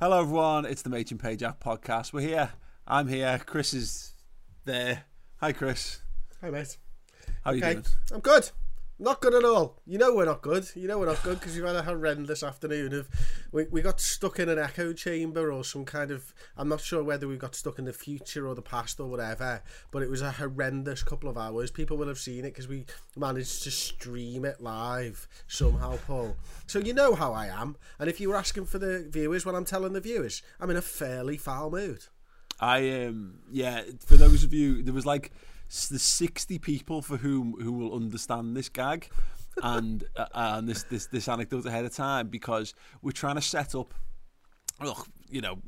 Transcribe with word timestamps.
Hello, 0.00 0.20
everyone. 0.20 0.64
It's 0.64 0.82
the 0.82 0.90
Machin 0.90 1.18
Pajak 1.18 1.58
podcast. 1.58 2.12
We're 2.12 2.20
here. 2.20 2.50
I'm 2.86 3.08
here. 3.08 3.40
Chris 3.44 3.74
is 3.74 4.12
there. 4.64 5.02
Hi, 5.38 5.50
Chris. 5.50 6.02
Hi, 6.40 6.50
mate. 6.50 6.76
How 7.42 7.50
are 7.50 7.54
you 7.56 7.60
doing? 7.60 7.84
I'm 8.12 8.20
good. 8.20 8.48
Not 9.00 9.20
good 9.20 9.34
at 9.34 9.44
all. 9.44 9.80
You 9.86 9.96
know 9.96 10.12
we're 10.12 10.24
not 10.24 10.42
good. 10.42 10.68
You 10.74 10.88
know 10.88 10.98
we're 10.98 11.06
not 11.06 11.22
good 11.22 11.38
because 11.38 11.54
we've 11.54 11.64
had 11.64 11.76
a 11.76 11.82
horrendous 11.84 12.42
afternoon 12.42 12.92
of. 12.92 13.08
We, 13.52 13.66
we 13.70 13.80
got 13.80 14.00
stuck 14.00 14.40
in 14.40 14.48
an 14.48 14.58
echo 14.58 14.92
chamber 14.92 15.52
or 15.52 15.62
some 15.62 15.84
kind 15.84 16.10
of. 16.10 16.34
I'm 16.56 16.68
not 16.68 16.80
sure 16.80 17.04
whether 17.04 17.28
we 17.28 17.36
got 17.36 17.54
stuck 17.54 17.78
in 17.78 17.84
the 17.84 17.92
future 17.92 18.48
or 18.48 18.56
the 18.56 18.62
past 18.62 18.98
or 18.98 19.06
whatever, 19.06 19.62
but 19.92 20.02
it 20.02 20.10
was 20.10 20.20
a 20.20 20.32
horrendous 20.32 21.04
couple 21.04 21.30
of 21.30 21.38
hours. 21.38 21.70
People 21.70 21.96
will 21.96 22.08
have 22.08 22.18
seen 22.18 22.40
it 22.40 22.54
because 22.54 22.66
we 22.66 22.86
managed 23.16 23.62
to 23.62 23.70
stream 23.70 24.44
it 24.44 24.60
live 24.60 25.28
somehow, 25.46 25.96
Paul. 25.98 26.36
So 26.66 26.80
you 26.80 26.92
know 26.92 27.14
how 27.14 27.32
I 27.32 27.46
am. 27.46 27.76
And 28.00 28.10
if 28.10 28.20
you 28.20 28.30
were 28.30 28.36
asking 28.36 28.66
for 28.66 28.80
the 28.80 29.06
viewers, 29.08 29.46
what 29.46 29.54
I'm 29.54 29.64
telling 29.64 29.92
the 29.92 30.00
viewers, 30.00 30.42
I'm 30.58 30.70
in 30.70 30.76
a 30.76 30.82
fairly 30.82 31.36
foul 31.36 31.70
mood. 31.70 32.06
I 32.58 32.90
um 33.04 33.38
yeah. 33.52 33.82
For 34.04 34.16
those 34.16 34.42
of 34.42 34.52
you, 34.52 34.82
there 34.82 34.94
was 34.94 35.06
like 35.06 35.30
the 35.68 35.98
sixty 35.98 36.58
people 36.58 37.02
for 37.02 37.16
whom 37.18 37.54
who 37.60 37.72
will 37.72 37.94
understand 37.94 38.56
this 38.56 38.68
gag, 38.68 39.10
and 39.62 40.04
uh, 40.16 40.26
and 40.34 40.68
this 40.68 40.84
this 40.84 41.06
this 41.06 41.28
anecdote 41.28 41.66
ahead 41.66 41.84
of 41.84 41.94
time 41.94 42.28
because 42.28 42.74
we're 43.02 43.12
trying 43.12 43.36
to 43.36 43.42
set 43.42 43.74
up. 43.74 43.94
Look, 44.80 45.08
you 45.28 45.40
know, 45.40 45.58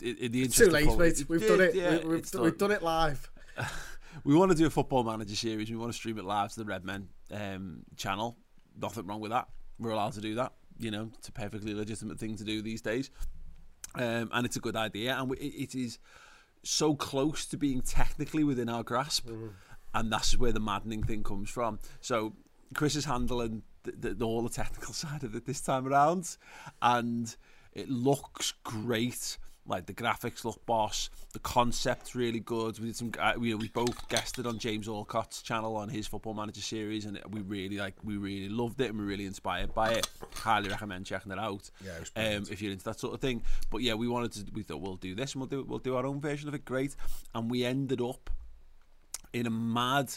in, 0.00 0.16
in 0.16 0.32
the 0.32 0.42
It's 0.42 0.60
interest 0.60 0.84
too 0.86 0.90
late, 0.90 0.98
mate. 0.98 1.28
We've 1.28 1.46
done 1.46 1.60
it. 1.60 1.74
Yeah, 1.74 1.98
we, 1.98 2.04
we've, 2.04 2.18
it's 2.18 2.32
we've 2.34 2.56
done. 2.56 2.70
done 2.70 2.76
it 2.76 2.82
live. 2.82 3.30
we 4.24 4.34
want 4.34 4.52
to 4.52 4.56
do 4.56 4.66
a 4.66 4.70
football 4.70 5.02
manager 5.02 5.34
series. 5.34 5.70
We 5.70 5.76
want 5.76 5.92
to 5.92 5.96
stream 5.96 6.18
it 6.18 6.24
live 6.24 6.52
to 6.52 6.60
the 6.60 6.64
Red 6.64 6.84
Men 6.84 7.08
um, 7.32 7.82
channel. 7.96 8.36
Nothing 8.80 9.06
wrong 9.06 9.20
with 9.20 9.32
that. 9.32 9.48
We're 9.78 9.90
allowed 9.90 10.12
to 10.12 10.20
do 10.20 10.36
that. 10.36 10.52
You 10.78 10.90
know, 10.90 11.10
it's 11.18 11.28
a 11.28 11.32
perfectly 11.32 11.74
legitimate 11.74 12.18
thing 12.18 12.36
to 12.36 12.44
do 12.44 12.62
these 12.62 12.80
days, 12.80 13.10
um, 13.96 14.30
and 14.32 14.46
it's 14.46 14.56
a 14.56 14.60
good 14.60 14.76
idea. 14.76 15.16
And 15.16 15.28
we, 15.28 15.36
it, 15.36 15.74
it 15.74 15.74
is 15.74 15.98
so 16.62 16.94
close 16.94 17.46
to 17.46 17.56
being 17.56 17.80
technically 17.80 18.44
within 18.44 18.68
our 18.68 18.82
grasp, 18.82 19.28
mm-hmm. 19.28 19.48
and 19.94 20.12
that's 20.12 20.38
where 20.38 20.52
the 20.52 20.60
maddening 20.60 21.02
thing 21.02 21.22
comes 21.22 21.50
from. 21.50 21.78
So 22.00 22.34
Chris 22.74 22.96
is 22.96 23.04
handling 23.04 23.62
the, 23.84 24.14
the, 24.14 24.24
all 24.24 24.42
the 24.42 24.50
technical 24.50 24.92
side 24.94 25.24
of 25.24 25.34
it 25.34 25.46
this 25.46 25.60
time 25.60 25.86
around, 25.86 26.36
and 26.82 27.34
it 27.72 27.88
looks 27.88 28.52
great. 28.64 29.38
Like 29.66 29.86
the 29.86 29.92
graphics 29.94 30.44
look 30.44 30.64
boss, 30.66 31.10
the 31.32 31.38
concept's 31.38 32.16
really 32.16 32.40
good. 32.40 32.78
We 32.80 32.86
did 32.86 32.96
some, 32.96 33.12
uh, 33.18 33.34
we, 33.38 33.54
we 33.54 33.68
both 33.68 34.08
guested 34.08 34.46
on 34.46 34.58
James 34.58 34.88
Alcott's 34.88 35.42
channel 35.42 35.76
on 35.76 35.88
his 35.88 36.06
Football 36.08 36.34
Manager 36.34 36.62
series, 36.62 37.04
and 37.04 37.20
we 37.30 37.42
really 37.42 37.76
like, 37.76 37.94
we 38.02 38.16
really 38.16 38.48
loved 38.48 38.80
it, 38.80 38.90
and 38.90 38.98
we're 38.98 39.04
really 39.04 39.26
inspired 39.26 39.72
by 39.72 39.92
it. 39.92 40.08
Highly 40.34 40.70
recommend 40.70 41.06
checking 41.06 41.30
it 41.30 41.38
out. 41.38 41.70
Yeah, 41.84 41.92
it 42.16 42.36
um, 42.36 42.44
if 42.50 42.60
you're 42.60 42.72
into 42.72 42.84
that 42.84 42.98
sort 42.98 43.14
of 43.14 43.20
thing. 43.20 43.42
But 43.70 43.82
yeah, 43.82 43.94
we 43.94 44.08
wanted 44.08 44.32
to, 44.32 44.52
we 44.52 44.62
thought 44.62 44.80
we'll 44.80 44.96
do 44.96 45.14
this, 45.14 45.34
and 45.34 45.40
we'll 45.40 45.48
do, 45.48 45.62
we'll 45.62 45.78
do 45.78 45.94
our 45.94 46.06
own 46.06 46.20
version 46.20 46.48
of 46.48 46.54
it. 46.54 46.64
Great, 46.64 46.96
and 47.34 47.50
we 47.50 47.64
ended 47.64 48.00
up 48.00 48.30
in 49.32 49.46
a 49.46 49.50
mad 49.50 50.10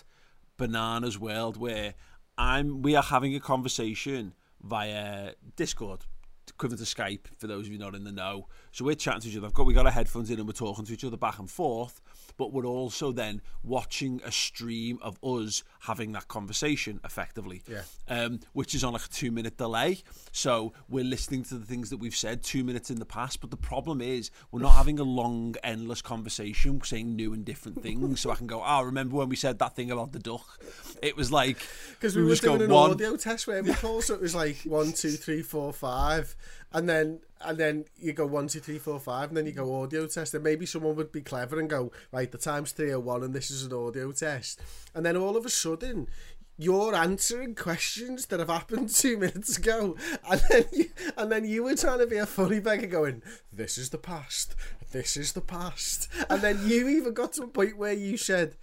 bananas 0.58 1.20
world 1.20 1.58
where 1.58 1.94
I'm 2.38 2.82
we 2.82 2.96
are 2.96 3.04
having 3.04 3.36
a 3.36 3.40
conversation 3.40 4.34
via 4.62 5.34
Discord, 5.56 6.06
equivalent 6.50 6.86
to 6.86 6.96
Skype 6.96 7.26
for 7.38 7.48
those 7.48 7.66
of 7.68 7.72
you 7.74 7.80
not 7.80 7.96
in 7.96 8.04
the 8.04 8.12
know. 8.12 8.48
So 8.72 8.86
we're 8.86 8.96
chatting 8.96 9.22
to 9.22 9.30
each 9.30 9.38
other. 9.38 9.48
I've 9.48 9.54
got 9.54 9.66
we 9.66 9.74
got 9.74 9.86
our 9.86 9.92
headphones 9.92 10.30
in 10.30 10.38
and 10.40 10.48
we're 10.48 10.54
talking 10.54 10.86
to 10.86 10.94
each 10.94 11.04
other 11.04 11.18
back 11.18 11.40
and 11.40 11.50
forth, 11.50 12.02
but 12.38 12.52
we're 12.52 12.66
also 12.66 13.12
then 13.12 13.42
watching 13.64 14.22
a 14.26 14.32
stream 14.32 15.00
of 15.02 15.18
us 15.24 15.64
having 15.82 16.12
that 16.14 16.28
conversation 16.28 17.00
effectively. 17.06 17.62
Yeah. 17.68 17.84
Um, 18.08 18.40
which 18.54 18.74
is 18.76 18.84
on 18.84 18.94
like 18.94 19.06
a 19.06 19.10
two 19.10 19.32
minute 19.32 19.58
delay. 19.58 20.00
So 20.32 20.74
we're 20.90 21.04
listening 21.04 21.44
to 21.46 21.56
the 21.56 21.66
things 21.66 21.90
that 21.92 21.98
we've 21.98 22.16
said 22.16 22.44
two 22.44 22.64
minutes 22.64 22.90
in 22.90 23.00
the 23.00 23.06
past, 23.06 23.42
but 23.42 23.52
the 23.52 23.58
problem 23.58 24.02
is 24.02 24.32
we're 24.52 24.62
not 24.62 24.74
having 24.76 25.00
a 25.00 25.04
long, 25.04 25.56
endless 25.64 26.02
conversation 26.02 26.82
saying 26.84 27.16
new 27.16 27.34
and 27.34 27.46
different 27.46 27.82
things. 27.82 28.20
so 28.20 28.32
I 28.32 28.36
can 28.36 28.48
go, 28.48 28.64
oh, 28.66 28.82
remember 28.84 29.16
when 29.18 29.30
we 29.30 29.36
said 29.36 29.60
that 29.60 29.76
thing 29.76 29.92
about 29.92 30.12
the 30.12 30.20
duck? 30.20 30.60
It 31.02 31.16
was 31.16 31.32
like 31.32 31.58
Because 31.92 32.16
we, 32.16 32.24
were 32.24 32.30
just 32.30 32.42
go 32.44 32.58
doing 32.58 32.70
an 32.70 32.76
one- 32.76 32.92
audio 32.92 33.16
test 33.16 33.46
where 33.48 33.62
we 33.64 33.74
call, 33.74 34.02
so 34.02 34.14
it 34.14 34.22
was 34.22 34.34
like 34.36 34.58
one, 34.64 34.92
two, 34.94 35.12
three, 35.12 35.42
four, 35.42 35.72
five, 35.74 36.33
and 36.72 36.88
then 36.88 37.20
and 37.42 37.58
then 37.58 37.86
you 37.98 38.14
go 38.14 38.26
one, 38.26 38.48
two, 38.48 38.60
three, 38.60 38.80
four, 38.80 39.00
five, 39.00 39.30
and 39.30 39.38
then 39.38 39.46
you 39.46 39.52
go 39.52 39.82
audio 39.82 40.08
test, 40.08 40.34
and 40.34 40.44
maybe 40.44 40.66
someone 40.66 40.96
would 40.96 41.12
be 41.12 41.22
clever 41.22 41.60
and 41.60 41.70
go 41.70 41.92
right, 42.12 42.32
the 42.32 42.38
time's 42.38 42.72
three 42.72 42.88
three 42.88 42.94
oh 42.94 43.00
one, 43.00 43.24
and 43.24 43.34
this 43.34 43.52
is 43.52 43.64
an 43.64 43.74
audio 43.74 44.12
test, 44.12 44.62
and 44.94 45.06
then 45.06 45.18
all 45.18 45.38
of 45.38 45.46
a 45.46 45.50
sudden. 45.50 46.08
You're 46.56 46.94
answering 46.94 47.56
questions 47.56 48.28
that 48.28 48.40
have 48.40 48.48
happened 48.48 48.90
two 48.94 49.18
minutes 49.18 49.58
ago, 49.58 49.98
and 50.30 50.40
then 50.52 50.66
you, 50.72 50.86
and 51.18 51.32
then 51.32 51.46
you 51.46 51.64
were 51.64 51.76
trying 51.76 51.98
to 51.98 52.06
be 52.06 52.18
a 52.18 52.28
funny 52.28 52.60
beggar, 52.60 52.86
going, 52.86 53.24
"This 53.52 53.76
is 53.80 53.90
the 53.90 53.98
past, 53.98 54.56
this 54.92 55.18
is 55.18 55.32
the 55.34 55.42
past," 55.42 56.10
and 56.30 56.44
then 56.44 56.60
you 56.64 56.88
even 56.90 57.16
got 57.16 57.34
to 57.34 57.44
a 57.44 57.48
point 57.48 57.76
where 57.76 57.92
you 57.92 58.18
said, 58.18 58.56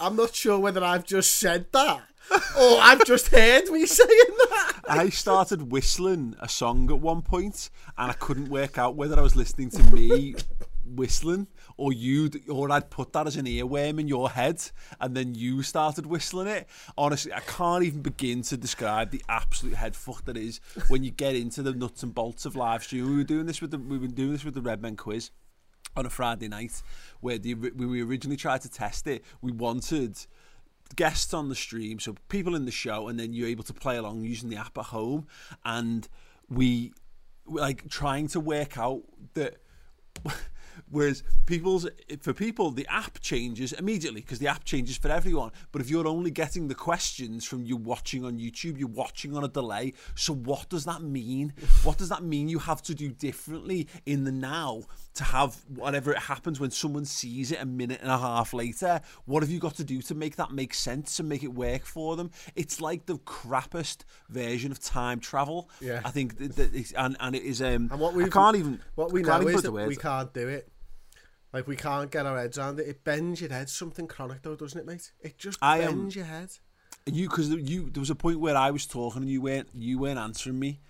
"I'm 0.00 0.16
not 0.16 0.34
sure 0.34 0.58
whether 0.58 0.82
I've 0.82 1.04
just 1.04 1.36
said 1.36 1.66
that 1.72 2.04
or 2.30 2.78
I've 2.80 3.04
just 3.04 3.28
heard 3.28 3.68
me 3.70 3.86
saying 3.86 4.08
that." 4.08 4.72
I 4.88 5.08
started 5.08 5.72
whistling 5.72 6.36
a 6.40 6.48
song 6.48 6.90
at 6.90 7.00
one 7.00 7.22
point, 7.22 7.70
and 7.96 8.10
I 8.10 8.14
couldn't 8.14 8.48
work 8.48 8.78
out 8.78 8.96
whether 8.96 9.18
I 9.18 9.22
was 9.22 9.36
listening 9.36 9.70
to 9.70 9.82
me 9.92 10.34
whistling 10.86 11.48
or 11.76 11.92
you, 11.92 12.30
or 12.48 12.70
I'd 12.70 12.90
put 12.90 13.12
that 13.14 13.26
as 13.26 13.36
an 13.36 13.46
earworm 13.46 13.98
in 13.98 14.08
your 14.08 14.30
head, 14.30 14.62
and 15.00 15.16
then 15.16 15.34
you 15.34 15.62
started 15.62 16.06
whistling 16.06 16.46
it. 16.46 16.68
Honestly, 16.96 17.32
I 17.32 17.40
can't 17.40 17.84
even 17.84 18.02
begin 18.02 18.42
to 18.42 18.56
describe 18.56 19.10
the 19.10 19.22
absolute 19.28 19.74
head 19.74 19.96
fuck 19.96 20.24
that 20.26 20.36
is 20.36 20.60
when 20.88 21.02
you 21.02 21.10
get 21.10 21.34
into 21.34 21.62
the 21.62 21.72
nuts 21.72 22.02
and 22.02 22.14
bolts 22.14 22.44
of 22.44 22.54
live 22.56 22.84
stream. 22.84 23.08
We 23.08 23.16
were 23.16 23.24
doing 23.24 23.46
this 23.46 23.60
with 23.60 23.70
the, 23.70 23.78
we've 23.78 24.00
been 24.00 24.12
doing 24.12 24.32
this 24.32 24.44
with 24.44 24.54
the 24.54 24.62
Red 24.62 24.82
Men 24.82 24.96
quiz 24.96 25.30
on 25.96 26.06
a 26.06 26.10
Friday 26.10 26.48
night, 26.48 26.82
where 27.20 27.38
the, 27.38 27.54
we 27.54 28.02
originally 28.02 28.36
tried 28.36 28.60
to 28.62 28.70
test 28.70 29.06
it, 29.06 29.24
we 29.40 29.52
wanted 29.52 30.18
guests 30.96 31.34
on 31.34 31.48
the 31.48 31.54
stream, 31.54 31.98
so 31.98 32.14
people 32.28 32.54
in 32.54 32.64
the 32.64 32.70
show, 32.70 33.08
and 33.08 33.18
then 33.18 33.32
you're 33.32 33.48
able 33.48 33.64
to 33.64 33.74
play 33.74 33.96
along 33.96 34.22
using 34.22 34.48
the 34.48 34.56
app 34.56 34.76
at 34.78 34.86
home. 34.86 35.26
And 35.64 36.08
we 36.48 36.92
like 37.46 37.88
trying 37.88 38.28
to 38.28 38.40
work 38.40 38.78
out 38.78 39.02
that. 39.34 39.56
Whereas 40.90 41.22
people's 41.46 41.86
for 42.20 42.32
people 42.32 42.70
the 42.70 42.86
app 42.88 43.20
changes 43.20 43.72
immediately 43.72 44.20
because 44.20 44.38
the 44.38 44.48
app 44.48 44.64
changes 44.64 44.96
for 44.96 45.08
everyone. 45.08 45.50
But 45.72 45.80
if 45.80 45.90
you're 45.90 46.06
only 46.06 46.30
getting 46.30 46.68
the 46.68 46.74
questions 46.74 47.44
from 47.44 47.64
you 47.64 47.76
watching 47.76 48.24
on 48.24 48.38
YouTube, 48.38 48.78
you're 48.78 48.88
watching 48.88 49.36
on 49.36 49.44
a 49.44 49.48
delay. 49.48 49.92
So 50.14 50.34
what 50.34 50.68
does 50.68 50.84
that 50.84 51.02
mean? 51.02 51.52
What 51.82 51.98
does 51.98 52.08
that 52.08 52.22
mean 52.22 52.48
you 52.48 52.58
have 52.58 52.82
to 52.82 52.94
do 52.94 53.10
differently 53.10 53.88
in 54.06 54.24
the 54.24 54.32
now 54.32 54.82
to 55.14 55.24
have 55.24 55.56
whatever 55.68 56.12
it 56.12 56.18
happens 56.18 56.58
when 56.58 56.70
someone 56.70 57.04
sees 57.04 57.52
it 57.52 57.60
a 57.60 57.66
minute 57.66 58.00
and 58.02 58.10
a 58.10 58.18
half 58.18 58.52
later? 58.52 59.00
What 59.26 59.42
have 59.42 59.50
you 59.50 59.58
got 59.58 59.76
to 59.76 59.84
do 59.84 60.02
to 60.02 60.14
make 60.14 60.36
that 60.36 60.50
make 60.50 60.74
sense 60.74 61.18
and 61.18 61.28
make 61.28 61.42
it 61.42 61.54
work 61.54 61.84
for 61.84 62.16
them? 62.16 62.30
It's 62.54 62.80
like 62.80 63.06
the 63.06 63.18
crappiest 63.18 64.04
version 64.28 64.72
of 64.72 64.80
time 64.80 65.20
travel. 65.20 65.68
Yeah. 65.80 66.00
I 66.04 66.10
think 66.10 66.38
that, 66.38 66.56
that 66.56 66.92
and 66.96 67.16
and 67.20 67.34
it 67.34 67.42
is 67.42 67.62
um 67.62 67.88
And 67.90 68.00
what 68.00 68.14
we 68.14 68.28
can't 68.28 68.56
even 68.56 68.80
what 68.94 69.12
we 69.12 69.22
can't 69.22 69.42
know 69.42 69.48
is 69.48 69.56
put 69.56 69.74
that 69.74 69.88
we 69.88 69.96
can't 69.96 70.32
do 70.32 70.48
it. 70.48 70.63
Like 71.54 71.68
we 71.68 71.76
can't 71.76 72.10
get 72.10 72.26
our 72.26 72.36
heads 72.36 72.58
around 72.58 72.80
it. 72.80 72.88
It 72.88 73.04
bends 73.04 73.40
your 73.40 73.50
head. 73.50 73.70
Something 73.70 74.08
chronic 74.08 74.42
though, 74.42 74.56
doesn't 74.56 74.78
it, 74.78 74.86
mate? 74.86 75.12
It 75.20 75.38
just 75.38 75.58
I 75.62 75.78
am- 75.78 75.98
bends 76.00 76.16
your 76.16 76.24
head. 76.24 76.50
you 77.06 77.28
because 77.28 77.48
you 77.50 77.90
there 77.90 78.00
was 78.00 78.10
a 78.10 78.14
point 78.16 78.40
where 78.40 78.56
I 78.56 78.70
was 78.72 78.86
talking 78.86 79.22
and 79.22 79.30
you 79.30 79.40
weren't 79.40 79.68
you 79.72 79.98
weren't 79.98 80.18
answering 80.18 80.58
me, 80.58 80.80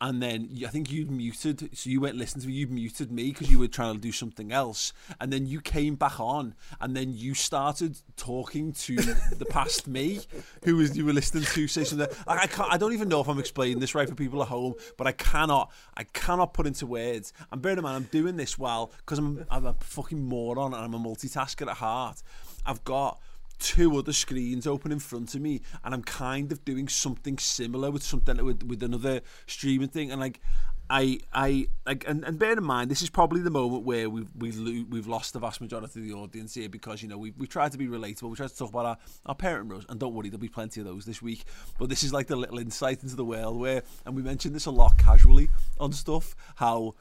and 0.00 0.22
then 0.22 0.50
I 0.64 0.68
think 0.68 0.90
you'd 0.90 1.10
muted, 1.10 1.70
so 1.76 1.88
you 1.88 2.00
weren't 2.00 2.16
listening 2.16 2.42
to 2.42 2.48
me. 2.48 2.54
You 2.54 2.66
muted 2.66 3.10
me 3.10 3.32
because 3.32 3.50
you 3.50 3.58
were 3.58 3.68
trying 3.68 3.94
to 3.94 4.00
do 4.00 4.12
something 4.12 4.52
else, 4.52 4.92
and 5.20 5.32
then 5.32 5.46
you 5.46 5.60
came 5.60 5.94
back 5.94 6.20
on, 6.20 6.54
and 6.80 6.96
then 6.96 7.12
you 7.14 7.34
started 7.34 7.98
talking 8.16 8.72
to 8.72 8.96
the 8.96 9.46
past 9.48 9.86
me, 9.86 10.20
who 10.64 10.76
was 10.76 10.96
you 10.96 11.04
were 11.04 11.12
listening 11.12 11.44
to 11.44 11.68
say 11.68 11.84
something. 11.84 12.08
Like, 12.26 12.40
I 12.40 12.46
can't, 12.46 12.72
I 12.72 12.76
don't 12.76 12.92
even 12.92 13.08
know 13.08 13.20
if 13.20 13.28
I'm 13.28 13.38
explaining 13.38 13.80
this 13.80 13.94
right 13.94 14.08
for 14.08 14.14
people 14.14 14.42
at 14.42 14.48
home, 14.48 14.74
but 14.96 15.06
I 15.06 15.12
cannot, 15.12 15.72
I 15.96 16.04
cannot 16.04 16.52
put 16.52 16.66
into 16.66 16.86
words. 16.86 17.32
And 17.50 17.62
bear 17.62 17.72
in 17.72 17.82
mind, 17.82 17.96
I'm 17.96 18.10
doing 18.10 18.36
this 18.36 18.58
while 18.58 18.92
because 18.98 19.18
I'm 19.18 19.46
I'm 19.50 19.66
a 19.66 19.74
fucking 19.80 20.22
moron 20.22 20.74
and 20.74 20.82
I'm 20.82 20.94
a 20.94 20.98
multitasker 20.98 21.68
at 21.68 21.76
heart. 21.76 22.22
I've 22.64 22.84
got 22.84 23.20
two 23.58 23.96
other 23.96 24.12
screens 24.12 24.66
open 24.66 24.92
in 24.92 24.98
front 24.98 25.34
of 25.34 25.40
me 25.40 25.60
and 25.84 25.94
I'm 25.94 26.02
kind 26.02 26.52
of 26.52 26.64
doing 26.64 26.88
something 26.88 27.38
similar 27.38 27.90
with 27.90 28.02
something 28.02 28.44
with, 28.44 28.62
with 28.62 28.82
another 28.82 29.22
streaming 29.46 29.88
thing 29.88 30.10
and 30.10 30.20
like 30.20 30.40
I 30.88 31.18
I 31.32 31.66
like 31.84 32.04
and, 32.06 32.24
and 32.24 32.38
bear 32.38 32.52
in 32.52 32.62
mind 32.62 32.90
this 32.90 33.02
is 33.02 33.10
probably 33.10 33.40
the 33.40 33.50
moment 33.50 33.84
where 33.84 34.08
we've 34.08 34.30
we've 34.36 34.58
lo- 34.58 34.84
we've 34.88 35.06
lost 35.06 35.32
the 35.32 35.40
vast 35.40 35.60
majority 35.60 36.00
of 36.00 36.06
the 36.06 36.12
audience 36.14 36.54
here 36.54 36.68
because 36.68 37.02
you 37.02 37.08
know 37.08 37.18
we 37.18 37.32
we 37.36 37.46
tried 37.46 37.72
to 37.72 37.78
be 37.78 37.88
relatable 37.88 38.30
we 38.30 38.36
tried 38.36 38.50
to 38.50 38.56
talk 38.56 38.68
about 38.70 38.86
our, 38.86 38.98
our 39.26 39.34
parent 39.34 39.70
rows 39.70 39.84
and 39.88 39.98
don't 39.98 40.14
worry 40.14 40.28
there'll 40.28 40.40
be 40.40 40.48
plenty 40.48 40.80
of 40.80 40.86
those 40.86 41.04
this 41.04 41.20
week 41.20 41.44
but 41.78 41.88
this 41.88 42.02
is 42.02 42.12
like 42.12 42.28
the 42.28 42.36
little 42.36 42.58
insight 42.58 43.02
into 43.02 43.16
the 43.16 43.24
world 43.24 43.58
where 43.58 43.82
and 44.04 44.14
we 44.14 44.22
mentioned 44.22 44.54
this 44.54 44.66
a 44.66 44.70
lot 44.70 44.96
casually 44.96 45.48
on 45.80 45.92
stuff 45.92 46.36
how 46.56 46.94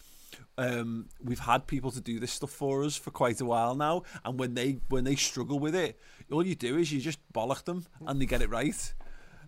um, 0.58 1.08
we've 1.24 1.40
had 1.40 1.68
people 1.68 1.92
to 1.92 2.02
do 2.02 2.20
this 2.20 2.32
stuff 2.32 2.52
for 2.52 2.84
us 2.84 2.96
for 2.96 3.12
quite 3.12 3.42
a 3.42 3.46
while 3.46 3.76
now, 3.76 4.04
and 4.24 4.40
when 4.40 4.54
they 4.54 4.80
when 4.90 5.04
they 5.04 5.16
struggle 5.16 5.60
with 5.60 5.76
it, 5.76 6.00
all 6.32 6.46
you 6.46 6.56
do 6.56 6.78
is 6.78 6.92
you 6.92 7.02
just 7.02 7.20
bollock 7.34 7.66
them 7.66 7.86
and 8.06 8.22
they 8.22 8.26
get 8.26 8.42
it 8.42 8.50
right. 8.50 8.94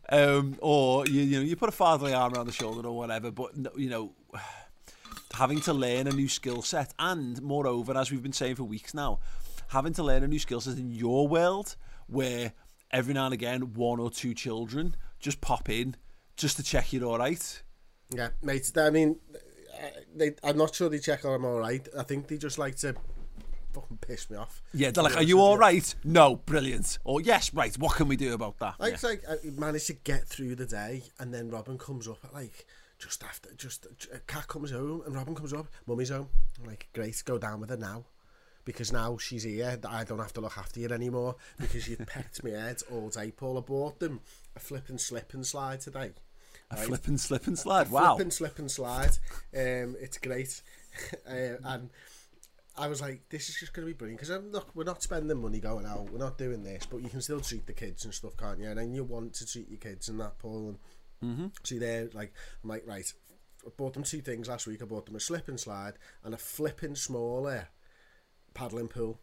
Um, 0.09 0.57
or 0.61 1.05
you 1.07 1.21
you 1.21 1.37
know 1.37 1.43
you 1.43 1.55
put 1.55 1.69
a 1.69 1.73
fatherly 1.73 2.13
arm 2.13 2.33
around 2.33 2.47
the 2.47 2.53
shoulder 2.53 2.87
or 2.87 2.95
whatever, 2.95 3.31
but 3.31 3.51
you 3.77 3.89
know 3.89 4.13
having 5.33 5.61
to 5.61 5.73
learn 5.73 6.07
a 6.07 6.11
new 6.11 6.27
skill 6.27 6.61
set, 6.61 6.93
and 6.99 7.41
moreover, 7.41 7.97
as 7.97 8.11
we've 8.11 8.23
been 8.23 8.33
saying 8.33 8.55
for 8.55 8.63
weeks 8.63 8.93
now, 8.93 9.19
having 9.69 9.93
to 9.93 10.03
learn 10.03 10.23
a 10.23 10.27
new 10.27 10.39
skill 10.39 10.61
set 10.61 10.77
in 10.77 10.91
your 10.91 11.27
world 11.27 11.75
where 12.07 12.53
every 12.91 13.13
now 13.13 13.25
and 13.25 13.33
again 13.33 13.73
one 13.73 13.99
or 13.99 14.09
two 14.09 14.33
children 14.33 14.95
just 15.19 15.41
pop 15.41 15.69
in 15.69 15.95
just 16.37 16.55
to 16.55 16.63
check 16.63 16.93
you're 16.93 17.05
all 17.05 17.17
right. 17.17 17.63
Yeah, 18.09 18.29
mate. 18.41 18.71
I 18.77 18.89
mean, 18.89 19.17
they, 20.15 20.35
I'm 20.43 20.57
not 20.57 20.75
sure 20.75 20.89
they 20.89 20.99
check 20.99 21.23
I'm 21.25 21.45
all 21.45 21.59
right. 21.59 21.87
I 21.97 22.03
think 22.03 22.27
they 22.27 22.37
just 22.37 22.57
like 22.57 22.75
to 22.77 22.95
fucking 23.73 23.97
piss 23.97 24.29
me 24.29 24.37
off. 24.37 24.61
Yeah, 24.73 24.91
they're 24.91 25.03
like, 25.03 25.17
"Are 25.17 25.23
you 25.23 25.39
all 25.39 25.57
right?" 25.57 25.93
No, 26.03 26.37
brilliant. 26.37 26.97
Or 27.03 27.21
yes, 27.21 27.53
right. 27.53 27.77
What 27.77 27.95
can 27.95 28.07
we 28.07 28.15
do 28.17 28.33
about 28.33 28.57
that? 28.59 28.75
Like, 28.79 28.89
Yeah. 28.89 28.93
it's 28.95 29.03
like 29.03 29.23
I 29.29 29.35
managed 29.55 29.87
to 29.87 29.93
get 29.93 30.27
through 30.27 30.55
the 30.55 30.65
day, 30.65 31.03
and 31.19 31.33
then 31.33 31.49
Robin 31.49 31.77
comes 31.77 32.07
up 32.07 32.19
at 32.23 32.33
like 32.33 32.65
just 32.99 33.23
after, 33.23 33.53
just 33.55 33.85
a 34.13 34.19
cat 34.19 34.47
comes 34.47 34.71
home, 34.71 35.03
and 35.05 35.13
Robin 35.15 35.35
comes 35.35 35.53
up, 35.53 35.67
mummy's 35.85 36.09
home. 36.09 36.29
I'm 36.59 36.65
like, 36.67 36.87
great, 36.93 37.21
go 37.25 37.37
down 37.37 37.59
with 37.59 37.69
her 37.69 37.77
now. 37.77 38.05
Because 38.65 38.91
now 38.91 39.17
she's 39.17 39.43
here, 39.43 39.79
I 39.87 40.03
don't 40.03 40.17
have 40.19 40.33
to 40.33 40.41
look 40.41 40.57
after 40.57 40.79
you 40.81 40.89
anymore 40.89 41.35
because 41.57 41.87
you've 41.87 42.05
pecked 42.05 42.43
my 42.43 42.49
head 42.49 42.81
all 42.91 43.07
day, 43.09 43.31
Paul. 43.31 43.59
I 43.59 43.61
bought 43.61 43.99
them 43.99 44.19
a 44.57 44.59
flip 44.59 44.89
and 44.89 44.99
slip 44.99 45.33
and 45.33 45.45
slide 45.45 45.79
today. 45.79 46.11
A 46.71 46.75
right? 46.75 46.85
flip 46.85 47.07
and 47.07 47.19
slip 47.19 47.47
and 47.47 47.57
slide. 47.57 47.89
Wow. 47.89 48.15
Flip 48.15 48.23
and 48.25 48.33
slip 48.33 48.59
and 48.59 48.69
slide. 48.71 49.17
Um, 49.55 49.95
it's 49.99 50.17
great. 50.17 50.61
uh, 51.29 51.55
and 51.63 51.89
I 52.77 52.87
was 52.87 53.01
like, 53.01 53.21
this 53.29 53.49
is 53.49 53.55
just 53.59 53.73
going 53.73 53.87
to 53.87 53.93
be 53.93 53.97
brilliant 53.97 54.19
because 54.19 54.43
look, 54.51 54.75
we're 54.75 54.83
not 54.83 55.01
spending 55.01 55.41
money 55.41 55.59
going 55.59 55.85
out. 55.85 56.09
We're 56.11 56.19
not 56.19 56.37
doing 56.37 56.63
this, 56.63 56.85
but 56.85 56.97
you 57.01 57.09
can 57.09 57.21
still 57.21 57.39
treat 57.39 57.65
the 57.67 57.73
kids 57.73 58.05
and 58.05 58.13
stuff, 58.13 58.35
can't 58.37 58.59
you? 58.59 58.67
And 58.67 58.77
then 58.77 58.93
you 58.93 59.03
want 59.03 59.33
to 59.35 59.45
treat 59.45 59.69
your 59.69 59.79
kids 59.79 60.09
and 60.09 60.19
that, 60.19 60.37
Paul. 60.39 60.69
And 60.69 60.77
Mm-hmm. 61.25 61.47
see 61.63 61.79
there, 61.79 62.09
like 62.13 62.31
I'm 62.63 62.69
like, 62.69 62.85
right. 62.85 63.11
I 63.65 63.69
bought 63.75 63.95
them 63.95 64.03
two 64.03 64.21
things 64.21 64.47
last 64.47 64.67
week. 64.67 64.83
I 64.83 64.85
bought 64.85 65.07
them 65.07 65.15
a 65.15 65.19
slip 65.19 65.47
and 65.47 65.59
slide 65.59 65.93
and 66.23 66.31
a 66.35 66.37
flipping 66.37 66.93
smaller 66.93 67.69
paddling 68.53 68.87
pool 68.87 69.19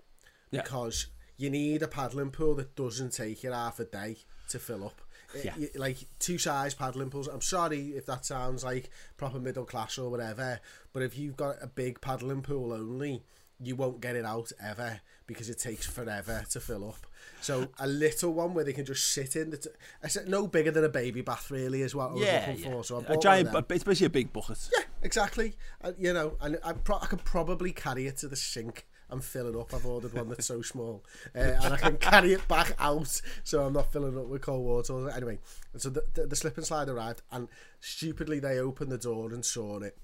Yeah. 0.50 0.62
because 0.62 1.06
you 1.36 1.50
need 1.50 1.82
a 1.84 1.86
paddling 1.88 2.32
pool 2.32 2.56
that 2.56 2.74
doesn't 2.74 3.12
take 3.12 3.44
you 3.44 3.52
half 3.52 3.78
a 3.78 3.84
day 3.84 4.16
to 4.48 4.58
fill 4.58 4.84
up. 4.84 5.02
Yeah. 5.42 5.54
like 5.76 5.98
two 6.18 6.38
size 6.38 6.74
paddling 6.74 7.10
pools. 7.10 7.28
I'm 7.28 7.40
sorry 7.40 7.88
if 7.96 8.06
that 8.06 8.24
sounds 8.26 8.62
like 8.64 8.90
proper 9.16 9.38
middle 9.40 9.64
class 9.64 9.98
or 9.98 10.10
whatever, 10.10 10.60
but 10.92 11.02
if 11.02 11.16
you've 11.18 11.36
got 11.36 11.56
a 11.62 11.66
big 11.66 12.00
paddling 12.00 12.42
pool 12.42 12.72
only, 12.72 13.22
you 13.60 13.76
won't 13.76 14.00
get 14.00 14.16
it 14.16 14.24
out 14.24 14.52
ever 14.62 15.00
because 15.26 15.48
it 15.48 15.58
takes 15.58 15.86
forever 15.86 16.44
to 16.50 16.60
fill 16.60 16.88
up. 16.88 17.06
So 17.40 17.68
a 17.78 17.86
little 17.86 18.34
one 18.34 18.52
where 18.52 18.64
they 18.64 18.72
can 18.72 18.84
just 18.84 19.12
sit 19.12 19.36
in. 19.36 19.54
I 20.02 20.08
said 20.08 20.28
no 20.28 20.46
bigger 20.46 20.70
than 20.70 20.84
a 20.84 20.88
baby 20.88 21.22
bath 21.22 21.50
really 21.50 21.82
is 21.82 21.94
what 21.94 22.10
I 22.10 22.12
was 22.14 22.22
Yeah, 22.22 22.44
looking 22.48 22.64
yeah. 22.64 22.70
for. 22.72 22.84
So 22.84 23.04
I 23.08 23.12
a 23.14 23.18
giant. 23.18 23.48
It's 23.70 23.84
basically 23.84 24.06
a 24.06 24.10
big 24.10 24.32
bucket. 24.32 24.68
Yeah, 24.76 24.84
exactly. 25.02 25.54
Uh, 25.82 25.92
you 25.98 26.12
know, 26.12 26.36
and 26.40 26.58
I, 26.64 26.72
pro- 26.72 26.98
I 26.98 27.06
could 27.06 27.24
probably 27.24 27.72
carry 27.72 28.06
it 28.06 28.18
to 28.18 28.28
the 28.28 28.36
sink 28.36 28.86
and 29.14 29.24
fill 29.24 29.48
it 29.48 29.56
up. 29.56 29.72
I've 29.72 29.86
ordered 29.86 30.12
one 30.12 30.28
that's 30.28 30.46
so 30.46 30.62
small, 30.62 31.02
uh, 31.34 31.38
and 31.38 31.74
I 31.74 31.76
can 31.76 31.96
carry 31.98 32.32
it 32.34 32.46
back 32.46 32.74
out, 32.78 33.20
so 33.42 33.64
I'm 33.64 33.72
not 33.72 33.92
filling 33.92 34.18
up 34.18 34.26
with 34.26 34.42
cold 34.42 34.64
water. 34.64 35.10
Anyway, 35.10 35.38
so 35.76 35.88
the, 35.88 36.04
the, 36.14 36.26
the 36.26 36.36
slip 36.36 36.56
and 36.56 36.66
slide 36.66 36.88
arrived, 36.88 37.22
and 37.32 37.48
stupidly 37.80 38.38
they 38.40 38.58
opened 38.58 38.92
the 38.92 38.98
door 38.98 39.32
and 39.32 39.44
saw 39.44 39.78
it. 39.78 39.96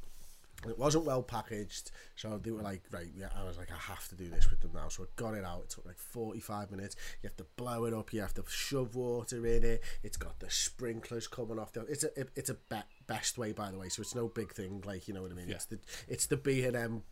It 0.68 0.78
wasn't 0.78 1.06
well 1.06 1.22
packaged, 1.22 1.90
so 2.16 2.38
they 2.42 2.50
were 2.50 2.60
like, 2.60 2.82
right, 2.90 3.06
yeah. 3.16 3.30
I 3.34 3.44
was 3.44 3.56
like, 3.56 3.70
I 3.72 3.78
have 3.78 4.06
to 4.08 4.14
do 4.14 4.28
this 4.28 4.50
with 4.50 4.60
them 4.60 4.72
now. 4.74 4.88
So 4.88 5.04
I 5.04 5.06
got 5.16 5.32
it 5.32 5.42
out. 5.42 5.62
It 5.64 5.70
took 5.70 5.86
like 5.86 5.96
45 5.96 6.70
minutes. 6.70 6.96
You 7.22 7.28
have 7.28 7.36
to 7.38 7.46
blow 7.56 7.86
it 7.86 7.94
up. 7.94 8.12
You 8.12 8.20
have 8.20 8.34
to 8.34 8.44
shove 8.46 8.94
water 8.94 9.46
in 9.46 9.64
it. 9.64 9.82
It's 10.02 10.18
got 10.18 10.38
the 10.38 10.50
sprinklers 10.50 11.28
coming 11.28 11.58
off. 11.58 11.72
The, 11.72 11.86
it's 11.86 12.04
a 12.04 12.20
it, 12.20 12.28
it's 12.36 12.50
a 12.50 12.54
be- 12.68 12.76
best 13.06 13.38
way, 13.38 13.52
by 13.52 13.70
the 13.70 13.78
way. 13.78 13.88
So 13.88 14.02
it's 14.02 14.14
no 14.14 14.28
big 14.28 14.52
thing, 14.52 14.82
like 14.84 15.08
you 15.08 15.14
know 15.14 15.22
what 15.22 15.30
I 15.30 15.34
mean. 15.34 15.48
It's 15.48 15.64
the 15.64 15.78
it's 16.08 16.26
the 16.26 16.36
B 16.36 16.62
and 16.64 16.76
M 16.76 17.02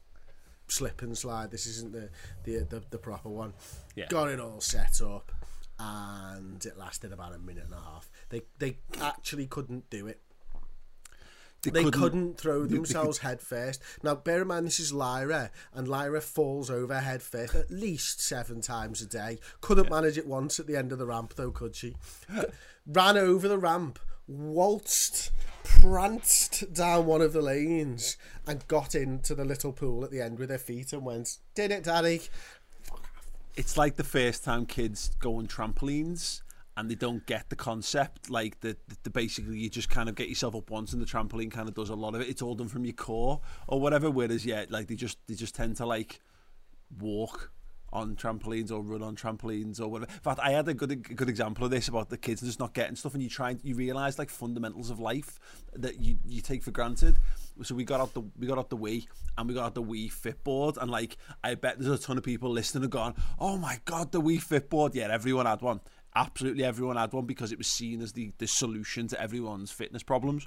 slip 0.69 1.03
and 1.03 1.17
slide. 1.17 1.51
This 1.51 1.67
isn't 1.67 1.93
the 1.93 2.11
the 2.45 2.65
the, 2.69 2.83
the 2.91 2.99
proper 2.99 3.29
one. 3.29 3.55
Yeah. 3.95 4.07
Got 4.09 4.29
it 4.31 4.41
all 4.41 4.61
set 4.61 5.01
up, 5.01 5.33
and 5.79 6.65
it 6.65 6.79
lasted 6.79 7.13
about 7.13 7.35
a 7.35 7.39
minute 7.39 7.65
and 7.65 7.75
a 7.75 7.81
half. 7.81 8.11
They 8.29 8.43
they 8.59 8.79
actually 9.01 9.47
couldn't 9.47 9.91
do 9.91 10.07
it. 10.07 10.21
They 11.63 11.91
couldn't, 11.91 12.39
throw 12.39 12.63
they- 12.63 12.69
they 12.69 12.75
themselves 12.77 13.19
head 13.19 13.41
first. 13.41 13.83
Now, 14.05 14.15
bear 14.15 14.43
in 14.43 14.49
mind, 14.49 14.67
this 14.67 14.79
is 14.79 14.93
Lyra, 14.93 15.51
and 15.75 15.89
Lyra 15.89 16.21
falls 16.21 16.71
over 16.71 17.01
head 17.01 17.21
first 17.21 17.53
at 17.57 17.69
least 17.69 18.21
seven 18.21 18.61
times 18.61 19.03
a 19.03 19.07
day. 19.07 19.41
Couldn't 19.61 19.91
manage 19.91 20.17
it 20.17 20.27
once 20.29 20.61
at 20.61 20.69
the 20.69 20.77
end 20.77 20.93
of 20.93 20.99
the 20.99 21.07
ramp, 21.07 21.35
though, 21.35 21.51
could 21.51 21.75
she? 21.75 21.97
Ran 22.87 23.17
over 23.17 23.49
the 23.49 23.59
ramp, 23.59 23.99
waltzed, 24.29 25.31
pranced 25.65 26.73
down 26.73 27.07
one 27.07 27.23
of 27.23 27.33
the 27.33 27.43
lanes, 27.43 28.17
and 28.47 28.67
got 28.69 28.95
into 28.95 29.35
the 29.35 29.45
little 29.45 29.73
pool 29.73 30.05
at 30.05 30.11
the 30.11 30.21
end 30.21 30.39
with 30.39 30.51
their 30.51 30.59
feet 30.59 30.93
and 30.93 31.05
went, 31.05 31.39
Did 31.55 31.73
it, 31.73 31.85
Daddy? 31.85 32.23
It's 33.57 33.77
like 33.77 33.97
the 33.97 34.05
first 34.05 34.45
time 34.45 34.67
kids 34.67 35.11
go 35.19 35.39
on 35.39 35.49
trampolines 35.49 36.43
and 36.77 36.89
they 36.89 36.95
don't 36.95 37.27
get 37.27 37.51
the 37.51 37.57
concept. 37.57 38.31
Like 38.31 38.61
the, 38.61 38.77
the, 38.87 38.97
the 39.03 39.11
basically 39.11 39.59
you 39.59 39.69
just 39.69 39.91
kind 39.91 40.09
of 40.09 40.15
get 40.15 40.29
yourself 40.29 40.55
up 40.55 40.71
once 40.71 40.93
and 40.93 41.03
the 41.03 41.07
trampoline 41.07 41.51
kind 41.51 41.69
of 41.69 41.75
does 41.75 41.91
a 41.91 41.95
lot 41.97 42.15
of 42.15 42.21
it. 42.21 42.29
It's 42.29 42.41
all 42.41 42.55
done 42.55 42.69
from 42.69 42.85
your 42.85 42.95
core 42.95 43.41
or 43.67 43.81
whatever. 43.81 44.13
Whereas 44.13 44.47
yeah, 44.47 44.65
like 44.69 44.87
they 44.87 44.95
just 44.95 45.19
they 45.27 45.35
just 45.35 45.57
tend 45.57 45.77
to 45.79 45.87
like 45.87 46.21
walk 47.01 47.51
on 47.93 48.17
trampolines 48.17 48.71
or 48.71 48.83
run 48.83 49.03
on 49.03 49.17
trampolines 49.17 49.81
or 49.81 49.89
whatever. 49.89 50.11
In 50.13 50.21
fact, 50.21 50.41
I 50.43 50.51
had 50.51 50.69
a 50.69 50.75
good 50.75 50.93
a 50.93 50.97
good 50.97 51.29
example 51.29 51.65
of 51.65 51.71
this 51.71 51.89
about 51.89 52.11
the 52.11 52.19
kids 52.19 52.43
just 52.43 52.59
not 52.59 52.75
getting 52.75 52.97
stuff, 52.97 53.15
and 53.15 53.23
you 53.23 53.29
try 53.29 53.51
and 53.51 53.61
you 53.63 53.75
realise 53.75 54.19
like 54.19 54.31
fundamentals 54.31 54.91
of 54.91 55.01
life 55.01 55.39
that 55.75 56.01
you 56.01 56.19
you 56.27 56.41
take 56.41 56.63
for 56.63 56.71
granted. 56.71 57.17
So 57.63 57.75
we 57.75 57.85
got 57.85 58.01
out 58.01 58.15
the 58.15 58.23
we 58.39 58.47
got 58.47 58.59
out 58.59 58.71
the 58.71 58.77
Wii 58.77 59.07
and 59.37 59.49
we 59.49 59.55
got 59.55 59.67
out 59.67 59.75
the 59.75 59.83
Wii 59.83 60.13
Fitboard, 60.13 60.77
and 60.77 60.91
like 60.91 61.17
I 61.43 61.55
bet 61.55 61.79
there's 61.79 62.01
a 62.01 62.03
ton 62.03 62.19
of 62.19 62.25
people 62.25 62.51
listening 62.51 62.85
and 62.85 62.93
going, 62.93 63.15
"Oh 63.39 63.57
my 63.57 63.81
god, 63.85 64.13
the 64.13 64.21
Wii 64.21 64.39
Fitboard!" 64.39 64.95
Yeah, 64.95 65.09
everyone 65.11 65.47
had 65.47 65.63
one. 65.63 65.81
Absolutely, 66.15 66.65
everyone 66.65 66.97
had 66.97 67.13
one 67.13 67.27
because 67.27 67.53
it 67.53 67.59
was 67.59 67.67
seen 67.67 68.01
as 68.01 68.13
the 68.13 68.33
the 68.39 68.47
solution 68.47 69.09
to 69.09 69.21
everyone's 69.21 69.71
fitness 69.71 70.03
problems 70.03 70.47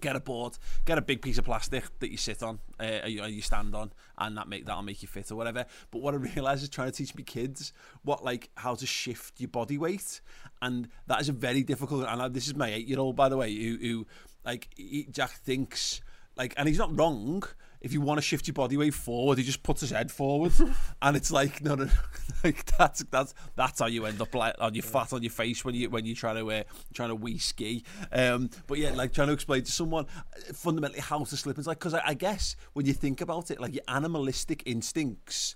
get 0.00 0.16
a 0.16 0.20
board, 0.20 0.58
get 0.84 0.98
a 0.98 1.02
big 1.02 1.22
piece 1.22 1.38
of 1.38 1.44
plastic 1.44 1.84
that 2.00 2.10
you 2.10 2.16
sit 2.16 2.42
on, 2.42 2.58
uh, 2.80 3.00
or 3.04 3.08
you, 3.08 3.42
stand 3.42 3.74
on, 3.74 3.92
and 4.18 4.36
that 4.36 4.48
make 4.48 4.66
that'll 4.66 4.82
make 4.82 5.02
you 5.02 5.08
fit 5.08 5.30
or 5.30 5.36
whatever. 5.36 5.64
But 5.90 6.02
what 6.02 6.14
I 6.14 6.16
realise 6.34 6.62
is 6.62 6.68
trying 6.68 6.90
to 6.90 6.96
teach 6.96 7.14
me 7.14 7.22
kids 7.22 7.72
what 8.02 8.24
like 8.24 8.50
how 8.56 8.74
to 8.74 8.86
shift 8.86 9.40
your 9.40 9.48
body 9.48 9.78
weight, 9.78 10.20
and 10.62 10.88
that 11.06 11.20
is 11.20 11.28
a 11.28 11.32
very 11.32 11.62
difficult. 11.62 12.06
And 12.08 12.22
I, 12.22 12.28
this 12.28 12.46
is 12.46 12.54
my 12.54 12.68
eight 12.68 12.86
year 12.86 12.98
old, 12.98 13.16
by 13.16 13.28
the 13.28 13.36
way, 13.36 13.54
who, 13.54 13.76
who 13.76 14.06
like 14.44 14.68
he, 14.76 15.06
Jack 15.10 15.30
thinks 15.30 16.00
like, 16.36 16.54
and 16.56 16.68
he's 16.68 16.78
not 16.78 16.96
wrong. 16.96 17.44
If 17.84 17.92
you 17.92 18.00
want 18.00 18.16
to 18.16 18.22
shift 18.22 18.46
your 18.46 18.54
body 18.54 18.78
weight 18.78 18.94
forward, 18.94 19.36
he 19.36 19.44
just 19.44 19.62
puts 19.62 19.82
his 19.82 19.90
head 19.90 20.10
forward, 20.10 20.52
and 21.02 21.16
it's 21.16 21.30
like 21.30 21.62
no, 21.62 21.74
no, 21.74 21.84
no, 21.84 21.90
like 22.44 22.64
that's 22.78 23.04
that's 23.10 23.34
that's 23.56 23.78
how 23.78 23.86
you 23.86 24.06
end 24.06 24.22
up 24.22 24.34
like 24.34 24.54
on 24.58 24.74
your 24.74 24.82
fat 24.82 25.12
on 25.12 25.22
your 25.22 25.30
face 25.30 25.66
when 25.66 25.74
you 25.74 25.90
when 25.90 26.06
you're 26.06 26.16
trying 26.16 26.36
to 26.36 26.50
uh, 26.50 26.62
trying 26.94 27.10
to 27.10 27.16
Wii 27.16 27.38
ski. 27.38 27.84
Um, 28.10 28.48
but 28.66 28.78
yeah, 28.78 28.94
like 28.94 29.12
trying 29.12 29.28
to 29.28 29.34
explain 29.34 29.64
to 29.64 29.70
someone 29.70 30.06
uh, 30.16 30.54
fundamentally 30.54 31.02
how 31.02 31.24
to 31.24 31.36
slip. 31.36 31.58
It's 31.58 31.66
like 31.66 31.78
because 31.78 31.92
I, 31.92 32.00
I 32.06 32.14
guess 32.14 32.56
when 32.72 32.86
you 32.86 32.94
think 32.94 33.20
about 33.20 33.50
it, 33.50 33.60
like 33.60 33.74
your 33.74 33.84
animalistic 33.86 34.62
instincts 34.64 35.54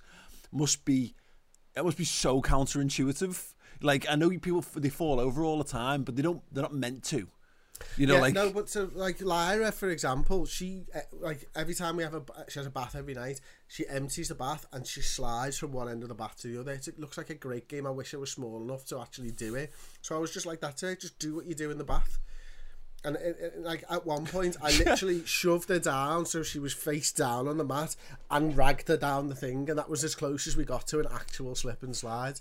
must 0.53 0.85
be 0.85 1.15
it 1.75 1.83
must 1.83 1.97
be 1.97 2.05
so 2.05 2.43
counterintuitive. 2.43 3.55
Like 3.81 4.07
I 4.07 4.17
know 4.17 4.29
people 4.29 4.63
they 4.77 4.91
fall 4.91 5.19
over 5.19 5.43
all 5.43 5.57
the 5.57 5.65
time, 5.65 6.03
but 6.03 6.15
they 6.15 6.23
don't. 6.23 6.43
They're 6.53 6.63
not 6.63 6.75
meant 6.75 7.05
to. 7.05 7.29
You 7.97 8.07
know, 8.07 8.15
yeah, 8.15 8.21
like 8.21 8.35
no, 8.35 8.51
but 8.51 8.69
so 8.69 8.91
like 8.95 9.21
Lyra, 9.21 9.73
for 9.73 9.89
example, 9.91 10.47
she 10.47 10.85
eh, 10.95 11.01
like 11.21 11.49
every 11.55 11.75
time 11.75 11.97
we 11.97 12.03
have 12.03 12.15
a 12.15 12.23
she 12.49 12.59
has 12.59 12.67
a 12.67 12.71
bath 12.71 12.95
every 12.97 13.15
night. 13.15 13.41
She 13.67 13.87
empties 13.89 14.29
the 14.29 14.35
bath 14.35 14.67
and 14.73 14.87
she 14.87 15.03
slides 15.03 15.59
from 15.59 15.73
one 15.73 15.89
end 15.89 16.03
of 16.03 16.09
the 16.09 16.15
bath 16.15 16.37
to 16.43 16.49
the 16.49 16.61
other. 16.61 16.73
It 16.73 16.99
looks 16.99 17.19
like 17.19 17.31
a 17.31 17.35
great 17.35 17.69
game. 17.69 17.87
I 17.87 17.91
wish 17.91 18.15
it 18.15 18.19
was 18.21 18.31
small 18.33 18.63
enough 18.63 18.87
to 18.87 19.01
actually 19.01 19.31
do 19.31 19.55
it. 19.55 19.73
So 20.01 20.17
I 20.17 20.19
was 20.19 20.33
just 20.33 20.47
like, 20.47 20.61
that's 20.61 20.83
it. 20.83 21.01
Just 21.01 21.19
do 21.19 21.35
what 21.35 21.47
you 21.47 21.55
do 21.55 21.71
in 21.71 21.79
the 21.79 21.85
bath. 21.85 22.19
And 23.05 23.15
it, 23.17 23.37
it- 23.41 23.63
like 23.63 23.85
at 23.91 24.05
one 24.07 24.25
point, 24.27 24.57
I 24.63 24.77
literally 24.79 25.25
shoved 25.25 25.69
her 25.69 25.79
down 25.79 26.27
so 26.27 26.43
she 26.43 26.59
was 26.59 26.73
face 26.75 27.13
down 27.13 27.47
on 27.47 27.57
the 27.59 27.65
mat 27.65 27.95
and 28.31 28.55
dragged 28.55 28.89
her 28.89 28.97
down 28.97 29.29
the 29.29 29.35
thing, 29.37 29.69
and 29.69 29.79
that 29.79 29.89
was 29.89 30.03
as 30.03 30.15
close 30.17 30.47
as 30.49 30.57
we 30.57 30.65
got 30.65 30.87
to 30.89 30.99
an 31.01 31.07
actual 31.13 31.55
slip 31.55 31.83
and 31.83 31.95
slide. 31.95 32.41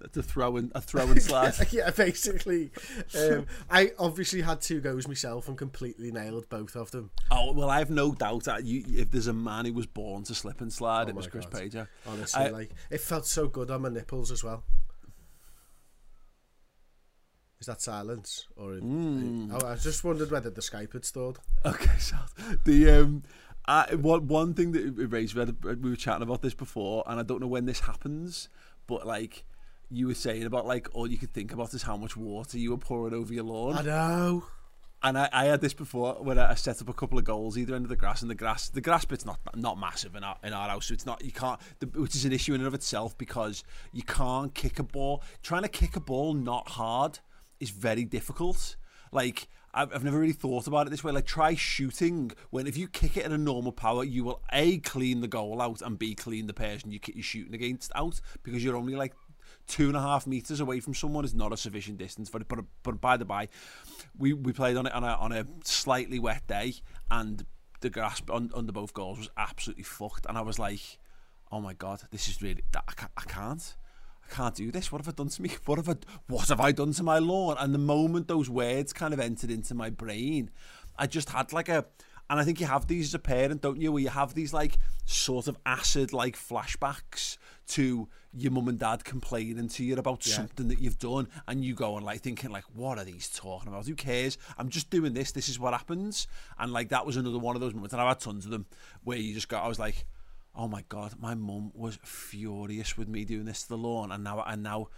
to 0.12 0.22
throw 0.22 0.56
in 0.56 0.72
a 0.74 0.80
throw 0.80 1.02
and 1.10 1.22
slide. 1.22 1.54
yeah, 1.70 1.90
basically. 1.90 2.70
Um, 3.18 3.46
I 3.70 3.92
obviously 3.98 4.40
had 4.42 4.60
two 4.60 4.80
goes 4.80 5.06
myself 5.08 5.48
and 5.48 5.56
completely 5.58 6.10
nailed 6.10 6.48
both 6.48 6.76
of 6.76 6.90
them. 6.90 7.10
oh 7.30 7.52
well, 7.52 7.70
I 7.70 7.78
have 7.78 7.90
no 7.90 8.12
doubt 8.12 8.44
that 8.44 8.64
you, 8.64 8.84
if 8.88 9.10
there's 9.10 9.26
a 9.26 9.32
man 9.32 9.66
who 9.66 9.72
was 9.72 9.86
born 9.86 10.24
to 10.24 10.34
slip 10.34 10.60
and 10.60 10.72
slide, 10.72 11.08
it 11.08 11.12
Oh 11.12 11.16
was 11.16 11.26
Chris 11.26 11.46
God. 11.46 11.60
Pajak. 11.62 11.88
Honestly, 12.06 12.42
I- 12.44 12.48
like 12.48 12.70
it 12.90 13.00
felt 13.00 13.26
so 13.26 13.48
good 13.48 13.70
on 13.70 13.82
my 13.82 13.88
nipples 13.88 14.30
as 14.30 14.42
well. 14.44 14.64
Is 17.60 17.66
that 17.66 17.82
silence 17.82 18.46
or? 18.56 18.74
Hmm. 18.74 19.52
Oh, 19.52 19.66
I 19.66 19.74
just 19.76 20.02
wondered 20.02 20.30
whether 20.30 20.48
the 20.48 20.62
Skype 20.62 20.94
had 20.94 21.04
stalled. 21.04 21.40
Okay, 21.66 21.90
so 21.98 22.16
the 22.64 22.88
um, 22.90 23.22
I, 23.66 23.94
one 23.96 24.26
one 24.28 24.54
thing 24.54 24.72
that 24.72 24.98
it 24.98 25.06
raised, 25.12 25.34
we, 25.34 25.40
had, 25.40 25.62
we 25.82 25.90
were 25.90 25.96
chatting 25.96 26.22
about 26.22 26.40
this 26.40 26.54
before, 26.54 27.04
and 27.06 27.20
I 27.20 27.22
don't 27.22 27.40
know 27.40 27.46
when 27.46 27.66
this 27.66 27.80
happens, 27.80 28.48
but 28.86 29.06
like 29.06 29.44
you 29.90 30.06
were 30.06 30.14
saying 30.14 30.44
about 30.44 30.66
like 30.66 30.88
all 30.92 31.10
you 31.10 31.18
could 31.18 31.32
think 31.32 31.52
about 31.52 31.74
is 31.74 31.82
how 31.82 31.96
much 31.96 32.16
water 32.16 32.58
you 32.58 32.70
were 32.70 32.78
pouring 32.78 33.14
over 33.14 33.32
your 33.34 33.44
lawn. 33.44 33.76
I 33.76 33.82
know. 33.82 34.44
And 35.02 35.18
I, 35.18 35.30
I 35.32 35.44
had 35.46 35.62
this 35.62 35.72
before 35.72 36.16
when 36.20 36.38
I 36.38 36.54
set 36.54 36.82
up 36.82 36.88
a 36.88 36.92
couple 36.92 37.18
of 37.18 37.24
goals 37.24 37.56
either 37.56 37.74
end 37.74 37.86
of 37.86 37.88
the 37.88 37.96
grass 37.96 38.20
and 38.20 38.30
the 38.30 38.34
grass 38.34 38.68
the 38.68 38.82
grass 38.82 39.04
bit's 39.06 39.24
not 39.24 39.38
not 39.56 39.78
massive 39.78 40.14
in 40.14 40.22
our 40.22 40.36
in 40.44 40.52
our 40.52 40.68
house 40.68 40.86
so 40.86 40.94
it's 40.94 41.06
not 41.06 41.24
you 41.24 41.32
can't 41.32 41.58
the, 41.78 41.86
which 41.86 42.14
is 42.14 42.26
an 42.26 42.32
issue 42.32 42.54
in 42.54 42.60
and 42.60 42.68
of 42.68 42.74
itself 42.74 43.16
because 43.16 43.64
you 43.92 44.02
can't 44.02 44.54
kick 44.54 44.78
a 44.78 44.82
ball 44.82 45.22
trying 45.42 45.62
to 45.62 45.68
kick 45.68 45.96
a 45.96 46.00
ball 46.00 46.34
not 46.34 46.68
hard 46.68 47.18
is 47.60 47.70
very 47.70 48.04
difficult 48.04 48.76
like 49.10 49.48
I've, 49.72 49.94
I've 49.94 50.04
never 50.04 50.18
really 50.18 50.32
thought 50.34 50.66
about 50.66 50.86
it 50.86 50.90
this 50.90 51.02
way 51.02 51.12
like 51.12 51.26
try 51.26 51.54
shooting 51.54 52.32
when 52.50 52.66
if 52.66 52.76
you 52.76 52.86
kick 52.86 53.16
it 53.16 53.24
at 53.24 53.32
a 53.32 53.38
normal 53.38 53.72
power 53.72 54.04
you 54.04 54.24
will 54.24 54.42
a 54.52 54.78
clean 54.78 55.22
the 55.22 55.28
goal 55.28 55.62
out 55.62 55.80
and 55.80 55.98
b 55.98 56.14
clean 56.14 56.46
the 56.46 56.52
person 56.52 56.90
you, 56.90 57.00
you're 57.06 57.22
shooting 57.22 57.54
against 57.54 57.90
out 57.94 58.20
because 58.42 58.62
you're 58.62 58.76
only 58.76 58.94
like 58.94 59.14
two 59.70 59.86
and 59.86 59.96
a 59.96 60.00
half 60.00 60.26
meters 60.26 60.58
away 60.60 60.80
from 60.80 60.94
someone 60.94 61.24
is 61.24 61.34
not 61.34 61.52
a 61.52 61.56
sufficient 61.56 61.96
distance. 61.96 62.28
But 62.28 62.42
but 62.82 63.00
by 63.00 63.16
the 63.16 63.24
by, 63.24 63.48
we 64.18 64.32
we 64.32 64.52
played 64.52 64.76
on 64.76 64.86
it 64.86 64.92
on 64.92 65.04
a 65.04 65.14
on 65.14 65.32
a 65.32 65.46
slightly 65.64 66.18
wet 66.18 66.46
day, 66.46 66.74
and 67.10 67.46
the 67.80 67.88
grass 67.88 68.20
on, 68.28 68.50
under 68.54 68.72
both 68.72 68.92
goals 68.92 69.18
was 69.18 69.30
absolutely 69.36 69.84
fucked. 69.84 70.26
And 70.26 70.36
I 70.36 70.42
was 70.42 70.58
like, 70.58 70.98
oh 71.50 71.60
my 71.60 71.72
god, 71.72 72.02
this 72.10 72.28
is 72.28 72.42
really 72.42 72.62
I 72.74 72.92
can't. 72.92 73.12
I 73.16 73.22
can't. 73.22 73.76
Can't 74.30 74.54
do 74.54 74.70
this. 74.70 74.92
What 74.92 75.04
have 75.04 75.12
I 75.12 75.16
done 75.16 75.28
to 75.28 75.42
me? 75.42 75.50
What 75.64 75.78
have 75.78 75.88
I? 75.88 75.96
What 76.28 76.48
have 76.48 76.60
I 76.60 76.72
done 76.72 76.92
to 76.92 77.02
my 77.02 77.18
lawn? 77.18 77.56
And 77.58 77.74
the 77.74 77.78
moment 77.78 78.28
those 78.28 78.48
words 78.48 78.92
kind 78.92 79.12
of 79.12 79.18
entered 79.18 79.50
into 79.50 79.74
my 79.74 79.90
brain, 79.90 80.50
I 80.96 81.08
just 81.08 81.30
had 81.30 81.52
like 81.52 81.68
a, 81.68 81.86
and 82.30 82.38
I 82.38 82.44
think 82.44 82.60
you 82.60 82.66
have 82.66 82.86
these 82.86 83.08
as 83.08 83.14
a 83.14 83.18
parent, 83.18 83.60
don't 83.60 83.80
you? 83.80 83.90
Where 83.90 84.02
you 84.02 84.08
have 84.08 84.34
these 84.34 84.54
like 84.54 84.78
sort 85.04 85.48
of 85.48 85.58
acid 85.66 86.12
like 86.12 86.36
flashbacks 86.36 87.36
to 87.68 88.08
your 88.32 88.52
mum 88.52 88.68
and 88.68 88.78
dad 88.78 89.04
complaining 89.04 89.68
to 89.68 89.84
you 89.84 89.96
about 89.96 90.22
something 90.22 90.68
that 90.68 90.78
you've 90.80 91.00
done, 91.00 91.28
and 91.48 91.64
you 91.64 91.74
go 91.74 91.96
and 91.96 92.06
like 92.06 92.20
thinking 92.20 92.50
like, 92.50 92.62
what 92.72 92.98
are 92.98 93.04
these 93.04 93.28
talking 93.28 93.68
about? 93.68 93.86
Who 93.86 93.96
cares? 93.96 94.38
I'm 94.56 94.68
just 94.68 94.90
doing 94.90 95.12
this. 95.12 95.32
This 95.32 95.48
is 95.48 95.58
what 95.58 95.72
happens. 95.74 96.28
And 96.56 96.72
like 96.72 96.90
that 96.90 97.04
was 97.04 97.16
another 97.16 97.38
one 97.38 97.56
of 97.56 97.60
those 97.60 97.74
moments, 97.74 97.92
and 97.92 98.00
I've 98.00 98.08
had 98.08 98.20
tons 98.20 98.44
of 98.44 98.52
them 98.52 98.66
where 99.02 99.18
you 99.18 99.34
just 99.34 99.48
got. 99.48 99.64
I 99.64 99.68
was 99.68 99.78
like. 99.78 100.06
Oh 100.52 100.66
my 100.66 100.82
god, 100.88 101.14
my 101.20 101.36
mum 101.36 101.70
was 101.76 101.96
furious 102.02 102.98
with 102.98 103.06
me 103.06 103.24
doing 103.24 103.44
this 103.44 103.62
to 103.62 103.68
the 103.68 103.78
lawn, 103.78 104.10
and 104.10 104.24
now 104.24 104.42
and 104.44 104.64
now 104.64 104.88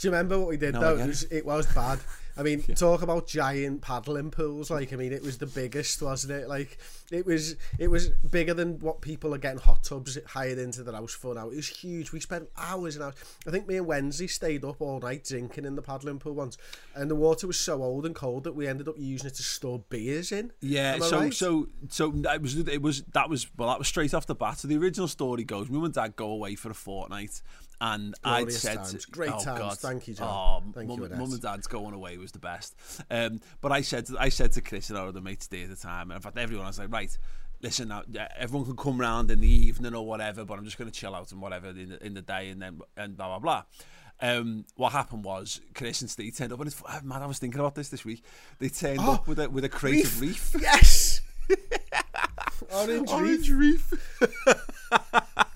Do 0.00 0.08
you 0.08 0.12
remember 0.12 0.38
what 0.38 0.48
we 0.48 0.56
did 0.56 0.72
No, 0.72 0.80
though? 0.80 0.96
It 0.96 1.06
was, 1.06 1.22
it 1.24 1.44
was 1.44 1.66
bad. 1.74 1.98
I 2.36 2.42
mean, 2.42 2.62
talk 2.62 3.02
about 3.02 3.26
giant 3.26 3.82
paddling 3.82 4.30
pools. 4.30 4.70
Like, 4.70 4.92
I 4.92 4.96
mean, 4.96 5.12
it 5.12 5.22
was 5.22 5.38
the 5.38 5.46
biggest, 5.46 6.02
wasn't 6.02 6.32
it? 6.32 6.48
Like, 6.48 6.78
it 7.12 7.26
was 7.26 7.56
it 7.78 7.88
was 7.88 8.08
bigger 8.08 8.54
than 8.54 8.78
what 8.80 9.00
people 9.00 9.34
are 9.34 9.38
getting 9.38 9.60
hot 9.60 9.84
tubs 9.84 10.18
hired 10.26 10.58
into 10.58 10.82
their 10.82 10.94
house 10.94 11.12
for 11.12 11.34
now. 11.34 11.50
It 11.50 11.56
was 11.56 11.68
huge. 11.68 12.12
We 12.12 12.20
spent 12.20 12.48
hours 12.56 12.96
and 12.96 13.04
hours. 13.04 13.14
I 13.46 13.50
think 13.50 13.68
me 13.68 13.76
and 13.76 13.86
Wednesday 13.86 14.26
stayed 14.26 14.64
up 14.64 14.80
all 14.80 15.00
night 15.00 15.24
drinking 15.24 15.64
in 15.64 15.76
the 15.76 15.82
paddling 15.82 16.18
pool 16.18 16.34
once, 16.34 16.56
and 16.94 17.10
the 17.10 17.14
water 17.14 17.46
was 17.46 17.58
so 17.58 17.82
old 17.82 18.06
and 18.06 18.14
cold 18.14 18.44
that 18.44 18.54
we 18.54 18.66
ended 18.66 18.88
up 18.88 18.96
using 18.98 19.28
it 19.28 19.34
to 19.34 19.42
store 19.42 19.84
beers 19.88 20.32
in. 20.32 20.52
Yeah, 20.60 20.98
so 20.98 21.20
right? 21.20 21.34
so 21.34 21.68
so 21.88 22.12
it 22.14 22.42
was 22.42 22.56
it 22.56 22.82
was 22.82 23.02
that 23.12 23.28
was 23.28 23.46
well 23.56 23.68
that 23.68 23.78
was 23.78 23.88
straight 23.88 24.14
off 24.14 24.26
the 24.26 24.34
bat. 24.34 24.58
So 24.58 24.68
the 24.68 24.76
original 24.76 25.08
story 25.08 25.44
goes, 25.44 25.68
mum 25.68 25.84
and 25.84 25.94
dad 25.94 26.16
go 26.16 26.30
away 26.30 26.56
for 26.56 26.70
a 26.70 26.74
fortnight, 26.74 27.42
and 27.80 28.14
I'd 28.24 28.52
said, 28.52 28.76
times. 28.76 29.04
Great 29.06 29.30
oh 29.30 29.44
times. 29.44 29.58
God, 29.58 29.78
Thank 29.78 30.08
you, 30.08 30.14
John. 30.14 30.28
Oh, 30.28 30.72
Thank 30.72 30.88
mum, 30.88 31.02
you, 31.02 31.08
mum 31.08 31.32
and 31.32 31.42
dad's 31.42 31.66
going 31.66 31.94
away 31.94 32.16
was 32.24 32.32
the 32.32 32.38
best. 32.40 32.74
Um, 33.10 33.40
but 33.60 33.70
I 33.72 33.82
said 33.82 34.06
to, 34.06 34.16
I 34.18 34.28
said 34.30 34.52
to 34.52 34.60
Chris 34.60 34.90
and 34.90 34.98
our 34.98 35.08
other 35.08 35.20
mates 35.20 35.46
there 35.46 35.64
at 35.64 35.70
the 35.70 35.76
time, 35.76 36.10
and 36.10 36.16
in 36.16 36.22
fact 36.22 36.36
everyone 36.38 36.64
I 36.64 36.68
was 36.70 36.78
like, 36.78 36.92
right. 36.92 37.16
Listen, 37.62 37.88
now 37.88 38.02
everyone 38.36 38.66
can 38.66 38.76
come 38.76 39.00
round 39.00 39.30
in 39.30 39.40
the 39.40 39.48
evening 39.48 39.94
or 39.94 40.04
whatever, 40.06 40.44
but 40.44 40.58
I'm 40.58 40.64
just 40.66 40.76
going 40.76 40.90
to 40.90 40.94
chill 40.94 41.14
out 41.14 41.32
and 41.32 41.40
whatever 41.40 41.68
in 41.68 41.88
the, 41.90 42.04
in 42.06 42.12
the 42.12 42.20
day, 42.20 42.50
and 42.50 42.60
then 42.60 42.80
and 42.96 43.16
blah 43.16 43.38
blah 43.38 43.38
blah. 43.38 43.62
Um, 44.20 44.66
what 44.76 44.92
happened 44.92 45.24
was 45.24 45.62
Chris 45.74 46.02
and 46.02 46.10
Steve 46.10 46.36
turned 46.36 46.52
up, 46.52 46.58
and 46.60 46.66
it's 46.66 46.82
man, 47.02 47.22
I 47.22 47.26
was 47.26 47.38
thinking 47.38 47.60
about 47.60 47.74
this 47.74 47.88
this 47.88 48.04
week. 48.04 48.22
They 48.58 48.68
turned 48.68 48.98
Oh, 49.00 49.12
up 49.14 49.26
with 49.26 49.38
a 49.38 49.48
with 49.48 49.64
a 49.64 49.70
crate 49.70 50.04
of 50.04 50.20
reef. 50.20 50.54
Yes. 50.60 51.22
Orange, 52.74 53.10
Orange 53.10 53.50
reef 53.50 53.92
reef. 53.92 54.30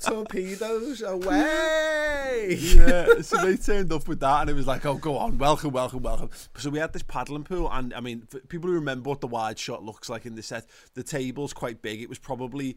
torpedoes 0.01 1.03
away. 1.03 2.57
yeah, 2.61 3.21
so 3.21 3.45
they 3.45 3.57
turned 3.57 3.93
up 3.93 4.09
with 4.09 4.21
that, 4.21 4.43
and 4.43 4.51
it 4.51 4.55
was 4.55 4.67
like, 4.67 4.85
oh, 4.87 4.95
go 4.95 5.17
on, 5.17 5.39
welcome, 5.39 5.73
welcome, 5.73 6.03
welcome. 6.03 6.31
So 6.57 6.71
we 6.71 6.79
had 6.79 6.93
this 6.93 7.03
paddling 7.03 7.45
pool, 7.45 7.71
and 7.71 7.93
I 7.95 8.01
mean, 8.01 8.27
people 8.49 8.69
who 8.69 8.75
remember 8.75 9.11
what 9.11 9.21
the 9.21 9.27
wide 9.27 9.59
shot 9.59 9.83
looks 9.83 10.09
like 10.09 10.27
in 10.27 10.35
the 10.35 10.43
set, 10.43 10.67
the 10.95 11.03
table's 11.03 11.53
quite 11.53 11.83
big. 11.83 12.01
It 12.01 12.09
was 12.09 12.19
probably 12.19 12.77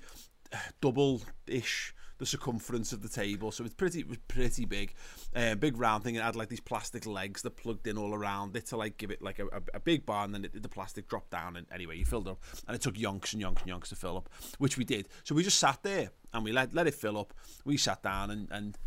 uh, 0.51 0.57
double-ish 0.81 1.93
the 2.21 2.25
circumference 2.27 2.93
of 2.93 3.01
the 3.01 3.09
table, 3.09 3.51
so 3.51 3.65
it's 3.65 3.73
pretty, 3.73 3.99
it 3.99 4.07
was 4.07 4.19
pretty 4.27 4.63
big, 4.63 4.93
uh, 5.35 5.55
big 5.55 5.75
round 5.75 6.03
thing. 6.03 6.13
It 6.13 6.21
had 6.21 6.35
like 6.35 6.49
these 6.49 6.59
plastic 6.59 7.07
legs 7.07 7.41
that 7.41 7.57
plugged 7.57 7.87
in 7.87 7.97
all 7.97 8.13
around 8.13 8.55
it 8.55 8.67
to 8.67 8.77
like 8.77 8.97
give 8.97 9.09
it 9.09 9.23
like 9.23 9.39
a, 9.39 9.47
a, 9.47 9.61
a 9.73 9.79
big 9.79 10.05
bar, 10.05 10.23
and 10.23 10.31
then 10.31 10.45
it, 10.45 10.61
the 10.61 10.69
plastic 10.69 11.09
dropped 11.09 11.31
down, 11.31 11.55
and 11.55 11.65
anyway, 11.73 11.97
you 11.97 12.05
filled 12.05 12.27
up, 12.27 12.39
and 12.67 12.75
it 12.75 12.81
took 12.81 12.93
yonks 12.93 13.33
and 13.33 13.41
yonks 13.41 13.63
and 13.63 13.71
yonks 13.71 13.89
to 13.89 13.95
fill 13.95 14.17
up, 14.17 14.29
which 14.59 14.77
we 14.77 14.85
did. 14.85 15.09
So 15.23 15.33
we 15.33 15.43
just 15.43 15.57
sat 15.57 15.81
there 15.81 16.11
and 16.31 16.43
we 16.43 16.51
let 16.51 16.75
let 16.75 16.85
it 16.85 16.93
fill 16.93 17.17
up. 17.17 17.33
We 17.65 17.75
sat 17.75 18.03
down 18.03 18.29
and 18.29 18.47
and 18.51 18.77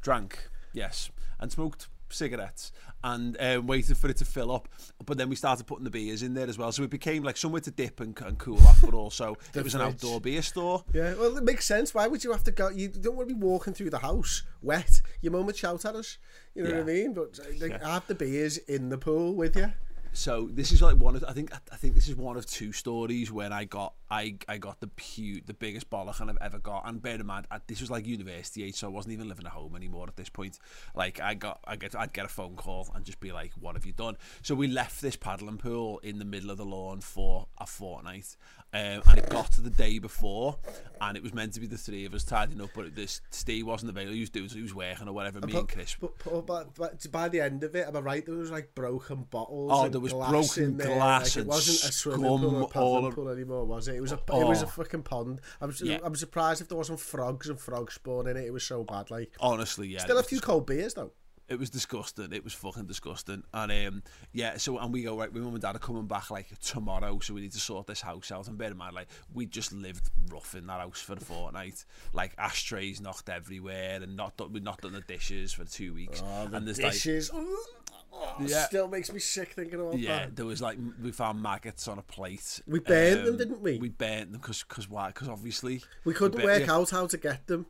drank, 0.00 0.48
yes, 0.72 1.10
and 1.38 1.52
smoked 1.52 1.88
cigarettes 2.14 2.72
and 3.02 3.36
um, 3.40 3.66
waited 3.66 3.96
for 3.96 4.08
it 4.08 4.16
to 4.18 4.24
fill 4.24 4.50
up. 4.50 4.68
But 5.04 5.18
then 5.18 5.28
we 5.28 5.36
started 5.36 5.66
putting 5.66 5.84
the 5.84 5.90
beers 5.90 6.22
in 6.22 6.34
there 6.34 6.48
as 6.48 6.56
well, 6.56 6.72
so 6.72 6.82
it 6.82 6.90
became 6.90 7.22
like 7.22 7.36
somewhere 7.36 7.60
to 7.62 7.70
dip 7.70 8.00
and, 8.00 8.18
and 8.22 8.38
cool 8.38 8.58
off, 8.66 8.80
but 8.80 8.94
also 8.94 9.36
it 9.54 9.62
was 9.62 9.74
an 9.74 9.82
outdoor 9.82 10.20
beer 10.20 10.42
store. 10.42 10.84
Yeah, 10.92 11.14
well, 11.14 11.36
it 11.36 11.44
makes 11.44 11.66
sense. 11.66 11.94
Why 11.94 12.06
would 12.06 12.24
you 12.24 12.32
have 12.32 12.44
to 12.44 12.50
go? 12.52 12.70
You 12.70 12.88
don't 12.88 13.16
want 13.16 13.28
to 13.28 13.34
be 13.34 13.40
walking 13.40 13.74
through 13.74 13.90
the 13.90 13.98
house 13.98 14.42
wet. 14.62 15.02
Your 15.20 15.32
mum 15.32 15.46
would 15.46 15.56
shout 15.56 15.84
at 15.84 15.94
us. 15.94 16.18
You 16.54 16.64
know 16.64 16.70
what 16.70 16.80
I 16.80 16.84
mean? 16.84 17.12
But 17.12 17.38
uh, 17.40 17.50
like, 17.60 17.82
have 17.82 18.06
the 18.06 18.14
beers 18.14 18.58
in 18.58 18.88
the 18.88 18.98
pool 18.98 19.34
with 19.34 19.56
you. 19.56 19.72
So 20.16 20.48
this 20.52 20.70
is 20.70 20.80
like 20.80 20.96
one 20.96 21.16
of 21.16 21.24
I 21.26 21.32
think 21.32 21.52
I 21.72 21.76
think 21.76 21.96
this 21.96 22.06
is 22.06 22.14
one 22.14 22.36
of 22.36 22.46
two 22.46 22.70
stories 22.70 23.32
when 23.32 23.52
I 23.52 23.64
got 23.64 23.94
I 24.08 24.36
I 24.48 24.58
got 24.58 24.78
the 24.78 24.86
pu 24.86 25.40
the 25.44 25.54
biggest 25.54 25.90
bollock 25.90 26.20
I've 26.20 26.38
ever 26.40 26.60
got. 26.60 26.86
And 26.86 27.02
bear 27.02 27.16
in 27.16 27.26
mind, 27.26 27.48
I, 27.50 27.58
this 27.66 27.80
was 27.80 27.90
like 27.90 28.06
university 28.06 28.62
age, 28.62 28.76
so 28.76 28.86
I 28.86 28.90
wasn't 28.90 29.14
even 29.14 29.28
living 29.28 29.44
at 29.44 29.52
home 29.52 29.74
anymore 29.74 30.06
at 30.06 30.14
this 30.14 30.28
point. 30.28 30.60
Like 30.94 31.20
I 31.20 31.34
got 31.34 31.58
I 31.64 31.74
get 31.74 31.96
I'd 31.96 32.12
get 32.12 32.24
a 32.24 32.28
phone 32.28 32.54
call 32.54 32.88
and 32.94 33.04
just 33.04 33.18
be 33.18 33.32
like, 33.32 33.50
"What 33.58 33.74
have 33.74 33.84
you 33.84 33.92
done?" 33.92 34.16
So 34.42 34.54
we 34.54 34.68
left 34.68 35.02
this 35.02 35.16
paddling 35.16 35.58
pool 35.58 35.98
in 35.98 36.20
the 36.20 36.24
middle 36.24 36.52
of 36.52 36.58
the 36.58 36.64
lawn 36.64 37.00
for 37.00 37.48
a 37.58 37.66
fortnight, 37.66 38.36
um, 38.74 39.02
and 39.08 39.18
it 39.18 39.28
got 39.30 39.50
to 39.52 39.60
the 39.60 39.70
day 39.70 39.98
before, 39.98 40.56
and 41.00 41.16
it 41.16 41.22
was 41.22 41.32
meant 41.32 41.54
to 41.54 41.60
be 41.60 41.66
the 41.66 41.78
three 41.78 42.04
of 42.04 42.12
us 42.14 42.24
tidying 42.24 42.60
up, 42.60 42.70
but 42.74 42.94
this 42.94 43.20
Steve 43.30 43.66
wasn't 43.66 43.90
available. 43.90 44.14
He 44.14 44.20
was 44.20 44.30
doing 44.30 44.48
he 44.48 44.62
was 44.62 44.74
working 44.74 45.08
or 45.08 45.12
whatever. 45.12 45.40
Me 45.46 45.56
and 45.56 45.68
Chris. 45.68 45.96
But, 46.00 46.12
but, 46.24 46.46
but, 46.46 46.74
but 46.74 47.12
by 47.12 47.28
the 47.28 47.40
end 47.40 47.62
of 47.64 47.74
it, 47.76 47.86
am 47.86 47.96
I 47.96 48.00
right? 48.00 48.26
There 48.26 48.34
was 48.34 48.50
like 48.50 48.74
broken 48.74 49.22
bottles. 49.30 49.70
Oh, 49.72 49.84
and 49.84 49.94
there 49.94 50.00
was 50.00 50.12
glass 50.12 50.30
broken 50.30 50.76
there. 50.76 50.88
glass 50.88 51.24
like, 51.24 51.36
it 51.36 51.40
and 51.40 51.48
wasn't 51.48 51.90
a 51.90 51.92
swimming 51.92 52.66
pool 52.66 53.04
or 53.06 53.08
a 53.08 53.12
pool 53.12 53.28
anymore, 53.28 53.64
was 53.64 53.88
it? 53.88 53.94
It 53.94 54.00
was 54.00 54.12
a 54.12 54.16
it 54.16 54.44
was 54.46 54.62
a 54.62 54.66
Oh. 54.66 54.68
fucking 54.68 55.02
pond. 55.04 55.40
I'm 55.60 55.72
Yeah. 55.82 55.98
I 56.04 56.08
was 56.08 56.20
surprised 56.20 56.60
if 56.60 56.68
there 56.68 56.76
wasn't 56.78 57.00
frogs 57.00 57.48
and 57.48 57.60
frog 57.60 57.92
spawn 57.92 58.26
in 58.26 58.36
it. 58.36 58.44
It 58.44 58.52
was 58.52 58.64
so 58.64 58.82
bad. 58.84 59.10
Like 59.10 59.32
Honestly, 59.40 59.88
yeah. 59.88 60.00
still 60.00 60.18
a 60.18 60.22
few 60.22 60.40
cold 60.40 60.66
beers 60.66 60.94
though. 60.94 61.12
It 61.46 61.58
was 61.58 61.68
disgusting. 61.68 62.32
It 62.32 62.42
was 62.42 62.54
fucking 62.54 62.86
disgusting. 62.86 63.42
And 63.52 63.70
um, 63.86 64.02
yeah, 64.32 64.56
so 64.56 64.78
and 64.78 64.92
we 64.92 65.02
go 65.02 65.18
right. 65.18 65.32
My 65.32 65.40
mum 65.40 65.52
and 65.52 65.60
dad 65.60 65.76
are 65.76 65.78
coming 65.78 66.06
back 66.06 66.30
like 66.30 66.58
tomorrow, 66.60 67.18
so 67.20 67.34
we 67.34 67.42
need 67.42 67.52
to 67.52 67.60
sort 67.60 67.86
this 67.86 68.00
house 68.00 68.32
out. 68.32 68.48
And 68.48 68.56
bear 68.56 68.70
in 68.70 68.76
mind, 68.78 68.94
like 68.94 69.08
we 69.34 69.44
just 69.44 69.72
lived 69.72 70.08
rough 70.30 70.54
in 70.54 70.66
that 70.68 70.80
house 70.80 71.00
for 71.02 71.12
a 71.12 71.20
fortnight. 71.20 71.84
Like 72.14 72.32
ashtrays 72.38 73.00
knocked 73.00 73.28
everywhere, 73.28 74.00
and 74.02 74.16
not 74.16 74.36
done, 74.38 74.52
we've 74.54 74.62
not 74.62 74.80
done 74.80 74.92
the 74.92 75.02
dishes 75.02 75.52
for 75.52 75.64
two 75.66 75.92
weeks. 75.92 76.22
Oh, 76.24 76.46
the 76.46 76.56
and 76.56 76.66
there's 76.66 76.78
dishes. 76.78 77.30
Oh, 77.32 78.36
Yeah. 78.40 78.64
Still 78.66 78.88
makes 78.88 79.12
me 79.12 79.18
sick 79.20 79.52
thinking 79.52 79.74
about 79.80 79.92
like 79.94 80.00
yeah, 80.02 80.18
that. 80.20 80.36
there 80.36 80.46
was 80.46 80.62
like 80.62 80.78
we 81.02 81.10
found 81.12 81.42
maggots 81.42 81.88
on 81.88 81.98
a 81.98 82.02
plate. 82.02 82.62
Um, 82.66 82.72
We 82.72 82.78
burnt 82.80 83.24
them, 83.24 83.36
didn't 83.36 83.60
we? 83.60 83.76
We 83.78 83.88
burnt 83.90 84.32
them 84.32 84.40
because 84.40 84.62
because 84.66 84.88
why? 84.88 85.08
Because 85.08 85.28
obviously 85.28 85.82
We 86.04 86.14
couldn't 86.14 86.40
bur- 86.40 86.44
work 86.46 86.66
yeah. 86.66 86.72
out 86.72 86.90
how 86.90 87.06
to 87.06 87.18
get 87.18 87.46
them, 87.48 87.66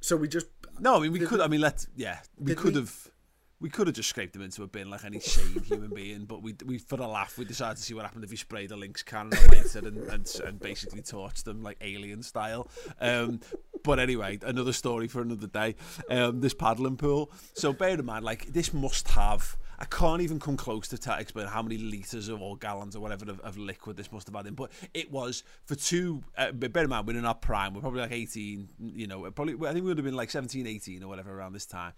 so 0.00 0.16
we 0.16 0.28
just 0.28 0.46
No, 0.78 0.96
I 0.96 1.00
mean 1.00 1.12
we 1.12 1.20
could. 1.20 1.40
I 1.40 1.48
mean, 1.48 1.60
let's. 1.60 1.86
Yeah, 1.96 2.18
we 2.38 2.54
could 2.54 2.74
we? 2.74 2.80
have. 2.80 3.10
We 3.58 3.70
could 3.70 3.86
have 3.86 3.96
just 3.96 4.10
scraped 4.10 4.34
them 4.34 4.42
into 4.42 4.62
a 4.64 4.66
bin 4.66 4.90
like 4.90 5.02
any 5.04 5.18
sane 5.18 5.62
human 5.62 5.88
being, 5.94 6.26
but 6.26 6.42
we, 6.42 6.54
we 6.66 6.76
for 6.76 7.00
a 7.00 7.06
laugh, 7.06 7.38
we 7.38 7.46
decided 7.46 7.78
to 7.78 7.82
see 7.82 7.94
what 7.94 8.04
happened 8.04 8.22
if 8.22 8.30
we 8.30 8.36
sprayed 8.36 8.70
a 8.70 8.76
Lynx 8.76 9.02
can 9.02 9.28
in 9.28 9.38
a 9.38 9.56
lighter 9.56 9.78
and, 9.78 9.96
and, 10.08 10.40
and 10.44 10.60
basically 10.60 11.00
torched 11.00 11.44
them 11.44 11.62
like 11.62 11.78
alien 11.80 12.22
style. 12.22 12.68
Um, 13.00 13.40
but 13.82 13.98
anyway, 13.98 14.38
another 14.42 14.74
story 14.74 15.08
for 15.08 15.22
another 15.22 15.46
day. 15.46 15.76
Um, 16.10 16.42
this 16.42 16.52
paddling 16.52 16.98
pool. 16.98 17.32
So 17.54 17.72
bear 17.72 17.98
in 17.98 18.04
mind, 18.04 18.26
like 18.26 18.52
this 18.52 18.74
must 18.74 19.08
have. 19.12 19.56
I 19.78 19.84
can't 19.84 20.22
even 20.22 20.40
come 20.40 20.56
close 20.56 20.88
to 20.88 20.98
t- 20.98 21.10
explain 21.18 21.46
how 21.46 21.62
many 21.62 21.78
litres 21.78 22.28
of 22.28 22.40
or 22.40 22.56
gallons 22.56 22.96
or 22.96 23.00
whatever 23.00 23.30
of, 23.30 23.40
of 23.40 23.58
liquid 23.58 23.96
this 23.96 24.10
must 24.10 24.26
have 24.26 24.36
had 24.36 24.46
in. 24.46 24.54
But 24.54 24.70
it 24.94 25.10
was 25.10 25.44
for 25.64 25.74
two. 25.74 26.22
Uh, 26.36 26.52
bear 26.52 26.84
in 26.84 26.90
mind, 26.90 27.06
we're 27.06 27.18
in 27.18 27.26
our 27.26 27.34
prime. 27.34 27.74
We're 27.74 27.80
probably 27.80 28.00
like 28.00 28.12
18. 28.12 28.68
You 28.80 29.06
know, 29.06 29.30
probably. 29.30 29.54
I 29.66 29.72
think 29.72 29.84
we 29.84 29.88
would 29.88 29.98
have 29.98 30.04
been 30.04 30.16
like 30.16 30.30
17, 30.30 30.66
18 30.66 31.02
or 31.02 31.08
whatever 31.08 31.36
around 31.36 31.52
this 31.52 31.66
time 31.66 31.92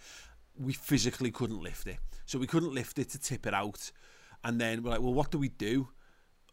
we 0.58 0.72
physically 0.72 1.30
couldn't 1.30 1.62
lift 1.62 1.86
it. 1.86 1.98
So 2.26 2.38
we 2.38 2.46
couldn't 2.46 2.74
lift 2.74 2.98
it 2.98 3.10
to 3.10 3.18
tip 3.18 3.46
it 3.46 3.54
out. 3.54 3.90
And 4.44 4.60
then 4.60 4.82
we're 4.82 4.90
like, 4.90 5.00
well, 5.00 5.14
what 5.14 5.30
do 5.30 5.38
we 5.38 5.48
do? 5.48 5.88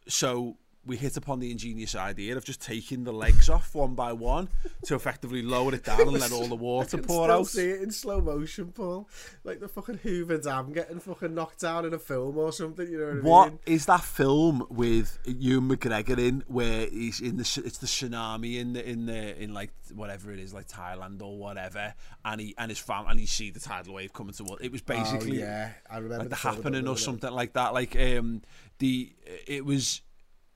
So 0.08 0.58
we 0.86 0.98
hit 0.98 1.18
upon 1.18 1.40
the 1.40 1.52
ingenious 1.52 1.96
idea 1.96 2.38
of 2.38 2.46
just 2.46 2.62
taking 2.62 3.04
the 3.04 3.12
legs 3.12 3.50
off 3.50 3.74
one 3.74 3.96
by 3.96 4.14
one 4.14 4.50
to 4.84 4.96
effectively 4.96 5.42
lower 5.42 5.74
it 5.74 5.84
down 5.84 6.02
and 6.02 6.14
let 6.14 6.32
all 6.32 6.48
the 6.48 6.56
water 6.56 6.98
pour 6.98 7.30
out. 7.32 7.48
see 7.48 7.70
it 7.70 7.82
in 7.82 7.92
slow 7.92 8.22
motion, 8.22 8.72
Paul. 8.72 9.10
Like 9.44 9.60
the 9.60 9.68
fucking 9.68 10.00
Hoover 10.04 10.38
Dam 10.38 10.74
getting 10.74 11.00
fucking 11.00 11.34
knocked 11.34 11.62
down 11.62 11.86
in 11.86 11.94
a 11.94 12.00
film 12.00 12.38
or 12.38 12.52
something. 12.52 12.88
You 12.88 13.00
know 13.00 13.20
what, 13.22 13.48
I 13.48 13.50
mean? 13.50 13.60
is 13.66 13.86
that 13.88 14.02
film 14.02 14.66
with 14.70 15.18
Ewan 15.26 15.70
McGregor 15.70 16.18
in 16.18 16.44
where 16.48 16.88
he's 16.88 17.20
in 17.20 17.38
the 17.38 17.62
it's 17.66 17.78
the 17.80 17.88
tsunami 17.88 18.60
in 18.60 18.74
the 18.74 18.88
in 18.88 19.06
the 19.06 19.42
in 19.42 19.54
like 19.54 19.72
whatever 19.94 20.32
it 20.32 20.40
is 20.40 20.54
like 20.54 20.68
Thailand 20.68 21.22
or 21.22 21.38
whatever 21.38 21.94
and 22.24 22.42
he 22.42 22.56
and 22.58 22.70
his 22.70 22.80
fam 22.80 23.08
and 23.08 23.20
you 23.20 23.28
see 23.28 23.50
the 23.50 23.60
tidal 23.60 23.96
wave 23.96 24.14
coming 24.14 24.34
towards 24.34 24.62
it 24.64 24.72
was 24.72 24.82
basically 24.82 25.42
oh, 25.42 25.46
yeah, 25.46 25.72
I 25.90 25.98
remember 25.98 26.26
like 26.26 26.30
the 26.30 26.36
happening 26.36 26.88
or 26.88 26.98
something 26.98 27.32
like 27.32 27.54
that. 27.54 27.74
Like 27.74 27.96
um, 27.96 28.42
the 28.80 29.14
it 29.48 29.66
was 29.66 30.02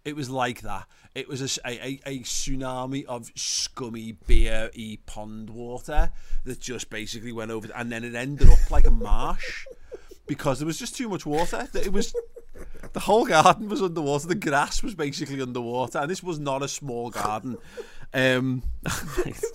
it 0.05 0.15
was 0.15 0.29
like 0.29 0.61
that. 0.61 0.87
It 1.15 1.27
was 1.27 1.59
a 1.65 1.99
a 2.05 2.19
tsunami 2.19 3.05
of 3.05 3.31
scummy 3.35 4.13
beer 4.27 4.69
pond 5.05 5.49
water 5.49 6.11
that 6.45 6.59
just 6.59 6.89
basically 6.89 7.31
went 7.31 7.51
over, 7.51 7.67
and 7.75 7.91
then 7.91 8.03
it 8.03 8.15
ended 8.15 8.49
up 8.49 8.71
like 8.71 8.87
a 8.87 8.91
marsh 8.91 9.65
because 10.27 10.59
there 10.59 10.67
was 10.67 10.79
just 10.79 10.95
too 10.95 11.09
much 11.09 11.25
water. 11.25 11.67
It 11.73 11.91
was 11.91 12.13
the 12.93 12.99
whole 13.01 13.25
garden 13.25 13.69
was 13.69 13.81
underwater. 13.81 14.27
The 14.27 14.35
grass 14.35 14.81
was 14.81 14.95
basically 14.95 15.41
underwater, 15.41 15.99
and 15.99 16.09
this 16.09 16.23
was 16.23 16.39
not 16.39 16.63
a 16.63 16.67
small 16.67 17.09
garden. 17.09 17.57
Um, 18.13 18.63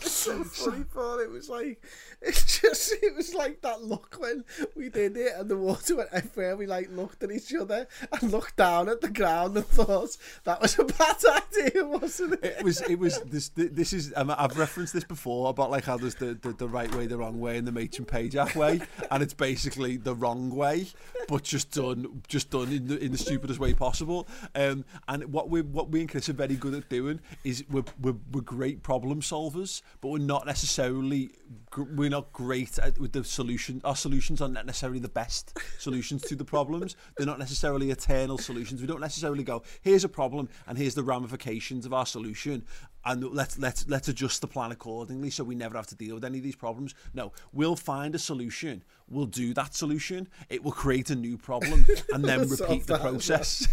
so 0.00 0.44
funny. 0.44 0.84
It 1.22 1.30
was 1.30 1.48
like, 1.48 1.82
it's 2.26 2.60
just, 2.60 2.92
it 3.02 3.14
was 3.14 3.34
like 3.34 3.60
that 3.62 3.82
look 3.82 4.16
when 4.18 4.44
we 4.74 4.88
did 4.88 5.16
it 5.16 5.32
and 5.36 5.50
the 5.50 5.56
water 5.56 5.96
went 5.96 6.10
everywhere. 6.12 6.56
We 6.56 6.66
like 6.66 6.90
looked 6.90 7.22
at 7.22 7.30
each 7.30 7.54
other 7.54 7.86
and 8.12 8.32
looked 8.32 8.56
down 8.56 8.88
at 8.88 9.00
the 9.00 9.10
ground 9.10 9.56
and 9.56 9.66
thought 9.66 10.16
that 10.44 10.60
was 10.60 10.78
a 10.78 10.84
bad 10.84 11.16
idea, 11.56 11.84
wasn't 11.84 12.34
it? 12.44 12.54
it 12.58 12.64
was 12.64 12.80
it 12.82 12.98
was 12.98 13.20
this 13.22 13.50
this 13.54 13.92
is 13.92 14.12
um, 14.16 14.34
I've 14.36 14.56
referenced 14.58 14.92
this 14.92 15.04
before 15.04 15.50
about 15.50 15.70
like 15.70 15.84
how 15.84 15.96
there's 15.96 16.14
the, 16.14 16.34
the, 16.40 16.52
the 16.52 16.68
right 16.68 16.92
way 16.94 17.06
the 17.06 17.16
wrong 17.16 17.40
way 17.40 17.58
and 17.58 17.66
the 17.66 17.72
Machin 17.72 18.04
Pajak 18.04 18.54
way 18.54 18.80
and 19.10 19.22
it's 19.22 19.34
basically 19.34 19.96
the 19.96 20.14
wrong 20.14 20.50
way 20.50 20.86
but 21.28 21.42
just 21.42 21.72
done 21.72 22.22
just 22.28 22.50
done 22.50 22.72
in 22.72 22.86
the 22.86 22.98
in 22.98 23.12
the 23.12 23.18
stupidest 23.18 23.60
way 23.60 23.74
possible 23.74 24.26
um, 24.54 24.84
and 25.08 25.32
what 25.32 25.50
we 25.50 25.62
what 25.62 25.90
we 25.90 26.00
and 26.00 26.08
Chris 26.08 26.28
are 26.28 26.34
very 26.34 26.56
good 26.56 26.74
at 26.74 26.88
doing 26.88 27.20
is 27.44 27.64
we're, 27.70 27.84
we're, 28.00 28.16
we're 28.32 28.40
great 28.40 28.82
problem 28.82 29.20
solvers 29.20 29.82
but 30.00 30.08
we're 30.08 30.18
not 30.18 30.46
necessarily 30.46 31.30
we're 31.76 32.10
not 32.14 32.32
great 32.32 32.78
at, 32.78 32.96
with 32.98 33.12
the 33.12 33.24
solution 33.24 33.80
our 33.84 33.96
solutions 33.96 34.40
are 34.40 34.48
not 34.48 34.66
necessarily 34.66 35.00
the 35.00 35.08
best 35.08 35.58
solutions 35.78 36.22
to 36.22 36.36
the 36.36 36.44
problems. 36.44 36.94
They're 37.16 37.26
not 37.26 37.40
necessarily 37.40 37.90
eternal 37.90 38.38
solutions. 38.38 38.80
We 38.80 38.86
don't 38.86 39.00
necessarily 39.00 39.42
go 39.42 39.64
here's 39.82 40.04
a 40.04 40.08
problem 40.08 40.48
and 40.68 40.78
here's 40.78 40.94
the 40.94 41.02
ramifications 41.02 41.84
of 41.86 41.92
our 41.92 42.06
solution 42.06 42.64
and 43.04 43.22
let's 43.32 43.58
let's 43.58 43.86
let's 43.88 44.08
adjust 44.08 44.40
the 44.40 44.46
plan 44.46 44.72
accordingly 44.72 45.30
so 45.30 45.44
we 45.44 45.54
never 45.54 45.76
have 45.76 45.86
to 45.86 45.94
deal 45.94 46.14
with 46.14 46.24
any 46.24 46.38
of 46.38 46.44
these 46.44 46.56
problems 46.56 46.94
no 47.12 47.32
we'll 47.52 47.76
find 47.76 48.14
a 48.14 48.18
solution 48.18 48.82
we'll 49.08 49.26
do 49.26 49.52
that 49.54 49.74
solution 49.74 50.28
it 50.48 50.62
will 50.64 50.72
create 50.72 51.10
a 51.10 51.14
new 51.14 51.36
problem 51.36 51.84
and 52.12 52.24
then 52.24 52.40
repeat 52.48 52.86
the 52.86 52.96
that 52.96 52.96
as 52.96 53.02
well. 53.02 53.10
process 53.12 53.68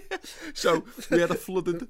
so 0.54 0.84
we 1.10 1.20
had 1.20 1.30
a 1.30 1.34
flooded 1.34 1.86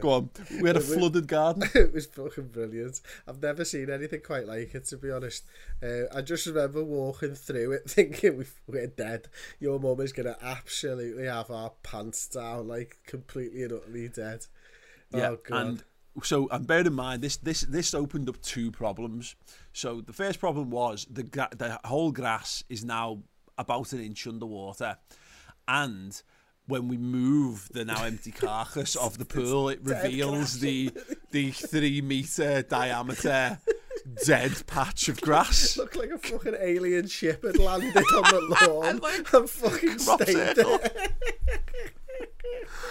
go 0.00 0.10
on 0.10 0.30
we 0.60 0.68
had 0.68 0.76
a 0.76 0.80
flooded 0.94 1.26
garden 1.26 1.68
it 1.74 1.92
was 1.92 2.06
fucking 2.06 2.48
brilliant. 2.48 3.00
I've 3.26 3.40
never 3.42 3.64
seen 3.64 3.90
anything 3.90 4.20
quite 4.20 4.46
like 4.46 4.74
it, 4.74 4.84
to 4.86 4.96
be 4.96 5.10
honest. 5.10 5.44
Uh, 5.82 6.02
I 6.14 6.20
just 6.22 6.46
remember 6.46 6.82
walking 6.84 7.34
through 7.34 7.72
it 7.72 7.88
thinking 7.90 8.38
we- 8.38 8.44
we're 8.66 8.86
dead. 8.86 9.28
Your 9.60 9.78
mum 9.80 10.00
is 10.00 10.12
going 10.12 10.26
to 10.26 10.36
absolutely 10.44 11.26
have 11.26 11.50
our 11.50 11.72
pants 11.82 12.28
down, 12.28 12.68
like 12.68 12.98
completely 13.06 13.62
and 13.62 13.72
utterly 13.72 14.08
dead. 14.08 14.46
oh, 15.14 15.38
God. 15.44 15.66
and 15.66 15.84
so 16.22 16.48
and 16.50 16.66
bear 16.66 16.80
in 16.80 16.92
mind 16.92 17.22
this 17.22 17.36
this 17.38 17.62
this 17.62 17.94
opened 17.94 18.28
up 18.28 18.40
two 18.42 18.70
problems. 18.70 19.34
So 19.72 20.00
the 20.00 20.12
first 20.12 20.40
problem 20.40 20.70
was 20.70 21.06
the 21.10 21.22
the 21.22 21.78
whole 21.84 22.12
grass 22.12 22.64
is 22.68 22.84
now 22.84 23.22
about 23.58 23.92
an 23.92 24.00
inch 24.02 24.26
underwater, 24.26 24.96
and 25.68 26.22
when 26.66 26.88
we 26.88 26.96
move 26.96 27.68
the 27.72 27.84
now 27.84 28.04
empty 28.04 28.30
carcass 28.32 28.96
of 28.96 29.18
the 29.18 29.24
pool, 29.24 29.68
it 29.68 29.80
reveals 29.82 30.60
the 30.60 30.90
the 31.30 31.50
three 31.50 32.00
meter 32.00 32.62
diameter 32.62 33.58
dead 34.26 34.66
patch 34.66 35.08
of 35.08 35.20
grass. 35.20 35.76
Looked 35.78 35.96
like 35.96 36.10
a 36.10 36.18
fucking 36.18 36.56
alien 36.60 37.06
ship 37.06 37.44
had 37.44 37.58
landed 37.58 37.96
on 37.96 38.04
the 38.04 38.66
lawn 38.68 39.00
and 39.32 39.50
fucking 39.50 39.98
stayed 39.98 40.56
there. 40.56 40.78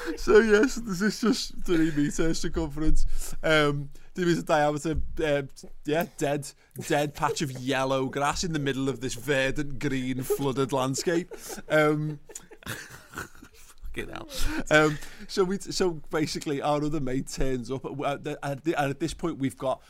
Up. 0.10 0.18
so 0.20 0.40
yes, 0.40 0.76
this 0.76 1.02
is 1.02 1.22
just 1.22 1.64
three 1.66 1.92
meters 1.92 2.40
circumference. 2.40 3.06
Um, 3.44 3.90
there 4.14 4.28
is 4.28 4.40
a 4.40 4.44
diameter, 4.44 4.98
uh, 5.24 5.44
yeah, 5.86 6.06
dead, 6.18 6.48
dead 6.88 7.14
patch 7.14 7.42
of 7.42 7.52
yellow 7.52 8.08
grass 8.08 8.44
in 8.44 8.52
the 8.54 8.60
middle 8.60 8.90
of 8.90 9.00
this 9.00 9.14
verdant 9.14 9.80
green 9.80 10.22
flooded 10.24 10.74
landscape. 10.74 11.32
Um, 11.70 12.20
fucking 13.94 14.10
hell. 14.10 14.28
Um, 14.70 14.98
so 15.28 15.44
we, 15.44 15.60
so 15.60 16.02
basically, 16.10 16.62
our 16.62 16.84
other 16.84 17.00
mate 17.00 17.28
turns 17.30 17.72
up, 17.72 17.86
at 17.86 18.28
at 18.44 18.64
the- 18.64 18.80
and 18.82 18.90
at 18.90 19.00
this 19.00 19.14
point, 19.14 19.38
we've 19.38 19.58
got 19.58 19.82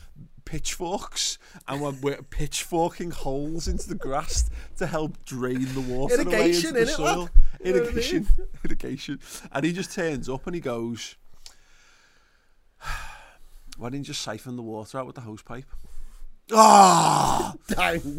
pitchforks, 0.44 1.38
and 1.68 1.80
we're, 1.80 1.92
we're 2.02 2.22
pitchforking 2.22 3.10
holes 3.10 3.68
into 3.68 3.88
the 3.88 3.94
grass 3.94 4.50
to 4.76 4.86
help 4.86 5.24
drain 5.24 5.64
the 5.74 5.80
water 5.80 6.14
Irrigation, 6.14 6.34
away 6.34 6.50
into 6.50 6.72
the 6.72 6.80
innit, 6.80 6.96
soil. 6.96 7.06
You 7.06 7.16
know 7.16 7.20
what 7.22 7.30
I 7.30 7.51
Irrigation, 7.64 8.26
irrigation, 8.64 9.20
and 9.52 9.64
he 9.64 9.72
just 9.72 9.92
turns 9.92 10.28
up 10.28 10.46
and 10.46 10.54
he 10.54 10.60
goes. 10.60 11.16
Why 13.76 13.88
didn't 13.88 14.06
you 14.06 14.12
just 14.12 14.22
siphon 14.22 14.56
the 14.56 14.62
water 14.62 14.98
out 14.98 15.06
with 15.06 15.14
the 15.14 15.22
hose 15.22 15.42
pipe? 15.42 15.70
Ah! 16.50 17.54
Dang. 17.68 18.00
to 18.02 18.12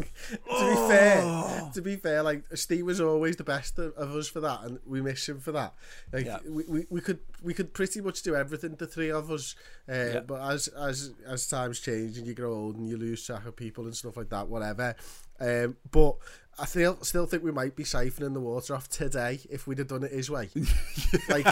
be 0.70 0.74
fair, 0.88 1.70
to 1.74 1.82
be 1.82 1.96
fair, 1.96 2.22
like 2.22 2.42
Steve 2.54 2.86
was 2.86 3.00
always 3.00 3.36
the 3.36 3.44
best 3.44 3.78
of, 3.78 3.92
of 3.94 4.14
us 4.16 4.28
for 4.28 4.40
that, 4.40 4.62
and 4.64 4.78
we 4.86 5.00
miss 5.02 5.28
him 5.28 5.38
for 5.40 5.52
that. 5.52 5.74
Like 6.12 6.26
Yeah. 6.26 6.38
we, 6.48 6.64
we, 6.64 6.86
we 6.90 7.00
could 7.00 7.18
we 7.42 7.54
could 7.54 7.72
pretty 7.74 8.00
much 8.00 8.22
do 8.22 8.34
everything, 8.34 8.74
the 8.76 8.86
three 8.86 9.10
of 9.10 9.30
us. 9.30 9.54
Uh, 9.88 10.20
But 10.20 10.40
as 10.50 10.68
as 10.68 11.12
as 11.26 11.46
times 11.46 11.80
change 11.80 12.18
and 12.18 12.26
you 12.26 12.34
grow 12.34 12.52
old 12.54 12.76
and 12.76 12.88
you 12.88 12.96
lose 12.96 13.24
track 13.24 13.46
of 13.46 13.56
people 13.56 13.84
and 13.84 13.94
stuff 13.96 14.16
like 14.16 14.30
that, 14.30 14.48
whatever. 14.48 14.96
Um, 15.38 15.76
but 15.90 16.16
I 16.58 16.66
feel 16.66 16.96
still 17.02 17.26
think 17.26 17.42
we 17.42 17.52
might 17.52 17.76
be 17.76 17.84
siphoning 17.84 18.32
the 18.34 18.40
water 18.40 18.74
off 18.74 18.88
today 18.88 19.40
if 19.50 19.66
we'd 19.66 19.78
have 19.78 19.88
done 19.88 20.04
it 20.04 20.12
his 20.12 20.30
way. 20.30 20.48
like, 21.28 21.46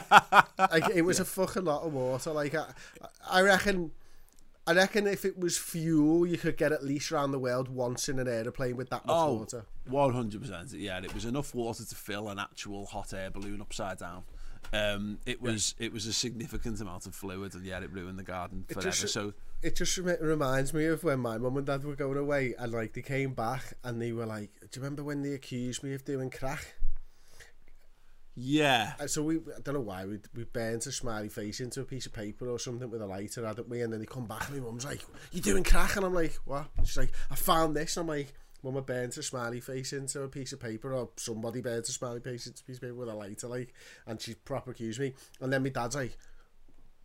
like 0.59 0.89
it 0.95 1.03
was 1.03 1.21
a 1.21 1.25
fucking 1.25 1.65
lot 1.65 1.83
of 1.83 1.93
water. 1.93 2.33
Like 2.33 2.55
I, 2.55 2.67
I 3.31 3.43
reckon. 3.43 3.91
I 4.67 4.75
reckon 4.75 5.07
if 5.09 5.25
it 5.25 5.37
was 5.39 5.59
fuel, 5.59 6.25
you 6.27 6.39
could 6.39 6.57
get 6.57 6.71
at 6.71 6.85
least 6.85 7.11
around 7.11 7.33
the 7.33 7.39
world 7.39 7.69
once 7.69 8.09
in 8.09 8.19
an 8.21 8.29
aeroplane 8.29 8.77
with 8.77 8.91
that 8.91 9.05
much 9.05 9.17
Oh, 9.17 9.35
water. 9.39 9.67
100%. 9.91 10.75
Yeah, 10.79 10.97
and 10.99 11.05
it 11.05 11.13
was 11.15 11.25
enough 11.25 11.55
water 11.55 11.85
to 11.85 11.95
fill 11.95 12.29
an 12.29 12.39
actual 12.39 12.87
hot 12.87 13.13
air 13.13 13.31
balloon 13.31 13.61
upside 13.61 13.99
down. 13.99 14.23
Um, 14.73 15.19
it 15.27 15.43
was 15.43 15.75
it 15.79 15.93
was 15.93 16.07
a 16.07 16.13
significant 16.13 16.81
amount 16.81 17.07
of 17.07 17.15
fluid, 17.15 17.55
and 17.55 17.65
yeah, 17.65 17.81
it 17.81 17.91
ruined 17.93 18.19
the 18.19 18.23
garden 18.23 18.65
It 18.69 18.75
forever. 18.75 18.91
just- 18.91 19.13
so 19.13 19.35
It 19.61 19.75
just 19.77 19.99
remi- 19.99 20.25
reminds 20.25 20.73
me 20.73 20.87
of 20.87 21.03
when 21.05 21.19
my 21.21 21.37
mum 21.39 21.57
and 21.57 21.67
dad 21.67 21.85
were 21.85 21.97
going 21.97 22.17
away 22.17 22.55
and 22.59 22.73
like 22.73 22.93
they 22.95 23.03
came 23.03 23.35
back 23.35 23.75
and 23.85 24.01
they 24.01 24.13
were 24.13 24.25
like, 24.27 24.51
"Do 24.61 24.67
you 24.79 24.83
remember 24.83 25.03
when 25.05 25.23
they 25.23 25.33
accused 25.35 25.83
me 25.83 25.93
of 25.95 26.05
doing 26.05 26.31
crack?" 26.31 26.75
Yeah, 28.35 28.95
Uh, 28.99 29.07
So 29.07 29.23
we, 29.23 29.37
I 29.37 29.61
don't 29.63 29.75
know 29.75 29.81
why, 29.81 30.05
we 30.07 30.19
we 30.35 30.45
burnt 30.45 30.87
a 30.87 30.93
smiley 30.93 31.29
face 31.29 31.61
into 31.61 31.81
a 31.81 31.85
piece 31.85 32.07
of 32.07 32.13
paper 32.13 32.49
or 32.49 32.59
something 32.59 32.91
with 32.91 33.03
a 33.03 33.07
lighter, 33.07 33.47
hadn't 33.47 33.69
we? 33.69 33.83
And 33.83 33.93
then 33.93 34.01
they 34.01 34.07
come 34.07 34.27
back 34.27 34.49
and 34.49 34.59
my 34.59 34.65
mum's 34.65 34.85
like, 34.85 35.05
"You 35.33 35.41
doing 35.41 35.65
crack?" 35.65 35.97
And 35.97 36.05
I'm 36.07 36.15
like, 36.15 36.35
"What?" 36.45 36.69
She's 36.85 36.97
like, 36.97 37.13
"I 37.31 37.35
found 37.35 37.77
this." 37.77 37.97
And 37.97 38.03
I'm 38.03 38.17
like, 38.17 38.33
"Mum, 38.63 38.77
I 38.77 38.81
burnt 38.81 39.17
a 39.17 39.23
smiley 39.23 39.61
face 39.61 39.93
into 39.93 40.23
a 40.23 40.29
piece 40.29 40.53
of 40.53 40.61
paper, 40.61 40.93
or 40.95 41.11
somebody 41.17 41.61
burnt 41.61 41.89
a 41.89 41.93
smiley 41.93 42.21
face 42.21 42.47
into 42.47 42.63
a 42.63 42.67
piece 42.67 42.77
of 42.77 42.83
paper 42.83 42.95
with 42.95 43.09
a 43.09 43.15
lighter, 43.15 43.49
like." 43.49 43.75
And 44.07 44.21
she 44.21 44.35
proper 44.35 44.71
accused 44.71 45.01
me. 45.01 45.15
And 45.41 45.53
then 45.53 45.63
my 45.63 45.69
dad's 45.71 45.97
like, 45.97 46.17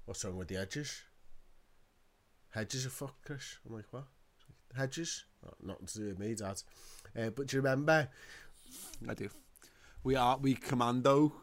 "What's 0.05 0.23
wrong 0.23 0.37
with 0.37 0.47
the 0.47 0.57
edges?" 0.57 1.01
Hedges 2.51 2.85
are 2.85 2.89
fucked, 2.89 3.25
Chris. 3.25 3.57
I'm 3.67 3.75
like, 3.75 3.85
what? 3.91 4.05
Hedges? 4.75 5.25
Oh, 5.45 5.53
nothing 5.61 5.85
to 5.85 5.97
do 5.99 6.05
with 6.07 6.19
me, 6.19 6.33
Dad. 6.33 6.61
Uh, 7.15 7.29
but 7.29 7.47
do 7.47 7.57
you 7.57 7.61
remember? 7.61 8.07
I 9.07 9.13
do. 9.13 9.29
We 10.07 10.15
are 10.15 10.37
we 10.37 10.53
commando 10.53 11.33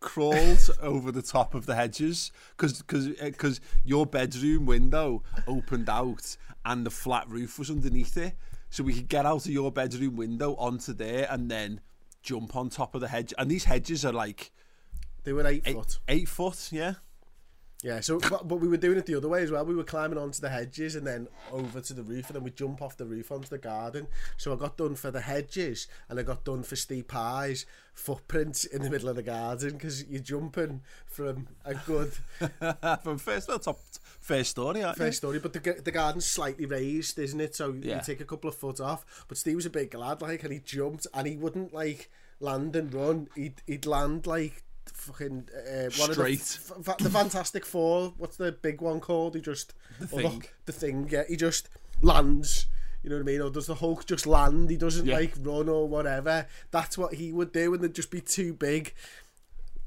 crawled 0.00 0.70
over 0.82 1.10
the 1.10 1.22
top 1.22 1.54
of 1.54 1.64
the 1.64 1.74
hedges 1.74 2.32
because 2.54 2.82
because 2.82 3.16
eh, 3.18 3.64
your 3.82 4.04
bedroom 4.04 4.66
window 4.66 5.22
opened 5.46 5.88
out 5.88 6.36
and 6.66 6.84
the 6.84 6.90
flat 6.90 7.26
roof 7.30 7.58
was 7.58 7.70
underneath 7.70 8.18
it, 8.18 8.36
so 8.68 8.84
we 8.84 8.92
could 8.92 9.08
get 9.08 9.24
out 9.24 9.46
of 9.46 9.50
your 9.50 9.72
bedroom 9.72 10.16
window 10.16 10.54
onto 10.56 10.92
there 10.92 11.28
and 11.30 11.50
then 11.50 11.80
jump 12.22 12.54
on 12.54 12.68
top 12.68 12.94
of 12.94 13.00
the 13.00 13.08
hedge. 13.08 13.32
And 13.38 13.50
these 13.50 13.64
hedges 13.64 14.04
are 14.04 14.12
like 14.12 14.52
They 15.24 15.32
were 15.32 15.46
eight, 15.46 15.62
eight, 15.64 15.76
foot. 15.76 15.98
eight 16.06 16.28
foot, 16.28 16.68
yeah. 16.70 16.96
Yeah, 17.82 18.00
so 18.00 18.18
but, 18.18 18.46
but 18.46 18.56
we 18.56 18.68
were 18.68 18.76
doing 18.76 18.98
it 18.98 19.06
the 19.06 19.14
other 19.14 19.28
way 19.28 19.42
as 19.42 19.50
well. 19.50 19.64
We 19.64 19.74
were 19.74 19.84
climbing 19.84 20.18
onto 20.18 20.40
the 20.40 20.50
hedges 20.50 20.96
and 20.96 21.06
then 21.06 21.28
over 21.50 21.80
to 21.80 21.94
the 21.94 22.02
roof, 22.02 22.26
and 22.26 22.36
then 22.36 22.42
we 22.44 22.50
jump 22.50 22.82
off 22.82 22.98
the 22.98 23.06
roof 23.06 23.32
onto 23.32 23.48
the 23.48 23.56
garden. 23.56 24.06
So 24.36 24.52
I 24.52 24.56
got 24.56 24.76
done 24.76 24.96
for 24.96 25.10
the 25.10 25.22
hedges, 25.22 25.88
and 26.08 26.18
I 26.20 26.22
got 26.22 26.44
done 26.44 26.62
for 26.62 26.76
Steve 26.76 27.08
Pye's 27.08 27.64
footprints 27.94 28.64
in 28.64 28.82
the 28.82 28.90
middle 28.90 29.08
of 29.08 29.16
the 29.16 29.22
garden 29.22 29.72
because 29.72 30.04
you're 30.06 30.20
jumping 30.22 30.82
from 31.06 31.48
a 31.64 31.74
good 31.74 32.12
From 33.02 33.18
first 33.18 33.48
well, 33.48 33.58
top 33.58 33.78
first 34.20 34.50
story, 34.50 34.82
aren't 34.82 34.98
first 34.98 35.18
story, 35.18 35.38
but 35.38 35.54
the 35.54 35.80
the 35.82 35.90
garden's 35.90 36.26
slightly 36.26 36.66
raised, 36.66 37.18
isn't 37.18 37.40
it? 37.40 37.56
So 37.56 37.72
Yeah. 37.82 37.96
you 37.96 38.02
take 38.04 38.20
a 38.20 38.24
couple 38.26 38.50
of 38.50 38.56
foot 38.56 38.80
off. 38.80 39.24
But 39.26 39.38
Steve 39.38 39.56
was 39.56 39.66
a 39.66 39.70
big 39.70 39.94
lad, 39.94 40.20
like, 40.20 40.42
and 40.44 40.52
he 40.52 40.58
jumped, 40.58 41.06
and 41.14 41.26
he 41.26 41.36
wouldn't 41.36 41.72
like 41.72 42.10
land 42.40 42.76
and 42.76 42.92
run. 42.92 43.28
He'd 43.34 43.62
he'd 43.66 43.86
land 43.86 44.26
like 44.26 44.64
fucking 45.00 45.48
uh, 45.56 45.90
one 45.98 46.12
Straight. 46.12 46.40
of 46.40 46.84
the, 46.84 46.90
f- 46.92 46.98
the 46.98 47.10
Fantastic 47.10 47.64
Four. 47.66 48.12
What's 48.18 48.36
the 48.36 48.52
big 48.52 48.80
one 48.80 49.00
called? 49.00 49.34
He 49.34 49.40
just 49.40 49.74
The 49.98 50.04
or 50.16 50.20
Thing. 50.30 50.44
The, 50.66 50.72
thing. 50.72 51.08
Yeah, 51.10 51.22
he 51.28 51.36
just 51.36 51.68
lands. 52.02 52.66
You 53.02 53.10
know 53.10 53.16
what 53.16 53.22
I 53.22 53.24
mean? 53.26 53.40
Or 53.40 53.50
does 53.50 53.66
the 53.66 53.76
Hulk 53.76 54.04
just 54.06 54.26
land? 54.26 54.68
He 54.70 54.76
doesn't 54.76 55.06
Yeah. 55.06 55.16
like 55.16 55.32
run 55.40 55.68
or 55.68 55.88
whatever. 55.88 56.46
That's 56.70 56.98
what 56.98 57.14
he 57.14 57.32
would 57.32 57.52
do, 57.52 57.72
and 57.72 57.82
they'd 57.82 57.94
just 57.94 58.10
be 58.10 58.20
too 58.20 58.52
big 58.52 58.94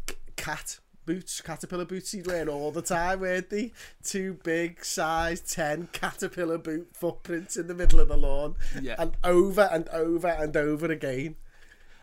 c- 0.09 0.15
cat 0.35 0.79
boots, 1.05 1.41
caterpillar 1.41 1.85
boots 1.85 2.11
he'd 2.13 2.25
wear 2.25 2.47
all 2.49 2.71
the 2.71 2.81
time, 2.81 3.19
weren't 3.19 3.49
they? 3.49 3.71
Two 4.03 4.39
big 4.43 4.83
size 4.85 5.41
10 5.41 5.89
caterpillar 5.91 6.57
boot 6.57 6.89
footprints 6.93 7.57
in 7.57 7.67
the 7.67 7.73
middle 7.75 7.99
of 7.99 8.07
the 8.07 8.17
lawn. 8.17 8.55
Yeah. 8.81 8.95
And 8.97 9.15
over 9.23 9.69
and 9.71 9.87
over 9.89 10.29
and 10.29 10.55
over 10.57 10.85
again. 10.87 11.35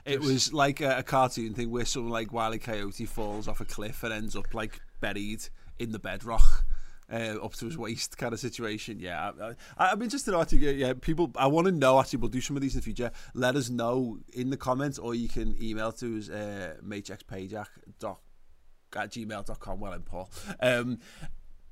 It 0.05 0.21
was 0.21 0.53
like 0.53 0.81
a, 0.81 0.99
a 0.99 1.03
cartoon 1.03 1.55
thing 1.55 1.71
where 1.71 1.85
someone 1.85 2.13
like 2.13 2.33
Wile 2.33 2.55
E. 2.55 2.59
Coyote 2.59 3.07
falls 3.07 3.49
off 3.49 3.61
a 3.61 3.65
cliff 3.65 4.03
and 4.03 4.13
ends 4.13 4.37
up 4.37 4.55
like 4.55 4.81
buried 5.01 5.49
in 5.79 5.93
the 5.93 5.99
bedrock. 5.99 6.65
Uh, 7.13 7.35
up 7.43 7.55
to 7.55 7.65
his 7.65 7.77
waist 7.77 8.17
kind 8.19 8.33
of 8.33 8.39
situation. 8.39 9.01
Yeah, 9.01 9.33
I, 9.41 9.49
I, 9.77 9.91
I'm 9.91 10.01
interested 10.01 10.31
to 10.31 10.39
actually. 10.39 10.75
Yeah, 10.75 10.93
people. 10.93 11.33
I 11.35 11.49
want 11.49 11.67
to 11.67 11.73
know. 11.73 11.99
Actually, 11.99 12.21
we'll 12.21 12.29
do 12.29 12.41
some 12.41 12.55
of 12.55 12.63
these 12.63 12.75
in 12.75 12.79
the 12.79 12.85
future. 12.85 13.11
Let 13.35 13.57
us 13.57 13.69
know 13.69 14.21
in 14.33 14.51
the 14.51 14.57
comments, 14.57 14.97
or 14.97 15.17
you 15.17 15.29
can 15.29 15.61
email 15.61 15.91
to 15.91 16.19
us 16.19 16.29
uh, 16.29 16.77
matexpayjack 16.87 17.67
dot 17.99 18.21
at 18.95 19.11
gmail.com. 19.11 19.81
Well, 19.81 19.93
and 19.93 20.05
Paul. 20.05 20.31
Um, 20.61 21.01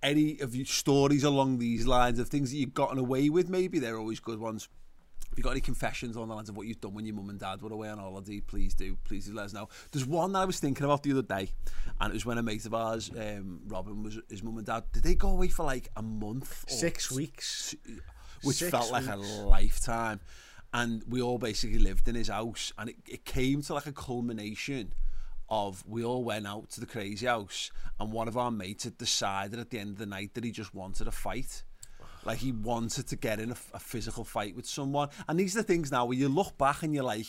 any 0.03 0.39
of 0.41 0.55
your 0.55 0.67
stories 0.67 1.25
along 1.25 1.59
these 1.59 1.87
lines 1.87 2.19
of 2.19 2.29
things 2.29 2.51
that 2.51 2.57
you've 2.57 2.75
gotten 2.75 2.99
away 2.99 3.29
with? 3.29 3.49
Maybe 3.49 3.79
they're 3.79 3.99
always 3.99 4.21
good 4.21 4.39
ones. 4.39 4.69
You've 5.39 5.45
got 5.45 5.53
any 5.53 5.61
confessions 5.61 6.17
on 6.17 6.27
the 6.27 6.35
lines 6.35 6.49
of 6.49 6.57
what 6.57 6.67
you've 6.67 6.81
done 6.81 6.95
when 6.95 7.07
your 7.07 7.15
mum 7.15 7.31
and 7.31 7.39
dad 7.39 7.63
were 7.63 7.73
away 7.73 7.89
on 7.89 7.99
holiday, 7.99 8.41
please 8.41 8.75
do. 8.75 8.97
Please 9.05 9.27
do 9.27 9.35
let 9.35 9.45
us 9.45 9.53
know. 9.53 9.69
There's 9.93 10.05
one 10.05 10.33
that 10.33 10.41
I 10.41 10.45
was 10.45 10.59
thinking 10.59 10.85
about 10.85 11.05
the 11.05 11.13
other 11.13 11.23
day, 11.23 11.51
and 12.01 12.11
it 12.11 12.15
was 12.15 12.27
when 12.27 12.39
a 12.39 12.43
mate 12.43 12.67
of 12.67 12.75
ours, 12.75 13.09
um, 13.17 13.61
Robin, 13.69 14.03
was 14.03 14.19
his 14.29 14.43
mum 14.43 14.57
and 14.57 14.67
dad. 14.67 14.83
Did 14.91 15.05
they 15.05 15.15
go 15.15 15.29
away 15.29 15.47
for 15.47 15.65
like 15.65 15.91
a 15.97 16.03
month? 16.03 16.65
or 16.67 16.75
Six 16.75 17.13
weeks. 17.13 17.77
which 18.43 18.57
Six 18.57 18.69
felt 18.73 18.91
like 18.91 19.07
a 19.07 19.15
lifetime. 19.15 20.19
And 20.75 21.05
we 21.09 21.23
all 21.23 21.39
basically 21.39 21.79
lived 21.79 22.09
in 22.09 22.17
his 22.17 22.27
house, 22.27 22.73
and 22.77 22.91
it, 22.91 22.97
it 23.07 23.25
came 23.25 23.63
to 23.63 23.75
like 23.75 23.87
a 23.87 23.93
culmination 23.93 24.93
of 25.49 25.85
we 25.87 26.03
all 26.03 26.25
went 26.25 26.49
out 26.49 26.71
to 26.71 26.81
the 26.81 26.87
crazy 26.87 27.27
house, 27.27 27.71
and 28.01 28.11
one 28.11 28.27
of 28.27 28.37
our 28.37 28.51
mates 28.51 28.83
had 28.83 28.99
decided 28.99 29.61
at 29.61 29.71
the 29.71 29.79
end 29.79 29.91
of 29.91 29.99
the 29.99 30.07
night 30.07 30.35
that 30.35 30.43
he 30.43 30.51
just 30.51 30.75
wanted 30.75 31.07
a 31.07 31.13
fight. 31.13 31.63
Like 32.29 32.41
he 32.41 32.53
wanted 32.53 33.07
to 33.07 33.17
get 33.17 33.41
in 33.41 33.53
a, 33.53 33.57
a 33.73 33.79
physical 33.79 34.23
fight 34.23 34.55
with 34.55 34.67
someone. 34.67 35.09
And 35.27 35.41
these 35.41 35.57
are 35.57 35.63
the 35.63 35.67
things 35.67 35.91
now 35.91 36.05
where 36.05 36.19
you 36.19 36.29
look 36.29 36.59
back 36.59 36.83
and 36.83 36.93
you're 36.93 37.03
like, 37.03 37.25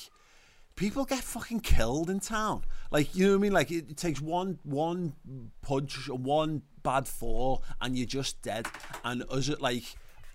people 0.75 1.05
get 1.05 1.23
fucking 1.23 1.61
killed 1.61 2.09
in 2.09 2.19
town. 2.19 2.65
Like 2.91 3.15
you 3.15 3.27
know 3.27 3.31
what 3.31 3.37
I 3.37 3.41
mean? 3.43 3.53
Like 3.53 3.71
it, 3.71 3.89
it 3.91 3.95
takes 3.95 4.19
one 4.19 4.59
one 4.63 5.13
punch, 5.61 6.09
one 6.09 6.63
bad 6.83 7.07
fall, 7.07 7.63
and 7.79 7.97
you're 7.97 8.07
just 8.07 8.41
dead. 8.41 8.67
And 9.05 9.23
us 9.31 9.49
like 9.61 9.85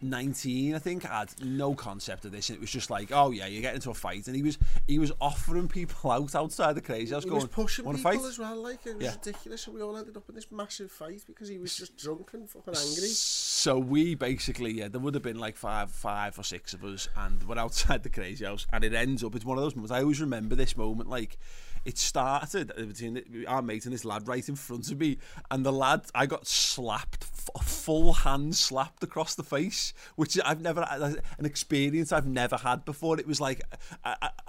19, 0.04 0.74
I 0.74 0.78
think, 0.78 1.02
had 1.04 1.30
no 1.42 1.74
concept 1.74 2.24
of 2.24 2.32
this, 2.32 2.48
and 2.48 2.56
it 2.56 2.60
was 2.60 2.70
just 2.70 2.90
like, 2.90 3.10
oh 3.12 3.30
yeah, 3.30 3.46
you 3.46 3.60
get 3.60 3.74
into 3.74 3.90
a 3.90 3.94
fight, 3.94 4.26
and 4.26 4.36
he 4.36 4.42
was 4.42 4.58
he 4.86 4.98
was 4.98 5.10
offering 5.20 5.68
people 5.68 6.10
out 6.10 6.34
outside 6.34 6.74
the 6.74 6.80
crazy 6.80 7.14
house, 7.14 7.24
He 7.24 7.30
going, 7.30 7.42
was 7.42 7.50
pushing 7.50 7.84
"Want 7.84 7.98
people 7.98 8.12
fight?" 8.12 8.28
as 8.28 8.38
well, 8.38 8.62
like 8.62 8.86
it 8.86 8.96
was 8.96 9.04
Yeah. 9.04 9.12
ridiculous, 9.12 9.66
and 9.66 9.74
we 9.74 9.82
all 9.82 9.96
ended 9.96 10.16
up 10.16 10.28
in 10.28 10.34
this 10.34 10.50
massive 10.50 10.90
fight 10.90 11.22
because 11.26 11.48
he 11.48 11.58
was 11.58 11.76
just 11.76 11.96
drunk 11.96 12.30
and 12.34 12.48
fucking 12.48 12.74
angry. 12.74 13.08
So 13.08 13.78
we 13.78 14.14
basically, 14.14 14.72
yeah, 14.72 14.88
there 14.88 15.00
would 15.00 15.14
have 15.14 15.22
been 15.22 15.38
like 15.38 15.56
five, 15.56 15.90
five 15.90 16.38
or 16.38 16.42
six 16.42 16.74
of 16.74 16.84
us, 16.84 17.08
and 17.16 17.42
we're 17.44 17.58
outside 17.58 18.02
the 18.02 18.10
crazy 18.10 18.44
house, 18.44 18.66
and 18.72 18.84
it 18.84 18.94
ends 18.94 19.24
up. 19.24 19.34
It's 19.34 19.44
one 19.44 19.58
of 19.58 19.64
those 19.64 19.74
moments. 19.74 19.92
I 19.92 20.00
always 20.02 20.20
remember 20.20 20.54
this 20.54 20.76
moment, 20.76 21.08
like 21.08 21.38
it 21.84 21.98
started 21.98 22.72
between 22.76 23.44
our 23.46 23.62
mate 23.62 23.84
and 23.84 23.94
this 23.94 24.04
lad 24.04 24.26
right 24.26 24.48
in 24.48 24.56
front 24.56 24.90
of 24.90 24.98
me, 24.98 25.18
and 25.50 25.64
the 25.64 25.72
lad, 25.72 26.02
I 26.14 26.26
got 26.26 26.46
slapped, 26.46 27.26
a 27.54 27.62
full 27.62 28.12
hand 28.12 28.56
slapped 28.56 29.02
across 29.02 29.34
the 29.34 29.42
face, 29.42 29.92
which 30.16 30.38
I've 30.44 30.60
never 30.60 30.86
an 30.90 31.44
experience 31.44 32.12
I've 32.12 32.26
never 32.26 32.56
had 32.56 32.84
before. 32.84 33.18
It 33.18 33.26
was 33.26 33.40
like, 33.40 33.62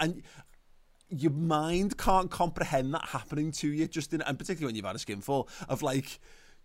and 0.00 0.22
your 1.08 1.32
mind 1.32 1.96
can't 1.98 2.30
comprehend 2.30 2.92
that 2.94 3.06
happening 3.06 3.52
to 3.52 3.68
you 3.68 3.86
just 3.86 4.12
in 4.12 4.22
and 4.22 4.38
particularly 4.38 4.66
when 4.66 4.74
you've 4.74 4.84
had 4.84 4.96
a 4.96 4.98
skinful 4.98 5.48
of 5.68 5.82
like 5.82 6.18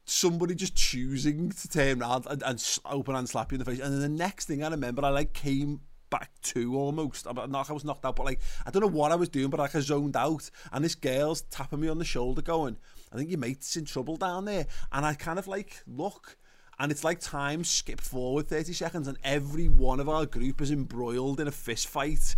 somebody 0.05 0.55
just 0.55 0.75
choosing 0.75 1.51
to 1.51 1.67
turn 1.67 2.01
around 2.01 2.25
and, 2.27 2.41
and 2.43 2.79
open 2.85 3.15
and 3.15 3.29
slap 3.29 3.51
you 3.51 3.55
in 3.55 3.59
the 3.59 3.65
face 3.65 3.79
and 3.79 3.93
then 3.93 4.01
the 4.01 4.09
next 4.09 4.47
thing 4.47 4.63
I 4.63 4.69
remember 4.69 5.05
I 5.05 5.09
like 5.09 5.33
came 5.33 5.81
back 6.11 6.29
to 6.43 6.75
almost 6.77 7.25
I'm 7.25 7.49
not 7.49 7.69
I 7.69 7.73
was 7.73 7.83
knocked 7.83 8.05
out 8.05 8.15
but 8.15 8.25
like 8.25 8.39
I 8.65 8.69
don't 8.69 8.81
know 8.81 8.87
what 8.87 9.11
I 9.11 9.15
was 9.15 9.29
doing 9.29 9.49
but 9.49 9.59
like 9.59 9.73
I 9.73 9.79
zoned 9.79 10.15
out 10.15 10.51
and 10.71 10.85
this 10.85 10.93
girl's 10.93 11.41
tapping 11.43 11.79
me 11.79 11.87
on 11.87 11.97
the 11.97 12.05
shoulder 12.05 12.43
going 12.43 12.77
I 13.11 13.15
think 13.15 13.31
your 13.31 13.39
mate's 13.39 13.75
in 13.75 13.85
trouble 13.85 14.17
down 14.17 14.45
there 14.45 14.67
and 14.91 15.05
I 15.05 15.15
kind 15.15 15.39
of 15.39 15.47
like 15.47 15.81
look 15.87 16.37
and 16.77 16.91
it's 16.91 17.03
like 17.03 17.19
time 17.19 17.63
skipped 17.63 18.03
forward 18.03 18.47
30 18.47 18.73
seconds 18.73 19.07
and 19.07 19.17
every 19.23 19.67
one 19.67 19.99
of 19.99 20.07
our 20.07 20.27
group 20.27 20.61
is 20.61 20.71
embroiled 20.71 21.39
in 21.39 21.47
a 21.47 21.51
fist 21.51 21.87
fight 21.87 22.35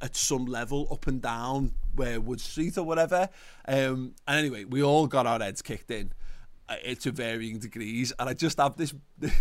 at 0.00 0.16
some 0.16 0.46
level 0.46 0.88
up 0.90 1.06
and 1.06 1.22
down 1.22 1.72
where 1.94 2.20
Wood 2.20 2.40
Street 2.40 2.76
or 2.76 2.84
whatever. 2.84 3.28
Um, 3.66 4.14
and 4.26 4.38
anyway, 4.38 4.64
we 4.64 4.82
all 4.82 5.06
got 5.06 5.26
our 5.26 5.38
heads 5.38 5.62
kicked 5.62 5.90
in 5.90 6.12
uh, 6.68 6.76
to 7.00 7.10
varying 7.10 7.58
degrees, 7.58 8.12
and 8.18 8.28
I 8.28 8.34
just 8.34 8.58
have 8.58 8.76
this. 8.76 8.94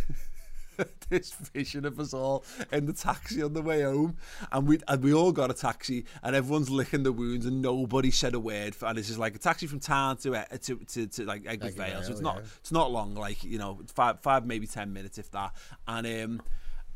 this 1.10 1.32
vision 1.34 1.86
of 1.86 2.00
us 2.00 2.14
all 2.14 2.44
in 2.72 2.86
the 2.86 2.94
taxi 2.94 3.42
on 3.42 3.54
the 3.54 3.62
way 3.62 3.84
home, 3.84 4.18
and 4.52 4.68
we 4.68 4.80
and 4.88 5.04
we 5.04 5.14
all 5.14 5.32
got 5.32 5.52
a 5.52 5.54
taxi, 5.54 6.06
and 6.24 6.36
everyone's 6.36 6.70
licking 6.70 7.04
the 7.04 7.12
wounds, 7.12 7.46
and 7.46 7.62
nobody 7.62 8.12
said 8.12 8.34
a 8.34 8.40
word. 8.40 8.76
And 8.82 8.98
it's 8.98 9.08
just 9.08 9.20
like 9.20 9.36
a 9.36 9.40
taxi 9.40 9.68
from 9.68 9.80
town 9.80 10.18
to 10.18 10.36
uh, 10.36 10.46
to, 10.64 10.78
to, 10.78 11.08
to 11.08 11.26
like 11.26 11.46
Egbert 11.46 11.74
Vale, 11.74 12.04
so 12.04 12.12
it's 12.12 12.22
not 12.22 12.44
it's 12.60 12.72
not 12.72 12.92
long, 12.92 13.16
like 13.16 13.44
you 13.44 13.58
know, 13.58 13.80
five 13.94 14.20
five 14.22 14.46
maybe 14.46 14.68
ten 14.68 14.94
minutes 14.94 15.18
if 15.18 15.32
that. 15.32 15.54
And 15.88 16.08
um, 16.08 16.42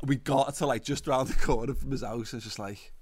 we 0.04 0.16
got 0.16 0.54
to 0.56 0.66
like 0.66 0.84
just 0.84 1.06
round 1.06 1.28
the 1.28 1.34
corner 1.34 1.74
from 1.74 1.90
his 1.90 2.02
house, 2.02 2.32
and 2.32 2.38
it's 2.38 2.46
just 2.46 2.58
like. 2.58 2.92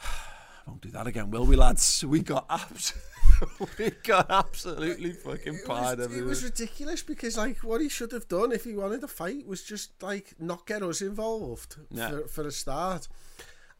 won't 0.66 0.82
do 0.82 0.90
that 0.90 1.06
again, 1.06 1.30
will 1.30 1.44
we, 1.44 1.56
lads? 1.56 2.04
We 2.04 2.20
got 2.20 2.46
abs- 2.48 2.94
we 3.78 3.90
got 4.02 4.30
absolutely 4.30 5.12
fucking 5.12 5.54
It 5.54 5.64
pied 5.66 5.98
was, 5.98 6.16
it 6.16 6.24
was 6.24 6.44
ridiculous 6.44 7.02
because, 7.02 7.36
like, 7.36 7.58
what 7.58 7.80
he 7.80 7.88
should 7.88 8.12
have 8.12 8.28
done 8.28 8.52
if 8.52 8.64
he 8.64 8.74
wanted 8.74 9.00
to 9.02 9.08
fight 9.08 9.46
was 9.46 9.62
just 9.62 10.02
like 10.02 10.34
not 10.38 10.66
get 10.66 10.82
us 10.82 11.00
involved 11.02 11.76
Yeah. 11.90 12.10
for, 12.10 12.28
for 12.28 12.46
a 12.46 12.52
start. 12.52 13.08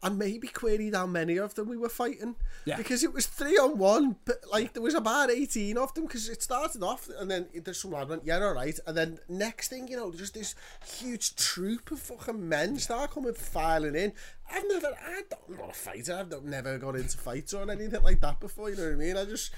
And 0.03 0.17
maybe 0.17 0.47
queried 0.47 0.95
how 0.95 1.05
many 1.05 1.37
of 1.37 1.53
them 1.55 1.69
we 1.69 1.77
were 1.77 1.89
fighting. 1.89 2.35
Yeah. 2.65 2.77
Because 2.77 3.03
it 3.03 3.13
was 3.13 3.27
three 3.27 3.57
on 3.57 3.77
one, 3.77 4.15
but 4.25 4.37
like 4.51 4.73
there 4.73 4.81
was 4.81 4.95
about 4.95 5.29
18 5.29 5.77
of 5.77 5.93
them 5.93 6.05
because 6.05 6.27
it 6.27 6.41
started 6.41 6.81
off 6.83 7.07
and 7.19 7.29
then 7.29 7.47
there's 7.63 7.81
some 7.81 7.91
lad 7.91 8.09
went, 8.09 8.25
yeah, 8.25 8.39
all 8.39 8.53
right. 8.53 8.77
And 8.87 8.97
then 8.97 9.19
next 9.29 9.67
thing, 9.69 9.87
you 9.87 9.97
know, 9.97 10.11
just 10.11 10.33
this 10.33 10.55
huge 10.99 11.35
troop 11.35 11.91
of 11.91 11.99
fucking 11.99 12.47
men 12.47 12.77
start 12.79 13.11
coming 13.11 13.33
filing 13.33 13.95
in. 13.95 14.13
I've 14.51 14.67
never, 14.67 14.87
I 14.87 15.21
don't, 15.29 15.41
I'm 15.49 15.57
not 15.57 15.69
a 15.69 15.73
fighter, 15.73 16.13
I've 16.13 16.43
never 16.43 16.77
got 16.77 16.95
into 16.95 17.17
fights 17.17 17.53
or 17.53 17.69
anything 17.69 18.01
like 18.01 18.19
that 18.21 18.39
before, 18.39 18.69
you 18.69 18.75
know 18.75 18.83
what 18.83 18.93
I 18.93 18.95
mean? 18.95 19.17
I 19.17 19.25
just, 19.25 19.51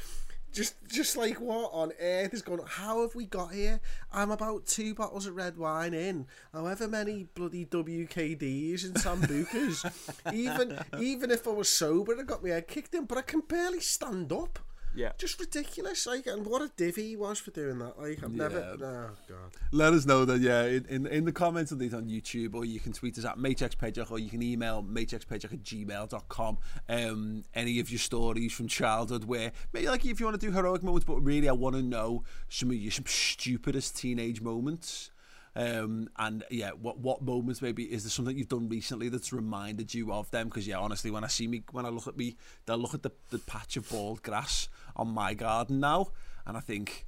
just, 0.53 0.75
just 0.87 1.17
like 1.17 1.41
what 1.41 1.71
on 1.73 1.91
earth 1.99 2.33
is 2.33 2.41
going 2.41 2.59
on? 2.59 2.67
How 2.67 3.01
have 3.01 3.15
we 3.15 3.25
got 3.25 3.53
here? 3.53 3.81
I'm 4.11 4.31
about 4.31 4.65
two 4.65 4.93
bottles 4.93 5.25
of 5.25 5.35
red 5.35 5.57
wine 5.57 5.93
in, 5.93 6.27
however 6.53 6.87
many 6.87 7.27
bloody 7.33 7.65
WKDs 7.65 8.85
and 8.85 8.93
Sambucas. 8.93 10.33
even, 10.33 10.79
even 10.99 11.31
if 11.31 11.47
I 11.47 11.51
was 11.51 11.69
sober, 11.69 12.15
I 12.17 12.23
got 12.23 12.43
my 12.43 12.49
head 12.49 12.67
kicked 12.67 12.93
in, 12.93 13.05
but 13.05 13.17
I 13.17 13.23
can 13.23 13.41
barely 13.41 13.79
stand 13.79 14.31
up. 14.31 14.59
Yeah. 14.95 15.11
Just 15.17 15.39
ridiculous. 15.39 16.05
Like, 16.05 16.27
and 16.27 16.45
what 16.45 16.61
a 16.61 16.71
divvy 16.75 17.09
he 17.09 17.15
was 17.15 17.39
for 17.39 17.51
doing 17.51 17.79
that. 17.79 17.99
Like, 17.99 18.23
I've 18.23 18.33
never. 18.33 18.75
Yeah. 18.79 18.85
Oh 18.85 19.09
god. 19.27 19.51
Let 19.71 19.93
us 19.93 20.05
know 20.05 20.25
that, 20.25 20.39
yeah, 20.39 20.63
in, 20.65 20.85
in, 20.85 21.07
in 21.07 21.25
the 21.25 21.31
comments 21.31 21.71
of 21.71 21.79
these 21.79 21.93
on 21.93 22.05
YouTube, 22.05 22.53
or 22.53 22.65
you 22.65 22.79
can 22.79 22.93
tweet 22.93 23.17
us 23.17 23.25
at 23.25 23.37
matexpedjock, 23.37 24.11
or 24.11 24.19
you 24.19 24.29
can 24.29 24.41
email 24.41 24.83
matexpedjock 24.83 25.53
at 25.53 25.63
gmail.com. 25.63 26.57
Um, 26.89 27.43
any 27.53 27.79
of 27.79 27.89
your 27.89 27.99
stories 27.99 28.53
from 28.53 28.67
childhood 28.67 29.25
where, 29.25 29.51
maybe 29.71 29.87
like 29.87 30.05
if 30.05 30.19
you 30.19 30.25
want 30.25 30.39
to 30.39 30.45
do 30.45 30.51
heroic 30.51 30.83
moments, 30.83 31.05
but 31.05 31.19
really 31.21 31.49
I 31.49 31.53
want 31.53 31.75
to 31.75 31.81
know 31.81 32.23
some 32.49 32.69
of 32.69 32.75
your 32.75 32.91
some 32.91 33.05
stupidest 33.07 33.97
teenage 33.97 34.41
moments. 34.41 35.09
Um, 35.55 36.09
and 36.17 36.43
yeah, 36.49 36.71
what 36.71 36.97
what 36.99 37.21
moments 37.21 37.61
maybe 37.61 37.83
is 37.83 38.03
there 38.03 38.09
something 38.09 38.35
you've 38.35 38.47
done 38.49 38.69
recently 38.69 39.09
that's 39.09 39.31
reminded 39.31 39.93
you 39.93 40.11
of 40.11 40.31
them? 40.31 40.47
Because 40.47 40.67
yeah, 40.67 40.77
honestly, 40.77 41.11
when 41.11 41.23
I 41.23 41.27
see 41.27 41.47
me, 41.47 41.63
when 41.71 41.85
I 41.85 41.89
look 41.89 42.07
at 42.07 42.17
me, 42.17 42.37
they'll 42.65 42.77
look 42.77 42.93
at 42.95 43.03
the, 43.03 43.11
the 43.29 43.37
patch 43.39 43.77
of 43.77 43.87
bald 43.89 44.23
grass 44.23 44.67
on 44.95 45.09
my 45.09 45.33
garden 45.35 45.79
now, 45.79 46.07
and 46.47 46.57
I 46.57 46.59
think, 46.59 47.05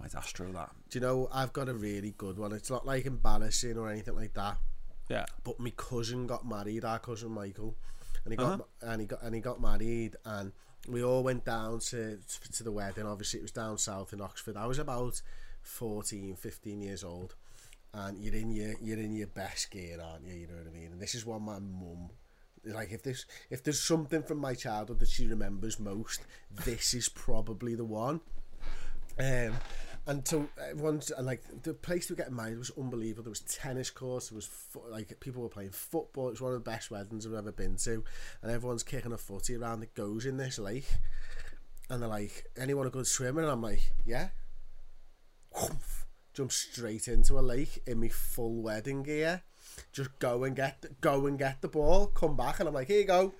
might 0.00 0.14
astro 0.14 0.50
that. 0.52 0.70
Do 0.90 0.98
you 0.98 1.04
know? 1.04 1.28
I've 1.32 1.52
got 1.52 1.68
a 1.68 1.74
really 1.74 2.14
good 2.16 2.38
one. 2.38 2.52
It's 2.52 2.70
not 2.70 2.86
like 2.86 3.06
embarrassing 3.06 3.78
or 3.78 3.88
anything 3.88 4.16
like 4.16 4.34
that. 4.34 4.58
Yeah. 5.08 5.26
But 5.44 5.60
my 5.60 5.70
cousin 5.70 6.26
got 6.26 6.46
married. 6.46 6.84
Our 6.84 6.98
cousin 6.98 7.30
Michael, 7.30 7.76
and 8.24 8.32
he 8.32 8.36
got 8.36 8.66
and 8.82 9.00
he 9.00 9.06
got 9.06 9.22
and 9.22 9.34
he 9.34 9.40
got 9.40 9.60
married, 9.60 10.16
and 10.24 10.52
we 10.88 11.04
all 11.04 11.22
went 11.22 11.44
down 11.44 11.78
to 11.80 12.18
to 12.52 12.64
the 12.64 12.72
wedding. 12.72 13.06
Obviously, 13.06 13.38
it 13.38 13.42
was 13.42 13.52
down 13.52 13.78
south 13.78 14.12
in 14.12 14.20
Oxford. 14.20 14.56
I 14.56 14.66
was 14.66 14.78
about 14.78 15.22
14, 15.62 16.36
15 16.36 16.80
years 16.80 17.02
old, 17.02 17.34
and 17.94 18.22
you're 18.22 18.34
in 18.34 18.50
your 18.50 18.74
you're 18.82 18.98
in 18.98 19.14
your 19.14 19.28
best 19.28 19.70
gear, 19.70 19.98
aren't 20.02 20.26
you? 20.26 20.34
You 20.34 20.46
know 20.48 20.54
what 20.54 20.66
I 20.66 20.78
mean. 20.78 20.92
And 20.92 21.00
this 21.00 21.14
is 21.14 21.24
what 21.24 21.40
my 21.40 21.58
mum. 21.58 22.10
Like 22.64 22.92
if 22.92 23.02
there's 23.02 23.26
if 23.50 23.62
there's 23.62 23.80
something 23.80 24.22
from 24.22 24.38
my 24.38 24.54
childhood 24.54 24.98
that 25.00 25.08
she 25.08 25.26
remembers 25.26 25.78
most, 25.78 26.22
this 26.64 26.94
is 26.94 27.08
probably 27.08 27.74
the 27.74 27.84
one. 27.84 28.20
Um, 29.18 29.54
and 30.06 30.26
so 30.26 30.48
everyone's 30.70 31.10
and 31.10 31.26
like 31.26 31.42
the 31.62 31.72
place 31.72 32.10
we 32.10 32.16
get 32.16 32.32
married 32.32 32.58
was 32.58 32.72
unbelievable. 32.76 33.24
There 33.24 33.30
was 33.30 33.40
tennis 33.40 33.90
courts. 33.90 34.28
There 34.28 34.36
was 34.36 34.46
fo- 34.46 34.84
like 34.90 35.18
people 35.20 35.42
were 35.42 35.48
playing 35.48 35.70
football. 35.70 36.28
It 36.28 36.32
was 36.32 36.40
one 36.40 36.52
of 36.52 36.62
the 36.62 36.70
best 36.70 36.90
weddings 36.90 37.26
I've 37.26 37.34
ever 37.34 37.52
been 37.52 37.76
to, 37.76 38.02
and 38.42 38.50
everyone's 38.50 38.82
kicking 38.82 39.12
a 39.12 39.18
footy 39.18 39.56
around 39.56 39.80
that 39.80 39.94
goes 39.94 40.26
in 40.26 40.36
this 40.36 40.58
lake. 40.58 40.88
And 41.88 42.02
they're 42.02 42.08
like, 42.08 42.50
"Anyone 42.56 42.86
a 42.86 42.90
good 42.90 43.06
swimmer?" 43.06 43.42
And 43.42 43.50
I'm 43.50 43.62
like, 43.62 43.92
"Yeah." 44.04 44.28
Jump 46.34 46.52
straight 46.52 47.08
into 47.08 47.38
a 47.38 47.40
lake 47.40 47.82
in 47.86 48.00
my 48.00 48.08
full 48.08 48.60
wedding 48.62 49.04
gear. 49.04 49.42
Just 49.92 50.18
go 50.18 50.44
and 50.44 50.54
get 50.54 50.82
the, 50.82 50.88
go 51.00 51.26
and 51.26 51.38
get 51.38 51.62
the 51.62 51.68
ball. 51.68 52.08
Come 52.08 52.36
back, 52.36 52.60
and 52.60 52.68
I'm 52.68 52.74
like, 52.74 52.88
"Here 52.88 53.00
you 53.00 53.06
go." 53.06 53.34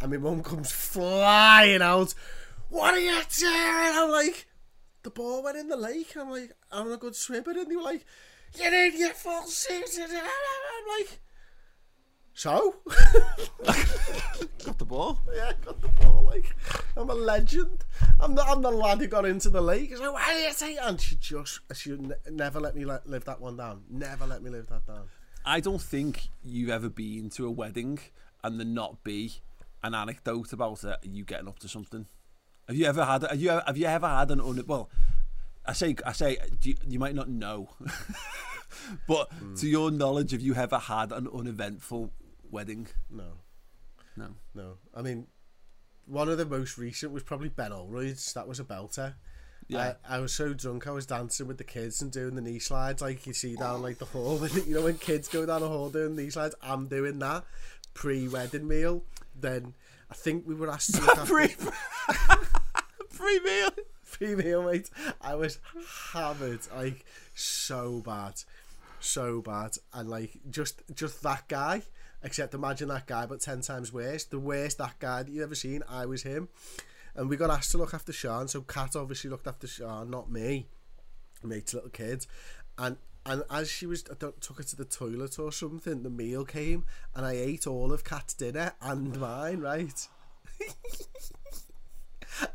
And 0.00 0.12
my 0.12 0.18
mum 0.18 0.42
comes 0.42 0.70
flying 0.70 1.82
out. 1.82 2.14
What 2.68 2.94
are 2.94 3.00
you 3.00 3.20
doing? 3.36 3.52
I'm 3.52 4.10
like, 4.10 4.46
the 5.02 5.10
ball 5.10 5.42
went 5.42 5.56
in 5.56 5.68
the 5.68 5.76
lake. 5.76 6.16
I'm 6.16 6.30
like, 6.30 6.52
I'm 6.70 6.92
a 6.92 6.96
good 6.96 7.16
swimmer. 7.16 7.50
And 7.50 7.70
they 7.70 7.76
were 7.76 7.82
like, 7.82 8.04
you 8.58 8.70
need 8.70 8.94
your 8.94 9.10
full 9.10 9.42
suit. 9.44 9.88
I'm 10.00 10.98
like, 10.98 11.20
so? 12.38 12.76
Got 14.64 14.78
the 14.78 14.84
ball. 14.84 15.18
yeah, 15.34 15.52
got 15.64 15.80
the 15.80 15.88
ball. 15.88 16.24
Like, 16.24 16.54
I'm 16.96 17.08
a 17.10 17.14
legend. 17.14 17.84
I'm 18.20 18.34
the, 18.34 18.42
I'm 18.42 18.60
the 18.62 18.70
lad 18.70 18.98
who 18.98 19.06
got 19.06 19.24
into 19.24 19.48
the 19.50 19.60
league. 19.62 19.90
She's 19.90 20.00
like, 20.00 20.12
why 20.12 20.34
are 20.34 20.40
you 20.40 20.52
saying? 20.52 20.78
And 20.82 21.00
she 21.00 21.16
just, 21.16 21.60
she 21.74 21.92
n- 21.92 22.14
never 22.30 22.60
let 22.60 22.76
me 22.76 22.84
live 22.84 23.24
that 23.24 23.40
one 23.40 23.56
down. 23.56 23.82
Never 23.90 24.26
let 24.26 24.42
me 24.42 24.50
live 24.50 24.66
that 24.68 24.86
down. 24.86 25.04
I 25.44 25.60
don't 25.60 25.80
think 25.80 26.28
you've 26.44 26.68
ever 26.70 26.88
been 26.90 27.30
to 27.30 27.46
a 27.46 27.50
wedding 27.50 27.98
and 28.44 28.58
there 28.60 28.66
not 28.66 29.02
be 29.02 29.40
an 29.82 29.94
anecdote 29.94 30.52
about 30.52 30.84
it. 30.84 30.98
You 31.02 31.24
getting 31.24 31.48
up 31.48 31.58
to 31.60 31.68
something? 31.68 32.06
Have 32.66 32.76
you 32.76 32.84
ever 32.86 33.04
had? 33.04 33.22
Have 33.22 33.40
you 33.40 33.48
have 33.48 33.76
you 33.78 33.86
ever 33.86 34.06
had 34.06 34.30
an 34.30 34.40
un? 34.40 34.62
Well, 34.66 34.90
I 35.64 35.72
say 35.72 35.96
I 36.04 36.12
say 36.12 36.36
you, 36.62 36.74
you 36.86 36.98
might 36.98 37.14
not 37.14 37.30
know, 37.30 37.70
but 39.08 39.30
to 39.56 39.66
your 39.66 39.90
knowledge, 39.90 40.32
have 40.32 40.42
you 40.42 40.54
ever 40.54 40.76
had 40.76 41.12
an 41.12 41.28
uneventful 41.32 42.12
wedding? 42.52 42.88
No, 43.10 43.32
No. 44.16 44.34
no. 44.54 44.74
I 44.94 45.02
mean, 45.02 45.26
one 46.06 46.28
of 46.28 46.38
the 46.38 46.46
most 46.46 46.78
recent 46.78 47.12
was 47.12 47.22
probably 47.22 47.48
Ben 47.48 47.70
Olroyd's. 47.70 48.32
That 48.32 48.48
was 48.48 48.58
a 48.60 48.64
belter. 48.64 49.14
Yeah. 49.68 49.94
I, 50.08 50.16
I 50.16 50.20
was 50.20 50.32
so 50.32 50.54
drunk 50.54 50.86
I 50.86 50.92
was 50.92 51.04
dancing 51.04 51.46
with 51.46 51.58
the 51.58 51.64
kids 51.64 52.00
and 52.00 52.10
doing 52.10 52.34
the 52.34 52.40
knee 52.40 52.58
slides 52.58 53.02
like 53.02 53.26
you 53.26 53.34
see 53.34 53.54
down 53.54 53.82
like 53.82 53.98
the 53.98 54.06
hall. 54.06 54.40
you 54.66 54.74
know 54.74 54.82
when 54.82 54.96
kids 54.96 55.28
go 55.28 55.44
down 55.44 55.60
the 55.60 55.68
hall 55.68 55.90
doing 55.90 56.16
knee 56.16 56.30
slides, 56.30 56.54
I'm 56.62 56.86
doing 56.86 57.18
that 57.18 57.44
pre-wedding 57.92 58.66
meal. 58.66 59.04
Then 59.38 59.74
I 60.10 60.14
think 60.14 60.46
we 60.46 60.54
were 60.54 60.70
asked 60.70 60.94
to 60.94 61.00
look 61.02 61.10
after 61.18 61.26
Free, 61.26 61.48
free 63.10 63.40
meal. 63.44 63.68
pre-meal, 64.10 64.62
mate. 64.62 64.88
I 65.20 65.34
was 65.34 65.58
hammered, 66.12 66.60
like 66.74 67.04
so 67.34 68.00
bad, 68.04 68.42
so 69.00 69.40
bad, 69.40 69.76
and 69.92 70.08
like 70.08 70.38
just 70.50 70.82
just 70.94 71.22
that 71.22 71.48
guy. 71.48 71.82
Except 72.22 72.52
imagine 72.52 72.88
that 72.88 73.06
guy, 73.06 73.26
but 73.26 73.40
ten 73.40 73.60
times 73.60 73.92
worse. 73.92 74.24
The 74.24 74.40
worst 74.40 74.78
that 74.78 74.98
guy 74.98 75.22
that 75.22 75.30
you 75.30 75.42
ever 75.42 75.54
seen. 75.54 75.82
I 75.88 76.06
was 76.06 76.22
him, 76.22 76.48
and 77.14 77.28
we 77.28 77.36
got 77.36 77.50
asked 77.50 77.70
to 77.72 77.78
look 77.78 77.94
after 77.94 78.12
Sean. 78.12 78.48
So 78.48 78.62
Kat 78.62 78.96
obviously 78.96 79.30
looked 79.30 79.46
after 79.46 79.66
Sean, 79.66 80.10
not 80.10 80.30
me. 80.30 80.66
Mate's 81.42 81.74
little 81.74 81.90
kid, 81.90 82.26
and 82.76 82.96
and 83.24 83.44
as 83.50 83.70
she 83.70 83.86
was, 83.86 84.04
I 84.10 84.14
don't, 84.18 84.40
took 84.40 84.56
her 84.56 84.64
to 84.64 84.76
the 84.76 84.84
toilet 84.84 85.38
or 85.38 85.52
something. 85.52 86.02
The 86.02 86.10
meal 86.10 86.44
came, 86.44 86.84
and 87.14 87.26
I 87.26 87.32
ate 87.32 87.66
all 87.66 87.92
of 87.92 88.02
Kat's 88.02 88.34
dinner 88.34 88.72
and 88.80 89.20
mine. 89.20 89.60
Right. 89.60 90.08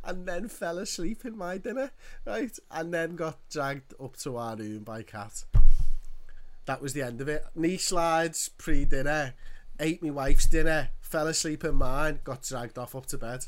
and 0.04 0.28
then 0.28 0.48
fell 0.48 0.80
asleep 0.80 1.26
in 1.26 1.38
my 1.38 1.58
dinner, 1.58 1.92
right? 2.26 2.58
And 2.72 2.94
then 2.94 3.16
got 3.16 3.38
dragged 3.50 3.94
up 4.02 4.18
to 4.18 4.38
our 4.38 4.56
room 4.56 4.84
by 4.84 5.04
Kat. 5.04 5.46
That 6.66 6.82
was 6.82 6.94
the 6.94 7.02
end 7.02 7.22
of 7.22 7.28
it. 7.28 7.46
Knee 7.56 7.78
slides, 7.78 8.50
pre 8.58 8.86
dinner, 8.86 9.34
ate 9.80 10.02
my 10.02 10.12
wife's 10.12 10.48
dinner, 10.48 10.90
fell 11.02 11.28
asleep 11.28 11.64
in 11.64 11.76
mine, 11.76 12.20
got 12.24 12.44
dragged 12.44 12.78
off 12.78 12.96
up 12.96 13.06
to 13.08 13.18
bed. 13.18 13.46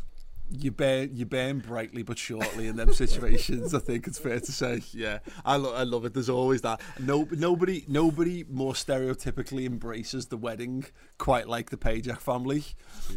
You 0.51 0.69
burn, 0.69 1.09
you 1.13 1.25
burn 1.25 1.57
brightly 1.59 2.03
but 2.03 2.19
shortly 2.19 2.67
in 2.67 2.75
them 2.75 2.93
situations. 2.93 3.73
I 3.73 3.79
think 3.79 4.05
it's 4.05 4.19
fair 4.19 4.39
to 4.39 4.51
say. 4.51 4.83
Yeah, 4.91 5.19
I, 5.43 5.55
lo- 5.55 5.73
I 5.73 5.81
love 5.83 6.05
it. 6.05 6.13
There's 6.13 6.29
always 6.29 6.61
that. 6.61 6.81
No, 6.99 7.27
nobody, 7.31 7.83
nobody 7.87 8.45
more 8.47 8.73
stereotypically 8.73 9.65
embraces 9.65 10.27
the 10.27 10.37
wedding 10.37 10.85
quite 11.17 11.47
like 11.47 11.71
the 11.71 11.77
Pajak 11.77 12.19
family. 12.19 12.63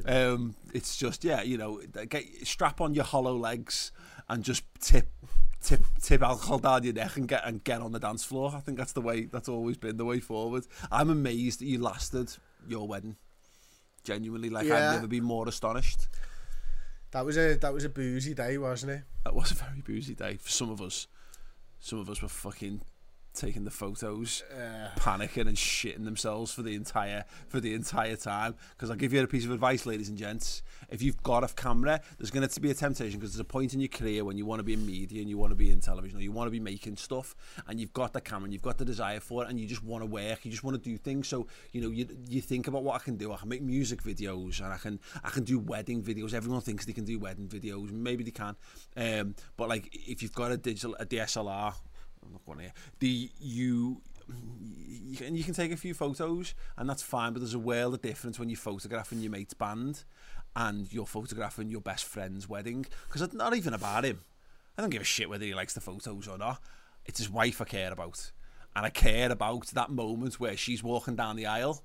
Um, 0.07 0.55
it's 0.73 0.97
just 0.97 1.23
yeah, 1.23 1.43
you 1.43 1.59
know, 1.59 1.83
get, 2.09 2.25
strap 2.47 2.81
on 2.81 2.95
your 2.95 3.05
hollow 3.05 3.37
legs 3.37 3.93
and 4.31 4.43
just 4.43 4.63
tip, 4.81 5.11
tip, 5.63 5.81
tip 6.01 6.23
alcohol 6.23 6.59
down 6.59 6.85
your 6.85 6.95
neck 6.95 7.17
and 7.17 7.29
get 7.29 7.45
and 7.45 7.63
get 7.63 7.81
on 7.81 7.93
the 7.93 7.99
dance 8.01 8.25
floor. 8.25 8.53
I 8.55 8.61
think 8.61 8.79
that's 8.79 8.93
the 8.93 9.01
way. 9.01 9.25
That's 9.25 9.49
always 9.49 9.77
been 9.77 9.97
the 9.97 10.05
way 10.05 10.21
forward. 10.21 10.67
I'm 10.91 11.11
amazed 11.11 11.61
that 11.61 11.67
you 11.67 11.81
lasted 11.81 12.37
your 12.67 12.87
wedding. 12.87 13.17
Genuinely, 14.05 14.51
like 14.51 14.67
Yeah. 14.67 14.89
I've 14.89 14.95
never 14.97 15.07
been 15.07 15.25
more 15.25 15.47
astonished. 15.49 16.09
That 17.11 17.25
was 17.25 17.37
a 17.39 17.55
that 17.55 17.73
was 17.73 17.85
a 17.85 17.89
boozy 17.89 18.35
day, 18.35 18.59
wasn't 18.59 18.93
it? 18.93 19.03
That 19.25 19.35
was 19.35 19.51
a 19.51 19.55
very 19.55 19.81
boozy 19.81 20.15
day 20.15 20.37
for 20.37 20.51
some 20.51 20.71
of 20.71 20.81
us. 20.81 21.07
Some 21.81 21.99
of 21.99 22.11
us 22.11 22.21
were 22.23 22.29
fucking 22.29 22.83
taking 23.39 23.65
the 23.65 23.71
photos, 23.71 24.43
panicking 24.97 25.49
and 25.49 25.57
shitting 25.57 26.05
themselves 26.05 26.53
for 26.53 26.63
the 26.63 26.75
entire 26.75 27.25
for 27.49 27.61
the 27.61 27.75
entire 27.75 28.17
time. 28.17 28.55
Because 28.71 28.91
I'll 28.91 28.97
give 28.97 29.13
you 29.13 29.23
a 29.23 29.27
piece 29.27 29.45
of 29.45 29.53
advice, 29.53 29.87
ladies 29.87 30.09
and 30.09 30.19
gents. 30.19 30.63
If 30.89 31.03
you've 31.03 31.23
got 31.23 31.45
a 31.45 31.55
camera, 31.55 32.01
there's 32.19 32.31
going 32.31 32.47
to 32.47 32.61
be 32.61 32.71
a 32.71 32.75
temptation 32.75 33.19
because 33.19 33.33
there's 33.33 33.41
a 33.41 33.45
point 33.45 33.75
in 33.75 33.81
your 33.81 33.89
career 33.89 34.25
when 34.25 34.37
you 34.37 34.47
want 34.47 34.61
to 34.61 34.65
be 34.65 34.73
in 34.73 34.85
media 34.85 35.21
and 35.21 35.29
you 35.31 35.39
want 35.39 35.51
to 35.51 35.57
be 35.57 35.71
in 35.71 35.81
television 35.81 36.19
or 36.19 36.23
you 36.23 36.33
want 36.33 36.47
to 36.47 36.51
be 36.51 36.61
making 36.61 36.97
stuff 36.97 37.35
and 37.67 37.81
you've 37.81 37.93
got 37.93 38.13
the 38.13 38.21
camera 38.21 38.45
and 38.45 38.53
you've 38.53 38.63
got 38.63 38.79
the 38.79 38.85
desire 38.85 39.21
for 39.21 39.45
it 39.45 39.51
and 39.51 39.61
you 39.61 39.67
just 39.67 39.85
want 39.85 40.03
to 40.03 40.07
work, 40.07 40.45
you 40.45 40.51
just 40.51 40.65
want 40.65 40.83
to 40.83 40.91
do 40.91 40.97
things. 40.97 41.29
So 41.29 41.47
you 41.73 41.81
know 41.81 41.91
you 41.91 42.07
you 42.27 42.41
think 42.41 42.67
about 42.67 42.83
what 42.83 42.97
I 42.97 43.05
can 43.05 43.17
do. 43.17 43.33
I 43.33 43.37
can 43.37 43.49
make 43.49 43.63
music 43.63 44.03
videos 44.03 44.61
and 44.61 44.73
I 44.73 44.79
can 44.79 44.99
I 45.23 45.31
can 45.31 45.45
do 45.45 45.59
wedding 45.59 46.03
videos. 46.03 46.35
Everyone 46.35 46.61
thinks 46.61 46.85
they 46.85 46.93
can 46.93 47.05
do 47.05 47.19
wedding 47.19 47.49
videos. 47.49 47.93
Maybe 47.93 48.25
they 48.25 48.31
can, 48.31 48.57
um, 48.97 49.35
but 49.57 49.69
like 49.69 49.89
if 49.93 50.23
you've 50.23 50.35
got 50.35 50.53
a 50.53 50.57
digital 50.57 50.97
a 50.99 51.07
DSLR 51.07 51.75
I'm 52.29 52.35
not 52.35 52.45
going 52.45 52.61
here. 52.61 52.73
The 53.01 53.31
you 53.41 54.03
you 54.29 55.17
can, 55.17 55.35
you 55.35 55.43
can 55.43 55.55
take 55.55 55.73
a 55.73 55.77
few 55.77 55.95
photos 55.95 56.55
and 56.77 56.89
that's 56.89 57.03
fine, 57.03 57.33
but 57.33 57.41
there's 57.41 57.55
a 57.55 57.59
world 57.59 57.95
of 57.95 58.03
difference 58.03 58.39
when 58.39 58.51
you're 58.51 58.59
photographing 58.59 59.21
your 59.21 59.31
mate's 59.31 59.55
band 59.55 60.05
and 60.55 60.93
you're 60.93 61.07
photographing 61.07 61.71
your 61.71 61.81
best 61.81 62.05
friend's 62.05 62.49
wedding 62.49 62.85
because 63.07 63.23
it's 63.23 63.35
not 63.35 63.57
even 63.57 63.73
about 63.73 64.05
him. 64.05 64.21
I 64.77 64.83
don't 64.83 64.91
give 64.91 65.03
a 65.03 65.07
shit 65.07 65.31
whether 65.31 65.45
he 65.45 65.55
likes 65.55 65.73
the 65.75 65.81
photos 65.81 66.29
or 66.29 66.37
not. 66.37 66.63
It's 67.07 67.19
his 67.19 67.31
wife 67.31 67.61
I 67.63 67.65
care 67.65 67.93
about, 67.93 68.31
and 68.77 68.85
I 68.85 68.91
care 68.91 69.33
about 69.33 69.69
that 69.69 69.91
moment 69.91 70.39
where 70.39 70.57
she's 70.57 70.83
walking 70.83 71.17
down 71.17 71.37
the 71.37 71.47
aisle 71.47 71.83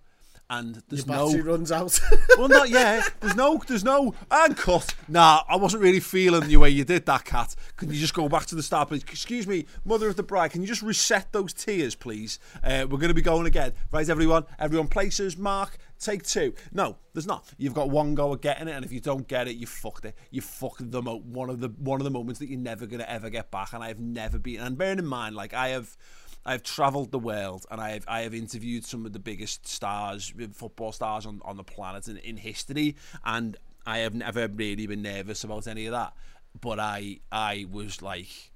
and 0.60 0.82
there's 0.90 1.06
Your 1.06 1.16
no 1.16 1.28
battery 1.28 1.42
runs 1.42 1.72
out. 1.72 2.00
well, 2.38 2.48
not 2.48 2.70
yet. 2.70 3.12
There's 3.20 3.36
no, 3.36 3.62
there's 3.68 3.84
no, 3.84 4.14
and 4.30 4.56
cut. 4.56 4.96
Nah, 5.08 5.42
I 5.48 5.56
wasn't 5.56 5.84
really 5.84 6.00
feeling 6.00 6.48
the 6.48 6.58
way 6.58 6.70
you 6.70 6.84
did 6.84 7.06
that, 7.06 7.26
cat. 7.26 7.56
Can 7.78 7.90
you 7.90 8.00
just 8.00 8.14
go 8.14 8.30
back 8.30 8.46
to 8.48 8.56
the 8.56 8.64
start, 8.64 8.90
please? 8.90 9.04
Excuse 9.04 9.48
me, 9.48 9.66
mother 9.86 10.08
of 10.08 10.16
the 10.16 10.24
bride. 10.24 10.52
Can 10.52 10.62
you 10.62 10.68
just 10.68 10.82
reset 10.82 11.32
those 11.32 11.54
tears, 11.54 11.96
please? 11.96 12.40
Uh, 12.64 12.86
we're 12.90 12.98
going 12.98 13.10
to 13.10 13.14
be 13.14 13.22
going 13.22 13.48
again, 13.48 13.74
right? 13.92 14.08
Everyone, 14.08 14.46
everyone, 14.60 14.88
places. 14.88 15.38
Mark, 15.38 15.78
take 16.00 16.24
two. 16.24 16.54
No, 16.72 16.98
there's 17.14 17.28
not. 17.28 17.52
You've 17.58 17.74
got 17.74 17.90
one 17.90 18.16
go 18.16 18.34
at 18.34 18.42
getting 18.42 18.68
it, 18.68 18.74
and 18.74 18.86
if 18.86 18.92
you 18.92 19.00
don't 19.00 19.28
get 19.28 19.48
it, 19.48 19.56
you 19.56 19.66
fucked 19.66 20.06
it. 20.06 20.16
You 20.32 20.42
fucked 20.42 20.92
the 20.92 21.02
mo- 21.02 21.24
one 21.26 21.50
of 21.50 21.60
the 21.60 21.70
one 21.70 22.00
of 22.00 22.04
the 22.04 22.12
moments 22.12 22.40
that 22.40 22.50
you're 22.50 22.60
never 22.60 22.86
going 22.86 23.00
to 23.00 23.12
ever 23.12 23.30
get 23.30 23.52
back. 23.52 23.74
And 23.74 23.84
I 23.84 23.88
have 23.88 24.00
never 24.00 24.38
been. 24.38 24.60
And 24.60 24.78
bearing 24.78 25.00
in 25.00 25.06
mind, 25.06 25.36
like 25.36 25.54
I 25.54 25.70
have. 25.70 25.98
I've 26.46 26.64
travelled 26.64 27.12
the 27.12 27.20
world 27.20 27.66
and 27.72 27.80
I 27.80 27.92
have 27.92 28.06
I 28.08 28.22
have 28.22 28.34
interviewed 28.34 28.86
some 28.86 29.06
of 29.06 29.14
the 29.14 29.20
biggest 29.20 29.68
stars, 29.68 30.34
football 30.54 30.92
stars 30.92 31.26
on, 31.26 31.42
on 31.46 31.58
the 31.58 31.64
planet 31.64 32.08
in, 32.08 32.18
in 32.18 32.38
history, 32.38 32.96
and 33.24 33.58
I 33.86 34.00
have 34.00 34.14
never 34.14 34.48
really 34.48 34.88
been 34.88 35.02
nervous 35.02 35.44
about 35.44 35.68
any 35.68 35.86
of 35.86 35.92
that. 35.92 36.14
But 36.60 36.80
I 36.80 37.20
I 37.32 37.66
was 37.72 38.02
like, 38.02 38.52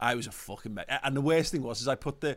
I 0.00 0.14
was 0.14 0.26
a 0.26 0.30
fucking 0.32 0.74
me- 0.74 0.82
and 1.02 1.16
the 1.16 1.20
worst 1.20 1.52
thing 1.52 1.62
was 1.62 1.80
is 1.80 1.88
I 1.88 1.94
put 1.94 2.20
the 2.20 2.36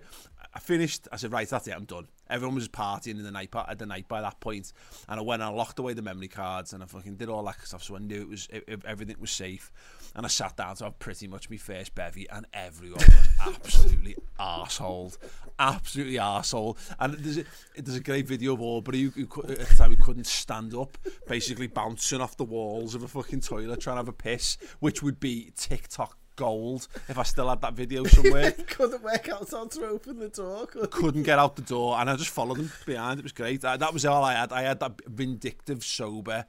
I 0.54 0.60
finished. 0.60 1.08
I 1.12 1.16
said 1.16 1.32
right, 1.32 1.48
that's 1.48 1.68
it, 1.68 1.74
I'm 1.76 1.86
done. 1.86 2.08
Everyone 2.30 2.56
was 2.56 2.68
partying 2.68 3.12
in 3.18 3.24
the 3.24 3.32
night 3.32 3.50
at 3.56 3.78
the 3.80 3.86
night 3.86 4.08
by 4.08 4.20
that 4.22 4.40
point, 4.40 4.74
and 5.08 5.20
I 5.20 5.24
went 5.24 5.42
and 5.42 5.52
I 5.52 5.54
locked 5.56 5.80
away 5.80 5.94
the 5.94 6.02
memory 6.02 6.28
cards 6.28 6.74
and 6.74 6.82
I 6.84 6.86
fucking 6.88 7.16
did 7.16 7.30
all 7.30 7.44
that 7.44 7.62
stuff, 7.66 7.84
so 7.84 7.96
I 7.96 8.00
knew 8.00 8.22
it 8.22 8.28
was 8.30 8.48
it, 8.52 8.64
it- 8.68 8.86
everything 8.86 9.16
was 9.20 9.32
safe. 9.32 9.72
And 10.14 10.26
I 10.26 10.30
sat 10.30 10.58
down 10.58 10.76
to 10.78 10.86
have 10.86 11.00
pretty 11.00 11.28
much 11.28 11.50
my 11.50 11.56
first 11.58 11.96
bevy, 11.96 12.28
and 12.30 12.46
everyone 12.54 13.00
was 13.00 13.30
absolutely 13.56 14.16
arseholed, 14.40 15.18
absolutely 15.60 16.16
arsehole. 16.16 16.78
And 17.00 17.14
there's 17.14 17.38
a, 17.38 17.44
there's 17.78 17.98
a 17.98 18.02
great 18.04 18.28
video 18.28 18.54
of 18.54 18.62
Aubrey 18.62 19.04
who, 19.04 19.12
who 19.26 19.44
at 19.44 19.60
the 19.60 19.76
time 19.76 19.92
he 19.92 19.96
couldn't 19.98 20.28
stand 20.28 20.74
up, 20.76 20.98
basically 21.28 21.68
bouncing 21.68 22.20
off 22.22 22.36
the 22.36 22.44
walls 22.44 22.94
of 22.96 23.04
a 23.04 23.08
fucking 23.08 23.40
toilet 23.42 23.80
trying 23.80 23.96
to 23.96 24.00
have 24.00 24.08
a 24.10 24.14
piss, 24.14 24.58
which 24.80 25.02
would 25.02 25.20
be 25.20 25.52
TikTok 25.56 26.18
gold 26.42 26.88
if 27.08 27.20
I 27.20 27.24
still 27.24 27.50
had 27.50 27.62
that 27.62 27.74
video 27.74 28.04
somewhere. 28.06 28.52
Couldn't 28.68 29.04
work 29.04 29.30
out 29.30 29.52
how 29.52 29.66
to 29.66 29.88
open 29.88 30.18
the 30.18 30.30
door. 30.30 30.66
could 30.66 30.90
couldn't 30.90 31.24
get 31.24 31.38
out 31.38 31.56
the 31.56 31.62
door, 31.62 32.00
and 32.00 32.10
I 32.10 32.16
just 32.16 32.32
followed 32.32 32.58
him 32.58 32.72
behind. 32.86 33.20
It 33.20 33.24
was 33.24 33.32
great. 33.32 33.62
That, 33.62 33.80
that 33.80 33.94
was 33.94 34.06
all 34.06 34.24
I 34.24 34.34
had. 34.34 34.52
I 34.52 34.64
had 34.64 34.80
that 34.80 35.00
vindictive, 35.06 35.84
sober 35.84 36.46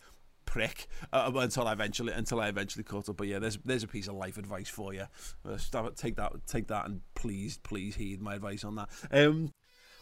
prick 0.47 0.87
uh, 1.13 1.31
until 1.35 1.67
I 1.67 1.73
eventually 1.73 2.13
until 2.13 2.41
I 2.41 2.49
eventually 2.49 2.85
caught 2.85 3.09
up. 3.09 3.19
But 3.19 3.27
yeah, 3.29 3.39
there's 3.39 3.59
there's 3.65 3.83
a 3.83 3.89
piece 3.89 4.09
of 4.09 4.15
life 4.15 4.39
advice 4.39 4.69
for 4.69 4.95
you. 4.95 5.07
Uh, 5.47 5.59
take 5.95 6.17
that, 6.17 6.33
take 6.47 6.69
that, 6.69 6.87
and 6.87 7.03
please, 7.15 7.59
please 7.59 7.97
heed 7.97 8.23
my 8.23 8.37
advice 8.37 8.65
on 8.65 8.77
that. 8.77 8.89
Um, 9.11 9.51